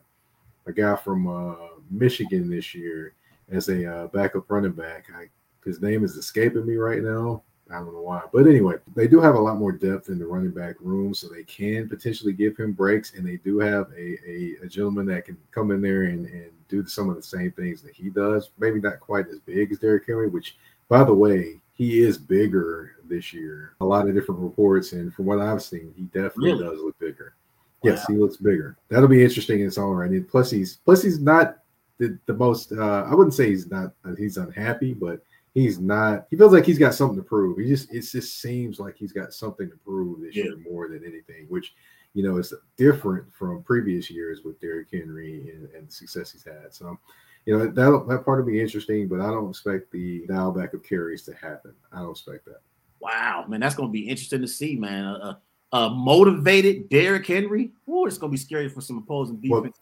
a 0.66 0.72
guy 0.72 0.97
from 0.97 1.26
uh, 1.26 1.55
Michigan 1.90 2.51
this 2.51 2.74
year 2.74 3.14
as 3.51 3.68
a 3.68 3.90
uh, 3.90 4.07
backup 4.09 4.51
running 4.51 4.72
back. 4.72 5.07
I, 5.16 5.28
his 5.64 5.80
name 5.80 6.05
is 6.05 6.16
escaping 6.16 6.66
me 6.66 6.76
right 6.76 7.03
now. 7.03 7.42
I 7.68 7.78
don't 7.78 7.92
know 7.92 8.03
why, 8.03 8.22
but 8.32 8.47
anyway, 8.47 8.76
they 8.94 9.09
do 9.09 9.20
have 9.20 9.34
a 9.34 9.40
lot 9.40 9.57
more 9.57 9.72
depth 9.72 10.09
in 10.09 10.20
the 10.20 10.26
running 10.26 10.53
back 10.53 10.76
room, 10.78 11.14
so 11.14 11.26
they 11.26 11.42
can 11.42 11.88
potentially 11.88 12.32
give 12.32 12.57
him 12.57 12.72
breaks, 12.72 13.14
and 13.14 13.26
they 13.26 13.38
do 13.38 13.59
have 13.59 13.90
a, 13.97 14.16
a, 14.24 14.57
a 14.62 14.68
gentleman 14.68 15.07
that 15.07 15.24
can 15.24 15.36
come 15.51 15.72
in 15.72 15.80
there 15.80 16.03
and, 16.03 16.26
and 16.26 16.51
do 16.68 16.86
some 16.86 17.09
of 17.09 17.16
the 17.16 17.22
same 17.22 17.51
things 17.53 17.82
that 17.82 17.94
he 17.94 18.09
does. 18.09 18.51
Maybe 18.59 18.80
not 18.80 19.01
quite 19.01 19.26
as 19.28 19.40
big 19.40 19.72
as 19.72 19.80
Derrick 19.80 20.07
Henry, 20.07 20.28
which, 20.28 20.57
by 20.88 21.03
the 21.03 21.14
way, 21.14 21.61
he 21.76 22.00
is 22.00 22.16
bigger 22.16 22.92
this 23.04 23.32
year. 23.32 23.74
A 23.80 23.84
lot 23.84 24.08
of 24.08 24.14
different 24.14 24.40
reports, 24.40 24.92
and 24.92 25.12
from 25.12 25.26
what 25.26 25.38
I've 25.38 25.62
seen, 25.62 25.92
he 25.94 26.04
definitely 26.04 26.52
really? 26.52 26.64
does 26.64 26.80
look 26.82 26.98
bigger. 26.98 27.34
Wow. 27.82 27.90
Yes, 27.90 28.06
he 28.06 28.14
looks 28.14 28.38
bigger. 28.38 28.76
That'll 28.88 29.08
be 29.08 29.22
interesting 29.22 29.60
in 29.60 29.66
its 29.66 29.78
own 29.78 29.94
right. 29.94 30.10
And 30.10 30.26
plus, 30.26 30.50
he's 30.50 30.78
plus 30.78 31.02
he's 31.02 31.20
not 31.20 31.58
the, 31.98 32.18
the 32.24 32.32
most. 32.32 32.72
Uh, 32.72 33.04
I 33.04 33.14
wouldn't 33.14 33.34
say 33.34 33.50
he's 33.50 33.70
not. 33.70 33.92
Uh, 34.04 34.14
he's 34.16 34.38
unhappy, 34.38 34.94
but 34.94 35.20
he's 35.52 35.78
not. 35.78 36.26
He 36.30 36.36
feels 36.36 36.52
like 36.52 36.64
he's 36.64 36.78
got 36.78 36.94
something 36.94 37.18
to 37.18 37.22
prove. 37.22 37.58
He 37.58 37.66
just 37.66 37.92
it 37.92 38.00
just 38.00 38.40
seems 38.40 38.80
like 38.80 38.96
he's 38.96 39.12
got 39.12 39.34
something 39.34 39.68
to 39.68 39.76
prove 39.76 40.22
this 40.22 40.34
yeah. 40.34 40.44
year 40.44 40.56
more 40.56 40.88
than 40.88 41.04
anything, 41.04 41.44
which 41.50 41.74
you 42.14 42.22
know 42.22 42.38
is 42.38 42.54
different 42.78 43.30
from 43.34 43.62
previous 43.64 44.10
years 44.10 44.40
with 44.42 44.58
Derrick 44.62 44.88
Henry 44.90 45.52
and, 45.54 45.68
and 45.74 45.88
the 45.88 45.92
success 45.92 46.32
he's 46.32 46.44
had. 46.44 46.72
So 46.72 46.98
you 47.47 47.57
know 47.57 47.66
that 47.66 47.74
that 48.09 48.24
part 48.24 48.44
will 48.44 48.53
be 48.53 48.61
interesting, 48.61 49.07
but 49.09 49.20
I 49.20 49.30
don't 49.30 49.49
expect 49.49 49.92
the 49.92 50.26
dial 50.26 50.53
back 50.53 50.74
of 50.74 50.82
carries 50.82 51.22
to 51.22 51.34
happen. 51.34 51.72
I 51.92 52.01
don't 52.01 52.11
expect 52.11 52.44
that. 52.47 52.61
Wow, 53.01 53.44
man, 53.49 53.61
that's 53.61 53.76
going 53.76 53.88
to 53.88 53.92
be 53.92 54.09
interesting 54.09 54.40
to 54.40 54.49
see, 54.49 54.74
man. 54.76 55.05
A, 55.05 55.40
a, 55.72 55.76
a 55.76 55.90
motivated 55.90 56.88
Derrick 56.88 57.26
Henry. 57.26 57.70
Oh, 57.88 58.07
it's 58.07 58.18
going 58.18 58.30
to 58.30 58.32
be 58.32 58.38
scary 58.38 58.68
for 58.68 58.80
some 58.80 58.99
opposing 58.99 59.36
defense. 59.36 59.78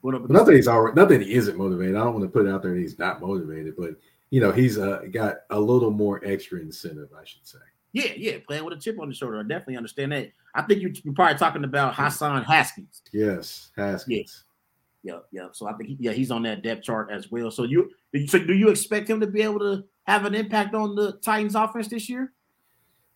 Well, 0.00 0.20
not 0.28 0.46
that 0.46 0.54
he's 0.54 0.68
already, 0.68 0.94
nothing 0.94 1.20
he 1.20 1.34
isn't 1.34 1.58
motivated. 1.58 1.96
I 1.96 2.04
don't 2.04 2.14
want 2.14 2.24
to 2.24 2.30
put 2.30 2.46
it 2.46 2.50
out 2.50 2.62
there 2.62 2.72
that 2.72 2.80
he's 2.80 3.00
not 3.00 3.20
motivated, 3.20 3.74
but 3.76 3.96
you 4.30 4.40
know 4.40 4.52
he's 4.52 4.78
uh, 4.78 5.02
got 5.10 5.38
a 5.50 5.58
little 5.58 5.90
more 5.90 6.24
extra 6.24 6.60
incentive, 6.60 7.08
I 7.18 7.24
should 7.24 7.44
say. 7.44 7.58
Yeah, 7.92 8.12
yeah, 8.16 8.36
playing 8.46 8.64
with 8.64 8.78
a 8.78 8.80
chip 8.80 9.00
on 9.00 9.08
the 9.08 9.14
shoulder. 9.14 9.40
I 9.40 9.42
definitely 9.42 9.76
understand 9.76 10.12
that. 10.12 10.30
I 10.54 10.62
think 10.62 10.82
you're 10.82 11.14
probably 11.14 11.36
talking 11.36 11.64
about 11.64 11.96
Hassan 11.96 12.44
Haskins. 12.44 13.02
Yes, 13.12 13.70
Haskins. 13.76 14.44
Yeah, 15.02 15.18
yeah. 15.32 15.48
So 15.52 15.68
I 15.68 15.72
think 15.74 15.90
he, 15.90 15.96
yeah, 16.00 16.12
he's 16.12 16.30
on 16.30 16.42
that 16.42 16.62
depth 16.62 16.82
chart 16.82 17.10
as 17.10 17.30
well. 17.30 17.50
So 17.50 17.64
you 17.64 17.90
so 18.26 18.38
do 18.38 18.54
you 18.54 18.68
expect 18.68 19.08
him 19.08 19.20
to 19.20 19.26
be 19.26 19.42
able 19.42 19.60
to 19.60 19.84
have 20.04 20.24
an 20.24 20.34
impact 20.34 20.74
on 20.74 20.94
the 20.94 21.12
Titans 21.24 21.54
offense 21.54 21.88
this 21.88 22.08
year? 22.08 22.32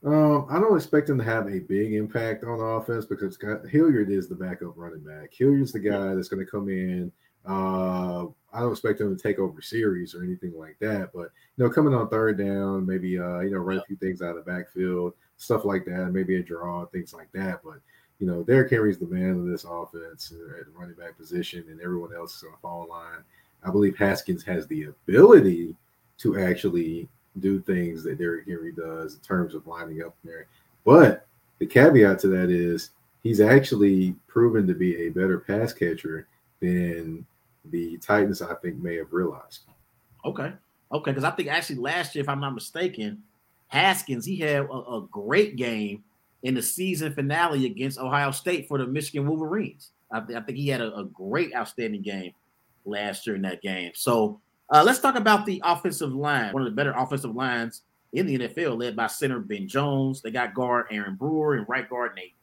Um, 0.05 0.47
I 0.51 0.59
don't 0.59 0.77
expect 0.77 1.09
him 1.09 1.19
to 1.19 1.25
have 1.25 1.47
a 1.47 1.61
big 1.61 1.93
impact 1.93 2.43
on 2.45 2.59
the 2.59 2.65
offense 2.65 3.07
because 3.07 3.37
got, 3.37 3.69
Hilliard 3.69 4.11
is 4.11 4.29
the 4.29 4.35
backup 4.35 4.73
running 4.77 5.05
back. 5.05 5.33
Hilliard's 5.33 5.73
the 5.73 5.79
guy 5.79 6.15
that's 6.15 6.29
going 6.29 6.45
to 6.45 6.51
come 6.51 6.69
in. 6.69 7.13
Uh, 7.47 8.27
I 8.53 8.61
don't 8.61 8.73
expect 8.73 9.01
him 9.01 9.17
to 9.17 9.21
take 9.21 9.39
over 9.39 9.61
series 9.61 10.15
or 10.15 10.23
anything 10.23 10.53
like 10.57 10.77
that, 10.81 11.11
but 11.13 11.31
you 11.57 11.65
know, 11.65 11.71
coming 11.71 11.95
on 11.95 12.09
third 12.09 12.39
down, 12.39 12.87
maybe 12.87 13.19
uh, 13.19 13.41
you 13.41 13.51
know, 13.51 13.59
run 13.59 13.79
a 13.79 13.85
few 13.85 13.97
things 13.97 14.23
out 14.23 14.37
of 14.37 14.45
the 14.45 14.51
backfield, 14.51 15.15
stuff 15.37 15.65
like 15.65 15.85
that, 15.87 16.11
maybe 16.13 16.37
a 16.37 16.43
draw, 16.43 16.85
things 16.87 17.13
like 17.13 17.31
that. 17.33 17.61
But 17.65 17.79
you 18.23 18.29
know, 18.29 18.45
Derrick 18.45 18.71
Henry's 18.71 18.99
the 18.99 19.07
man 19.07 19.31
of 19.31 19.47
this 19.47 19.65
offense 19.65 20.31
at 20.31 20.67
the 20.67 20.71
running 20.79 20.95
back 20.95 21.19
position, 21.19 21.65
and 21.69 21.81
everyone 21.81 22.15
else 22.15 22.37
is 22.37 22.45
on 22.45 22.53
the 22.53 22.59
fall 22.59 22.87
line. 22.89 23.25
I 23.65 23.71
believe 23.73 23.99
Haskins 23.99 24.45
has 24.45 24.65
the 24.69 24.85
ability 24.85 25.75
to 26.19 26.39
actually 26.39 27.09
do 27.41 27.61
things 27.61 28.05
that 28.05 28.19
Derrick 28.19 28.47
Henry 28.47 28.71
does 28.71 29.15
in 29.15 29.21
terms 29.23 29.57
of 29.57 29.67
lining 29.67 30.05
up 30.05 30.15
there. 30.23 30.47
But 30.85 31.27
the 31.59 31.67
caveat 31.67 32.21
to 32.21 32.29
that 32.29 32.49
is 32.49 32.91
he's 33.25 33.41
actually 33.41 34.15
proven 34.29 34.69
to 34.69 34.75
be 34.75 34.99
a 34.99 35.09
better 35.09 35.41
pass 35.41 35.73
catcher 35.73 36.29
than 36.61 37.27
the 37.73 37.99
Titans, 37.99 38.41
I 38.41 38.55
think, 38.55 38.77
may 38.77 38.99
have 38.99 39.13
realized. 39.13 39.63
Okay. 40.25 40.53
Okay. 40.93 41.11
Because 41.11 41.25
I 41.25 41.33
think 41.33 41.49
actually 41.49 41.81
last 41.81 42.15
year, 42.15 42.23
if 42.23 42.29
I'm 42.29 42.41
not 42.41 42.55
mistaken, 42.55 43.25
Haskins, 43.67 44.25
he 44.25 44.37
had 44.37 44.67
a, 44.67 44.71
a 44.71 45.09
great 45.11 45.57
game 45.57 46.05
in 46.43 46.55
the 46.55 46.63
season 46.63 47.13
finale 47.15 47.67
against 47.67 47.99
Ohio 47.99 48.31
State 48.31 48.69
for 48.69 48.79
the 48.79 48.87
Michigan 48.87 49.27
Wolverines. 49.29 49.91
I, 50.11 50.21
th- 50.21 50.39
I 50.39 50.43
think 50.43 50.59
he 50.59 50.69
had 50.69 50.81
a, 50.81 50.95
a, 50.95 51.05
great, 51.05 51.55
outstanding 51.55 52.03
game 52.03 52.33
last 52.85 53.27
year 53.27 53.37
in 53.37 53.43
that 53.43 53.63
game. 53.63 53.93
So 53.95 54.41
uh, 54.71 54.83
let's 54.85 54.99
talk 54.99 55.17
about 55.17 55.47
the 55.47 55.63
offensive 55.65 56.13
line. 56.13 56.53
One 56.53 56.63
of 56.63 56.67
the 56.67 56.77
better 56.77 56.93
offensive 56.93 57.35
lines 57.35 57.83
in 58.13 58.27
the 58.27 58.39
NFL, 58.39 58.79
led 58.79 58.97
by 58.97 59.07
center 59.07 59.39
Ben 59.39 59.67
Jones. 59.67 60.21
They 60.21 60.31
got 60.31 60.55
guard 60.55 60.87
Aaron 60.91 61.15
Brewer 61.15 61.55
and 61.55 61.69
right 61.69 61.89
guard 61.89 62.13
Nate 62.15 62.35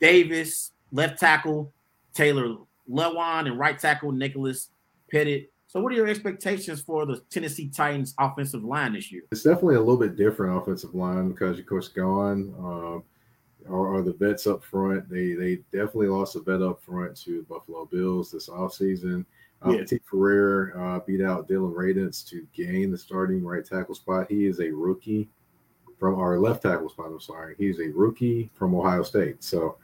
Davis, 0.00 0.72
left 0.92 1.18
tackle 1.18 1.72
Taylor 2.12 2.56
Lewan, 2.90 3.46
and 3.46 3.58
right 3.58 3.78
tackle 3.78 4.12
Nicholas 4.12 4.68
Pettit. 5.10 5.50
So, 5.66 5.80
what 5.80 5.92
are 5.92 5.96
your 5.96 6.06
expectations 6.06 6.80
for 6.80 7.06
the 7.06 7.20
Tennessee 7.30 7.68
Titans 7.68 8.14
offensive 8.18 8.64
line 8.64 8.92
this 8.92 9.10
year? 9.10 9.22
It's 9.32 9.42
definitely 9.42 9.76
a 9.76 9.80
little 9.80 9.96
bit 9.96 10.16
different 10.16 10.56
offensive 10.56 10.94
line 10.94 11.30
because, 11.30 11.58
of 11.58 11.66
course, 11.66 11.88
gone. 11.88 12.54
Um, 12.58 13.02
are, 13.68 13.94
are 13.94 14.02
the 14.02 14.12
vets 14.12 14.46
up 14.46 14.62
front. 14.62 15.08
They 15.08 15.34
they 15.34 15.56
definitely 15.72 16.08
lost 16.08 16.36
a 16.36 16.40
vet 16.40 16.62
up 16.62 16.82
front 16.82 17.16
to 17.22 17.38
the 17.38 17.42
Buffalo 17.44 17.86
Bills 17.86 18.30
this 18.30 18.48
offseason. 18.48 19.24
Uh, 19.64 19.70
yeah. 19.70 19.78
Petit 19.80 20.00
Ferrer 20.10 20.72
uh, 20.78 21.00
beat 21.06 21.22
out 21.22 21.48
Dillon 21.48 21.72
Radunz 21.72 22.28
to 22.28 22.46
gain 22.52 22.90
the 22.90 22.98
starting 22.98 23.42
right 23.44 23.64
tackle 23.64 23.94
spot. 23.94 24.26
He 24.28 24.46
is 24.46 24.60
a 24.60 24.70
rookie. 24.70 25.28
from 25.98 26.18
our 26.18 26.38
left 26.38 26.62
tackle 26.62 26.88
spot. 26.88 27.06
I'm 27.06 27.20
sorry, 27.20 27.54
he's 27.56 27.78
a 27.80 27.88
rookie 27.88 28.50
from 28.54 28.74
Ohio 28.74 29.02
State. 29.02 29.42
So 29.42 29.76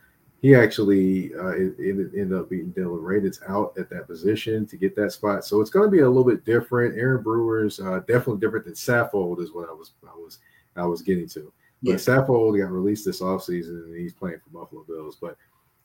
he 0.43 0.55
actually 0.55 1.35
uh, 1.35 1.53
ended 1.53 2.33
up 2.33 2.51
beating 2.51 2.71
Dillon 2.71 3.01
Radunz 3.01 3.41
out 3.49 3.75
at 3.79 3.89
that 3.91 4.07
position 4.07 4.67
to 4.67 4.77
get 4.77 4.97
that 4.97 5.13
spot. 5.13 5.45
So 5.45 5.61
it's 5.61 5.71
going 5.71 5.87
to 5.87 5.91
be 5.91 6.01
a 6.01 6.09
little 6.09 6.25
bit 6.25 6.45
different. 6.45 6.99
Aaron 6.99 7.23
Brewer's 7.23 7.79
uh, 7.81 8.01
definitely 8.01 8.39
different 8.39 8.65
than 8.65 8.75
Saffold 8.75 9.41
is 9.41 9.53
what 9.53 9.69
I 9.69 9.73
was 9.73 9.93
I 10.07 10.15
was 10.17 10.39
I 10.77 10.85
was 10.85 11.03
getting 11.03 11.29
to. 11.31 11.53
But 11.83 11.93
yeah. 11.93 11.97
Saffold 11.97 12.61
got 12.61 12.71
released 12.71 13.05
this 13.05 13.21
offseason 13.21 13.85
and 13.85 13.97
he's 13.97 14.13
playing 14.13 14.41
for 14.41 14.51
Buffalo 14.51 14.85
Bills. 14.85 15.17
But 15.21 15.37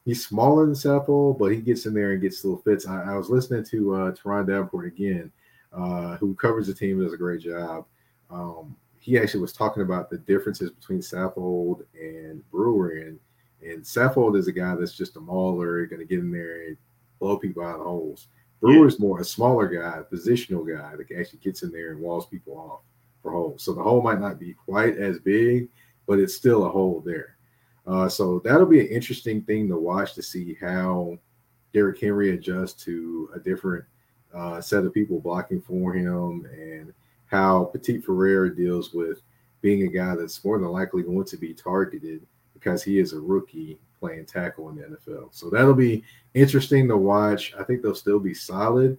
he's 0.03 0.25
smaller 0.25 0.65
than 0.65 0.75
Saffold, 0.75 1.39
but 1.39 1.51
he 1.51 1.57
gets 1.57 1.85
in 1.85 1.93
there 1.93 2.11
and 2.11 2.21
gets 2.21 2.43
little 2.43 2.61
fits. 2.61 2.87
I, 2.87 3.13
I 3.13 3.17
was 3.17 3.29
listening 3.29 3.63
to 3.65 3.95
uh, 3.95 4.11
Teron 4.11 4.47
Davenport 4.47 4.87
again, 4.87 5.31
uh, 5.73 6.17
who 6.17 6.35
covers 6.35 6.67
the 6.67 6.73
team 6.73 7.01
does 7.01 7.13
a 7.13 7.17
great 7.17 7.41
job. 7.41 7.85
Um, 8.29 8.75
he 8.99 9.17
actually 9.17 9.41
was 9.41 9.53
talking 9.53 9.83
about 9.83 10.09
the 10.09 10.17
differences 10.17 10.71
between 10.71 10.99
Saffold 10.99 11.83
and 11.93 12.49
Brewer 12.49 12.89
and 12.97 13.19
and 13.61 13.83
Saffold 13.83 14.37
is 14.37 14.47
a 14.47 14.51
guy 14.51 14.75
that's 14.75 14.95
just 14.95 15.15
a 15.15 15.19
mauler, 15.19 15.85
going 15.87 15.99
to 15.99 16.05
get 16.05 16.19
in 16.19 16.31
there 16.31 16.67
and 16.67 16.77
blow 17.19 17.37
people 17.37 17.63
out 17.63 17.75
of 17.75 17.79
the 17.79 17.85
holes. 17.85 18.27
Brewer's 18.61 18.97
yeah. 18.99 19.05
more 19.05 19.19
a 19.19 19.25
smaller 19.25 19.67
guy, 19.67 19.99
a 19.99 20.03
positional 20.03 20.67
guy 20.67 20.95
that 20.95 21.17
actually 21.17 21.39
gets 21.39 21.63
in 21.63 21.71
there 21.71 21.91
and 21.91 21.99
walls 21.99 22.27
people 22.27 22.57
off 22.57 22.81
for 23.21 23.31
holes. 23.31 23.63
So 23.63 23.73
the 23.73 23.81
hole 23.81 24.01
might 24.01 24.19
not 24.19 24.39
be 24.39 24.53
quite 24.53 24.97
as 24.97 25.19
big, 25.19 25.69
but 26.07 26.19
it's 26.19 26.35
still 26.35 26.65
a 26.65 26.69
hole 26.69 27.01
there. 27.05 27.35
Uh, 27.87 28.09
so 28.09 28.41
that'll 28.43 28.65
be 28.65 28.79
an 28.79 28.87
interesting 28.87 29.41
thing 29.43 29.67
to 29.67 29.77
watch 29.77 30.13
to 30.13 30.21
see 30.23 30.57
how 30.59 31.17
Derrick 31.73 31.99
Henry 31.99 32.31
adjusts 32.31 32.83
to 32.85 33.29
a 33.35 33.39
different 33.39 33.83
uh, 34.33 34.59
set 34.59 34.85
of 34.85 34.93
people 34.93 35.19
blocking 35.19 35.61
for 35.61 35.93
him 35.93 36.47
and 36.51 36.93
how 37.27 37.65
Petit-Frere 37.65 38.49
deals 38.49 38.93
with 38.93 39.21
being 39.61 39.83
a 39.83 39.87
guy 39.87 40.15
that's 40.15 40.43
more 40.43 40.59
than 40.59 40.69
likely 40.69 41.03
going 41.03 41.25
to 41.25 41.37
be 41.37 41.53
targeted 41.53 42.25
because 42.53 42.83
he 42.83 42.99
is 42.99 43.13
a 43.13 43.19
rookie 43.19 43.79
playing 43.99 44.25
tackle 44.25 44.69
in 44.69 44.75
the 44.75 44.83
NFL. 44.83 45.29
So 45.31 45.49
that'll 45.49 45.73
be 45.73 46.03
interesting 46.33 46.87
to 46.87 46.97
watch. 46.97 47.53
I 47.59 47.63
think 47.63 47.81
they'll 47.81 47.95
still 47.95 48.19
be 48.19 48.33
solid, 48.33 48.97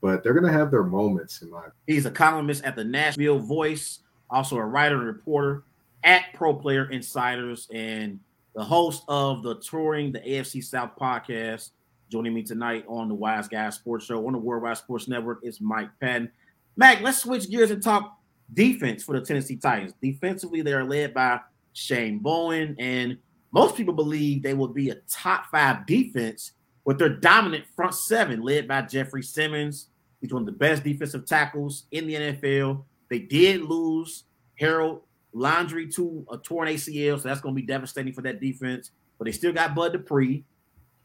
but 0.00 0.22
they're 0.22 0.34
going 0.34 0.46
to 0.46 0.58
have 0.58 0.70
their 0.70 0.84
moments 0.84 1.42
in 1.42 1.50
my. 1.50 1.64
He's 1.86 2.06
a 2.06 2.10
columnist 2.10 2.64
at 2.64 2.76
the 2.76 2.84
Nashville 2.84 3.38
Voice, 3.38 4.00
also 4.30 4.56
a 4.56 4.64
writer 4.64 4.96
and 4.96 5.06
reporter 5.06 5.64
at 6.04 6.32
Pro 6.34 6.54
Player 6.54 6.88
Insiders, 6.90 7.68
and 7.72 8.20
the 8.54 8.62
host 8.62 9.02
of 9.08 9.42
the 9.42 9.56
Touring 9.56 10.12
the 10.12 10.20
AFC 10.20 10.62
South 10.62 10.90
podcast. 11.00 11.70
Joining 12.10 12.34
me 12.34 12.42
tonight 12.42 12.84
on 12.86 13.08
the 13.08 13.14
Wise 13.14 13.48
Guys 13.48 13.74
Sports 13.74 14.04
Show 14.04 14.24
on 14.26 14.34
the 14.34 14.38
Worldwide 14.38 14.76
Sports 14.76 15.08
Network 15.08 15.40
is 15.42 15.60
Mike 15.60 15.88
Patton. 16.00 16.30
Mac, 16.76 17.00
let's 17.00 17.18
switch 17.18 17.50
gears 17.50 17.70
and 17.70 17.82
talk 17.82 18.18
defense 18.52 19.02
for 19.02 19.18
the 19.18 19.24
Tennessee 19.24 19.56
Titans. 19.56 19.94
Defensively, 20.00 20.60
they 20.60 20.74
are 20.74 20.84
led 20.84 21.14
by 21.14 21.40
Shane 21.72 22.18
Bowen, 22.18 22.76
and 22.78 23.18
most 23.50 23.74
people 23.74 23.94
believe 23.94 24.42
they 24.42 24.54
will 24.54 24.68
be 24.68 24.90
a 24.90 24.96
top 25.08 25.46
five 25.46 25.86
defense 25.86 26.52
with 26.84 26.98
their 26.98 27.08
dominant 27.08 27.64
front 27.74 27.94
seven, 27.94 28.42
led 28.42 28.68
by 28.68 28.82
Jeffrey 28.82 29.22
Simmons. 29.22 29.88
He's 30.20 30.32
one 30.32 30.42
of 30.42 30.46
the 30.46 30.52
best 30.52 30.84
defensive 30.84 31.26
tackles 31.26 31.84
in 31.90 32.06
the 32.06 32.14
NFL. 32.14 32.84
They 33.08 33.20
did 33.20 33.62
lose 33.62 34.24
Harold 34.56 35.02
Landry 35.34 35.88
to 35.88 36.24
a 36.30 36.38
torn 36.38 36.68
ACL, 36.68 37.20
so 37.20 37.28
that's 37.28 37.40
going 37.40 37.54
to 37.54 37.60
be 37.60 37.66
devastating 37.66 38.12
for 38.12 38.22
that 38.22 38.40
defense. 38.40 38.92
But 39.18 39.26
they 39.26 39.32
still 39.32 39.52
got 39.52 39.74
Bud 39.74 39.92
Dupree, 39.92 40.44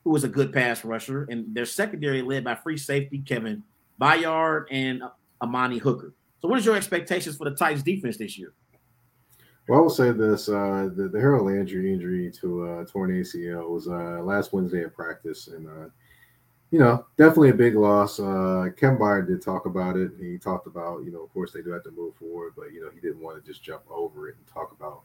who 0.04 0.16
is 0.16 0.24
a 0.24 0.30
good 0.30 0.54
pass 0.54 0.86
rusher, 0.86 1.28
and 1.30 1.54
their 1.54 1.66
secondary 1.66 2.22
led 2.22 2.44
by 2.44 2.56
free 2.56 2.78
safety 2.78 3.20
Kevin 3.20 3.64
Byard 4.00 4.66
and 4.72 5.02
Amani 5.42 5.80
Hooker. 5.80 6.14
So, 6.42 6.48
what 6.48 6.60
is 6.60 6.66
your 6.66 6.76
expectations 6.76 7.36
for 7.36 7.50
the 7.50 7.56
Titans 7.56 7.84
defense 7.84 8.18
this 8.18 8.38
year? 8.38 8.54
Well, 9.68 9.80
I 9.80 9.82
will 9.82 9.90
say 9.90 10.12
this: 10.12 10.48
uh, 10.48 10.90
the, 10.96 11.10
the 11.10 11.20
Harold 11.20 11.48
Landry 11.48 11.92
injury 11.92 12.32
to 12.42 12.68
uh, 12.68 12.86
torn 12.86 13.12
ACL 13.12 13.70
was 13.70 13.88
uh, 13.88 14.22
last 14.24 14.54
Wednesday 14.54 14.84
at 14.84 14.96
practice, 14.96 15.48
and 15.48 15.68
uh, 15.68 15.90
you 16.72 16.80
know, 16.80 17.06
definitely 17.18 17.50
a 17.50 17.54
big 17.54 17.76
loss. 17.76 18.20
Uh, 18.20 18.70
Ken 18.78 18.98
Byard 18.98 19.28
did 19.28 19.42
talk 19.42 19.66
about 19.66 19.98
it. 19.98 20.12
He 20.20 20.38
talked 20.38 20.68
about, 20.68 21.04
you 21.04 21.12
know, 21.12 21.24
of 21.24 21.34
course 21.34 21.52
they 21.52 21.62
do 21.62 21.72
have 21.72 21.84
to 21.84 21.92
move 21.92 22.16
forward, 22.16 22.54
but 22.56 22.72
you 22.74 22.82
know, 22.82 22.90
he 22.94 23.00
didn't 23.00 23.22
want 23.22 23.44
to 23.44 23.52
just 23.52 23.64
jump 23.64 23.84
over 23.90 24.30
it 24.30 24.36
and 24.38 24.46
talk 24.48 24.72
about, 24.72 25.02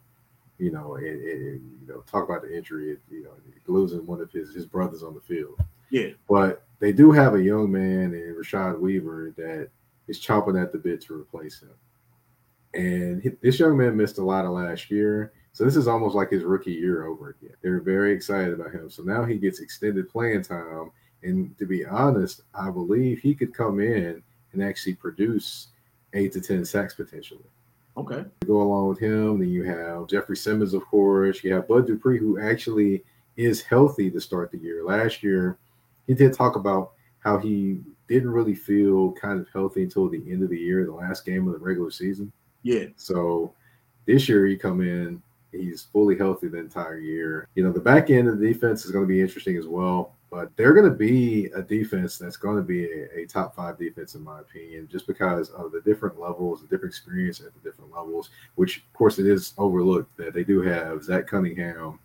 you 0.58 0.70
know, 0.70 0.96
and, 0.96 1.06
and 1.06 1.78
you 1.80 1.86
know, 1.86 2.00
talk 2.02 2.28
about 2.28 2.42
the 2.42 2.54
injury. 2.54 2.96
You 3.10 3.24
know, 3.24 3.30
losing 3.66 4.06
one 4.06 4.20
of 4.20 4.30
his 4.30 4.54
his 4.54 4.66
brothers 4.66 5.02
on 5.02 5.14
the 5.14 5.20
field. 5.20 5.58
Yeah, 5.90 6.10
but 6.28 6.64
they 6.80 6.92
do 6.92 7.12
have 7.12 7.34
a 7.34 7.42
young 7.42 7.72
man 7.72 8.12
in 8.12 8.36
Rashad 8.38 8.78
Weaver 8.78 9.32
that 9.36 9.70
is 10.06 10.20
chomping 10.20 10.60
at 10.60 10.70
the 10.70 10.78
bit 10.78 11.00
to 11.02 11.14
replace 11.14 11.62
him. 11.62 11.70
And 12.74 13.36
this 13.40 13.58
young 13.58 13.76
man 13.76 13.96
missed 13.96 14.18
a 14.18 14.24
lot 14.24 14.44
of 14.44 14.50
last 14.50 14.90
year. 14.90 15.32
So 15.52 15.64
this 15.64 15.76
is 15.76 15.86
almost 15.86 16.16
like 16.16 16.30
his 16.30 16.42
rookie 16.42 16.72
year 16.72 17.06
over 17.06 17.30
again. 17.30 17.54
They're 17.62 17.80
very 17.80 18.12
excited 18.12 18.52
about 18.52 18.72
him. 18.72 18.90
So 18.90 19.04
now 19.04 19.24
he 19.24 19.38
gets 19.38 19.60
extended 19.60 20.10
playing 20.10 20.42
time. 20.42 20.90
And 21.24 21.56
to 21.58 21.66
be 21.66 21.84
honest, 21.84 22.42
I 22.54 22.70
believe 22.70 23.18
he 23.18 23.34
could 23.34 23.54
come 23.54 23.80
in 23.80 24.22
and 24.52 24.62
actually 24.62 24.94
produce 24.94 25.68
eight 26.12 26.32
to 26.32 26.40
10 26.40 26.64
sacks 26.64 26.94
potentially. 26.94 27.44
Okay. 27.96 28.24
Go 28.46 28.62
along 28.62 28.88
with 28.88 28.98
him. 28.98 29.38
Then 29.38 29.48
you 29.48 29.64
have 29.64 30.08
Jeffrey 30.08 30.36
Simmons, 30.36 30.74
of 30.74 30.84
course. 30.84 31.42
You 31.42 31.54
have 31.54 31.68
Bud 31.68 31.86
Dupree, 31.86 32.18
who 32.18 32.40
actually 32.40 33.04
is 33.36 33.62
healthy 33.62 34.10
to 34.10 34.20
start 34.20 34.50
the 34.50 34.58
year. 34.58 34.84
Last 34.84 35.22
year, 35.22 35.58
he 36.06 36.14
did 36.14 36.32
talk 36.32 36.56
about 36.56 36.92
how 37.20 37.38
he 37.38 37.80
didn't 38.08 38.30
really 38.30 38.54
feel 38.54 39.12
kind 39.12 39.40
of 39.40 39.48
healthy 39.52 39.84
until 39.84 40.08
the 40.08 40.22
end 40.30 40.42
of 40.42 40.50
the 40.50 40.58
year, 40.58 40.84
the 40.84 40.92
last 40.92 41.24
game 41.24 41.46
of 41.46 41.54
the 41.54 41.58
regular 41.58 41.90
season. 41.90 42.30
Yeah. 42.62 42.86
So 42.96 43.54
this 44.06 44.28
year 44.28 44.46
he 44.46 44.56
come 44.56 44.80
in, 44.80 45.22
he's 45.52 45.82
fully 45.82 46.16
healthy 46.16 46.48
the 46.48 46.58
entire 46.58 46.98
year. 46.98 47.48
You 47.54 47.64
know, 47.64 47.72
the 47.72 47.80
back 47.80 48.10
end 48.10 48.28
of 48.28 48.38
the 48.38 48.46
defense 48.46 48.84
is 48.84 48.90
going 48.90 49.04
to 49.04 49.08
be 49.08 49.20
interesting 49.20 49.56
as 49.56 49.66
well, 49.66 50.14
but 50.34 50.50
they're 50.56 50.72
going 50.72 50.90
to 50.90 50.96
be 50.96 51.46
a 51.54 51.62
defense 51.62 52.18
that's 52.18 52.36
going 52.36 52.56
to 52.56 52.62
be 52.62 52.86
a, 52.86 53.20
a, 53.20 53.24
top 53.24 53.54
five 53.54 53.78
defense 53.78 54.16
in 54.16 54.24
my 54.24 54.40
opinion, 54.40 54.88
just 54.90 55.06
because 55.06 55.50
of 55.50 55.70
the 55.70 55.80
different 55.82 56.18
levels, 56.18 56.60
the 56.60 56.66
different 56.66 56.92
experience 56.92 57.38
at 57.38 57.54
the 57.54 57.60
different 57.60 57.92
levels. 57.92 58.30
Which, 58.56 58.78
of 58.78 58.92
course, 58.94 59.20
it 59.20 59.26
is 59.26 59.54
overlooked 59.58 60.16
that 60.16 60.34
they 60.34 60.42
do 60.42 60.60
have 60.62 61.04
Zach 61.04 61.28
Cunningham 61.28 62.00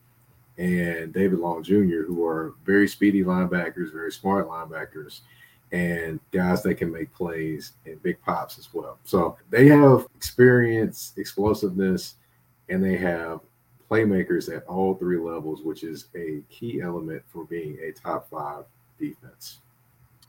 and 0.59 1.11
David 1.11 1.39
Long 1.39 1.63
Jr., 1.63 2.03
who 2.05 2.23
are 2.23 2.53
very 2.63 2.87
speedy 2.87 3.23
linebackers, 3.23 3.91
very 3.91 4.11
smart 4.11 4.47
linebackers 4.47 5.21
and 5.71 6.19
guys 6.31 6.61
that 6.61 6.75
can 6.75 6.91
make 6.91 7.11
plays 7.15 7.73
and 7.87 8.01
big 8.03 8.21
pops 8.21 8.59
as 8.59 8.71
well. 8.75 8.99
So 9.05 9.37
they 9.49 9.67
have 9.69 10.05
experience, 10.15 11.13
explosiveness, 11.17 12.13
and 12.69 12.83
they 12.83 12.97
have 12.97 13.39
playmakers 13.89 14.55
at 14.55 14.65
all 14.67 14.95
three 14.95 15.17
levels, 15.17 15.61
which 15.61 15.83
is 15.83 16.07
a 16.15 16.41
key 16.49 16.81
element 16.81 17.23
for 17.27 17.45
being 17.45 17.77
a 17.83 17.91
top 17.91 18.29
five 18.29 18.65
defense. 18.99 19.59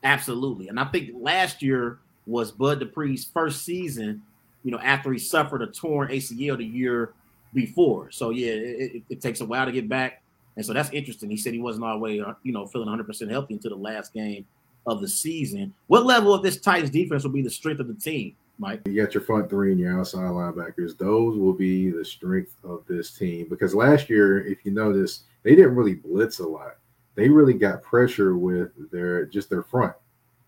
Absolutely. 0.03 0.67
And 0.67 0.79
I 0.79 0.85
think 0.85 1.11
last 1.19 1.61
year 1.61 1.99
was 2.25 2.51
Bud 2.51 2.79
Dupree's 2.79 3.25
first 3.25 3.63
season, 3.63 4.23
you 4.63 4.71
know, 4.71 4.79
after 4.79 5.11
he 5.11 5.19
suffered 5.19 5.61
a 5.61 5.67
torn 5.67 6.09
ACL 6.09 6.57
the 6.57 6.65
year 6.65 7.13
before. 7.53 8.09
So, 8.11 8.31
yeah, 8.31 8.53
it, 8.53 9.03
it 9.09 9.21
takes 9.21 9.41
a 9.41 9.45
while 9.45 9.65
to 9.65 9.71
get 9.71 9.87
back. 9.87 10.21
And 10.55 10.65
so 10.65 10.73
that's 10.73 10.89
interesting. 10.91 11.29
He 11.29 11.37
said 11.37 11.53
he 11.53 11.59
wasn't 11.59 11.99
way, 11.99 12.19
uh, 12.19 12.33
you 12.43 12.51
know, 12.51 12.65
feeling 12.65 12.89
100% 12.89 13.29
healthy 13.29 13.53
until 13.53 13.71
the 13.71 13.77
last 13.77 14.13
game 14.13 14.45
of 14.85 15.01
the 15.01 15.07
season. 15.07 15.73
What 15.87 16.05
level 16.05 16.33
of 16.33 16.43
this 16.43 16.59
Titans 16.59 16.89
defense 16.89 17.23
will 17.23 17.31
be 17.31 17.41
the 17.41 17.49
strength 17.49 17.79
of 17.79 17.87
the 17.87 17.93
team, 17.93 18.35
Mike? 18.61 18.81
You 18.85 19.01
got 19.01 19.13
your 19.13 19.23
front 19.23 19.49
three 19.49 19.71
and 19.71 19.79
your 19.79 19.99
outside 19.99 20.21
linebackers. 20.21 20.97
Those 20.97 21.37
will 21.37 21.53
be 21.53 21.89
the 21.89 22.05
strength 22.05 22.55
of 22.63 22.83
this 22.87 23.11
team 23.11 23.47
because 23.49 23.73
last 23.73 24.09
year, 24.09 24.45
if 24.45 24.63
you 24.63 24.71
notice, 24.71 25.23
they 25.43 25.55
didn't 25.55 25.75
really 25.75 25.95
blitz 25.95 26.39
a 26.39 26.47
lot. 26.47 26.77
They 27.15 27.27
really 27.27 27.55
got 27.55 27.81
pressure 27.81 28.37
with 28.37 28.69
their 28.91 29.25
just 29.25 29.49
their 29.49 29.63
front. 29.63 29.93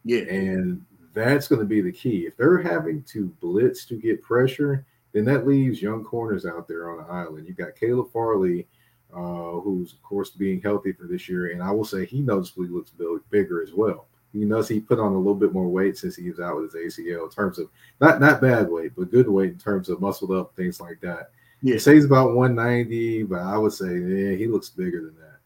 Yeah. 0.05 0.21
And 0.29 0.85
that's 1.13 1.47
going 1.47 1.59
to 1.59 1.67
be 1.67 1.81
the 1.81 1.91
key. 1.91 2.19
If 2.19 2.37
they're 2.37 2.61
having 2.61 3.03
to 3.03 3.35
blitz 3.41 3.85
to 3.85 3.95
get 3.95 4.21
pressure, 4.21 4.85
then 5.11 5.25
that 5.25 5.47
leaves 5.47 5.81
young 5.81 6.03
corners 6.03 6.45
out 6.45 6.67
there 6.67 6.91
on 6.91 6.97
the 6.97 7.11
island. 7.11 7.47
You 7.47 7.53
got 7.53 7.75
Caleb 7.75 8.11
Farley, 8.11 8.67
uh, 9.13 9.59
who's 9.59 9.93
of 9.93 10.03
course 10.03 10.29
being 10.29 10.61
healthy 10.61 10.93
for 10.93 11.07
this 11.07 11.27
year, 11.27 11.51
and 11.51 11.61
I 11.61 11.71
will 11.71 11.85
say 11.85 12.05
he 12.05 12.21
noticeably 12.21 12.67
looks 12.67 12.91
bigger 13.29 13.61
as 13.61 13.73
well. 13.73 14.05
You 14.33 14.47
notice 14.47 14.67
he 14.67 14.79
put 14.79 14.99
on 14.99 15.13
a 15.13 15.17
little 15.17 15.35
bit 15.35 15.53
more 15.53 15.67
weight 15.67 15.97
since 15.97 16.15
he 16.15 16.29
was 16.29 16.39
out 16.39 16.55
with 16.55 16.73
his 16.73 16.97
ACL 16.97 17.25
in 17.25 17.29
terms 17.29 17.59
of 17.59 17.69
not 18.01 18.19
not 18.19 18.41
bad 18.41 18.69
weight, 18.69 18.93
but 18.97 19.11
good 19.11 19.29
weight 19.29 19.51
in 19.51 19.59
terms 19.59 19.89
of 19.89 20.01
muscled 20.01 20.31
up 20.31 20.55
things 20.55 20.81
like 20.81 20.99
that. 21.01 21.31
Yeah, 21.61 21.77
say 21.77 21.95
he's 21.95 22.05
about 22.05 22.33
190, 22.33 23.23
but 23.23 23.41
I 23.41 23.57
would 23.57 23.73
say 23.73 23.97
yeah, 23.97 24.35
he 24.35 24.47
looks 24.47 24.69
bigger 24.69 25.01
than 25.01 25.15
that. 25.17 25.37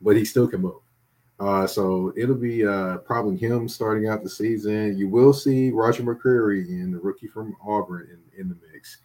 But 0.00 0.16
he 0.16 0.24
still 0.24 0.46
can 0.46 0.62
move. 0.62 0.80
Uh, 1.40 1.66
so 1.66 2.12
it'll 2.16 2.34
be 2.34 2.66
uh, 2.66 2.98
probably 2.98 3.36
him 3.36 3.68
starting 3.68 4.08
out 4.08 4.22
the 4.22 4.30
season. 4.30 4.96
You 4.96 5.08
will 5.08 5.32
see 5.32 5.70
Roger 5.70 6.02
McCreary 6.02 6.68
in 6.68 6.92
the 6.92 7.00
rookie 7.00 7.28
from 7.28 7.56
Auburn 7.66 8.08
in, 8.10 8.40
in 8.40 8.48
the 8.48 8.56
mix, 8.70 8.98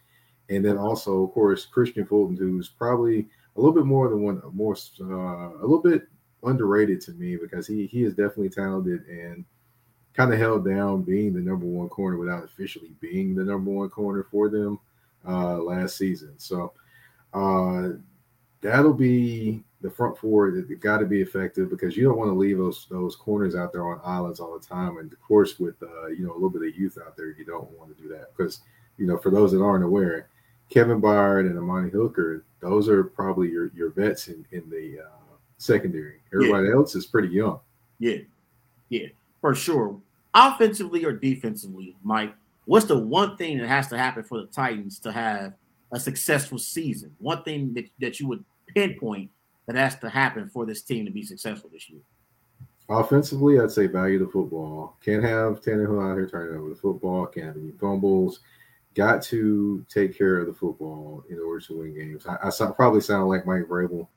and 0.50 0.64
then 0.64 0.76
also, 0.76 1.24
of 1.24 1.32
course, 1.32 1.66
Kristian 1.74 2.06
Fulton, 2.06 2.36
who's 2.36 2.68
probably 2.68 3.26
a 3.56 3.60
little 3.60 3.74
bit 3.74 3.86
more 3.86 4.08
than 4.08 4.22
one, 4.22 4.42
more 4.52 4.76
uh, 5.00 5.58
a 5.58 5.62
little 5.62 5.82
bit 5.82 6.08
underrated 6.44 7.00
to 7.02 7.12
me 7.12 7.36
because 7.36 7.66
he 7.66 7.86
he 7.86 8.04
is 8.04 8.14
definitely 8.14 8.50
talented 8.50 9.06
and 9.06 9.44
kind 10.14 10.32
of 10.32 10.38
held 10.38 10.64
down 10.66 11.02
being 11.02 11.32
the 11.34 11.40
number 11.40 11.66
one 11.66 11.88
corner 11.88 12.16
without 12.18 12.44
officially 12.44 12.92
being 13.00 13.34
the 13.34 13.44
number 13.44 13.70
one 13.70 13.88
corner 13.90 14.26
for 14.30 14.48
them. 14.48 14.78
uh, 15.26 15.58
last 15.58 15.96
season. 15.96 16.34
So 16.38 16.72
uh, 17.34 17.90
that'll 18.60 18.94
be 18.94 19.62
the 19.82 19.90
front 19.90 20.16
four 20.16 20.50
that 20.52 20.80
got 20.80 20.98
to 20.98 21.06
be 21.06 21.20
effective 21.20 21.68
because 21.68 21.96
you 21.96 22.04
don't 22.04 22.16
want 22.18 22.30
to 22.30 22.34
leave 22.34 22.58
those 22.58 22.86
those 22.90 23.16
corners 23.16 23.54
out 23.54 23.72
there 23.72 23.86
on 23.86 24.00
islands 24.04 24.40
all 24.40 24.58
the 24.58 24.64
time. 24.64 24.98
And 24.98 25.12
of 25.12 25.20
course, 25.20 25.58
with 25.58 25.82
uh, 25.82 26.06
you 26.06 26.24
know 26.24 26.32
a 26.32 26.34
little 26.34 26.50
bit 26.50 26.68
of 26.68 26.76
youth 26.76 26.98
out 27.04 27.16
there, 27.16 27.30
you 27.36 27.44
don't 27.44 27.70
want 27.78 27.94
to 27.94 28.02
do 28.02 28.08
that 28.08 28.34
because 28.36 28.60
you 28.98 29.06
know 29.06 29.18
for 29.18 29.30
those 29.30 29.52
that 29.52 29.62
aren't 29.62 29.84
aware, 29.84 30.28
Kevin 30.70 31.00
Byard 31.00 31.48
and 31.50 31.58
Amani 31.58 31.90
Hooker, 31.90 32.44
those 32.60 32.88
are 32.88 33.04
probably 33.04 33.48
your 33.50 33.70
your 33.74 33.90
vets 33.90 34.28
in 34.28 34.46
in 34.52 34.68
the 34.70 35.00
uh, 35.00 35.25
secondary. 35.58 36.20
Everybody 36.32 36.68
yeah. 36.68 36.74
else 36.74 36.94
is 36.94 37.06
pretty 37.06 37.28
young. 37.28 37.60
Yeah, 37.98 38.18
yeah, 38.88 39.08
for 39.40 39.54
sure. 39.54 39.98
Offensively 40.34 41.04
or 41.04 41.12
defensively, 41.12 41.96
Mike, 42.02 42.34
what's 42.66 42.86
the 42.86 42.98
one 42.98 43.36
thing 43.36 43.58
that 43.58 43.68
has 43.68 43.88
to 43.88 43.98
happen 43.98 44.22
for 44.22 44.40
the 44.40 44.46
Titans 44.46 44.98
to 45.00 45.12
have 45.12 45.54
a 45.92 45.98
successful 45.98 46.58
season? 46.58 47.14
One 47.18 47.42
thing 47.42 47.72
that, 47.74 47.88
that 48.00 48.20
you 48.20 48.28
would 48.28 48.44
pinpoint 48.74 49.30
that 49.66 49.76
has 49.76 49.98
to 50.00 50.10
happen 50.10 50.48
for 50.48 50.66
this 50.66 50.82
team 50.82 51.06
to 51.06 51.10
be 51.10 51.22
successful 51.22 51.70
this 51.72 51.88
year? 51.88 52.00
Offensively, 52.88 53.58
I'd 53.58 53.70
say 53.70 53.86
value 53.86 54.18
the 54.18 54.30
football. 54.30 54.96
Can't 55.04 55.24
have 55.24 55.60
Tannehill 55.60 56.08
out 56.08 56.16
here 56.16 56.28
turning 56.28 56.56
over 56.56 56.68
the 56.68 56.76
football. 56.76 57.26
Can't 57.26 57.46
have 57.46 57.56
any 57.56 57.72
fumbles. 57.72 58.40
Got 58.96 59.22
to 59.24 59.84
take 59.90 60.16
care 60.16 60.38
of 60.38 60.46
the 60.46 60.54
football 60.54 61.22
in 61.28 61.38
order 61.38 61.60
to 61.66 61.78
win 61.78 61.94
games. 61.94 62.26
I, 62.26 62.38
I 62.48 62.70
probably 62.72 63.02
sound 63.02 63.28
like 63.28 63.46
Mike 63.46 63.64
Vrabel. 63.64 64.08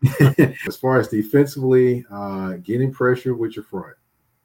as 0.67 0.77
far 0.77 0.99
as 0.99 1.09
defensively, 1.09 2.05
uh, 2.09 2.53
getting 2.63 2.91
pressure 2.91 3.35
with 3.35 3.57
your 3.57 3.65
front. 3.65 3.97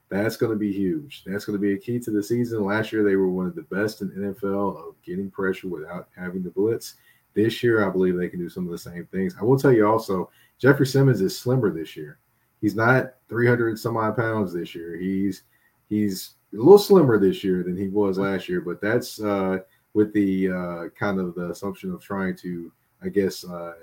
That's 0.09 0.37
going 0.37 0.53
to 0.53 0.59
be 0.59 0.73
huge. 0.73 1.23
That's 1.25 1.45
going 1.45 1.57
to 1.57 1.63
be 1.63 1.75
a 1.75 1.79
key 1.79 1.99
to 2.01 2.11
the 2.11 2.23
season. 2.23 2.65
Last 2.65 2.93
year, 2.93 3.05
they 3.05 3.17
were 3.17 3.29
one 3.29 3.47
of 3.47 3.55
the 3.55 3.63
best 3.63 4.01
in 4.01 4.11
NFL 4.11 4.89
of 4.89 4.95
getting 5.03 5.31
pressure 5.31 5.69
without 5.69 6.09
having 6.17 6.43
the 6.43 6.51
blitz. 6.51 6.95
This 7.35 7.63
year, 7.63 7.87
I 7.87 7.91
believe 7.91 8.17
they 8.17 8.29
can 8.29 8.39
do 8.39 8.49
some 8.49 8.65
of 8.65 8.73
the 8.73 8.79
same 8.79 9.07
things. 9.13 9.35
I 9.41 9.45
will 9.45 9.59
tell 9.59 9.73
you 9.73 9.87
also, 9.87 10.31
Jeffrey 10.59 10.87
Simmons 10.87 11.21
is 11.21 11.39
slimmer 11.39 11.73
this 11.73 11.97
year. 11.97 12.19
He's 12.61 12.75
not 12.75 13.15
300 13.29 13.79
some 13.79 13.97
odd 13.97 14.17
pounds 14.17 14.53
this 14.53 14.75
year. 14.75 14.97
He's 14.97 15.43
he's 15.89 16.35
a 16.53 16.57
little 16.57 16.79
slimmer 16.79 17.19
this 17.19 17.43
year 17.43 17.63
than 17.63 17.77
he 17.77 17.89
was 17.89 18.19
last 18.19 18.49
year, 18.49 18.61
but 18.61 18.81
that's 18.81 19.21
uh, 19.21 19.59
with 19.95 20.13
the 20.13 20.51
uh, 20.51 20.89
kind 20.99 21.19
of 21.19 21.35
the 21.35 21.51
assumption 21.51 21.93
of 21.93 22.03
trying 22.03 22.37
to, 22.37 22.71
I 23.03 23.09
guess, 23.09 23.45
uh, 23.45 23.75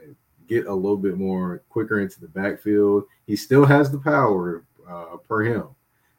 get 0.47 0.67
a 0.67 0.73
little 0.73 0.97
bit 0.97 1.17
more 1.17 1.63
quicker 1.69 2.01
into 2.01 2.19
the 2.19 2.27
backfield. 2.27 3.05
He 3.25 3.35
still 3.35 3.65
has 3.65 3.89
the 3.89 3.99
power 3.99 4.63
uh, 4.87 5.17
per 5.27 5.43
him, 5.43 5.67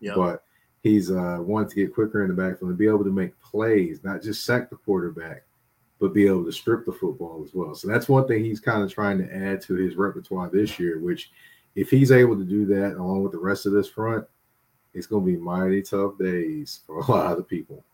yep. 0.01 0.17
but 0.17 0.45
he's 0.83 1.11
uh, 1.11 1.39
wanting 1.41 1.69
to 1.71 1.77
get 1.77 1.95
quicker 1.95 2.23
in 2.23 2.29
the 2.29 2.35
backfield 2.35 2.71
and 2.71 2.79
be 2.79 2.89
able 2.89 3.05
to 3.05 3.13
make 3.13 3.39
plays, 3.41 4.03
not 4.03 4.23
just 4.23 4.45
sack 4.45 4.71
the 4.71 4.77
quarterback, 4.77 5.45
but 6.01 6.15
be 6.15 6.27
able 6.27 6.45
to 6.45 6.53
strip 6.53 6.87
the 6.87 6.93
football 6.93 7.45
as 7.47 7.55
well. 7.55 7.75
So 7.75 7.87
that's 7.87 8.09
one 8.09 8.27
thing 8.27 8.43
he's 8.43 8.61
kind 8.61 8.83
of 8.83 8.93
trying 8.93 9.19
to 9.19 9.35
add 9.35 9.61
to 9.63 9.75
his 9.75 9.97
repertoire 9.97 10.49
this 10.49 10.79
year, 10.79 10.99
which 10.99 11.31
if 11.75 11.91
he's 11.91 12.11
able 12.11 12.37
to 12.37 12.45
do 12.45 12.65
that 12.67 12.97
along 12.97 13.23
with 13.23 13.33
the 13.33 13.39
rest 13.39 13.67
of 13.67 13.73
this 13.73 13.89
front, 13.89 14.27
it's 14.95 15.07
going 15.07 15.25
to 15.25 15.33
be 15.33 15.39
mighty 15.39 15.83
tough 15.83 16.19
days 16.19 16.81
for 16.87 16.99
a 17.01 17.11
lot 17.11 17.33
of 17.33 17.37
the 17.37 17.45
people. 17.45 17.85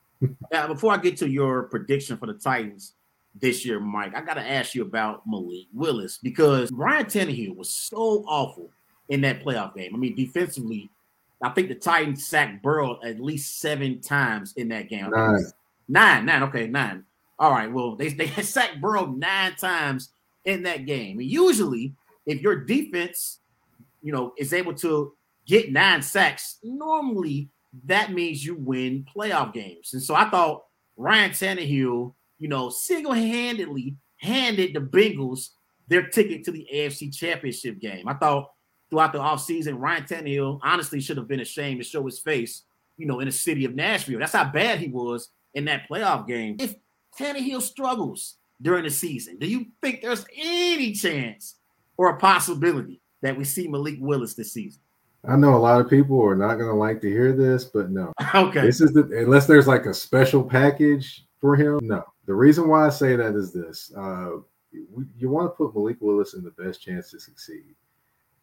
Yeah, 0.53 0.66
before 0.66 0.93
I 0.93 0.99
get 0.99 1.16
to 1.19 1.28
your 1.28 1.65
prediction 1.65 2.16
for 2.16 2.27
the 2.27 2.35
Titans 2.35 2.95
this 3.35 3.65
year, 3.65 3.81
Mike, 3.81 4.16
I 4.16 4.20
got 4.20 4.35
to 4.35 4.49
ask 4.49 4.74
you 4.74 4.82
about 4.82 5.23
Malik 5.27 5.66
Willis 5.73 6.19
because 6.19 6.73
Ryan 6.73 7.07
Tannehill 7.07 7.57
was 7.57 7.70
so 7.70 8.24
awful 8.27 8.70
in 9.09 9.20
that 9.23 9.45
playoff 9.45 9.74
game. 9.74 9.95
I 9.95 9.99
mean, 9.99 10.15
defensively, 10.15 10.90
I 11.43 11.51
think 11.51 11.69
the 11.69 11.74
Titans 11.74 12.27
sacked 12.27 12.62
Burrow 12.62 12.99
at 13.05 13.20
least 13.20 13.61
seven 13.61 14.01
times 14.01 14.55
in 14.55 14.69
that 14.69 14.89
game. 14.89 15.11
Nine. 15.11 15.45
Nine, 15.89 16.27
nine, 16.27 16.43
okay, 16.45 16.66
nine. 16.66 17.05
All 17.39 17.53
right. 17.53 17.73
Well, 17.73 17.95
they 17.97 18.09
they 18.09 18.27
sacked 18.43 18.81
Burrow 18.81 19.07
nine 19.07 19.55
times 19.57 20.11
in 20.45 20.65
that 20.65 20.86
game. 20.86 21.19
And 21.19 21.28
usually, 21.28 21.95
if 22.27 22.43
your 22.43 22.65
defense, 22.65 23.39
you 24.03 24.12
know, 24.12 24.35
is 24.36 24.53
able 24.53 24.74
to 24.74 25.15
get 25.47 25.73
nine 25.73 26.03
sacks, 26.03 26.59
normally 26.62 27.49
that 27.87 28.13
means 28.13 28.45
you 28.45 28.57
win 28.57 29.07
playoff 29.15 29.53
games. 29.53 29.93
And 29.93 30.03
so 30.03 30.15
I 30.15 30.29
thought 30.31 30.65
Ryan 30.97 31.31
Tannehill, 31.31 32.15
you 32.39 32.49
know, 32.49 32.71
single-handedly 32.71 33.97
handed 34.17 34.75
the 34.75 34.81
Bengals 34.81 35.51
their 35.89 36.09
ticket 36.09 36.45
to 36.45 36.51
the 36.51 36.67
AFC 36.73 37.15
Championship 37.17 37.81
game. 37.81 38.09
I 38.09 38.15
thought 38.15 38.51
throughout 38.91 39.13
the 39.13 39.19
offseason, 39.19 39.79
Ryan 39.79 40.05
Tannehill 40.05 40.61
honestly 40.63 41.01
should 41.01 41.17
have 41.17 41.29
been 41.29 41.41
ashamed 41.41 41.81
to 41.81 41.89
show 41.89 42.05
his 42.05 42.19
face, 42.19 42.65
you 42.97 43.07
know, 43.07 43.21
in 43.21 43.27
the 43.27 43.33
city 43.33 43.65
of 43.65 43.75
Nashville. 43.75 44.19
That's 44.19 44.33
how 44.33 44.51
bad 44.51 44.79
he 44.79 44.89
was 44.89 45.31
in 45.55 45.65
that 45.67 45.89
playoff 45.89 46.27
game. 46.27 46.57
If 46.59 46.75
Tannehill 47.19 47.63
struggles 47.63 48.37
during 48.61 48.85
the 48.85 48.91
season, 48.91 49.39
do 49.39 49.47
you 49.47 49.67
think 49.81 50.03
there's 50.03 50.27
any 50.37 50.93
chance 50.93 51.57
or 51.97 52.11
a 52.11 52.19
possibility 52.19 53.01
that 53.23 53.37
we 53.37 53.45
see 53.45 53.69
Malik 53.69 53.97
Willis 54.01 54.35
this 54.35 54.53
season? 54.53 54.81
I 55.27 55.36
know 55.36 55.55
a 55.55 55.59
lot 55.59 55.81
of 55.81 55.90
people 55.90 56.23
are 56.23 56.36
not 56.36 56.55
going 56.55 56.69
to 56.69 56.74
like 56.74 57.01
to 57.01 57.11
hear 57.11 57.32
this, 57.32 57.65
but 57.65 57.90
no. 57.90 58.12
Okay. 58.35 58.61
This 58.61 58.81
is 58.81 58.93
the 58.93 59.03
unless 59.19 59.47
there's 59.47 59.66
like 59.66 59.86
a 59.86 59.95
special 59.95 60.43
package 60.43 61.27
for 61.40 61.57
him. 61.57 61.81
No. 61.82 62.05
The 62.27 62.35
reason 62.35 62.69
why 62.69 62.86
I 62.86 62.90
say 62.90 63.16
that 63.16 63.35
is 63.35 63.53
this: 63.53 63.93
uh, 63.97 64.36
we, 64.73 65.05
you 65.16 65.31
want 65.31 65.51
to 65.51 65.57
put 65.57 65.74
Malik 65.74 65.97
Willis 66.01 66.35
in 66.35 66.45
the 66.45 66.51
best 66.62 66.82
chance 66.82 67.11
to 67.11 67.20
succeed. 67.20 67.74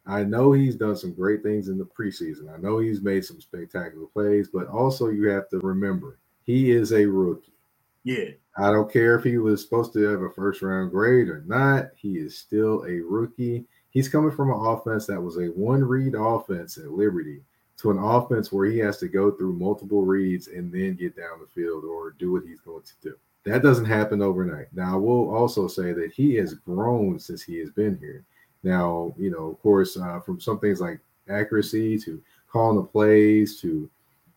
I 0.06 0.22
know 0.22 0.52
he's 0.52 0.76
done 0.76 0.96
some 0.96 1.14
great 1.14 1.42
things 1.42 1.68
in 1.68 1.78
the 1.78 1.84
preseason. 1.84 2.52
I 2.52 2.58
know 2.58 2.78
he's 2.78 3.02
made 3.02 3.24
some 3.24 3.40
spectacular 3.40 4.06
plays, 4.06 4.48
but 4.52 4.68
also 4.68 5.08
you 5.08 5.28
have 5.28 5.48
to 5.50 5.58
remember 5.58 6.18
he 6.44 6.70
is 6.70 6.92
a 6.92 7.04
rookie. 7.06 7.52
Yeah. 8.04 8.30
I 8.56 8.70
don't 8.70 8.90
care 8.90 9.18
if 9.18 9.24
he 9.24 9.38
was 9.38 9.62
supposed 9.62 9.92
to 9.94 10.02
have 10.02 10.22
a 10.22 10.30
first 10.30 10.62
round 10.62 10.92
grade 10.92 11.28
or 11.28 11.42
not. 11.46 11.86
He 11.96 12.18
is 12.18 12.38
still 12.38 12.84
a 12.84 13.00
rookie. 13.00 13.66
He's 13.96 14.10
coming 14.10 14.30
from 14.30 14.50
an 14.50 14.60
offense 14.60 15.06
that 15.06 15.22
was 15.22 15.38
a 15.38 15.46
one 15.46 15.82
read 15.82 16.14
offense 16.14 16.76
at 16.76 16.90
Liberty 16.90 17.40
to 17.78 17.90
an 17.90 17.96
offense 17.96 18.52
where 18.52 18.66
he 18.66 18.78
has 18.80 18.98
to 18.98 19.08
go 19.08 19.30
through 19.30 19.54
multiple 19.54 20.04
reads 20.04 20.48
and 20.48 20.70
then 20.70 20.96
get 20.96 21.16
down 21.16 21.40
the 21.40 21.46
field 21.46 21.82
or 21.82 22.10
do 22.10 22.30
what 22.30 22.42
he's 22.46 22.60
going 22.60 22.82
to 22.82 22.92
do. 23.00 23.16
That 23.46 23.62
doesn't 23.62 23.86
happen 23.86 24.20
overnight. 24.20 24.66
Now, 24.74 24.92
I 24.92 24.96
will 24.98 25.34
also 25.34 25.66
say 25.66 25.94
that 25.94 26.12
he 26.12 26.34
has 26.34 26.52
grown 26.52 27.18
since 27.18 27.42
he 27.42 27.56
has 27.60 27.70
been 27.70 27.96
here. 27.96 28.22
Now, 28.62 29.14
you 29.16 29.30
know, 29.30 29.46
of 29.46 29.62
course, 29.62 29.96
uh, 29.96 30.20
from 30.20 30.40
some 30.40 30.58
things 30.58 30.82
like 30.82 31.00
accuracy 31.30 31.98
to 32.00 32.22
calling 32.52 32.76
the 32.76 32.82
plays 32.82 33.58
to 33.62 33.68
you 33.68 33.88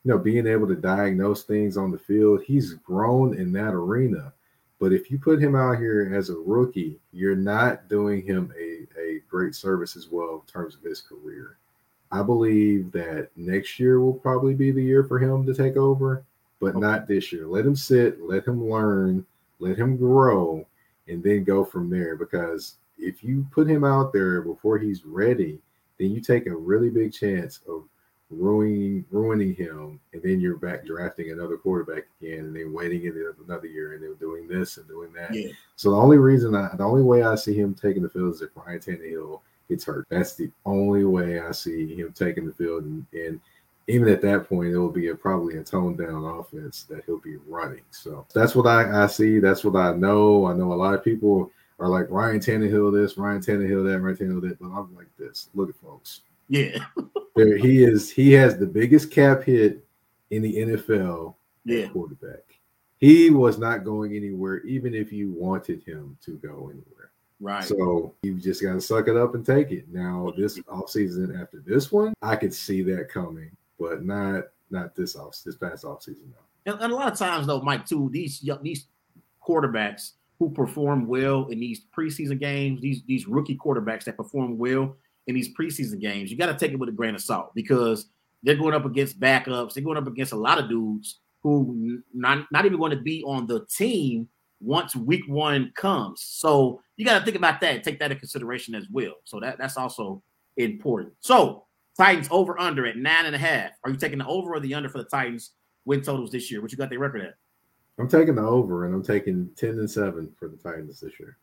know, 0.05 0.17
being 0.17 0.47
able 0.47 0.67
to 0.67 0.75
diagnose 0.75 1.43
things 1.43 1.75
on 1.75 1.91
the 1.91 1.99
field, 1.99 2.43
he's 2.43 2.75
grown 2.75 3.35
in 3.37 3.51
that 3.51 3.73
arena. 3.73 4.31
But 4.79 4.93
if 4.93 5.11
you 5.11 5.19
put 5.19 5.41
him 5.41 5.55
out 5.55 5.77
here 5.77 6.11
as 6.15 6.29
a 6.29 6.35
rookie, 6.35 6.99
you're 7.11 7.35
not 7.35 7.89
doing 7.89 8.25
him 8.25 8.53
a, 8.57 8.87
a 8.99 9.19
great 9.29 9.53
service 9.53 9.97
as 9.97 10.07
well 10.09 10.35
in 10.35 10.51
terms 10.51 10.75
of 10.75 10.81
his 10.81 11.01
career. 11.01 11.57
I 12.11 12.23
believe 12.23 12.91
that 12.93 13.29
next 13.35 13.79
year 13.79 13.99
will 13.99 14.13
probably 14.13 14.55
be 14.55 14.71
the 14.71 14.83
year 14.83 15.03
for 15.03 15.19
him 15.19 15.45
to 15.45 15.53
take 15.53 15.75
over, 15.77 16.23
but 16.59 16.71
okay. 16.71 16.79
not 16.79 17.07
this 17.07 17.31
year. 17.31 17.45
Let 17.45 17.65
him 17.65 17.75
sit, 17.75 18.21
let 18.21 18.47
him 18.47 18.67
learn, 18.67 19.25
let 19.59 19.77
him 19.77 19.97
grow, 19.97 20.65
and 21.07 21.21
then 21.21 21.43
go 21.43 21.63
from 21.63 21.89
there. 21.89 22.15
Because 22.15 22.75
if 22.97 23.23
you 23.23 23.45
put 23.51 23.69
him 23.69 23.83
out 23.83 24.13
there 24.13 24.41
before 24.41 24.77
he's 24.77 25.05
ready, 25.05 25.59
then 25.99 26.11
you 26.11 26.21
take 26.21 26.47
a 26.47 26.55
really 26.55 26.89
big 26.89 27.13
chance 27.13 27.59
of 27.67 27.83
ruining 28.29 29.05
ruining 29.09 29.55
him, 29.55 29.99
and 30.13 30.21
then 30.21 30.39
you're 30.39 30.57
back 30.57 30.85
drafting 30.85 31.31
another 31.31 31.57
quarterback 31.57 32.03
again, 32.21 32.45
and 32.45 32.55
then 32.55 32.73
waiting 32.73 33.05
in 33.05 33.33
another 33.45 33.67
year, 33.67 33.93
and 33.93 34.03
then 34.03 34.15
doing 34.19 34.47
this 34.47 34.77
and 34.77 34.87
doing 34.87 35.11
that. 35.13 35.33
Yeah. 35.33 35.51
So 35.75 35.91
the 35.91 35.97
only 35.97 36.17
reason, 36.17 36.55
I, 36.55 36.69
the 36.75 36.83
only 36.83 37.01
way 37.01 37.23
I 37.23 37.35
see 37.35 37.55
him 37.55 37.73
taking 37.73 38.03
the 38.03 38.09
field 38.09 38.35
is 38.35 38.41
if 38.41 38.49
Ryan 38.55 38.79
Tannehill 38.79 39.41
gets 39.67 39.83
hurt. 39.83 40.07
That's 40.09 40.35
the 40.35 40.51
only 40.65 41.05
way 41.05 41.39
I 41.39 41.51
see 41.51 41.95
him 41.95 42.11
taking 42.13 42.45
the 42.45 42.53
field, 42.53 42.83
and, 42.83 43.05
and 43.13 43.39
even 43.87 44.07
at 44.09 44.21
that 44.21 44.47
point, 44.47 44.71
it 44.71 44.77
will 44.77 44.91
be 44.91 45.09
a, 45.09 45.15
probably 45.15 45.57
a 45.57 45.63
toned 45.63 45.97
down 45.97 46.23
offense 46.23 46.83
that 46.83 47.03
he'll 47.05 47.17
be 47.17 47.37
running. 47.47 47.81
So 47.89 48.25
that's 48.33 48.55
what 48.55 48.67
I, 48.67 49.03
I 49.03 49.07
see. 49.07 49.39
That's 49.39 49.63
what 49.63 49.75
I 49.75 49.93
know. 49.93 50.45
I 50.45 50.53
know 50.53 50.73
a 50.73 50.75
lot 50.75 50.93
of 50.93 51.03
people 51.03 51.51
are 51.79 51.87
like 51.87 52.05
Ryan 52.09 52.39
Tannehill 52.39 52.93
this, 52.93 53.17
Ryan 53.17 53.41
Tannehill 53.41 53.91
that, 53.91 53.99
Ryan 53.99 54.17
Tannehill 54.17 54.47
that, 54.47 54.59
but 54.59 54.67
I'm 54.67 54.95
like 54.95 55.07
this. 55.17 55.49
Look 55.55 55.69
at 55.69 55.75
folks. 55.77 56.21
Yeah. 56.49 56.79
there 57.35 57.57
he 57.57 57.83
is. 57.83 58.11
He 58.11 58.33
has 58.33 58.57
the 58.57 58.65
biggest 58.65 59.11
cap 59.11 59.43
hit 59.43 59.85
in 60.31 60.41
the 60.41 60.55
NFL 60.55 61.35
yeah. 61.63 61.87
quarterback. 61.89 62.43
He 62.97 63.29
was 63.29 63.57
not 63.57 63.85
going 63.85 64.15
anywhere, 64.15 64.59
even 64.63 64.93
if 64.93 65.13
you 65.13 65.31
wanted 65.31 65.83
him 65.83 66.17
to 66.25 66.31
go 66.37 66.69
anywhere. 66.69 67.11
Right. 67.39 67.63
So 67.63 68.13
you 68.23 68.35
just 68.35 68.61
got 68.61 68.73
to 68.73 68.81
suck 68.81 69.07
it 69.07 69.15
up 69.15 69.35
and 69.35 69.45
take 69.45 69.71
it. 69.71 69.85
Now, 69.89 70.33
this 70.35 70.59
offseason 70.59 71.41
after 71.41 71.63
this 71.65 71.91
one, 71.91 72.13
I 72.21 72.35
could 72.35 72.53
see 72.53 72.81
that 72.83 73.07
coming, 73.07 73.51
but 73.79 74.03
not 74.03 74.45
not 74.69 74.95
this 74.95 75.15
off 75.15 75.41
this 75.45 75.55
past 75.55 75.85
offseason. 75.85 76.27
No. 76.29 76.73
And, 76.73 76.81
and 76.81 76.91
a 76.91 76.95
lot 76.95 77.11
of 77.11 77.17
times, 77.17 77.47
though, 77.47 77.61
Mike, 77.61 77.85
too, 77.85 78.09
these 78.11 78.45
these 78.61 78.87
quarterbacks 79.41 80.11
who 80.37 80.49
perform 80.49 81.07
well 81.07 81.47
in 81.47 81.59
these 81.59 81.85
preseason 81.95 82.39
games, 82.39 82.81
these 82.81 83.03
these 83.07 83.25
rookie 83.25 83.57
quarterbacks 83.57 84.03
that 84.03 84.17
perform 84.17 84.57
well 84.57 84.97
in 85.27 85.35
these 85.35 85.53
preseason 85.53 85.99
games, 85.99 86.31
you 86.31 86.37
got 86.37 86.47
to 86.47 86.57
take 86.57 86.71
it 86.71 86.79
with 86.79 86.89
a 86.89 86.93
grain 86.93 87.15
of 87.15 87.21
salt 87.21 87.53
because 87.55 88.07
they're 88.43 88.55
going 88.55 88.73
up 88.73 88.85
against 88.85 89.19
backups. 89.19 89.73
They're 89.73 89.83
going 89.83 89.97
up 89.97 90.07
against 90.07 90.33
a 90.33 90.37
lot 90.37 90.59
of 90.59 90.69
dudes 90.69 91.19
who 91.41 92.01
not 92.13 92.45
not 92.51 92.65
even 92.65 92.79
going 92.79 92.91
to 92.91 93.01
be 93.01 93.23
on 93.23 93.47
the 93.47 93.65
team 93.65 94.27
once 94.61 94.95
week 94.95 95.23
one 95.27 95.71
comes. 95.75 96.21
So 96.21 96.81
you 96.97 97.05
got 97.05 97.19
to 97.19 97.25
think 97.25 97.37
about 97.37 97.61
that, 97.61 97.83
take 97.83 97.99
that 97.99 98.11
in 98.11 98.19
consideration 98.19 98.75
as 98.75 98.87
well. 98.91 99.13
So 99.23 99.39
that 99.39 99.57
that's 99.57 99.77
also 99.77 100.21
important. 100.57 101.13
So 101.19 101.65
Titans 101.97 102.27
over 102.31 102.59
under 102.59 102.85
at 102.85 102.97
nine 102.97 103.25
and 103.25 103.35
a 103.35 103.39
half. 103.39 103.71
Are 103.83 103.91
you 103.91 103.97
taking 103.97 104.19
the 104.19 104.27
over 104.27 104.53
or 104.53 104.59
the 104.59 104.73
under 104.73 104.89
for 104.89 104.99
the 104.99 105.09
Titans 105.09 105.51
win 105.85 106.01
totals 106.01 106.31
this 106.31 106.51
year? 106.51 106.61
What 106.61 106.71
you 106.71 106.77
got 106.77 106.89
their 106.89 106.99
record 106.99 107.21
at? 107.21 107.35
I'm 107.97 108.07
taking 108.07 108.35
the 108.35 108.41
over, 108.41 108.85
and 108.85 108.95
I'm 108.95 109.03
taking 109.03 109.49
ten 109.57 109.71
and 109.71 109.89
seven 109.89 110.31
for 110.39 110.47
the 110.47 110.55
Titans 110.55 111.01
this 111.01 111.19
year. 111.19 111.37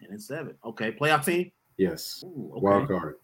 Ten 0.00 0.10
and 0.10 0.20
seven. 0.20 0.56
Okay, 0.64 0.90
playoff 0.90 1.24
team. 1.24 1.52
Yes. 1.76 2.22
Ooh, 2.24 2.52
okay. 2.52 2.60
Wild 2.60 2.88
card. 2.88 3.16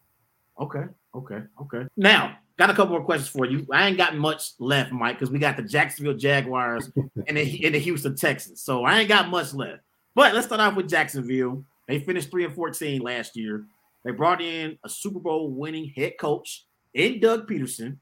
Okay. 0.58 0.84
Okay. 1.14 1.42
Okay. 1.60 1.86
Now, 1.96 2.36
got 2.58 2.70
a 2.70 2.74
couple 2.74 2.94
more 2.94 3.04
questions 3.04 3.28
for 3.28 3.46
you. 3.46 3.66
I 3.72 3.88
ain't 3.88 3.96
got 3.96 4.16
much 4.16 4.52
left, 4.58 4.92
Mike, 4.92 5.18
because 5.18 5.30
we 5.30 5.38
got 5.38 5.56
the 5.56 5.62
Jacksonville 5.62 6.16
Jaguars 6.16 6.90
and, 7.26 7.36
the, 7.36 7.64
and 7.64 7.74
the 7.74 7.78
Houston 7.78 8.16
Texans. 8.16 8.62
So 8.62 8.84
I 8.84 9.00
ain't 9.00 9.08
got 9.08 9.28
much 9.28 9.54
left. 9.54 9.82
But 10.14 10.34
let's 10.34 10.46
start 10.46 10.60
off 10.60 10.76
with 10.76 10.88
Jacksonville. 10.88 11.64
They 11.88 12.00
finished 12.00 12.30
3 12.30 12.44
and 12.44 12.54
14 12.54 13.00
last 13.00 13.36
year. 13.36 13.64
They 14.04 14.12
brought 14.12 14.40
in 14.40 14.78
a 14.84 14.88
Super 14.88 15.18
Bowl 15.18 15.50
winning 15.50 15.92
head 15.96 16.14
coach 16.18 16.66
in 16.94 17.20
Doug 17.20 17.48
Pederson. 17.48 17.98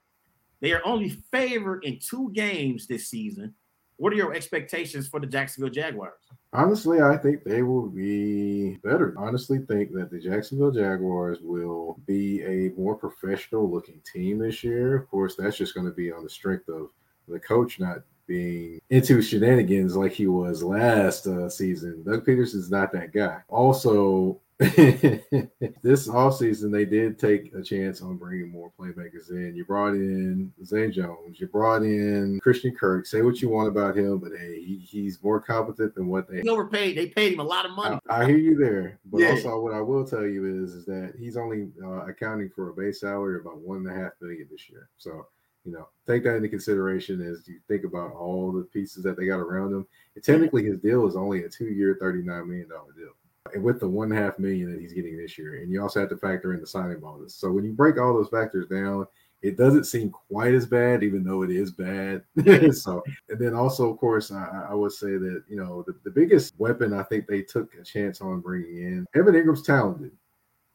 They 0.61 0.73
are 0.73 0.83
only 0.85 1.11
favored 1.31 1.85
in 1.85 1.99
two 1.99 2.31
games 2.33 2.87
this 2.87 3.09
season. 3.09 3.55
What 3.99 4.12
are 4.12 4.16
your 4.16 4.33
expectations 4.33 5.09
for 5.09 5.19
the 5.19 5.27
Jacksonville 5.27 5.70
Jaguars? 5.70 6.23
Honestly, 6.53 7.01
I 7.01 7.16
think 7.16 7.43
they 7.43 7.62
will 7.62 7.89
be 7.89 8.77
better. 8.85 9.12
Honestly, 9.19 9.59
think 9.59 9.93
that 9.93 10.11
the 10.11 10.20
Jacksonville 10.20 10.70
Jaguars 10.70 11.39
will 11.43 12.01
be 12.07 12.43
a 12.45 12.70
more 12.81 12.95
professional 12.95 13.70
looking 13.70 14.01
team 14.11 14.39
this 14.39 14.62
year. 14.62 14.97
Of 14.97 15.11
course, 15.11 15.35
that's 15.35 15.57
just 15.57 15.75
going 15.75 15.87
to 15.87 15.93
be 15.93 16.12
on 16.12 16.23
the 16.23 16.31
strength 16.31 16.69
of 16.69 16.91
the 17.27 17.41
coach 17.41 17.81
not 17.81 17.99
being 18.27 18.81
into 18.91 19.20
shenanigans 19.20 19.97
like 19.97 20.12
he 20.12 20.29
was 20.29 20.62
last 20.62 21.27
uh, 21.27 21.49
season. 21.49 22.05
Doug 22.05 22.25
Pederson's 22.25 22.70
not 22.70 22.93
that 22.93 23.12
guy. 23.12 23.41
Also, 23.49 24.41
this 24.59 26.09
offseason, 26.09 26.72
they 26.72 26.85
did 26.85 27.16
take 27.16 27.55
a 27.55 27.62
chance 27.62 28.02
on 28.02 28.16
bringing 28.16 28.51
more 28.51 28.72
playmakers 28.76 29.30
in. 29.30 29.55
You 29.55 29.64
brought 29.64 29.94
in 29.94 30.52
Zay 30.64 30.90
Jones, 30.90 31.39
you 31.39 31.47
brought 31.47 31.82
in 31.82 32.40
Christian 32.43 32.74
Kirk. 32.74 33.06
Say 33.06 33.22
what 33.22 33.40
you 33.40 33.51
want 33.51 33.68
about 33.68 33.97
him, 33.97 34.18
but 34.18 34.32
hey, 34.36 34.60
he, 34.60 34.78
he's 34.78 35.22
more 35.22 35.40
competent 35.40 35.94
than 35.94 36.09
what 36.09 36.28
they 36.28 36.40
he 36.40 36.48
overpaid. 36.48 36.97
They 36.97 37.06
paid 37.06 37.35
him 37.35 37.39
a 37.39 37.44
lot 37.44 37.66
of 37.66 37.70
money. 37.70 38.01
I, 38.10 38.22
I 38.22 38.26
hear 38.26 38.36
you 38.36 38.56
there, 38.56 38.98
but 39.05 39.20
yeah. 39.20 39.30
also 39.30 39.60
what 39.60 39.74
I 39.74 39.80
will 39.80 40.05
tell 40.05 40.26
you 40.26 40.64
is, 40.64 40.72
is 40.72 40.86
that 40.86 41.14
he's 41.16 41.36
only 41.36 41.68
uh, 41.80 42.06
accounting 42.06 42.51
for 42.51 42.70
a 42.70 42.74
base 42.74 43.01
salary 43.01 43.36
of 43.36 43.47
about 43.47 43.59
one 43.59 43.86
and 43.86 43.89
a 43.89 43.94
half 43.94 44.10
million 44.20 44.48
this 44.51 44.68
year. 44.68 44.89
So 44.98 45.28
you 45.64 45.72
know, 45.72 45.89
take 46.05 46.24
that 46.24 46.35
into 46.35 46.48
consideration 46.48 47.20
as 47.20 47.47
you 47.47 47.60
think 47.68 47.85
about 47.85 48.12
all 48.12 48.51
the 48.51 48.62
pieces 48.62 49.05
that 49.05 49.16
they 49.16 49.26
got 49.26 49.39
around 49.39 49.72
him. 49.72 49.86
And 50.16 50.24
technically, 50.24 50.64
his 50.64 50.78
deal 50.78 51.06
is 51.06 51.14
only 51.14 51.44
a 51.44 51.48
two-year, 51.48 51.98
thirty-nine 52.01 52.48
million 52.48 52.68
dollar 52.68 52.93
deal 52.97 53.12
with 53.57 53.81
the 53.81 53.89
one 53.89 54.11
half 54.11 54.39
million 54.39 54.73
that 54.73 54.81
he's 54.81 54.93
getting 54.93 55.16
this 55.16 55.39
year. 55.39 55.57
And 55.57 55.70
you 55.70 55.83
also 55.83 56.01
have 56.01 56.09
to 56.11 56.16
factor 56.16 56.55
in 56.55 56.61
the 56.61 56.66
signing 56.66 57.01
bonus. 57.01 57.35
So 57.35 57.51
when 57.51 57.65
you 57.65 57.73
break 57.73 57.99
all 57.99 58.15
those 58.15 58.29
factors 58.29 58.66
down, 58.66 59.07
it 59.43 59.57
doesn't 59.57 59.85
seem 59.85 60.11
quite 60.11 60.55
as 60.55 60.66
bad, 60.66 61.03
even 61.03 61.23
though 61.23 61.43
it 61.43 61.51
is 61.51 61.70
bad. 61.70 62.23
so, 62.75 63.03
and 63.29 63.39
then 63.39 63.55
also, 63.55 63.91
of 63.91 63.99
course, 63.99 64.33
I, 64.33 64.66
I 64.70 64.75
would 64.75 64.93
say 64.93 65.12
that 65.12 65.45
you 65.49 65.57
know 65.57 65.85
the, 65.87 65.95
the 66.05 66.11
biggest 66.11 66.55
weapon 66.59 66.93
I 66.93 67.03
think 67.05 67.27
they 67.27 67.43
took 67.43 67.73
a 67.75 67.85
chance 67.85 68.20
on 68.20 68.41
bringing 68.41 68.79
in 68.79 69.07
Evan 69.15 69.35
Engram's 69.35 69.62
talented. 69.62 70.12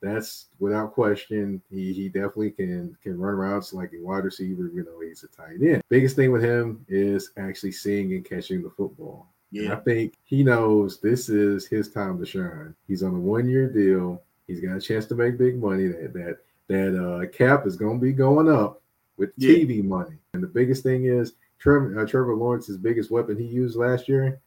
That's 0.02 0.48
without 0.60 0.94
question. 0.94 1.62
He 1.70 1.94
he 1.94 2.08
definitely 2.08 2.52
can 2.52 2.98
can 3.02 3.18
run 3.18 3.36
routes 3.36 3.74
like 3.74 3.92
a 3.94 4.02
wide 4.02 4.24
receiver. 4.24 4.70
You 4.74 4.86
know, 4.86 5.00
he's 5.02 5.24
a 5.24 5.28
tight 5.28 5.62
end. 5.62 5.82
Biggest 5.90 6.16
thing 6.16 6.32
with 6.32 6.44
him 6.44 6.86
is 6.88 7.32
actually 7.38 7.72
seeing 7.74 8.14
and 8.14 8.26
catching 8.26 8.64
the 8.64 8.70
football. 8.70 9.33
Yeah. 9.54 9.74
I 9.74 9.76
think 9.82 10.16
he 10.24 10.44
knows 10.44 11.00
this 11.00 11.30
is 11.30 11.68
his 11.68 11.92
time 11.92 12.18
to 12.20 12.26
shine. 12.26 12.74
He's 12.88 13.04
on 13.04 13.14
a 13.14 13.20
one 13.20 13.48
year 13.48 13.70
deal. 13.70 14.24
He's 14.48 14.60
got 14.60 14.76
a 14.76 14.82
chance 14.82 15.06
to 15.06 15.16
make 15.16 15.38
big 15.38 15.62
money. 15.62 15.90
That 15.90 16.12
that 16.14 16.38
that 16.70 17.00
uh, 17.00 17.28
cap 17.28 17.68
is 17.68 17.78
going 17.78 18.00
to 18.00 18.04
be 18.04 18.14
going 18.14 18.50
up 18.50 18.82
with 19.18 19.30
yeah. 19.38 19.54
TV 19.54 19.84
money. 19.84 20.18
And 20.34 20.42
the 20.42 20.48
biggest 20.48 20.82
thing 20.82 21.06
is 21.06 21.34
Trevor 21.60 22.00
uh, 22.00 22.06
Trevor 22.08 22.36
Lawrence's 22.36 22.78
biggest 22.78 23.12
weapon 23.12 23.38
he 23.38 23.46
used 23.46 23.78
last 23.78 24.10
year, 24.10 24.42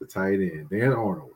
the 0.00 0.06
tight 0.06 0.40
end, 0.40 0.70
Dan 0.70 0.92
Arnold. 0.92 1.34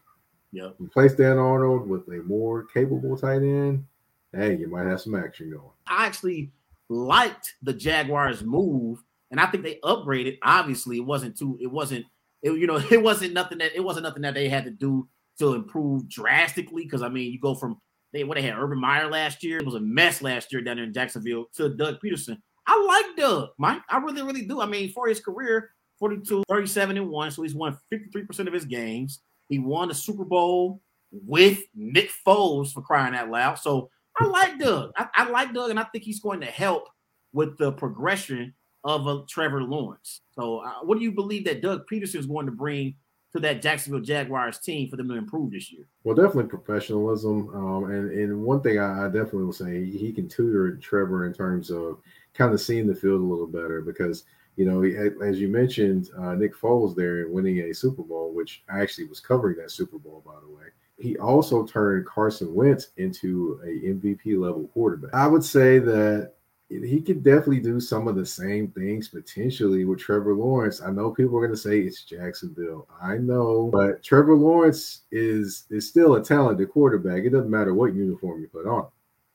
Yeah. 0.51 0.71
Replace 0.81 1.15
Dan 1.15 1.39
Arnold 1.39 1.89
with 1.89 2.09
a 2.09 2.23
more 2.27 2.65
capable 2.65 3.17
tight 3.17 3.43
end. 3.43 3.85
Hey, 4.33 4.57
you 4.57 4.69
might 4.69 4.87
have 4.87 5.01
some 5.01 5.15
action 5.15 5.49
going. 5.49 5.71
I 5.87 6.07
actually 6.07 6.51
liked 6.89 7.55
the 7.63 7.73
Jaguars' 7.73 8.43
move, 8.43 9.01
and 9.31 9.39
I 9.39 9.47
think 9.47 9.63
they 9.63 9.79
upgraded. 9.85 10.39
Obviously, 10.43 10.97
it 10.97 11.07
wasn't 11.07 11.39
too. 11.39 11.57
It 11.61 11.71
wasn't 11.71 12.05
it, 12.43 12.53
you 12.53 12.67
know, 12.67 12.77
it 12.91 13.03
wasn't 13.03 13.35
nothing 13.35 13.59
that 13.59 13.75
it 13.75 13.81
wasn't 13.81 14.05
nothing 14.05 14.23
that 14.23 14.35
they 14.35 14.49
had 14.49 14.65
to 14.65 14.71
do 14.71 15.09
to 15.39 15.55
improve 15.55 16.09
drastically. 16.09 16.85
Because 16.85 17.03
I 17.03 17.09
mean, 17.09 17.33
you 17.33 17.41
go 17.41 17.55
from 17.55 17.81
they 18.13 18.25
what 18.25 18.37
they 18.37 18.43
had 18.43 18.59
Urban 18.59 18.81
Meyer 18.81 19.11
last 19.11 19.43
year, 19.43 19.59
it 19.59 19.67
was 19.67 19.75
a 19.75 19.81
mess 19.81 20.23
last 20.23 20.53
year 20.53 20.61
down 20.61 20.77
there 20.77 20.85
in 20.85 20.93
Jacksonville 20.93 21.47
to 21.55 21.71
Doug 21.71 21.99
Pederson. 22.01 22.39
I 22.67 22.81
like 22.85 23.17
Doug, 23.17 23.51
Mike. 23.59 23.83
I 23.89 23.99
really, 23.99 24.23
really 24.23 24.47
do. 24.47 24.61
I 24.61 24.67
mean, 24.67 24.93
for 24.93 25.09
his 25.09 25.21
career, 25.21 25.71
42, 25.99 26.45
37 26.49 26.97
and 26.97 27.09
1. 27.09 27.31
So 27.33 27.43
he's 27.43 27.55
won 27.55 27.77
53% 27.93 28.47
of 28.47 28.53
his 28.53 28.65
games. 28.65 29.21
He 29.49 29.59
won 29.59 29.89
the 29.89 29.95
Super 29.95 30.25
Bowl 30.25 30.81
with 31.11 31.61
Nick 31.75 32.11
Foles 32.27 32.73
for 32.73 32.83
crying 32.83 33.15
out 33.15 33.31
loud. 33.31 33.59
So 33.59 33.91
I 34.19 34.27
like 34.27 34.59
Doug. 34.59 34.93
I, 34.97 35.09
I 35.15 35.31
like 35.31 35.53
Doug, 35.53 35.71
and 35.71 35.79
I 35.79 35.85
think 35.85 36.05
he's 36.05 36.21
going 36.21 36.41
to 36.41 36.47
help 36.47 36.89
with 37.33 37.59
the 37.59 37.73
progression 37.73 38.55
of 38.85 39.07
a 39.07 39.25
Trevor 39.27 39.63
Lawrence. 39.63 40.23
So, 40.33 40.59
uh, 40.59 40.81
what 40.83 40.99
do 40.99 41.05
you 41.05 41.13
believe 41.13 41.45
that 41.45 41.63
Doug 41.63 41.87
Pederson 41.87 42.17
is 42.17 42.27
going 42.27 42.47
to 42.47 42.53
bring 42.53 42.95
to 43.33 43.41
that 43.41 43.63
Jacksonville 43.63 44.01
Jaguars 44.01 44.59
team 44.59 44.89
for 44.91 44.97
them 44.97 45.09
to 45.09 45.15
improve 45.15 45.53
this 45.53 45.73
year? 45.73 45.87
Well, 46.05 46.15
definitely 46.15 46.45
professionalism. 46.45 47.49
Um, 47.55 47.91
and 47.91 48.11
and 48.11 48.43
one 48.43 48.61
thing 48.61 48.79
I, 48.79 49.05
I, 49.05 49.07
definitely 49.07 49.45
will 49.45 49.53
say 49.53 49.85
he 49.85 50.13
can 50.13 50.29
tutor 50.29 50.77
Trevor 50.77 51.27
in 51.27 51.33
terms 51.33 51.71
of 51.71 51.99
kind 52.35 52.53
of 52.53 52.61
seeing 52.61 52.87
the 52.87 52.95
field 52.95 53.21
a 53.21 53.25
little 53.25 53.47
better 53.47 53.81
because 53.81 54.25
you 54.57 54.65
know 54.65 54.83
as 55.25 55.41
you 55.41 55.49
mentioned 55.49 56.11
uh, 56.19 56.35
Nick 56.35 56.55
Foles 56.55 56.95
there 56.95 57.29
winning 57.29 57.59
a 57.61 57.75
Super 57.75 58.03
Bowl, 58.03 58.33
which 58.35 58.63
I 58.71 58.81
actually 58.81 59.07
was 59.07 59.21
covering 59.21 59.57
that 59.59 59.71
Super 59.71 59.99
Bowl 59.99 60.23
by 60.25 60.35
the 60.41 60.55
way. 60.55 60.65
He 60.99 61.17
also 61.19 61.67
turned 61.67 62.07
Carson 62.07 62.55
Wentz 62.55 62.91
into 62.97 63.61
a 63.65 63.89
MVP 63.89 64.39
level 64.39 64.69
quarterback. 64.73 65.13
I 65.15 65.27
would 65.27 65.43
say 65.43 65.79
that 65.81 66.35
he 66.81 67.01
could 67.01 67.23
definitely 67.23 67.61
do 67.61 67.81
some 67.81 68.09
of 68.09 68.17
the 68.17 68.25
same 68.25 68.69
things 68.69 69.09
potentially 69.09 69.85
with 69.85 70.01
Trevor 70.01 70.35
Lawrence. 70.35 70.81
I 70.81 70.91
know 70.91 71.11
people 71.11 71.37
are 71.37 71.47
going 71.47 71.53
to 71.53 71.57
say 71.57 71.81
it's 71.81 72.05
Jacksonville. 72.05 72.89
I 73.03 73.17
know, 73.19 73.69
but 73.73 74.03
Trevor 74.03 74.35
Lawrence 74.35 75.03
is 75.11 75.65
is 75.71 75.89
still 75.89 76.15
a 76.15 76.25
talented 76.25 76.71
quarterback. 76.71 77.25
It 77.25 77.31
doesn't 77.31 77.51
matter 77.51 77.75
what 77.75 77.95
uniform 77.95 78.41
you 78.41 78.49
put 78.49 78.67
on. 78.67 78.87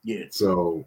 Yeah. 0.04 0.26
So 0.32 0.86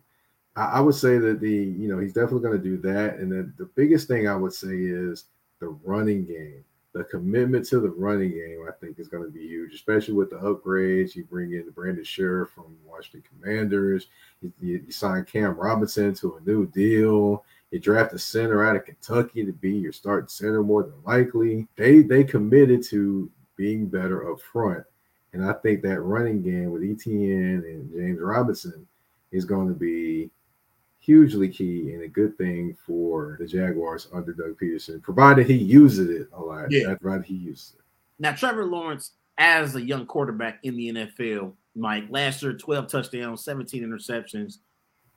I, 0.57 0.65
I 0.65 0.81
would 0.81 0.95
say 0.95 1.19
that 1.19 1.41
the 1.41 1.51
you 1.53 1.89
know 1.89 1.99
he's 1.99 2.13
definitely 2.13 2.49
going 2.49 2.61
to 2.61 2.69
do 2.69 2.77
that. 2.79 3.17
And 3.17 3.31
then 3.31 3.55
the 3.57 3.67
biggest 3.77 4.09
thing 4.09 4.27
I 4.27 4.37
would 4.37 4.53
say 4.53 4.75
is 4.75 5.27
the 5.61 5.69
running 5.85 6.25
game 6.25 6.65
the 6.93 7.05
commitment 7.05 7.67
to 7.67 7.79
the 7.79 7.91
running 7.91 8.31
game, 8.31 8.65
I 8.69 8.73
think, 8.73 8.99
is 8.99 9.09
going 9.09 9.23
to 9.23 9.31
be 9.31 9.47
huge, 9.47 9.75
especially 9.75 10.15
with 10.15 10.31
the 10.31 10.37
upgrades. 10.37 11.15
You 11.15 11.25
bring 11.25 11.53
in 11.53 11.71
Brandon 11.71 12.05
Scherff 12.05 12.51
from 12.51 12.77
Washington 12.85 13.23
Commanders. 13.31 14.09
You, 14.41 14.53
you, 14.61 14.83
you, 14.87 14.93
sign 14.93 15.25
Cam 15.25 15.57
Robinson 15.57 16.15
to 16.15 16.37
a 16.37 16.49
new 16.49 16.67
deal. 16.67 17.45
You 17.71 17.79
draft 17.79 18.13
a 18.15 18.19
center 18.19 18.67
out 18.67 18.75
of 18.75 18.85
Kentucky 18.85 19.45
to 19.45 19.53
be 19.53 19.71
your 19.71 19.93
starting 19.93 20.29
center 20.29 20.63
more 20.65 20.83
than 20.83 21.01
likely. 21.05 21.69
They 21.77 22.03
they 22.03 22.25
committed 22.25 22.83
to 22.87 23.31
being 23.57 23.87
better 23.87 24.33
up 24.33 24.41
front, 24.41 24.85
and 25.33 25.45
I 25.45 25.53
think 25.53 25.83
that 25.83 26.01
running 26.01 26.43
game 26.43 26.73
with 26.73 26.83
ETN 26.83 27.65
and 27.65 27.93
James 27.93 28.21
Robinson 28.21 28.87
is 29.31 29.45
going 29.45 29.69
to 29.69 29.75
be 29.75 30.31
hugely 31.01 31.49
key 31.49 31.93
and 31.93 32.03
a 32.03 32.09
good 32.09 32.37
thing 32.39 32.77
for 32.87 33.37
the 33.41 33.47
Jaguars 33.47 34.09
under 34.13 34.33
Doug 34.33 34.59
Pederson, 34.61 35.03
provided 35.03 35.47
he 35.47 35.57
uses 35.57 36.09
it 36.09 36.29
a 36.33 36.41
lot. 36.41 36.71
Yeah. 36.71 36.95
Provided 37.01 37.27
he 37.27 37.35
uses 37.35 37.75
it. 37.75 37.81
Now, 38.19 38.33
Trevor 38.33 38.67
Lawrence, 38.67 39.13
as 39.39 39.75
a 39.75 39.81
young 39.81 40.07
quarterback 40.07 40.61
in 40.63 40.77
the 40.77 40.93
NFL, 40.93 41.55
Mike, 41.75 42.05
last 42.11 42.43
year, 42.43 42.53
12 42.53 42.87
touchdowns, 42.89 43.43
17 43.43 43.83
interceptions, 43.83 44.59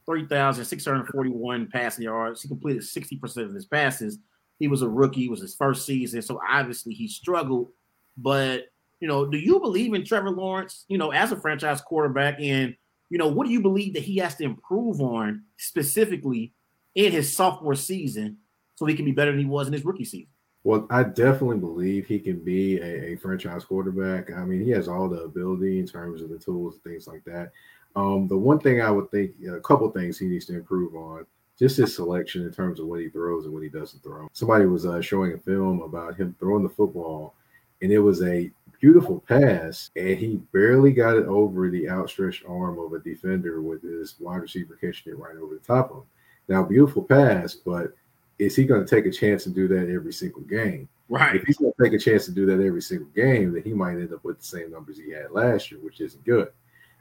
3,641 0.06 1.68
passing 1.68 2.04
yards. 2.04 2.42
He 2.42 2.48
completed 2.48 2.84
60% 2.84 3.46
of 3.46 3.54
his 3.54 3.66
passes. 3.66 4.20
He 4.60 4.70
was 4.70 4.82
a 4.82 4.90
rookie, 4.90 5.26
it 5.26 5.32
was 5.32 5.42
his 5.42 5.56
first 5.56 5.86
season. 5.86 6.22
So 6.22 6.40
obviously 6.50 6.94
he 6.94 7.08
struggled. 7.08 7.70
But, 8.16 8.68
you 9.02 9.08
know, 9.08 9.26
do 9.26 9.38
you 9.38 9.60
believe 9.60 9.94
in 9.94 10.06
Trevor 10.06 10.30
Lawrence, 10.30 10.86
you 10.88 10.98
know, 10.98 11.12
as 11.12 11.34
a 11.34 11.36
franchise 11.36 11.82
quarterback? 11.82 12.40
And 12.40 12.76
you 13.14 13.20
know, 13.20 13.28
what 13.28 13.46
do 13.46 13.54
you 13.54 13.62
believe 13.62 13.94
that 13.94 14.02
he 14.02 14.18
has 14.18 14.34
to 14.38 14.44
improve 14.44 15.00
on 15.00 15.44
specifically 15.58 16.52
in 16.96 17.12
his 17.12 17.32
sophomore 17.32 17.76
season 17.76 18.38
so 18.74 18.88
he 18.88 18.96
can 18.96 19.06
be 19.06 19.12
better 19.12 19.30
than 19.30 19.40
he 19.40 19.46
was 19.46 19.68
in 19.68 19.74
his 19.74 19.86
rookie 19.86 20.04
season? 20.04 20.30
Well, 20.64 20.88
I 20.90 21.04
definitely 21.04 21.60
believe 21.60 22.08
he 22.08 22.18
can 22.18 22.40
be 22.40 22.80
a, 22.80 23.12
a 23.14 23.16
franchise 23.18 23.66
quarterback. 23.66 24.34
I 24.34 24.44
mean, 24.46 24.66
he 24.66 24.72
has 24.72 24.88
all 24.88 25.08
the 25.08 25.22
ability 25.22 25.78
in 25.80 25.86
terms 25.86 26.24
of 26.24 26.30
the 26.30 26.40
tools 26.40 26.74
and 26.74 26.84
things 26.84 27.06
like 27.06 27.24
that. 27.26 27.52
Um, 27.96 28.28
the 28.28 28.36
one 28.36 28.60
thing 28.60 28.82
I 28.82 28.90
would 28.90 29.12
think, 29.12 29.34
a 29.48 29.60
couple 29.60 29.92
things 29.92 30.18
he 30.18 30.26
needs 30.26 30.48
to 30.48 30.56
improve 30.56 30.96
on, 30.96 31.28
just 31.60 31.78
his 31.78 31.96
selection 31.96 32.42
in 32.42 32.52
terms 32.52 32.80
of 32.80 32.88
what 32.88 33.00
he 33.00 33.10
throws 33.10 33.46
and 33.46 33.54
what 33.54 33.62
he 33.62 33.70
doesn't 33.70 34.02
throw. 34.02 34.28
Somebody 34.34 34.66
was 34.66 34.88
uh, 34.88 35.02
showing 35.02 35.34
a 35.34 35.38
film 35.38 35.84
about 35.84 36.16
him 36.16 36.36
throwing 36.40 36.64
the 36.64 36.70
football, 36.70 37.36
and 37.84 37.92
it 37.92 38.00
was 38.00 38.24
a 38.24 38.50
beautiful 38.84 39.24
pass, 39.30 39.92
and 39.96 40.20
he 40.20 40.36
barely 40.52 40.92
got 40.92 41.16
it 41.16 41.26
over 41.26 41.70
the 41.70 41.90
outstretched 41.90 42.44
arm 42.46 42.78
of 42.80 42.92
a 42.92 43.00
defender 43.00 43.62
with 43.62 43.82
his 43.82 44.16
wide 44.20 44.42
receiver 44.42 44.76
catching 44.76 45.14
it 45.14 45.18
right 45.18 45.38
over 45.38 45.54
the 45.54 45.66
top 45.66 45.90
of 45.90 45.98
him. 46.00 46.04
Now, 46.50 46.64
beautiful 46.64 47.02
pass, 47.02 47.56
but 47.56 47.94
is 48.40 48.58
he 48.58 48.66
going 48.66 48.86
to 48.86 48.96
take 48.96 49.06
a 49.06 49.12
chance 49.12 49.46
and 49.46 49.56
do 49.56 49.70
that 49.70 49.90
every 49.90 50.12
single 50.12 50.42
game? 50.42 50.90
Right. 51.08 51.34
If 51.34 51.44
he's 51.44 51.56
going 51.56 51.72
to 51.72 51.82
take 51.82 51.94
a 51.94 51.98
chance 52.04 52.26
to 52.26 52.32
do 52.32 52.46
that 52.46 52.62
every 52.62 52.82
single 52.82 53.08
game, 53.16 53.54
then 53.54 53.64
he 53.64 53.72
might 53.72 53.94
end 53.94 54.14
up 54.14 54.26
with 54.26 54.40
the 54.40 54.46
same 54.46 54.70
numbers 54.72 54.98
he 54.98 55.12
had 55.12 55.32
last 55.32 55.72
year, 55.72 55.80
which 55.82 56.02
isn't 56.02 56.26
good. 56.26 56.50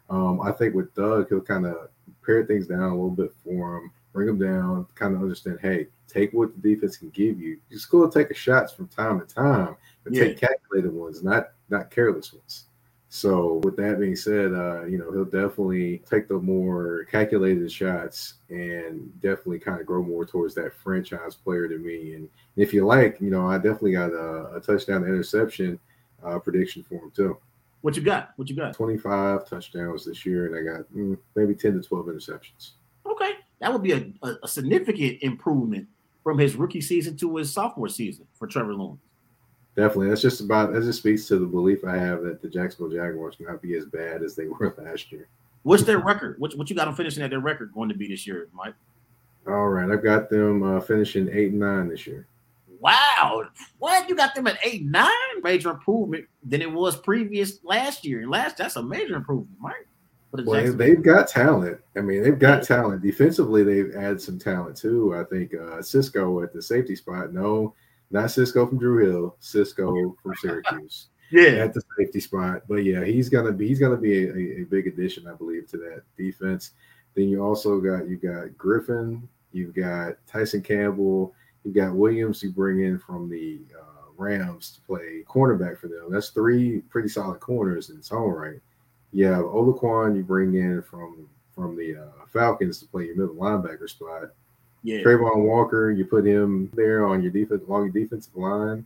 Um, 0.09 0.40
I 0.40 0.52
think 0.52 0.76
with 0.76 0.94
Doug, 0.94 1.30
he'll 1.30 1.40
kind 1.40 1.66
of 1.66 1.88
pare 2.24 2.46
things 2.46 2.68
down 2.68 2.78
a 2.80 2.94
little 2.94 3.10
bit 3.10 3.32
for 3.42 3.78
him, 3.78 3.90
bring 4.12 4.28
him 4.28 4.38
down, 4.38 4.86
kind 4.94 5.16
of 5.16 5.22
understand, 5.22 5.59
hey, 5.60 5.88
take 6.06 6.32
what 6.32 6.54
the 6.54 6.74
defense 6.74 6.96
can 6.96 7.10
give 7.10 7.40
you. 7.40 7.59
You 7.70 7.76
just 7.76 7.90
go 7.90 8.09
take 8.09 8.30
a 8.30 8.34
shots 8.34 8.72
from 8.72 8.86
time 8.86 9.18
to 9.18 9.26
time, 9.26 9.74
but 10.05 10.12
yeah. 10.12 10.24
take 10.24 10.41
calculated 10.41 10.93
ones, 10.93 11.23
not 11.23 11.51
not 11.69 11.91
careless 11.91 12.33
ones. 12.33 12.66
So 13.15 13.61
with 13.62 13.77
that 13.77 14.01
being 14.01 14.16
said, 14.16 14.55
uh, 14.55 14.85
you 14.85 14.97
know, 14.97 15.12
he'll 15.12 15.27
definitely 15.27 15.99
take 16.09 16.29
the 16.29 16.39
more 16.39 17.05
calculated 17.11 17.70
shots 17.70 18.35
and 18.49 19.12
definitely 19.20 19.59
kind 19.59 19.81
of 19.81 19.87
grow 19.87 20.03
more 20.03 20.24
towards 20.24 20.55
that 20.55 20.73
franchise 20.73 21.35
player 21.35 21.69
to 21.69 21.77
me. 21.77 22.15
And 22.15 22.27
if 22.57 22.73
you 22.73 22.87
like, 22.87 23.20
you 23.20 23.29
know, 23.29 23.47
I 23.47 23.57
definitely 23.59 23.93
got 23.93 24.12
a, 24.12 24.55
a 24.55 24.61
touchdown 24.61 25.05
interception 25.05 25.79
uh, 26.24 26.39
prediction 26.39 26.85
for 26.85 26.95
him 26.95 27.12
too. 27.15 27.37
What 27.83 27.97
you 27.97 28.03
got? 28.03 28.31
What 28.37 28.49
you 28.49 28.57
got? 28.57 28.73
25 28.73 29.47
touchdowns 29.47 30.07
this 30.07 30.24
year, 30.24 30.47
and 30.47 30.57
I 30.57 30.79
got 30.79 30.91
mm, 30.95 31.19
maybe 31.35 31.55
10 31.55 31.74
to 31.74 31.87
12 31.87 32.07
interceptions. 32.07 32.70
Okay. 33.05 33.33
That 33.61 33.73
would 33.73 33.83
be 33.83 33.93
a, 33.93 34.07
a, 34.23 34.37
a, 34.45 34.49
significant 34.49 35.19
improvement 35.20 35.87
from 36.23 36.39
his 36.39 36.57
rookie 36.57 36.81
season 36.81 37.16
to 37.19 37.37
his 37.37 37.53
sophomore 37.53 37.89
season 37.89 38.27
for 38.39 38.47
Trevor 38.47 38.74
Lawrence. 38.74 39.01
Definitely. 39.74 40.09
That's 40.11 40.20
just 40.20 40.40
about 40.40 40.73
that 40.73 40.82
just 40.82 40.99
speaks 40.99 41.27
to 41.28 41.39
the 41.39 41.47
belief 41.47 41.85
I 41.85 41.97
have 41.97 42.23
that 42.23 42.43
the 42.43 42.49
Jacksonville 42.49 42.94
Jaguars 42.94 43.36
cannot 43.36 43.62
be 43.62 43.74
as 43.74 43.86
bad 43.86 44.23
as 44.23 44.35
they 44.35 44.47
were 44.47 44.74
last 44.85 45.11
year. 45.11 45.28
What's 45.62 45.85
their 45.85 45.99
record? 45.99 46.39
What, 46.39 46.55
what 46.59 46.69
you 46.69 46.77
got 46.77 46.86
them 46.86 46.94
finishing 46.94 47.23
at 47.23 47.31
their 47.31 47.40
record 47.40 47.73
going 47.73 47.89
to 47.89 47.94
be 47.94 48.09
this 48.09 48.27
year, 48.27 48.49
Mike? 48.53 48.74
All 49.47 49.69
right. 49.69 49.90
I've 49.90 50.03
got 50.03 50.28
them 50.28 50.62
uh, 50.62 50.81
finishing 50.81 51.28
eight 51.32 51.53
and 51.53 51.61
nine 51.61 51.89
this 51.89 52.07
year. 52.07 52.27
Wow. 52.81 53.44
What? 53.78 54.09
You 54.09 54.16
got 54.16 54.35
them 54.35 54.49
at 54.49 54.59
eight, 54.65 54.85
nine? 54.85 55.09
Major 55.43 55.70
improvement 55.70 56.27
than 56.44 56.61
it 56.61 56.70
was 56.70 56.97
previous 56.97 57.62
last 57.65 58.05
year. 58.05 58.20
And 58.20 58.31
last 58.31 58.57
that's 58.57 58.77
a 58.77 58.82
major 58.82 59.15
improvement, 59.15 59.57
Mike. 59.61 59.86
Well, 60.32 60.73
they've 60.73 61.03
got 61.03 61.28
talent. 61.28 61.78
I 61.94 62.01
mean, 62.01 62.23
they've 62.23 62.39
got 62.39 62.62
talent. 62.62 63.03
Defensively, 63.03 63.62
they've 63.62 63.94
added 63.94 64.20
some 64.20 64.39
talent 64.39 64.78
too. 64.78 65.15
I 65.15 65.24
think 65.24 65.55
uh, 65.55 65.82
Cisco 65.82 66.43
at 66.43 66.55
the 66.55 66.62
safety 66.62 66.97
spot. 66.97 67.35
No, 67.35 67.74
not 68.12 68.30
Cisco 68.30 68.66
from 68.66 68.78
Drew 68.78 69.05
Hill. 69.05 69.36
Cisco 69.40 70.14
from 70.22 70.34
Syracuse. 70.36 71.09
yeah, 71.30 71.64
at 71.64 71.72
the 71.72 71.82
safety 71.98 72.20
spot. 72.20 72.62
But 72.68 72.84
yeah, 72.84 73.05
he's 73.05 73.28
gonna 73.28 73.52
be 73.52 73.66
he's 73.66 73.80
gonna 73.80 73.97
be 73.97 74.26
a, 74.26 74.62
a, 74.62 74.64
big 74.64 74.86
addition, 74.86 75.26
I 75.26 75.32
believe, 75.32 75.66
to 75.68 75.78
that 75.78 76.02
defense. 76.16 76.72
Then 77.14 77.28
you 77.28 77.43
also 77.43 77.80
got 77.80 78.09
you 78.09 78.16
got 78.16 78.56
Griffin, 78.56 79.26
you've 79.52 79.74
got 79.74 80.14
Tyson 80.26 80.62
Campbell, 80.62 81.34
you 81.64 81.72
got 81.72 81.94
Williams. 81.94 82.43
You 82.43 82.52
bring 82.52 82.80
in 82.80 82.98
from 82.98 83.30
the 83.30 83.60
uh, 83.78 84.10
Rams 84.16 84.72
to 84.72 84.80
play 84.82 85.24
cornerback 85.26 85.78
for 85.78 85.89
them. 85.89 86.10
That's 86.10 86.30
three 86.30 86.80
pretty 86.90 87.09
solid 87.09 87.40
corners 87.40 87.90
in 87.90 87.97
its 87.97 88.12
own 88.12 88.30
right. 88.30 88.60
You 89.12 89.26
have 89.26 89.44
Oluokun 89.44 90.16
you 90.16 90.22
bring 90.22 90.55
in 90.55 90.82
from 90.82 91.28
from 91.55 91.76
the 91.76 91.97
uh, 91.97 92.26
Falcons 92.26 92.78
to 92.80 92.86
play 92.86 93.06
your 93.06 93.16
middle 93.16 93.36
linebacker 93.36 93.89
spot. 93.89 94.30
Yeah. 94.82 95.02
Travon 95.02 95.44
Walker, 95.44 95.90
you 95.90 96.04
put 96.04 96.26
him 96.26 96.70
there 96.74 97.06
on 97.06 97.22
your 97.22 97.30
defense 97.30 97.62
along 97.66 97.84
your 97.84 98.04
defensive 98.04 98.36
line. 98.36 98.84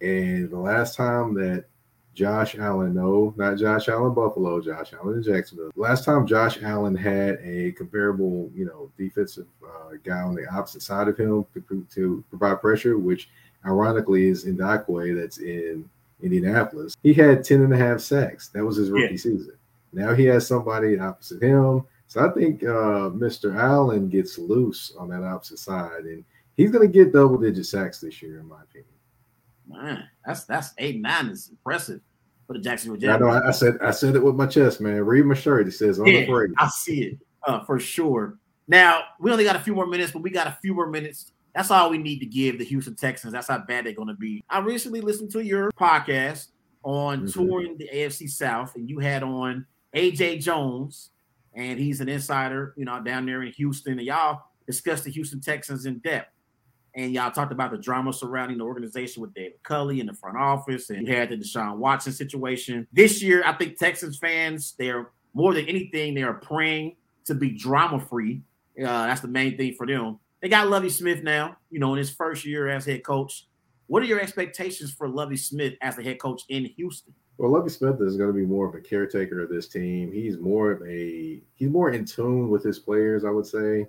And 0.00 0.50
the 0.50 0.58
last 0.58 0.96
time 0.96 1.34
that 1.34 1.64
Josh 2.16 2.56
Allen, 2.56 2.94
no, 2.94 3.34
not 3.36 3.58
Josh 3.58 3.88
Allen 3.88 4.14
Buffalo, 4.14 4.60
Josh 4.60 4.92
Allen 4.94 5.16
in 5.16 5.22
Jacksonville. 5.22 5.70
Last 5.76 6.04
time 6.04 6.26
Josh 6.26 6.62
Allen 6.62 6.94
had 6.94 7.38
a 7.42 7.72
comparable, 7.72 8.50
you 8.54 8.64
know, 8.64 8.90
defensive 8.98 9.46
uh, 9.62 9.96
guy 10.02 10.20
on 10.20 10.34
the 10.34 10.46
opposite 10.48 10.82
side 10.82 11.08
of 11.08 11.18
him 11.18 11.44
to, 11.68 11.86
to 11.94 12.24
provide 12.30 12.60
pressure, 12.60 12.98
which 12.98 13.28
ironically 13.66 14.28
is 14.28 14.46
Ngakoue 14.46 15.14
that's 15.14 15.38
in 15.38 15.88
Indianapolis. 16.22 16.96
He 17.02 17.12
had 17.12 17.44
10 17.44 17.62
and 17.62 17.74
a 17.74 17.76
half 17.76 18.00
sacks. 18.00 18.48
That 18.48 18.64
was 18.64 18.76
his 18.76 18.90
rookie 18.90 19.14
yeah. 19.14 19.20
season. 19.20 19.52
Now 19.92 20.14
he 20.14 20.24
has 20.24 20.46
somebody 20.46 20.98
opposite 20.98 21.42
him. 21.42 21.84
So 22.06 22.24
I 22.24 22.32
think 22.32 22.62
uh, 22.62 23.10
Mr. 23.10 23.56
Allen 23.56 24.08
gets 24.08 24.38
loose 24.38 24.94
on 24.98 25.08
that 25.08 25.24
opposite 25.24 25.58
side, 25.58 26.04
and 26.04 26.24
he's 26.56 26.70
going 26.70 26.86
to 26.86 26.92
get 26.92 27.12
double 27.12 27.36
digit 27.36 27.66
sacks 27.66 28.00
this 28.00 28.22
year, 28.22 28.40
in 28.40 28.46
my 28.46 28.62
opinion. 28.62 28.90
Man, 29.68 30.08
that's 30.24 30.44
that's 30.44 30.72
eight 30.78 31.00
nine 31.00 31.26
is 31.26 31.48
impressive 31.48 32.00
for 32.46 32.52
the 32.52 32.60
Jacksonville 32.60 33.00
Jaguars. 33.00 33.36
I 33.36 33.40
know. 33.40 33.48
I, 33.48 33.50
said 33.50 33.78
I 33.82 33.90
said 33.90 34.14
it 34.14 34.22
with 34.22 34.36
my 34.36 34.46
chest, 34.46 34.80
man. 34.80 35.04
Read 35.04 35.24
my 35.24 35.34
shirt. 35.34 35.66
It 35.66 35.72
says 35.72 35.98
unafraid. 35.98 36.50
Yeah, 36.50 36.64
I 36.64 36.68
see 36.68 37.02
it 37.02 37.18
uh, 37.46 37.64
for 37.64 37.80
sure. 37.80 38.38
Now 38.68 39.02
we 39.18 39.32
only 39.32 39.42
got 39.42 39.56
a 39.56 39.60
few 39.60 39.74
more 39.74 39.86
minutes, 39.86 40.12
but 40.12 40.22
we 40.22 40.30
got 40.30 40.46
a 40.46 40.56
few 40.62 40.72
more 40.72 40.88
minutes 40.88 41.32
that's 41.56 41.70
all 41.70 41.88
we 41.88 41.96
need 41.96 42.18
to 42.18 42.26
give 42.26 42.58
the 42.58 42.64
Houston 42.66 42.94
Texans. 42.94 43.32
That's 43.32 43.48
how 43.48 43.56
bad 43.58 43.86
they're 43.86 43.94
going 43.94 44.08
to 44.08 44.14
be. 44.14 44.44
I 44.50 44.58
recently 44.58 45.00
listened 45.00 45.30
to 45.32 45.42
your 45.42 45.72
podcast 45.72 46.48
on 46.82 47.22
mm-hmm. 47.22 47.46
touring 47.46 47.78
the 47.78 47.88
AFC 47.92 48.28
South, 48.28 48.76
and 48.76 48.90
you 48.90 48.98
had 48.98 49.22
on 49.22 49.64
AJ 49.94 50.42
Jones, 50.42 51.12
and 51.56 51.78
he's 51.78 52.00
an 52.00 52.08
insider, 52.08 52.74
you 52.76 52.84
know, 52.84 53.02
down 53.02 53.26
there 53.26 53.42
in 53.42 53.50
Houston. 53.52 53.94
And 53.94 54.02
y'all 54.02 54.42
discussed 54.66 55.04
the 55.04 55.10
Houston 55.10 55.40
Texans 55.40 55.86
in 55.86 55.98
depth. 55.98 56.30
And 56.94 57.12
y'all 57.12 57.30
talked 57.30 57.52
about 57.52 57.72
the 57.72 57.78
drama 57.78 58.12
surrounding 58.12 58.58
the 58.58 58.64
organization 58.64 59.20
with 59.20 59.34
David 59.34 59.62
Culley 59.62 60.00
in 60.00 60.06
the 60.06 60.14
front 60.14 60.38
office, 60.38 60.88
and 60.88 61.06
you 61.06 61.14
had 61.14 61.28
the 61.28 61.36
Deshaun 61.36 61.76
Watson 61.76 62.12
situation. 62.12 62.86
This 62.90 63.22
year, 63.22 63.42
I 63.44 63.52
think 63.52 63.76
Texans 63.76 64.16
fans, 64.16 64.74
they're 64.78 65.10
more 65.34 65.52
than 65.52 65.66
anything, 65.66 66.14
they 66.14 66.22
are 66.22 66.34
praying 66.34 66.96
to 67.26 67.34
be 67.34 67.50
drama 67.50 68.00
free. 68.00 68.42
Uh, 68.78 69.06
that's 69.06 69.20
the 69.20 69.28
main 69.28 69.58
thing 69.58 69.74
for 69.74 69.86
them. 69.86 70.18
They 70.40 70.48
got 70.48 70.68
Lovie 70.68 70.88
Smith 70.88 71.22
now, 71.22 71.58
you 71.70 71.80
know, 71.80 71.92
in 71.92 71.98
his 71.98 72.10
first 72.10 72.46
year 72.46 72.68
as 72.68 72.86
head 72.86 73.04
coach. 73.04 73.46
What 73.88 74.02
are 74.02 74.06
your 74.06 74.20
expectations 74.20 74.90
for 74.90 75.06
Lovie 75.06 75.36
Smith 75.36 75.74
as 75.82 75.96
the 75.96 76.02
head 76.02 76.18
coach 76.18 76.42
in 76.48 76.64
Houston? 76.64 77.14
Well, 77.38 77.50
Lovie 77.50 77.68
Smith 77.68 78.00
is 78.00 78.16
going 78.16 78.30
to 78.30 78.38
be 78.38 78.46
more 78.46 78.66
of 78.66 78.74
a 78.74 78.80
caretaker 78.80 79.42
of 79.42 79.50
this 79.50 79.68
team. 79.68 80.10
He's 80.10 80.38
more 80.38 80.70
of 80.70 80.82
a 80.82 81.40
he's 81.54 81.68
more 81.68 81.90
in 81.90 82.06
tune 82.06 82.48
with 82.48 82.64
his 82.64 82.78
players, 82.78 83.24
I 83.24 83.30
would 83.30 83.46
say, 83.46 83.86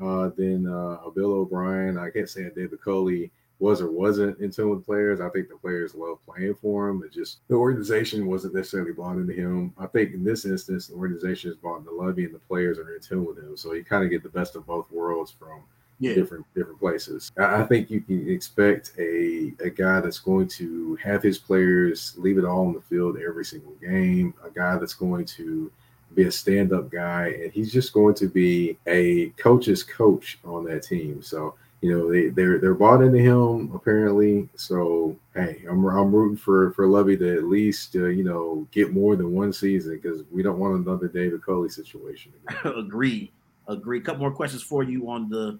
uh, 0.00 0.30
than 0.36 0.68
uh, 0.68 1.10
Bill 1.14 1.32
O'Brien. 1.32 1.98
I 1.98 2.10
can't 2.10 2.28
say 2.28 2.44
that 2.44 2.54
David 2.54 2.80
Culley 2.80 3.32
was 3.58 3.80
or 3.80 3.90
wasn't 3.90 4.38
in 4.38 4.50
tune 4.50 4.70
with 4.70 4.86
players. 4.86 5.20
I 5.20 5.28
think 5.30 5.48
the 5.48 5.56
players 5.56 5.94
love 5.94 6.18
playing 6.24 6.54
for 6.54 6.88
him. 6.88 7.02
It 7.04 7.12
just 7.12 7.38
the 7.48 7.56
organization 7.56 8.26
wasn't 8.26 8.54
necessarily 8.54 8.92
bought 8.92 9.16
into 9.16 9.32
him. 9.32 9.72
I 9.76 9.86
think 9.86 10.14
in 10.14 10.22
this 10.22 10.44
instance, 10.44 10.86
the 10.86 10.94
organization 10.94 11.50
is 11.50 11.56
bought 11.56 11.78
into 11.78 11.90
Lovie, 11.90 12.26
and 12.26 12.34
the 12.34 12.40
players 12.40 12.78
are 12.78 12.94
in 12.94 13.00
tune 13.00 13.24
with 13.24 13.38
him. 13.38 13.56
So 13.56 13.72
you 13.72 13.84
kind 13.84 14.04
of 14.04 14.10
get 14.10 14.22
the 14.22 14.28
best 14.28 14.54
of 14.54 14.66
both 14.66 14.90
worlds 14.92 15.32
from 15.32 15.64
yeah. 15.98 16.14
different 16.14 16.44
different 16.54 16.78
places. 16.78 17.30
I 17.36 17.62
think 17.64 17.90
you 17.90 18.00
can 18.00 18.28
expect 18.30 18.92
a 18.98 19.52
a 19.60 19.70
guy 19.70 20.00
that's 20.00 20.18
going 20.18 20.48
to 20.48 20.96
have 20.96 21.22
his 21.22 21.38
players 21.38 22.14
leave 22.16 22.38
it 22.38 22.44
all 22.44 22.66
on 22.66 22.74
the 22.74 22.80
field 22.82 23.18
every 23.18 23.44
single 23.44 23.74
game. 23.80 24.34
A 24.44 24.50
guy 24.50 24.76
that's 24.76 24.94
going 24.94 25.24
to 25.26 25.70
be 26.14 26.24
a 26.24 26.32
stand 26.32 26.72
up 26.72 26.90
guy, 26.90 27.28
and 27.42 27.52
he's 27.52 27.72
just 27.72 27.92
going 27.92 28.14
to 28.14 28.28
be 28.28 28.76
a 28.86 29.30
coach's 29.30 29.82
coach 29.82 30.38
on 30.44 30.64
that 30.64 30.82
team. 30.82 31.22
So 31.22 31.54
you 31.80 31.96
know 31.96 32.10
they 32.10 32.28
they're 32.28 32.58
they're 32.58 32.74
bought 32.74 33.02
into 33.02 33.18
him 33.18 33.70
apparently. 33.74 34.48
So 34.56 35.16
hey, 35.34 35.62
I'm 35.68 35.84
I'm 35.84 36.14
rooting 36.14 36.38
for 36.38 36.72
for 36.72 36.86
Lovie 36.86 37.16
to 37.18 37.36
at 37.36 37.44
least 37.44 37.94
uh, 37.96 38.06
you 38.06 38.24
know 38.24 38.66
get 38.72 38.92
more 38.92 39.16
than 39.16 39.32
one 39.32 39.52
season 39.52 40.00
because 40.00 40.22
we 40.30 40.42
don't 40.42 40.58
want 40.58 40.76
another 40.76 41.08
David 41.08 41.42
Culley 41.42 41.68
situation. 41.68 42.32
Agreed. 42.64 43.30
Agree. 43.68 43.98
A 43.98 44.02
couple 44.02 44.20
more 44.20 44.30
questions 44.30 44.62
for 44.62 44.82
you 44.82 45.10
on 45.10 45.28
the 45.28 45.58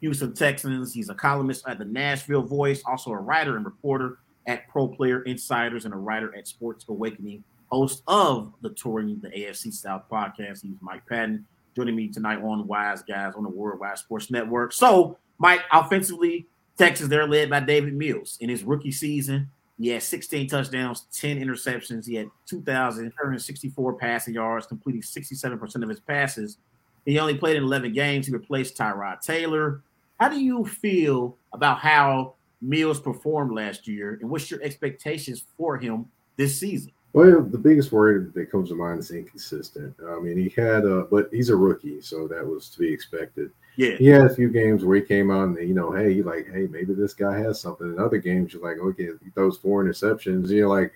Houston 0.00 0.34
Texans. 0.34 0.92
He's 0.92 1.08
a 1.08 1.14
columnist 1.14 1.66
at 1.68 1.78
the 1.78 1.84
Nashville 1.84 2.42
Voice, 2.42 2.82
also 2.86 3.10
a 3.10 3.16
writer 3.18 3.56
and 3.56 3.64
reporter 3.64 4.18
at 4.46 4.68
Pro 4.68 4.88
Player 4.88 5.22
Insiders, 5.22 5.84
and 5.84 5.94
a 5.94 5.96
writer 5.96 6.34
at 6.36 6.48
Sports 6.48 6.84
Awakening, 6.88 7.44
host 7.66 8.02
of 8.06 8.52
the 8.62 8.70
Touring 8.70 9.20
the 9.20 9.28
AFC 9.28 9.72
South 9.72 10.04
podcast. 10.10 10.62
He's 10.62 10.76
Mike 10.80 11.06
Patton, 11.06 11.46
joining 11.76 11.96
me 11.96 12.08
tonight 12.08 12.42
on 12.42 12.66
Wise 12.66 13.02
Guys 13.02 13.34
on 13.34 13.42
the 13.42 13.50
Worldwide 13.50 13.98
Sports 13.98 14.30
Network. 14.30 14.72
So, 14.72 15.18
Mike, 15.38 15.62
offensively, 15.72 16.46
Texas, 16.76 17.08
they're 17.08 17.28
led 17.28 17.50
by 17.50 17.60
Davis 17.60 17.92
Mills. 17.92 18.38
In 18.40 18.48
his 18.48 18.64
rookie 18.64 18.92
season, 18.92 19.50
he 19.78 19.88
had 19.88 20.02
16 20.02 20.48
touchdowns, 20.48 21.06
10 21.12 21.40
interceptions. 21.40 22.06
He 22.06 22.14
had 22.14 22.30
2,164 22.46 23.94
passing 23.94 24.34
yards, 24.34 24.66
completing 24.66 25.02
67% 25.02 25.82
of 25.82 25.88
his 25.88 26.00
passes. 26.00 26.58
He 27.06 27.18
only 27.18 27.36
played 27.36 27.56
in 27.56 27.62
11 27.64 27.92
games. 27.92 28.26
He 28.26 28.32
replaced 28.32 28.76
Tyrod 28.76 29.20
Taylor. 29.20 29.82
How 30.20 30.28
do 30.28 30.38
you 30.38 30.66
feel 30.66 31.38
about 31.54 31.78
how 31.78 32.34
Mills 32.60 33.00
performed 33.00 33.52
last 33.52 33.88
year, 33.88 34.18
and 34.20 34.28
what's 34.28 34.50
your 34.50 34.62
expectations 34.62 35.46
for 35.56 35.78
him 35.78 36.04
this 36.36 36.60
season? 36.60 36.92
Well, 37.14 37.42
the 37.42 37.56
biggest 37.56 37.90
worry 37.90 38.26
that 38.34 38.50
comes 38.50 38.68
to 38.68 38.74
mind 38.74 39.00
is 39.00 39.10
inconsistent. 39.10 39.96
I 40.06 40.20
mean, 40.20 40.36
he 40.36 40.50
had, 40.60 40.84
a, 40.84 41.04
but 41.04 41.30
he's 41.32 41.48
a 41.48 41.56
rookie, 41.56 42.02
so 42.02 42.28
that 42.28 42.46
was 42.46 42.68
to 42.68 42.78
be 42.80 42.92
expected. 42.92 43.50
Yeah, 43.76 43.96
he 43.96 44.08
had 44.08 44.26
a 44.26 44.34
few 44.34 44.50
games 44.50 44.84
where 44.84 44.96
he 44.96 45.02
came 45.02 45.30
out 45.30 45.48
and 45.48 45.56
you 45.56 45.74
know, 45.74 45.90
hey, 45.90 46.10
you 46.10 46.22
like, 46.22 46.52
hey, 46.52 46.66
maybe 46.66 46.92
this 46.92 47.14
guy 47.14 47.38
has 47.38 47.58
something. 47.58 47.86
In 47.86 47.98
other 47.98 48.18
games, 48.18 48.52
you're 48.52 48.62
like, 48.62 48.78
okay, 48.78 49.08
he 49.24 49.30
throws 49.30 49.56
four 49.56 49.82
interceptions. 49.82 50.50
You're 50.50 50.68
like, 50.68 50.92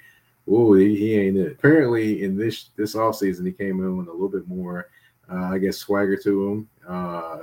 oh, 0.46 0.74
he, 0.74 0.96
he, 0.96 1.18
ain't 1.18 1.38
it. 1.38 1.52
Apparently, 1.52 2.24
in 2.24 2.36
this 2.36 2.66
this 2.76 2.94
offseason, 2.94 3.46
he 3.46 3.52
came 3.52 3.80
in 3.80 3.96
with 3.96 4.08
a 4.08 4.12
little 4.12 4.28
bit 4.28 4.46
more, 4.46 4.90
uh, 5.32 5.44
I 5.44 5.58
guess, 5.58 5.78
swagger 5.78 6.18
to 6.18 6.48
him. 6.48 6.68
Uh, 6.86 7.38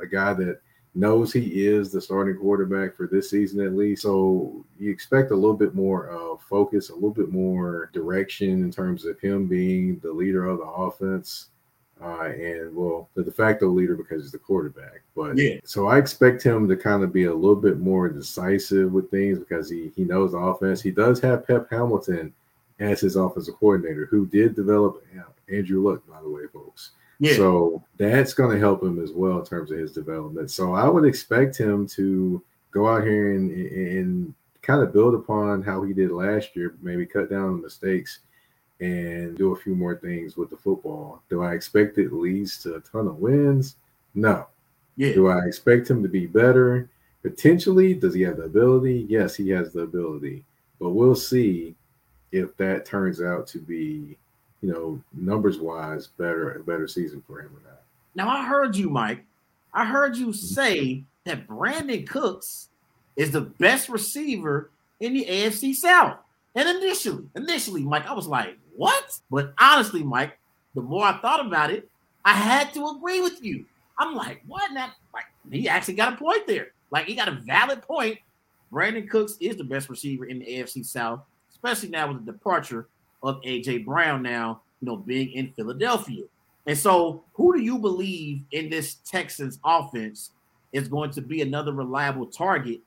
a 0.00 0.06
guy 0.06 0.32
that 0.32 0.60
knows 0.94 1.32
he 1.32 1.66
is 1.66 1.90
the 1.90 2.00
starting 2.00 2.36
quarterback 2.36 2.94
for 2.94 3.06
this 3.06 3.30
season 3.30 3.64
at 3.64 3.74
least. 3.74 4.02
So 4.02 4.64
you 4.78 4.90
expect 4.90 5.30
a 5.30 5.34
little 5.34 5.56
bit 5.56 5.74
more 5.74 6.10
uh, 6.10 6.36
focus, 6.48 6.90
a 6.90 6.94
little 6.94 7.10
bit 7.10 7.30
more 7.30 7.90
direction 7.92 8.62
in 8.62 8.70
terms 8.70 9.06
of 9.06 9.18
him 9.20 9.46
being 9.46 9.98
the 10.00 10.12
leader 10.12 10.46
of 10.46 10.58
the 10.58 10.64
offense. 10.64 11.48
Uh, 12.02 12.24
and 12.24 12.74
well, 12.74 13.08
the 13.14 13.22
de 13.22 13.30
facto 13.30 13.68
leader 13.68 13.94
because 13.94 14.22
he's 14.22 14.32
the 14.32 14.38
quarterback. 14.38 15.02
But 15.14 15.38
yeah, 15.38 15.58
so 15.64 15.86
I 15.86 15.98
expect 15.98 16.42
him 16.42 16.66
to 16.66 16.76
kind 16.76 17.04
of 17.04 17.12
be 17.12 17.24
a 17.24 17.34
little 17.34 17.54
bit 17.54 17.78
more 17.78 18.08
decisive 18.08 18.92
with 18.92 19.08
things 19.08 19.38
because 19.38 19.70
he 19.70 19.92
he 19.94 20.02
knows 20.02 20.32
the 20.32 20.38
offense. 20.38 20.82
He 20.82 20.90
does 20.90 21.20
have 21.20 21.46
Pep 21.46 21.68
Hamilton 21.70 22.32
as 22.80 23.00
his 23.00 23.14
offensive 23.14 23.54
coordinator, 23.54 24.06
who 24.06 24.26
did 24.26 24.56
develop 24.56 25.04
Andrew 25.48 25.88
Luck, 25.88 26.02
by 26.08 26.20
the 26.20 26.28
way, 26.28 26.42
folks. 26.52 26.90
Yeah. 27.18 27.34
So 27.34 27.84
that's 27.98 28.34
going 28.34 28.54
to 28.54 28.58
help 28.58 28.82
him 28.82 29.02
as 29.02 29.12
well 29.12 29.38
in 29.38 29.44
terms 29.44 29.70
of 29.70 29.78
his 29.78 29.92
development. 29.92 30.50
So 30.50 30.74
I 30.74 30.88
would 30.88 31.04
expect 31.04 31.56
him 31.56 31.86
to 31.88 32.42
go 32.72 32.88
out 32.88 33.04
here 33.04 33.32
and, 33.32 33.50
and 33.50 34.34
kind 34.62 34.82
of 34.82 34.92
build 34.92 35.14
upon 35.14 35.62
how 35.62 35.82
he 35.82 35.92
did 35.92 36.10
last 36.10 36.56
year, 36.56 36.74
maybe 36.82 37.06
cut 37.06 37.30
down 37.30 37.44
on 37.44 37.62
mistakes 37.62 38.20
and 38.80 39.36
do 39.36 39.52
a 39.52 39.56
few 39.56 39.74
more 39.74 39.96
things 39.96 40.36
with 40.36 40.50
the 40.50 40.56
football. 40.56 41.22
Do 41.30 41.42
I 41.42 41.52
expect 41.52 41.98
it 41.98 42.12
leads 42.12 42.60
to 42.62 42.76
a 42.76 42.80
ton 42.80 43.06
of 43.06 43.18
wins? 43.18 43.76
No. 44.14 44.46
Yeah. 44.96 45.12
Do 45.12 45.28
I 45.28 45.46
expect 45.46 45.88
him 45.88 46.02
to 46.02 46.08
be 46.08 46.26
better? 46.26 46.88
Potentially. 47.22 47.94
Does 47.94 48.14
he 48.14 48.22
have 48.22 48.38
the 48.38 48.44
ability? 48.44 49.06
Yes, 49.08 49.36
he 49.36 49.48
has 49.50 49.72
the 49.72 49.82
ability. 49.82 50.44
But 50.80 50.90
we'll 50.90 51.14
see 51.14 51.76
if 52.32 52.56
that 52.56 52.84
turns 52.84 53.22
out 53.22 53.46
to 53.48 53.58
be 53.58 54.18
you 54.62 54.72
know, 54.72 55.00
numbers 55.12 55.58
wise, 55.58 56.06
better 56.06 56.52
a 56.52 56.60
better 56.62 56.88
season 56.88 57.22
for 57.26 57.40
him 57.40 57.48
or 57.48 57.68
not. 57.68 57.82
Now 58.14 58.28
I 58.28 58.46
heard 58.46 58.76
you, 58.76 58.88
Mike. 58.88 59.24
I 59.74 59.84
heard 59.84 60.16
you 60.16 60.28
mm-hmm. 60.28 60.32
say 60.32 61.04
that 61.24 61.46
Brandin 61.46 62.06
Cooks 62.06 62.68
is 63.16 63.30
the 63.30 63.40
best 63.40 63.88
receiver 63.88 64.70
in 65.00 65.14
the 65.14 65.24
AFC 65.24 65.74
South. 65.74 66.18
And 66.54 66.68
initially, 66.68 67.24
initially, 67.34 67.82
Mike, 67.82 68.06
I 68.06 68.12
was 68.12 68.26
like, 68.26 68.56
what? 68.76 69.18
But 69.30 69.54
honestly, 69.58 70.02
Mike, 70.02 70.38
the 70.74 70.82
more 70.82 71.04
I 71.04 71.18
thought 71.18 71.44
about 71.44 71.70
it, 71.70 71.88
I 72.24 72.34
had 72.34 72.72
to 72.74 72.86
agree 72.88 73.20
with 73.20 73.42
you. 73.42 73.64
I'm 73.98 74.14
like, 74.14 74.42
what? 74.46 74.72
Now, 74.72 74.92
like, 75.12 75.24
he 75.50 75.68
actually 75.68 75.94
got 75.94 76.14
a 76.14 76.16
point 76.16 76.46
there. 76.46 76.68
Like, 76.90 77.06
he 77.06 77.14
got 77.14 77.28
a 77.28 77.32
valid 77.32 77.82
point. 77.82 78.18
Brandin 78.72 79.08
Cooks 79.08 79.36
is 79.40 79.56
the 79.56 79.64
best 79.64 79.88
receiver 79.88 80.26
in 80.26 80.38
the 80.38 80.46
AFC 80.46 80.84
South, 80.84 81.20
especially 81.50 81.88
now 81.88 82.08
with 82.08 82.24
the 82.24 82.32
departure 82.32 82.86
of 83.22 83.40
AJ 83.42 83.84
Brown 83.84 84.22
now, 84.22 84.62
you 84.80 84.86
know, 84.86 84.96
being 84.96 85.32
in 85.32 85.52
Philadelphia. 85.52 86.24
And 86.66 86.78
so, 86.78 87.22
who 87.34 87.54
do 87.54 87.60
you 87.60 87.78
believe 87.78 88.42
in 88.52 88.70
this 88.70 88.94
Texans 89.04 89.58
offense 89.64 90.30
is 90.72 90.88
going 90.88 91.10
to 91.12 91.20
be 91.20 91.42
another 91.42 91.72
reliable 91.72 92.26
target 92.26 92.80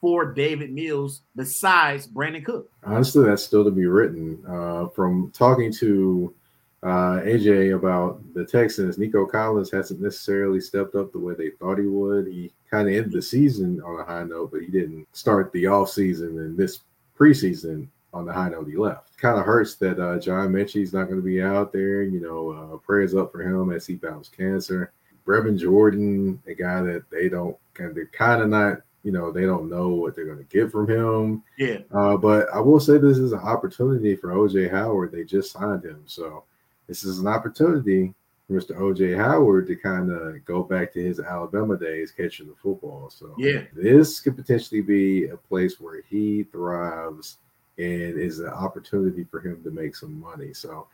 for 0.00 0.32
Davis 0.32 0.70
Mills 0.70 1.22
besides 1.36 2.06
Brandin 2.06 2.44
Cook? 2.44 2.70
Honestly, 2.84 3.24
that's 3.24 3.42
still 3.42 3.64
to 3.64 3.70
be 3.70 3.86
written. 3.86 4.42
Uh, 4.48 4.88
from 4.88 5.30
talking 5.32 5.72
to 5.74 6.34
uh, 6.82 7.20
AJ 7.22 7.76
about 7.76 8.20
the 8.34 8.44
Texans, 8.44 8.98
Nico 8.98 9.26
Collins 9.26 9.70
hasn't 9.70 10.00
necessarily 10.00 10.60
stepped 10.60 10.94
up 10.94 11.12
the 11.12 11.18
way 11.18 11.34
they 11.34 11.50
thought 11.50 11.78
he 11.78 11.86
would. 11.86 12.26
He 12.26 12.50
kind 12.70 12.88
of 12.88 12.94
ended 12.94 13.12
the 13.12 13.22
season 13.22 13.80
on 13.82 14.00
a 14.00 14.04
high 14.04 14.24
note, 14.24 14.50
but 14.52 14.62
he 14.62 14.68
didn't 14.68 15.06
start 15.12 15.52
the 15.52 15.66
off 15.66 15.90
season 15.90 16.38
and 16.38 16.56
this 16.56 16.80
preseason 17.18 17.86
on 18.12 18.24
the 18.24 18.32
high 18.32 18.48
note 18.48 18.68
he 18.68 18.76
left. 18.76 19.16
Kind 19.18 19.38
of 19.38 19.44
hurts 19.44 19.76
that 19.76 19.98
uh, 20.00 20.18
John 20.18 20.52
Metchie's 20.52 20.92
not 20.92 21.04
going 21.04 21.20
to 21.20 21.24
be 21.24 21.42
out 21.42 21.72
there. 21.72 22.02
You 22.02 22.20
know, 22.20 22.50
uh, 22.50 22.76
prayers 22.78 23.14
up 23.14 23.32
for 23.32 23.42
him 23.42 23.72
as 23.72 23.86
he 23.86 23.94
battles 23.94 24.28
cancer. 24.28 24.92
Brevin 25.26 25.58
Jordan, 25.58 26.42
a 26.46 26.54
guy 26.54 26.82
that 26.82 27.08
they 27.10 27.28
don't 27.28 27.56
kind 27.74 27.96
of 27.96 28.12
kind 28.12 28.42
of 28.42 28.48
not, 28.48 28.78
you 29.02 29.12
know, 29.12 29.30
they 29.30 29.42
don't 29.42 29.70
know 29.70 29.88
what 29.88 30.16
they're 30.16 30.26
going 30.26 30.38
to 30.38 30.44
get 30.44 30.72
from 30.72 30.88
him. 30.88 31.42
Yeah. 31.58 31.78
Uh, 31.92 32.16
but 32.16 32.48
I 32.52 32.60
will 32.60 32.80
say 32.80 32.98
this 32.98 33.18
is 33.18 33.32
an 33.32 33.38
opportunity 33.38 34.16
for 34.16 34.30
OJ 34.30 34.70
Howard. 34.70 35.12
They 35.12 35.24
just 35.24 35.52
signed 35.52 35.84
him, 35.84 36.02
so 36.06 36.44
this 36.88 37.04
is 37.04 37.20
an 37.20 37.28
opportunity 37.28 38.12
for 38.48 38.54
Mr. 38.54 38.76
OJ 38.76 39.16
Howard 39.16 39.68
to 39.68 39.76
kind 39.76 40.10
of 40.10 40.44
go 40.44 40.62
back 40.64 40.92
to 40.94 41.02
his 41.02 41.20
Alabama 41.20 41.76
days 41.76 42.10
catching 42.10 42.48
the 42.48 42.54
football. 42.60 43.10
So 43.10 43.34
yeah, 43.38 43.62
this 43.72 44.20
could 44.20 44.36
potentially 44.36 44.80
be 44.80 45.28
a 45.28 45.36
place 45.36 45.78
where 45.78 46.02
he 46.08 46.44
thrives 46.44 47.36
and 47.80 48.18
is 48.18 48.40
an 48.40 48.48
opportunity 48.48 49.24
for 49.30 49.40
him 49.40 49.62
to 49.62 49.70
make 49.70 49.96
some 49.96 50.20
money. 50.20 50.52
So 50.52 50.86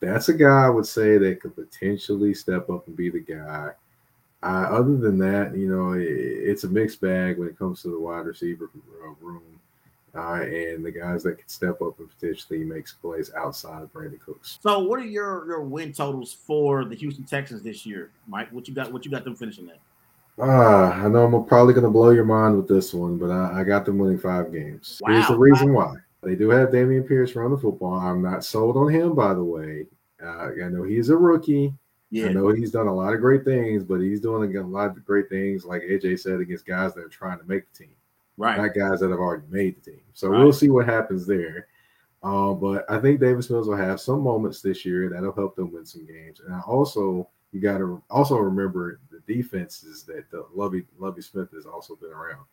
that's 0.00 0.28
a 0.28 0.34
guy 0.34 0.66
I 0.66 0.70
would 0.70 0.86
say 0.86 1.18
that 1.18 1.40
could 1.40 1.54
potentially 1.54 2.34
step 2.34 2.70
up 2.70 2.86
and 2.86 2.96
be 2.96 3.10
the 3.10 3.20
guy. 3.20 3.70
Uh, 4.42 4.66
other 4.70 4.96
than 4.96 5.18
that, 5.18 5.54
you 5.56 5.68
know, 5.68 5.92
it, 5.92 6.02
it's 6.02 6.64
a 6.64 6.68
mixed 6.68 7.00
bag 7.00 7.38
when 7.38 7.48
it 7.48 7.58
comes 7.58 7.82
to 7.82 7.88
the 7.88 7.98
wide 7.98 8.26
receiver 8.26 8.70
uh, 9.04 9.14
room. 9.20 9.42
Uh, 10.14 10.42
and 10.42 10.84
the 10.84 10.90
guys 10.90 11.22
that 11.22 11.38
can 11.38 11.48
step 11.48 11.80
up 11.80 11.98
and 11.98 12.10
potentially 12.10 12.58
make 12.58 12.86
plays 13.00 13.32
outside 13.34 13.82
of 13.82 13.90
Brandin 13.94 14.20
Cooks. 14.20 14.58
So, 14.62 14.80
what 14.80 15.00
are 15.00 15.06
your 15.06 15.46
your 15.46 15.62
win 15.62 15.90
totals 15.90 16.34
for 16.34 16.84
the 16.84 16.94
Houston 16.96 17.24
Texans 17.24 17.62
this 17.62 17.86
year, 17.86 18.10
Mike? 18.28 18.52
What 18.52 18.68
you 18.68 18.74
got? 18.74 18.92
What 18.92 19.06
you 19.06 19.10
got 19.10 19.24
them 19.24 19.34
finishing 19.34 19.70
at? 19.70 19.78
Ah, 20.38 21.02
I 21.02 21.08
know 21.08 21.24
I'm 21.24 21.46
probably 21.46 21.72
going 21.72 21.84
to 21.84 21.90
blow 21.90 22.10
your 22.10 22.26
mind 22.26 22.58
with 22.58 22.68
this 22.68 22.92
one, 22.92 23.16
but 23.16 23.30
I, 23.30 23.60
I 23.60 23.64
got 23.64 23.86
them 23.86 23.96
winning 23.96 24.18
five 24.18 24.52
games. 24.52 25.00
Wow. 25.02 25.12
Here's 25.12 25.28
the 25.28 25.38
reason 25.38 25.72
why. 25.72 25.94
They 26.22 26.36
do 26.36 26.50
have 26.50 26.70
Dameon 26.70 27.06
Pierce 27.06 27.34
run 27.34 27.50
the 27.50 27.58
football. 27.58 27.94
I'm 27.94 28.22
not 28.22 28.44
sold 28.44 28.76
on 28.76 28.88
him, 28.88 29.14
by 29.14 29.34
the 29.34 29.42
way. 29.42 29.86
Uh, 30.22 30.50
I 30.64 30.68
know 30.68 30.84
he's 30.84 31.08
a 31.08 31.16
rookie. 31.16 31.74
Yeah. 32.10 32.26
I 32.26 32.32
know 32.32 32.48
he's 32.50 32.70
done 32.70 32.86
a 32.86 32.94
lot 32.94 33.14
of 33.14 33.20
great 33.20 33.44
things, 33.44 33.82
but 33.82 34.00
he's 34.00 34.20
doing 34.20 34.56
a 34.56 34.62
lot 34.62 34.90
of 34.90 35.04
great 35.04 35.28
things, 35.28 35.64
like 35.64 35.82
AJ 35.82 36.20
said, 36.20 36.40
against 36.40 36.66
guys 36.66 36.94
that 36.94 37.04
are 37.04 37.08
trying 37.08 37.38
to 37.38 37.44
make 37.44 37.64
the 37.72 37.84
team, 37.84 37.94
right? 38.36 38.58
Not 38.58 38.74
guys 38.74 39.00
that 39.00 39.10
have 39.10 39.18
already 39.18 39.46
made 39.48 39.76
the 39.76 39.90
team. 39.92 40.02
So 40.12 40.28
right. 40.28 40.38
we'll 40.38 40.52
see 40.52 40.70
what 40.70 40.86
happens 40.86 41.26
there. 41.26 41.68
Uh, 42.22 42.52
but 42.52 42.88
I 42.88 43.00
think 43.00 43.18
Davis 43.18 43.50
Mills 43.50 43.66
will 43.66 43.76
have 43.76 44.00
some 44.00 44.20
moments 44.20 44.60
this 44.60 44.84
year 44.84 45.08
that'll 45.08 45.32
help 45.32 45.56
them 45.56 45.72
win 45.72 45.86
some 45.86 46.06
games. 46.06 46.40
And 46.40 46.54
I 46.54 46.60
also 46.60 47.28
you 47.52 47.60
got 47.60 47.78
to 47.78 48.02
also 48.10 48.36
remember 48.36 48.98
the 49.10 49.20
defenses 49.32 50.04
that 50.04 50.30
the 50.30 50.46
Lovie 50.54 50.84
Lovie 50.98 51.22
Smith 51.22 51.50
has 51.52 51.66
also 51.66 51.96
been 51.96 52.10
around. 52.10 52.44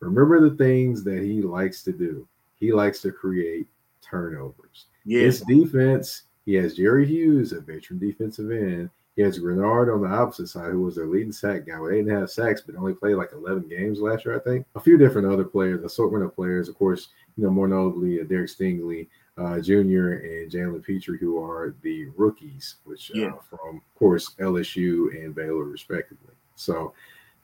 Remember 0.00 0.40
the 0.40 0.56
things 0.56 1.02
that 1.04 1.22
he 1.22 1.42
likes 1.42 1.82
to 1.82 1.92
do 1.92 2.26
he 2.58 2.72
likes 2.72 3.00
to 3.02 3.12
create 3.12 3.66
turnovers. 4.02 4.86
Yeah. 5.04 5.22
His 5.22 5.40
defense, 5.42 6.22
he 6.44 6.54
has 6.54 6.76
Jerry 6.76 7.06
Hughes, 7.06 7.52
a 7.52 7.60
veteran 7.60 7.98
defensive 7.98 8.50
end. 8.50 8.90
He 9.16 9.22
has 9.22 9.38
Greenard 9.38 9.94
on 9.94 10.02
the 10.02 10.08
opposite 10.08 10.48
side, 10.48 10.72
who 10.72 10.82
was 10.82 10.96
their 10.96 11.06
leading 11.06 11.30
sack 11.30 11.66
guy 11.66 11.78
with 11.78 11.92
eight 11.92 12.00
and 12.00 12.10
a 12.10 12.20
half 12.20 12.30
sacks, 12.30 12.62
but 12.62 12.74
only 12.74 12.94
played 12.94 13.14
like 13.14 13.30
11 13.32 13.68
games 13.68 14.00
last 14.00 14.24
year, 14.24 14.36
I 14.36 14.40
think. 14.40 14.66
A 14.74 14.80
few 14.80 14.98
different 14.98 15.32
other 15.32 15.44
players, 15.44 15.84
assortment 15.84 16.24
of 16.24 16.34
players. 16.34 16.68
Of 16.68 16.74
course, 16.74 17.08
you 17.36 17.44
know, 17.44 17.50
more 17.50 17.68
notably, 17.68 18.20
uh, 18.20 18.24
Derek 18.24 18.50
Stingley 18.50 19.08
uh, 19.36 19.60
Jr. 19.60 20.22
and 20.22 20.50
Jalen 20.50 20.82
Pitre, 20.84 21.16
who 21.16 21.42
are 21.42 21.74
the 21.82 22.06
rookies, 22.16 22.76
which 22.84 23.10
uh, 23.14 23.18
yeah. 23.18 23.28
uh, 23.28 23.38
from, 23.48 23.76
of 23.76 23.98
course, 23.98 24.34
LSU 24.40 25.14
and 25.24 25.34
Baylor, 25.34 25.64
respectively. 25.64 26.34
So 26.56 26.92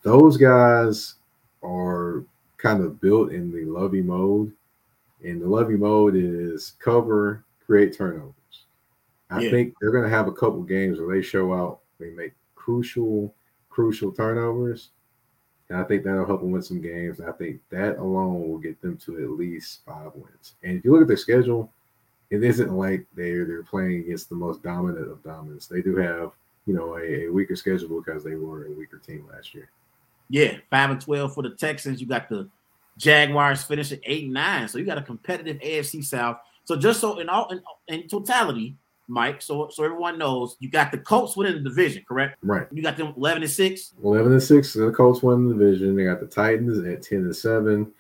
those 0.03 0.37
guys 0.37 1.15
are 1.63 2.25
kind 2.59 2.83
of 2.83 3.01
built 3.01 3.33
in 3.33 3.51
the 3.51 3.65
Lovie 3.65 4.03
mode 4.03 4.53
and 5.25 5.41
the 5.41 5.49
Lovie 5.49 5.77
mode 5.77 6.15
is 6.17 6.75
cover, 6.79 7.45
create 7.65 7.97
turnovers. 7.97 8.35
I 9.31 9.41
yeah. 9.41 9.51
think 9.51 9.75
they're 9.81 9.93
going 9.93 10.05
to 10.05 10.11
have 10.11 10.27
a 10.27 10.33
couple 10.33 10.63
games 10.63 10.99
where 10.99 11.15
they 11.15 11.23
show 11.23 11.53
out, 11.53 11.81
they 11.99 12.11
make 12.11 12.33
crucial, 12.55 13.35
crucial 13.69 14.13
turnovers. 14.13 14.91
And 15.69 15.79
I 15.79 15.85
think 15.85 16.03
that'll 16.03 16.27
help 16.27 16.41
them 16.41 16.51
win 16.51 16.63
some 16.63 16.81
games. 16.81 17.21
I 17.21 17.31
think 17.33 17.61
that 17.71 17.99
alone 17.99 18.49
will 18.49 18.59
get 18.59 18.81
them 18.83 18.97
to 19.05 19.23
at 19.23 19.31
least 19.31 19.81
five 19.87 20.11
wins. 20.15 20.55
And 20.65 20.79
if 20.79 20.85
you 20.85 20.93
look 20.93 21.03
at 21.03 21.09
their 21.09 21.17
schedule, 21.17 21.73
it 22.31 22.43
isn't 22.43 22.73
like 22.73 23.07
they're 23.15 23.45
they're 23.45 23.63
playing 23.63 24.01
against 24.01 24.29
the 24.29 24.35
most 24.35 24.63
dominant 24.63 25.11
of 25.11 25.23
dominants. 25.23 25.67
They 25.67 25.83
do 25.83 25.97
have, 25.97 26.33
you 26.67 26.75
know, 26.75 26.97
a, 26.97 27.27
a 27.27 27.29
weaker 27.29 27.57
schedule 27.57 28.01
because 28.01 28.25
they 28.25 28.35
were 28.35 28.67
a 28.67 28.73
weaker 28.73 28.99
team 28.99 29.27
last 29.33 29.55
year. 29.55 29.69
Yeah, 30.29 30.57
five 30.71 30.91
and 30.91 31.01
twelve 31.01 31.35
for 31.35 31.43
the 31.43 31.51
Texans. 31.51 32.01
You 32.01 32.07
got 32.07 32.29
the 32.29 32.49
Jaguars 33.01 33.63
finish 33.63 33.93
at 33.93 34.01
eight 34.05 34.25
and 34.25 34.35
nine. 34.35 34.69
So 34.69 34.79
you 34.79 34.85
got 34.85 34.99
a 34.99 35.03
competitive 35.03 35.59
AFC 35.59 36.05
South. 36.05 36.37
So 36.65 36.77
just 36.77 37.01
so 37.01 37.19
in 37.19 37.29
all 37.29 37.49
in, 37.49 37.63
in 37.89 38.07
totality, 38.09 38.77
Mike, 39.09 39.41
so 39.41 39.69
so 39.73 39.83
everyone 39.83 40.19
knows 40.19 40.57
you 40.61 40.71
got 40.71 40.93
the 40.93 40.99
Colts 40.99 41.35
winning 41.35 41.55
the 41.55 41.69
division, 41.69 42.05
correct? 42.07 42.37
Right. 42.43 42.67
You 42.71 42.83
got 42.83 42.99
them 42.99 43.15
11 43.17 43.43
and 43.43 43.51
6. 43.51 43.95
11 44.05 44.33
and 44.33 44.43
6. 44.43 44.73
The 44.75 44.93
Colts 44.93 45.23
win 45.23 45.49
the 45.49 45.55
division. 45.55 45.97
They 45.97 46.05
got 46.05 46.21
the 46.21 46.27
Titans 46.27 46.79
at 46.87 47.03
10 47.03 47.19
and 47.21 47.35
7. 47.35 47.91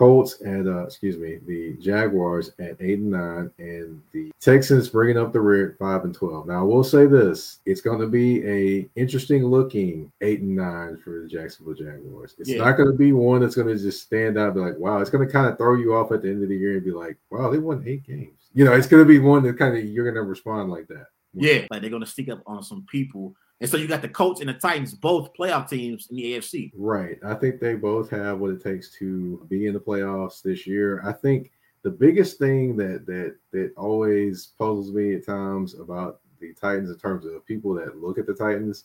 Colts 0.00 0.40
at 0.46 0.66
uh, 0.66 0.84
excuse 0.84 1.18
me, 1.18 1.40
the 1.46 1.74
Jaguars 1.74 2.52
at 2.58 2.80
eight 2.80 3.00
and 3.00 3.10
nine, 3.10 3.50
and 3.58 4.00
the 4.12 4.32
Texans 4.40 4.88
bringing 4.88 5.18
up 5.18 5.30
the 5.30 5.40
rear 5.40 5.72
at 5.72 5.78
five 5.78 6.04
and 6.04 6.14
twelve. 6.14 6.46
Now 6.46 6.60
I 6.60 6.62
will 6.62 6.82
say 6.82 7.04
this: 7.04 7.58
it's 7.66 7.82
going 7.82 8.00
to 8.00 8.06
be 8.06 8.42
a 8.48 8.88
interesting 8.96 9.44
looking 9.44 10.10
eight 10.22 10.40
and 10.40 10.56
nine 10.56 10.96
for 10.96 11.20
the 11.20 11.28
Jacksonville 11.28 11.74
Jaguars. 11.74 12.34
It's 12.38 12.48
yeah. 12.48 12.64
not 12.64 12.78
going 12.78 12.90
to 12.90 12.96
be 12.96 13.12
one 13.12 13.42
that's 13.42 13.56
going 13.56 13.66
to 13.66 13.76
just 13.76 14.02
stand 14.02 14.38
out, 14.38 14.54
be 14.54 14.60
like, 14.60 14.78
wow. 14.78 15.00
It's 15.00 15.10
going 15.10 15.26
to 15.26 15.30
kind 15.30 15.46
of 15.46 15.58
throw 15.58 15.74
you 15.74 15.94
off 15.94 16.12
at 16.12 16.22
the 16.22 16.30
end 16.30 16.42
of 16.42 16.48
the 16.48 16.56
year 16.56 16.76
and 16.76 16.84
be 16.84 16.92
like, 16.92 17.18
wow, 17.28 17.50
they 17.50 17.58
won 17.58 17.84
eight 17.86 18.06
games. 18.06 18.48
You 18.54 18.64
know, 18.64 18.72
it's 18.72 18.86
going 18.86 19.02
to 19.02 19.06
be 19.06 19.18
one 19.18 19.42
that 19.42 19.58
kind 19.58 19.76
of 19.76 19.84
you're 19.84 20.10
going 20.10 20.14
to 20.14 20.22
respond 20.22 20.70
like 20.70 20.88
that. 20.88 21.08
Yeah, 21.34 21.66
like 21.70 21.82
they're 21.82 21.90
going 21.90 22.02
to 22.02 22.08
stick 22.08 22.30
up 22.30 22.42
on 22.46 22.62
some 22.62 22.86
people 22.90 23.34
and 23.60 23.68
so 23.68 23.76
you 23.76 23.86
got 23.86 24.00
the 24.00 24.08
Colts 24.08 24.40
and 24.40 24.48
the 24.48 24.54
Titans, 24.54 24.94
both 24.94 25.34
playoff 25.34 25.68
teams 25.68 26.08
in 26.10 26.16
the 26.16 26.32
AFC. 26.32 26.72
Right. 26.74 27.18
I 27.24 27.34
think 27.34 27.60
they 27.60 27.74
both 27.74 28.08
have 28.10 28.38
what 28.38 28.50
it 28.50 28.62
takes 28.62 28.90
to 28.98 29.46
be 29.50 29.66
in 29.66 29.74
the 29.74 29.80
playoffs 29.80 30.42
this 30.42 30.66
year. 30.66 31.02
I 31.04 31.12
think 31.12 31.50
the 31.82 31.90
biggest 31.90 32.38
thing 32.38 32.76
that 32.76 33.06
that 33.06 33.36
that 33.52 33.72
always 33.76 34.46
puzzles 34.58 34.92
me 34.92 35.14
at 35.14 35.26
times 35.26 35.74
about 35.78 36.20
the 36.40 36.54
Titans 36.54 36.90
in 36.90 36.96
terms 36.96 37.26
of 37.26 37.44
people 37.46 37.74
that 37.74 38.00
look 38.00 38.18
at 38.18 38.26
the 38.26 38.34
Titans 38.34 38.84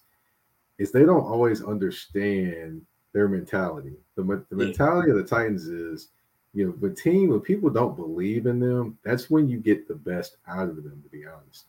is 0.77 0.91
they 0.91 1.05
don't 1.05 1.25
always 1.25 1.63
understand 1.63 2.81
their 3.13 3.29
mentality. 3.29 3.93
The, 4.15 4.45
the 4.49 4.55
mentality 4.57 5.09
of 5.09 5.15
the 5.15 5.23
Titans 5.23 5.67
is, 5.67 6.09
you 6.53 6.67
know, 6.67 6.73
the 6.81 6.93
team 6.93 7.29
when 7.29 7.39
people 7.39 7.69
don't 7.69 7.95
believe 7.95 8.45
in 8.45 8.59
them, 8.59 8.97
that's 9.05 9.29
when 9.29 9.47
you 9.47 9.57
get 9.57 9.87
the 9.87 9.95
best 9.95 10.35
out 10.47 10.67
of 10.67 10.83
them, 10.83 11.01
to 11.01 11.09
be 11.09 11.25
honest. 11.25 11.67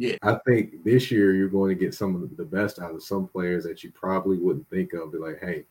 Yeah. 0.00 0.16
I 0.22 0.38
think 0.46 0.82
this 0.82 1.10
year 1.10 1.34
you're 1.34 1.50
going 1.50 1.76
to 1.76 1.84
get 1.84 1.92
some 1.92 2.14
of 2.14 2.34
the 2.34 2.42
best 2.42 2.78
out 2.78 2.94
of 2.94 3.02
some 3.02 3.28
players 3.28 3.64
that 3.64 3.84
you 3.84 3.90
probably 3.90 4.38
wouldn't 4.38 4.66
think 4.70 4.94
of. 4.94 5.12
Be 5.12 5.18
like, 5.18 5.40
hey, 5.40 5.64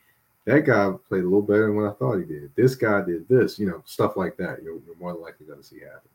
that 0.46 0.68
guy 0.68 0.92
played 1.08 1.24
a 1.24 1.24
little 1.24 1.42
better 1.42 1.66
than 1.66 1.76
what 1.76 1.90
I 1.90 1.94
thought 1.94 2.20
he 2.20 2.26
did. 2.26 2.52
This 2.56 2.76
guy 2.76 3.02
did 3.02 3.28
this, 3.28 3.58
you 3.58 3.66
know, 3.66 3.82
stuff 3.86 4.18
like 4.18 4.38
that. 4.38 4.62
You're, 4.62 4.78
you're 4.86 4.96
more 5.00 5.16
likely 5.16 5.48
going 5.48 5.58
to 5.58 5.66
see 5.66 5.80
happen. 5.80 6.12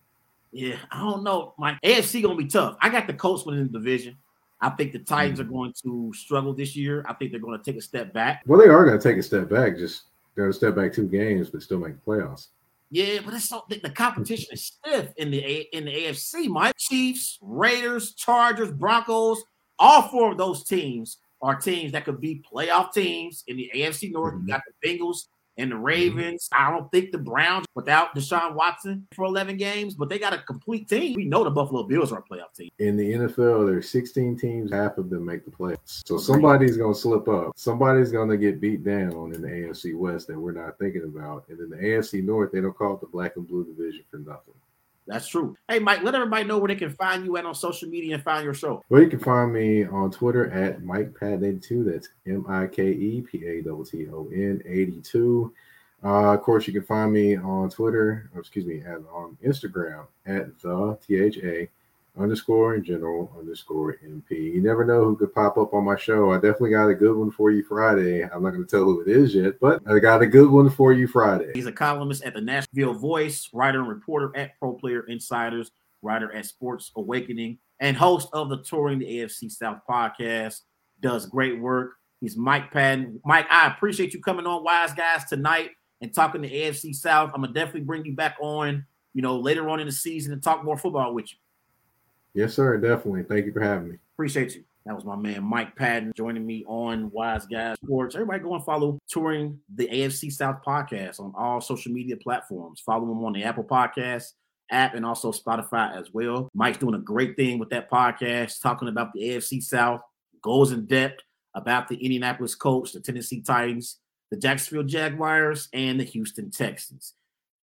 Yeah, 0.52 0.76
I 0.92 1.00
don't 1.00 1.24
know. 1.24 1.54
My 1.58 1.76
AFC 1.84 2.22
gonna 2.22 2.36
be 2.36 2.46
tough. 2.46 2.76
I 2.80 2.88
got 2.88 3.08
the 3.08 3.14
Colts 3.14 3.44
winning 3.44 3.66
the 3.66 3.80
division. 3.80 4.16
I 4.60 4.70
think 4.70 4.92
the 4.92 5.00
Titans 5.00 5.40
mm-hmm. 5.40 5.48
are 5.48 5.52
going 5.52 5.74
to 5.82 6.12
struggle 6.14 6.54
this 6.54 6.76
year. 6.76 7.04
I 7.08 7.14
think 7.14 7.32
they're 7.32 7.40
going 7.40 7.58
to 7.58 7.64
take 7.64 7.80
a 7.80 7.82
step 7.82 8.12
back. 8.12 8.44
Well, 8.46 8.60
they 8.60 8.68
are 8.68 8.84
going 8.84 8.96
to 8.96 9.02
take 9.02 9.18
a 9.18 9.22
step 9.24 9.48
back. 9.48 9.76
Just 9.76 10.04
they're 10.36 10.44
going 10.44 10.52
to 10.52 10.56
step 10.56 10.76
back 10.76 10.92
two 10.92 11.08
games, 11.08 11.50
but 11.50 11.62
still 11.64 11.80
make 11.80 11.96
the 11.96 12.08
playoffs. 12.08 12.46
Yeah, 12.94 13.22
but 13.24 13.34
it's 13.34 13.48
so 13.48 13.64
the, 13.68 13.90
competition 13.90 14.50
is 14.52 14.66
stiff 14.66 15.12
in 15.16 15.32
the 15.32 15.44
A, 15.44 15.68
in 15.72 15.86
the 15.86 15.90
AFC. 15.90 16.46
My 16.46 16.70
Chiefs, 16.78 17.40
Raiders, 17.42 18.14
Chargers, 18.14 18.70
Broncos, 18.70 19.42
all 19.80 20.02
four 20.02 20.30
of 20.30 20.38
those 20.38 20.62
teams 20.62 21.18
are 21.42 21.56
teams 21.56 21.90
that 21.90 22.04
could 22.04 22.20
be 22.20 22.40
playoff 22.48 22.92
teams 22.92 23.42
in 23.48 23.56
the 23.56 23.68
AFC 23.74 24.12
North. 24.12 24.34
Mm-hmm. 24.34 24.46
You 24.46 24.54
got 24.54 24.62
the 24.80 24.88
Bengals, 24.88 25.22
and 25.56 25.70
the 25.70 25.74
mm-hmm. 25.76 25.84
Ravens. 25.84 26.48
I 26.52 26.70
don't 26.70 26.90
think 26.90 27.12
the 27.12 27.18
Browns 27.18 27.66
without 27.74 28.14
Deshaun 28.14 28.54
Watson 28.54 29.06
for 29.12 29.24
11 29.24 29.56
games, 29.56 29.94
but 29.94 30.08
they 30.08 30.18
got 30.18 30.32
a 30.32 30.38
complete 30.38 30.88
team. 30.88 31.14
We 31.14 31.24
know 31.24 31.44
the 31.44 31.50
Buffalo 31.50 31.84
Bills 31.84 32.12
are 32.12 32.18
a 32.18 32.22
playoff 32.22 32.54
team. 32.56 32.70
In 32.78 32.96
the 32.96 33.12
NFL, 33.12 33.66
there's 33.66 33.88
16 33.90 34.38
teams, 34.38 34.72
half 34.72 34.98
of 34.98 35.10
them 35.10 35.24
make 35.24 35.44
the 35.44 35.50
playoffs. 35.50 36.02
So 36.06 36.18
somebody's 36.18 36.76
going 36.76 36.94
to 36.94 37.00
slip 37.00 37.28
up. 37.28 37.52
Somebody's 37.56 38.12
going 38.12 38.28
to 38.30 38.36
get 38.36 38.60
beat 38.60 38.84
down 38.84 39.32
in 39.34 39.42
the 39.42 39.48
AFC 39.48 39.96
West 39.96 40.28
that 40.28 40.38
we're 40.38 40.52
not 40.52 40.78
thinking 40.78 41.04
about. 41.04 41.44
And 41.48 41.60
in 41.60 41.70
the 41.70 41.76
AFC 41.76 42.22
North, 42.22 42.52
they 42.52 42.60
don't 42.60 42.76
call 42.76 42.94
it 42.94 43.00
the 43.00 43.06
black 43.06 43.36
and 43.36 43.46
blue 43.46 43.64
division 43.64 44.04
for 44.10 44.18
nothing. 44.18 44.54
That's 45.06 45.28
true. 45.28 45.56
Hey, 45.68 45.78
Mike, 45.78 46.02
let 46.02 46.14
everybody 46.14 46.44
know 46.44 46.58
where 46.58 46.68
they 46.68 46.76
can 46.76 46.90
find 46.90 47.24
you 47.24 47.36
at 47.36 47.44
on 47.44 47.54
social 47.54 47.88
media 47.88 48.14
and 48.14 48.24
find 48.24 48.44
your 48.44 48.54
show. 48.54 48.82
Well, 48.88 49.02
you 49.02 49.08
can 49.08 49.18
find 49.18 49.52
me 49.52 49.84
on 49.84 50.10
Twitter 50.10 50.50
at 50.50 50.82
Mike 50.82 51.14
Patton 51.18 51.44
82. 51.44 51.84
That's 51.84 52.08
M 52.26 52.46
I 52.48 52.66
K 52.66 52.90
E 52.90 53.22
P 53.22 53.44
A 53.46 53.62
T 53.62 53.90
T 53.90 54.08
O 54.10 54.28
N 54.32 54.62
82. 54.64 55.52
Uh, 56.02 56.34
of 56.34 56.42
course, 56.42 56.66
you 56.66 56.72
can 56.72 56.82
find 56.82 57.12
me 57.12 57.36
on 57.36 57.70
Twitter, 57.70 58.30
excuse 58.36 58.66
me, 58.66 58.80
at, 58.80 58.98
on 59.12 59.36
Instagram 59.44 60.06
at 60.26 60.58
the 60.60 60.98
THA 61.06 61.70
underscore 62.18 62.74
in 62.74 62.84
general 62.84 63.32
underscore 63.38 63.96
MP. 64.04 64.54
You 64.54 64.62
never 64.62 64.84
know 64.84 65.04
who 65.04 65.16
could 65.16 65.34
pop 65.34 65.58
up 65.58 65.74
on 65.74 65.84
my 65.84 65.96
show. 65.96 66.32
I 66.32 66.36
definitely 66.36 66.70
got 66.70 66.88
a 66.88 66.94
good 66.94 67.16
one 67.16 67.30
for 67.30 67.50
you 67.50 67.64
Friday. 67.64 68.22
I'm 68.22 68.42
not 68.42 68.50
going 68.50 68.64
to 68.64 68.70
tell 68.70 68.84
who 68.84 69.00
it 69.00 69.08
is 69.08 69.34
yet, 69.34 69.58
but 69.60 69.82
I 69.86 69.98
got 69.98 70.22
a 70.22 70.26
good 70.26 70.48
one 70.48 70.70
for 70.70 70.92
you 70.92 71.08
Friday. 71.08 71.50
He's 71.54 71.66
a 71.66 71.72
columnist 71.72 72.24
at 72.24 72.34
the 72.34 72.40
Nashville 72.40 72.94
Voice, 72.94 73.48
writer 73.52 73.80
and 73.80 73.88
reporter 73.88 74.30
at 74.36 74.58
Pro 74.58 74.74
Player 74.74 75.02
Insiders, 75.08 75.70
writer 76.02 76.32
at 76.32 76.46
Sports 76.46 76.92
Awakening, 76.96 77.58
and 77.80 77.96
host 77.96 78.28
of 78.32 78.48
the 78.48 78.62
Touring 78.62 79.00
the 79.00 79.06
AFC 79.06 79.50
South 79.50 79.80
podcast. 79.88 80.60
Does 81.00 81.26
great 81.26 81.58
work. 81.58 81.94
He's 82.20 82.36
Mike 82.36 82.70
Patton. 82.70 83.20
Mike, 83.24 83.46
I 83.50 83.66
appreciate 83.66 84.14
you 84.14 84.22
coming 84.22 84.46
on 84.46 84.64
Wise 84.64 84.94
Guys 84.94 85.24
tonight 85.24 85.70
and 86.00 86.14
talking 86.14 86.42
the 86.42 86.50
AFC 86.50 86.94
South. 86.94 87.30
I'm 87.34 87.42
gonna 87.42 87.52
definitely 87.52 87.82
bring 87.82 88.04
you 88.04 88.14
back 88.14 88.36
on, 88.40 88.86
you 89.12 89.22
know, 89.22 89.38
later 89.38 89.68
on 89.68 89.80
in 89.80 89.86
the 89.86 89.92
season 89.92 90.32
and 90.32 90.42
talk 90.42 90.64
more 90.64 90.78
football 90.78 91.12
with 91.12 91.32
you. 91.32 91.38
Yes, 92.34 92.54
sir. 92.54 92.76
Definitely. 92.78 93.22
Thank 93.22 93.46
you 93.46 93.52
for 93.52 93.60
having 93.60 93.88
me. 93.90 93.96
Appreciate 94.16 94.54
you. 94.54 94.64
That 94.86 94.94
was 94.94 95.04
my 95.04 95.16
man 95.16 95.42
Mike 95.42 95.74
Patton 95.76 96.12
joining 96.14 96.44
me 96.44 96.62
on 96.66 97.10
Wise 97.10 97.46
Guys 97.46 97.76
Sports. 97.82 98.14
Everybody 98.14 98.40
go 98.40 98.54
and 98.54 98.64
follow 98.64 98.98
Touring 99.08 99.58
the 99.74 99.88
AFC 99.88 100.30
South 100.30 100.62
podcast 100.66 101.20
on 101.20 101.32
all 101.36 101.60
social 101.62 101.90
media 101.90 102.16
platforms. 102.18 102.80
Follow 102.84 103.10
him 103.10 103.24
on 103.24 103.32
the 103.32 103.44
Apple 103.44 103.64
Podcast 103.64 104.32
app 104.70 104.94
and 104.94 105.04
also 105.04 105.32
Spotify 105.32 105.98
as 105.98 106.12
well. 106.12 106.50
Mike's 106.54 106.78
doing 106.78 106.94
a 106.94 106.98
great 106.98 107.36
thing 107.36 107.58
with 107.58 107.70
that 107.70 107.90
podcast, 107.90 108.60
talking 108.60 108.88
about 108.88 109.12
the 109.12 109.22
AFC 109.22 109.62
South, 109.62 110.00
goes 110.42 110.72
in 110.72 110.86
depth 110.86 111.20
about 111.54 111.88
the 111.88 111.96
Indianapolis 111.96 112.54
Colts, 112.54 112.92
the 112.92 113.00
Tennessee 113.00 113.40
Titans, 113.40 114.00
the 114.30 114.36
Jacksonville 114.36 114.84
Jaguars, 114.84 115.68
and 115.72 115.98
the 115.98 116.04
Houston 116.04 116.50
Texans. 116.50 117.14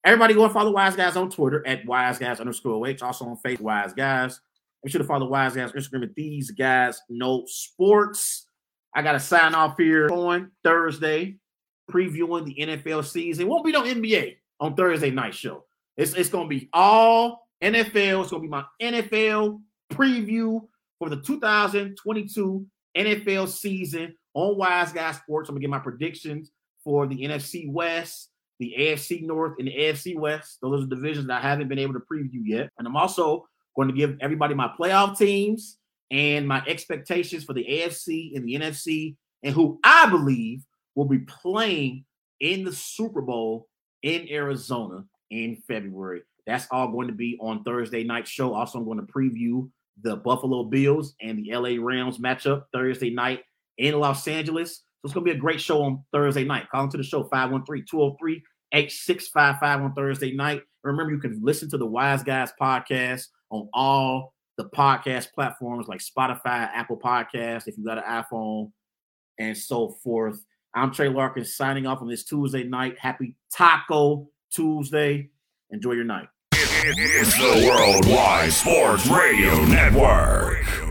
Everybody 0.05 0.35
go 0.35 0.45
and 0.45 0.53
follow 0.53 0.73
Wise 0.73 0.95
Guys 0.97 1.17
on 1.17 1.31
Twitter 1.31 1.67
at 1.67 1.85
Wise 1.87 2.19
Guys 2.19 2.41
underscore 2.41 2.87
H. 2.87 3.03
Also 3.03 3.25
on 3.25 3.37
Facebook, 3.45 3.61
Wise 3.61 3.93
Guys. 3.93 4.41
Make 4.83 4.93
sure 4.93 5.01
to 5.01 5.07
follow 5.07 5.29
Wise 5.29 5.55
Guys 5.55 5.73
Instagram 5.73 6.05
at 6.05 6.15
These 6.15 6.53
Guys 6.53 7.01
Know 7.09 7.45
Sports. 7.47 8.47
I 8.95 9.03
got 9.03 9.13
to 9.13 9.21
sign 9.21 9.55
off 9.55 9.77
here 9.77 10.09
on 10.11 10.51
Thursday, 10.65 11.37
previewing 11.91 12.47
the 12.47 12.55
NFL 12.67 13.05
season. 13.05 13.49
Won't 13.49 13.65
be 13.65 13.73
no 13.73 13.83
NBA 13.83 14.37
on 14.61 14.75
Thursday 14.75 15.11
night 15.11 15.35
show. 15.35 15.65
It's, 15.97 16.15
it's 16.15 16.31
going 16.31 16.49
to 16.49 16.49
be 16.49 16.69
all 16.73 17.49
NFL. 17.63 18.23
It's 18.23 18.31
going 18.31 18.43
to 18.43 18.47
be 18.47 18.49
my 18.49 18.65
NFL 18.81 19.61
preview 19.93 20.67
for 20.99 21.09
the 21.09 21.21
2022 21.21 22.67
NFL 22.97 23.49
season 23.49 24.15
on 24.35 24.57
Wise 24.57 24.93
Guy 24.93 25.13
Sports. 25.13 25.49
I'm 25.49 25.55
gonna 25.55 25.61
get 25.61 25.71
my 25.71 25.79
predictions 25.79 26.51
for 26.83 27.07
the 27.07 27.23
NFC 27.23 27.71
West, 27.71 28.31
the 28.59 28.75
AFC 28.79 29.23
North, 29.23 29.55
and 29.59 29.69
the 29.69 29.77
AFC 29.77 30.19
West. 30.19 30.59
Those 30.63 30.85
are 30.85 30.89
divisions 30.89 31.27
that 31.29 31.43
I 31.45 31.49
haven't 31.49 31.69
been 31.69 31.79
able 31.79 31.95
to 31.95 32.01
preview 32.01 32.43
yet. 32.45 32.71
And 32.79 32.87
I'm 32.87 32.97
also 32.97 33.47
going 33.77 33.89
to 33.89 33.95
give 33.95 34.17
everybody 34.21 34.55
my 34.55 34.71
playoff 34.79 35.17
teams 35.17 35.79
and 36.11 36.47
my 36.49 36.63
expectations 36.67 37.45
for 37.45 37.53
the 37.53 37.65
AFC 37.65 38.35
and 38.35 38.47
the 38.47 38.55
NFC, 38.55 39.17
and 39.43 39.55
who 39.55 39.79
I 39.85 40.09
believe 40.09 40.63
will 40.95 41.05
be 41.05 41.19
playing 41.21 42.05
in 42.41 42.65
the 42.65 42.73
Super 42.73 43.21
Bowl 43.21 43.69
in 44.03 44.29
Arizona 44.31 45.05
in 45.31 45.57
February. 45.69 46.23
That's 46.47 46.67
all 46.71 46.91
going 46.91 47.09
to 47.09 47.15
be 47.15 47.37
on 47.41 47.63
Thursday 47.63 48.05
night 48.05 48.27
show. 48.27 48.55
Also, 48.55 48.79
I'm 48.79 48.85
going 48.85 49.05
to 49.05 49.13
preview 49.13 49.69
the 50.03 50.17
Buffalo 50.17 50.65
Bills 50.65 51.15
and 51.21 51.39
the 51.39 51.55
LA 51.55 51.77
Rams 51.85 52.19
matchup 52.19 52.65
Thursday 52.73 53.11
night 53.11 53.43
in 53.77 53.99
Los 53.99 54.27
Angeles. 54.27 54.77
So 54.77 54.83
it's 55.05 55.15
going 55.15 55.27
to 55.27 55.33
be 55.33 55.37
a 55.37 55.41
great 55.41 55.61
show 55.61 55.83
on 55.83 56.05
Thursday 56.13 56.45
night. 56.45 56.71
Call 56.71 56.85
into 56.85 56.97
the 56.97 57.03
show 57.03 57.25
513 57.25 57.85
203 57.89 58.43
8655 58.73 59.81
on 59.83 59.93
Thursday 59.95 60.33
night. 60.33 60.63
Remember, 60.83 61.13
you 61.13 61.21
can 61.21 61.39
listen 61.43 61.69
to 61.71 61.79
the 61.79 61.87
Wise 61.87 62.23
Guys 62.23 62.53
podcast 62.61 63.27
on 63.51 63.69
all 63.73 64.35
the 64.57 64.65
podcast 64.65 65.33
platforms 65.33 65.87
like 65.89 66.01
Spotify, 66.01 66.69
Apple 66.75 66.99
Podcast, 66.99 67.69
if 67.69 67.79
you 67.79 67.85
got 67.85 67.99
an 67.99 68.05
iPhone, 68.05 68.73
and 69.39 69.57
so 69.57 69.91
forth. 70.03 70.45
I'm 70.75 70.93
Trey 70.93 71.09
Larkin 71.09 71.45
signing 71.45 71.87
off 71.87 72.03
on 72.03 72.09
this 72.09 72.25
Tuesday 72.25 72.65
night. 72.65 72.99
Happy 72.99 73.37
Taco 73.55 74.29
Tuesday. 74.53 75.31
Enjoy 75.71 75.93
your 75.93 76.05
night. 76.05 76.29
It's 76.53 77.35
the 77.37 77.69
Worldwide 77.69 78.53
Sports 78.53 79.07
Radio 79.07 79.65
Network. 79.67 80.88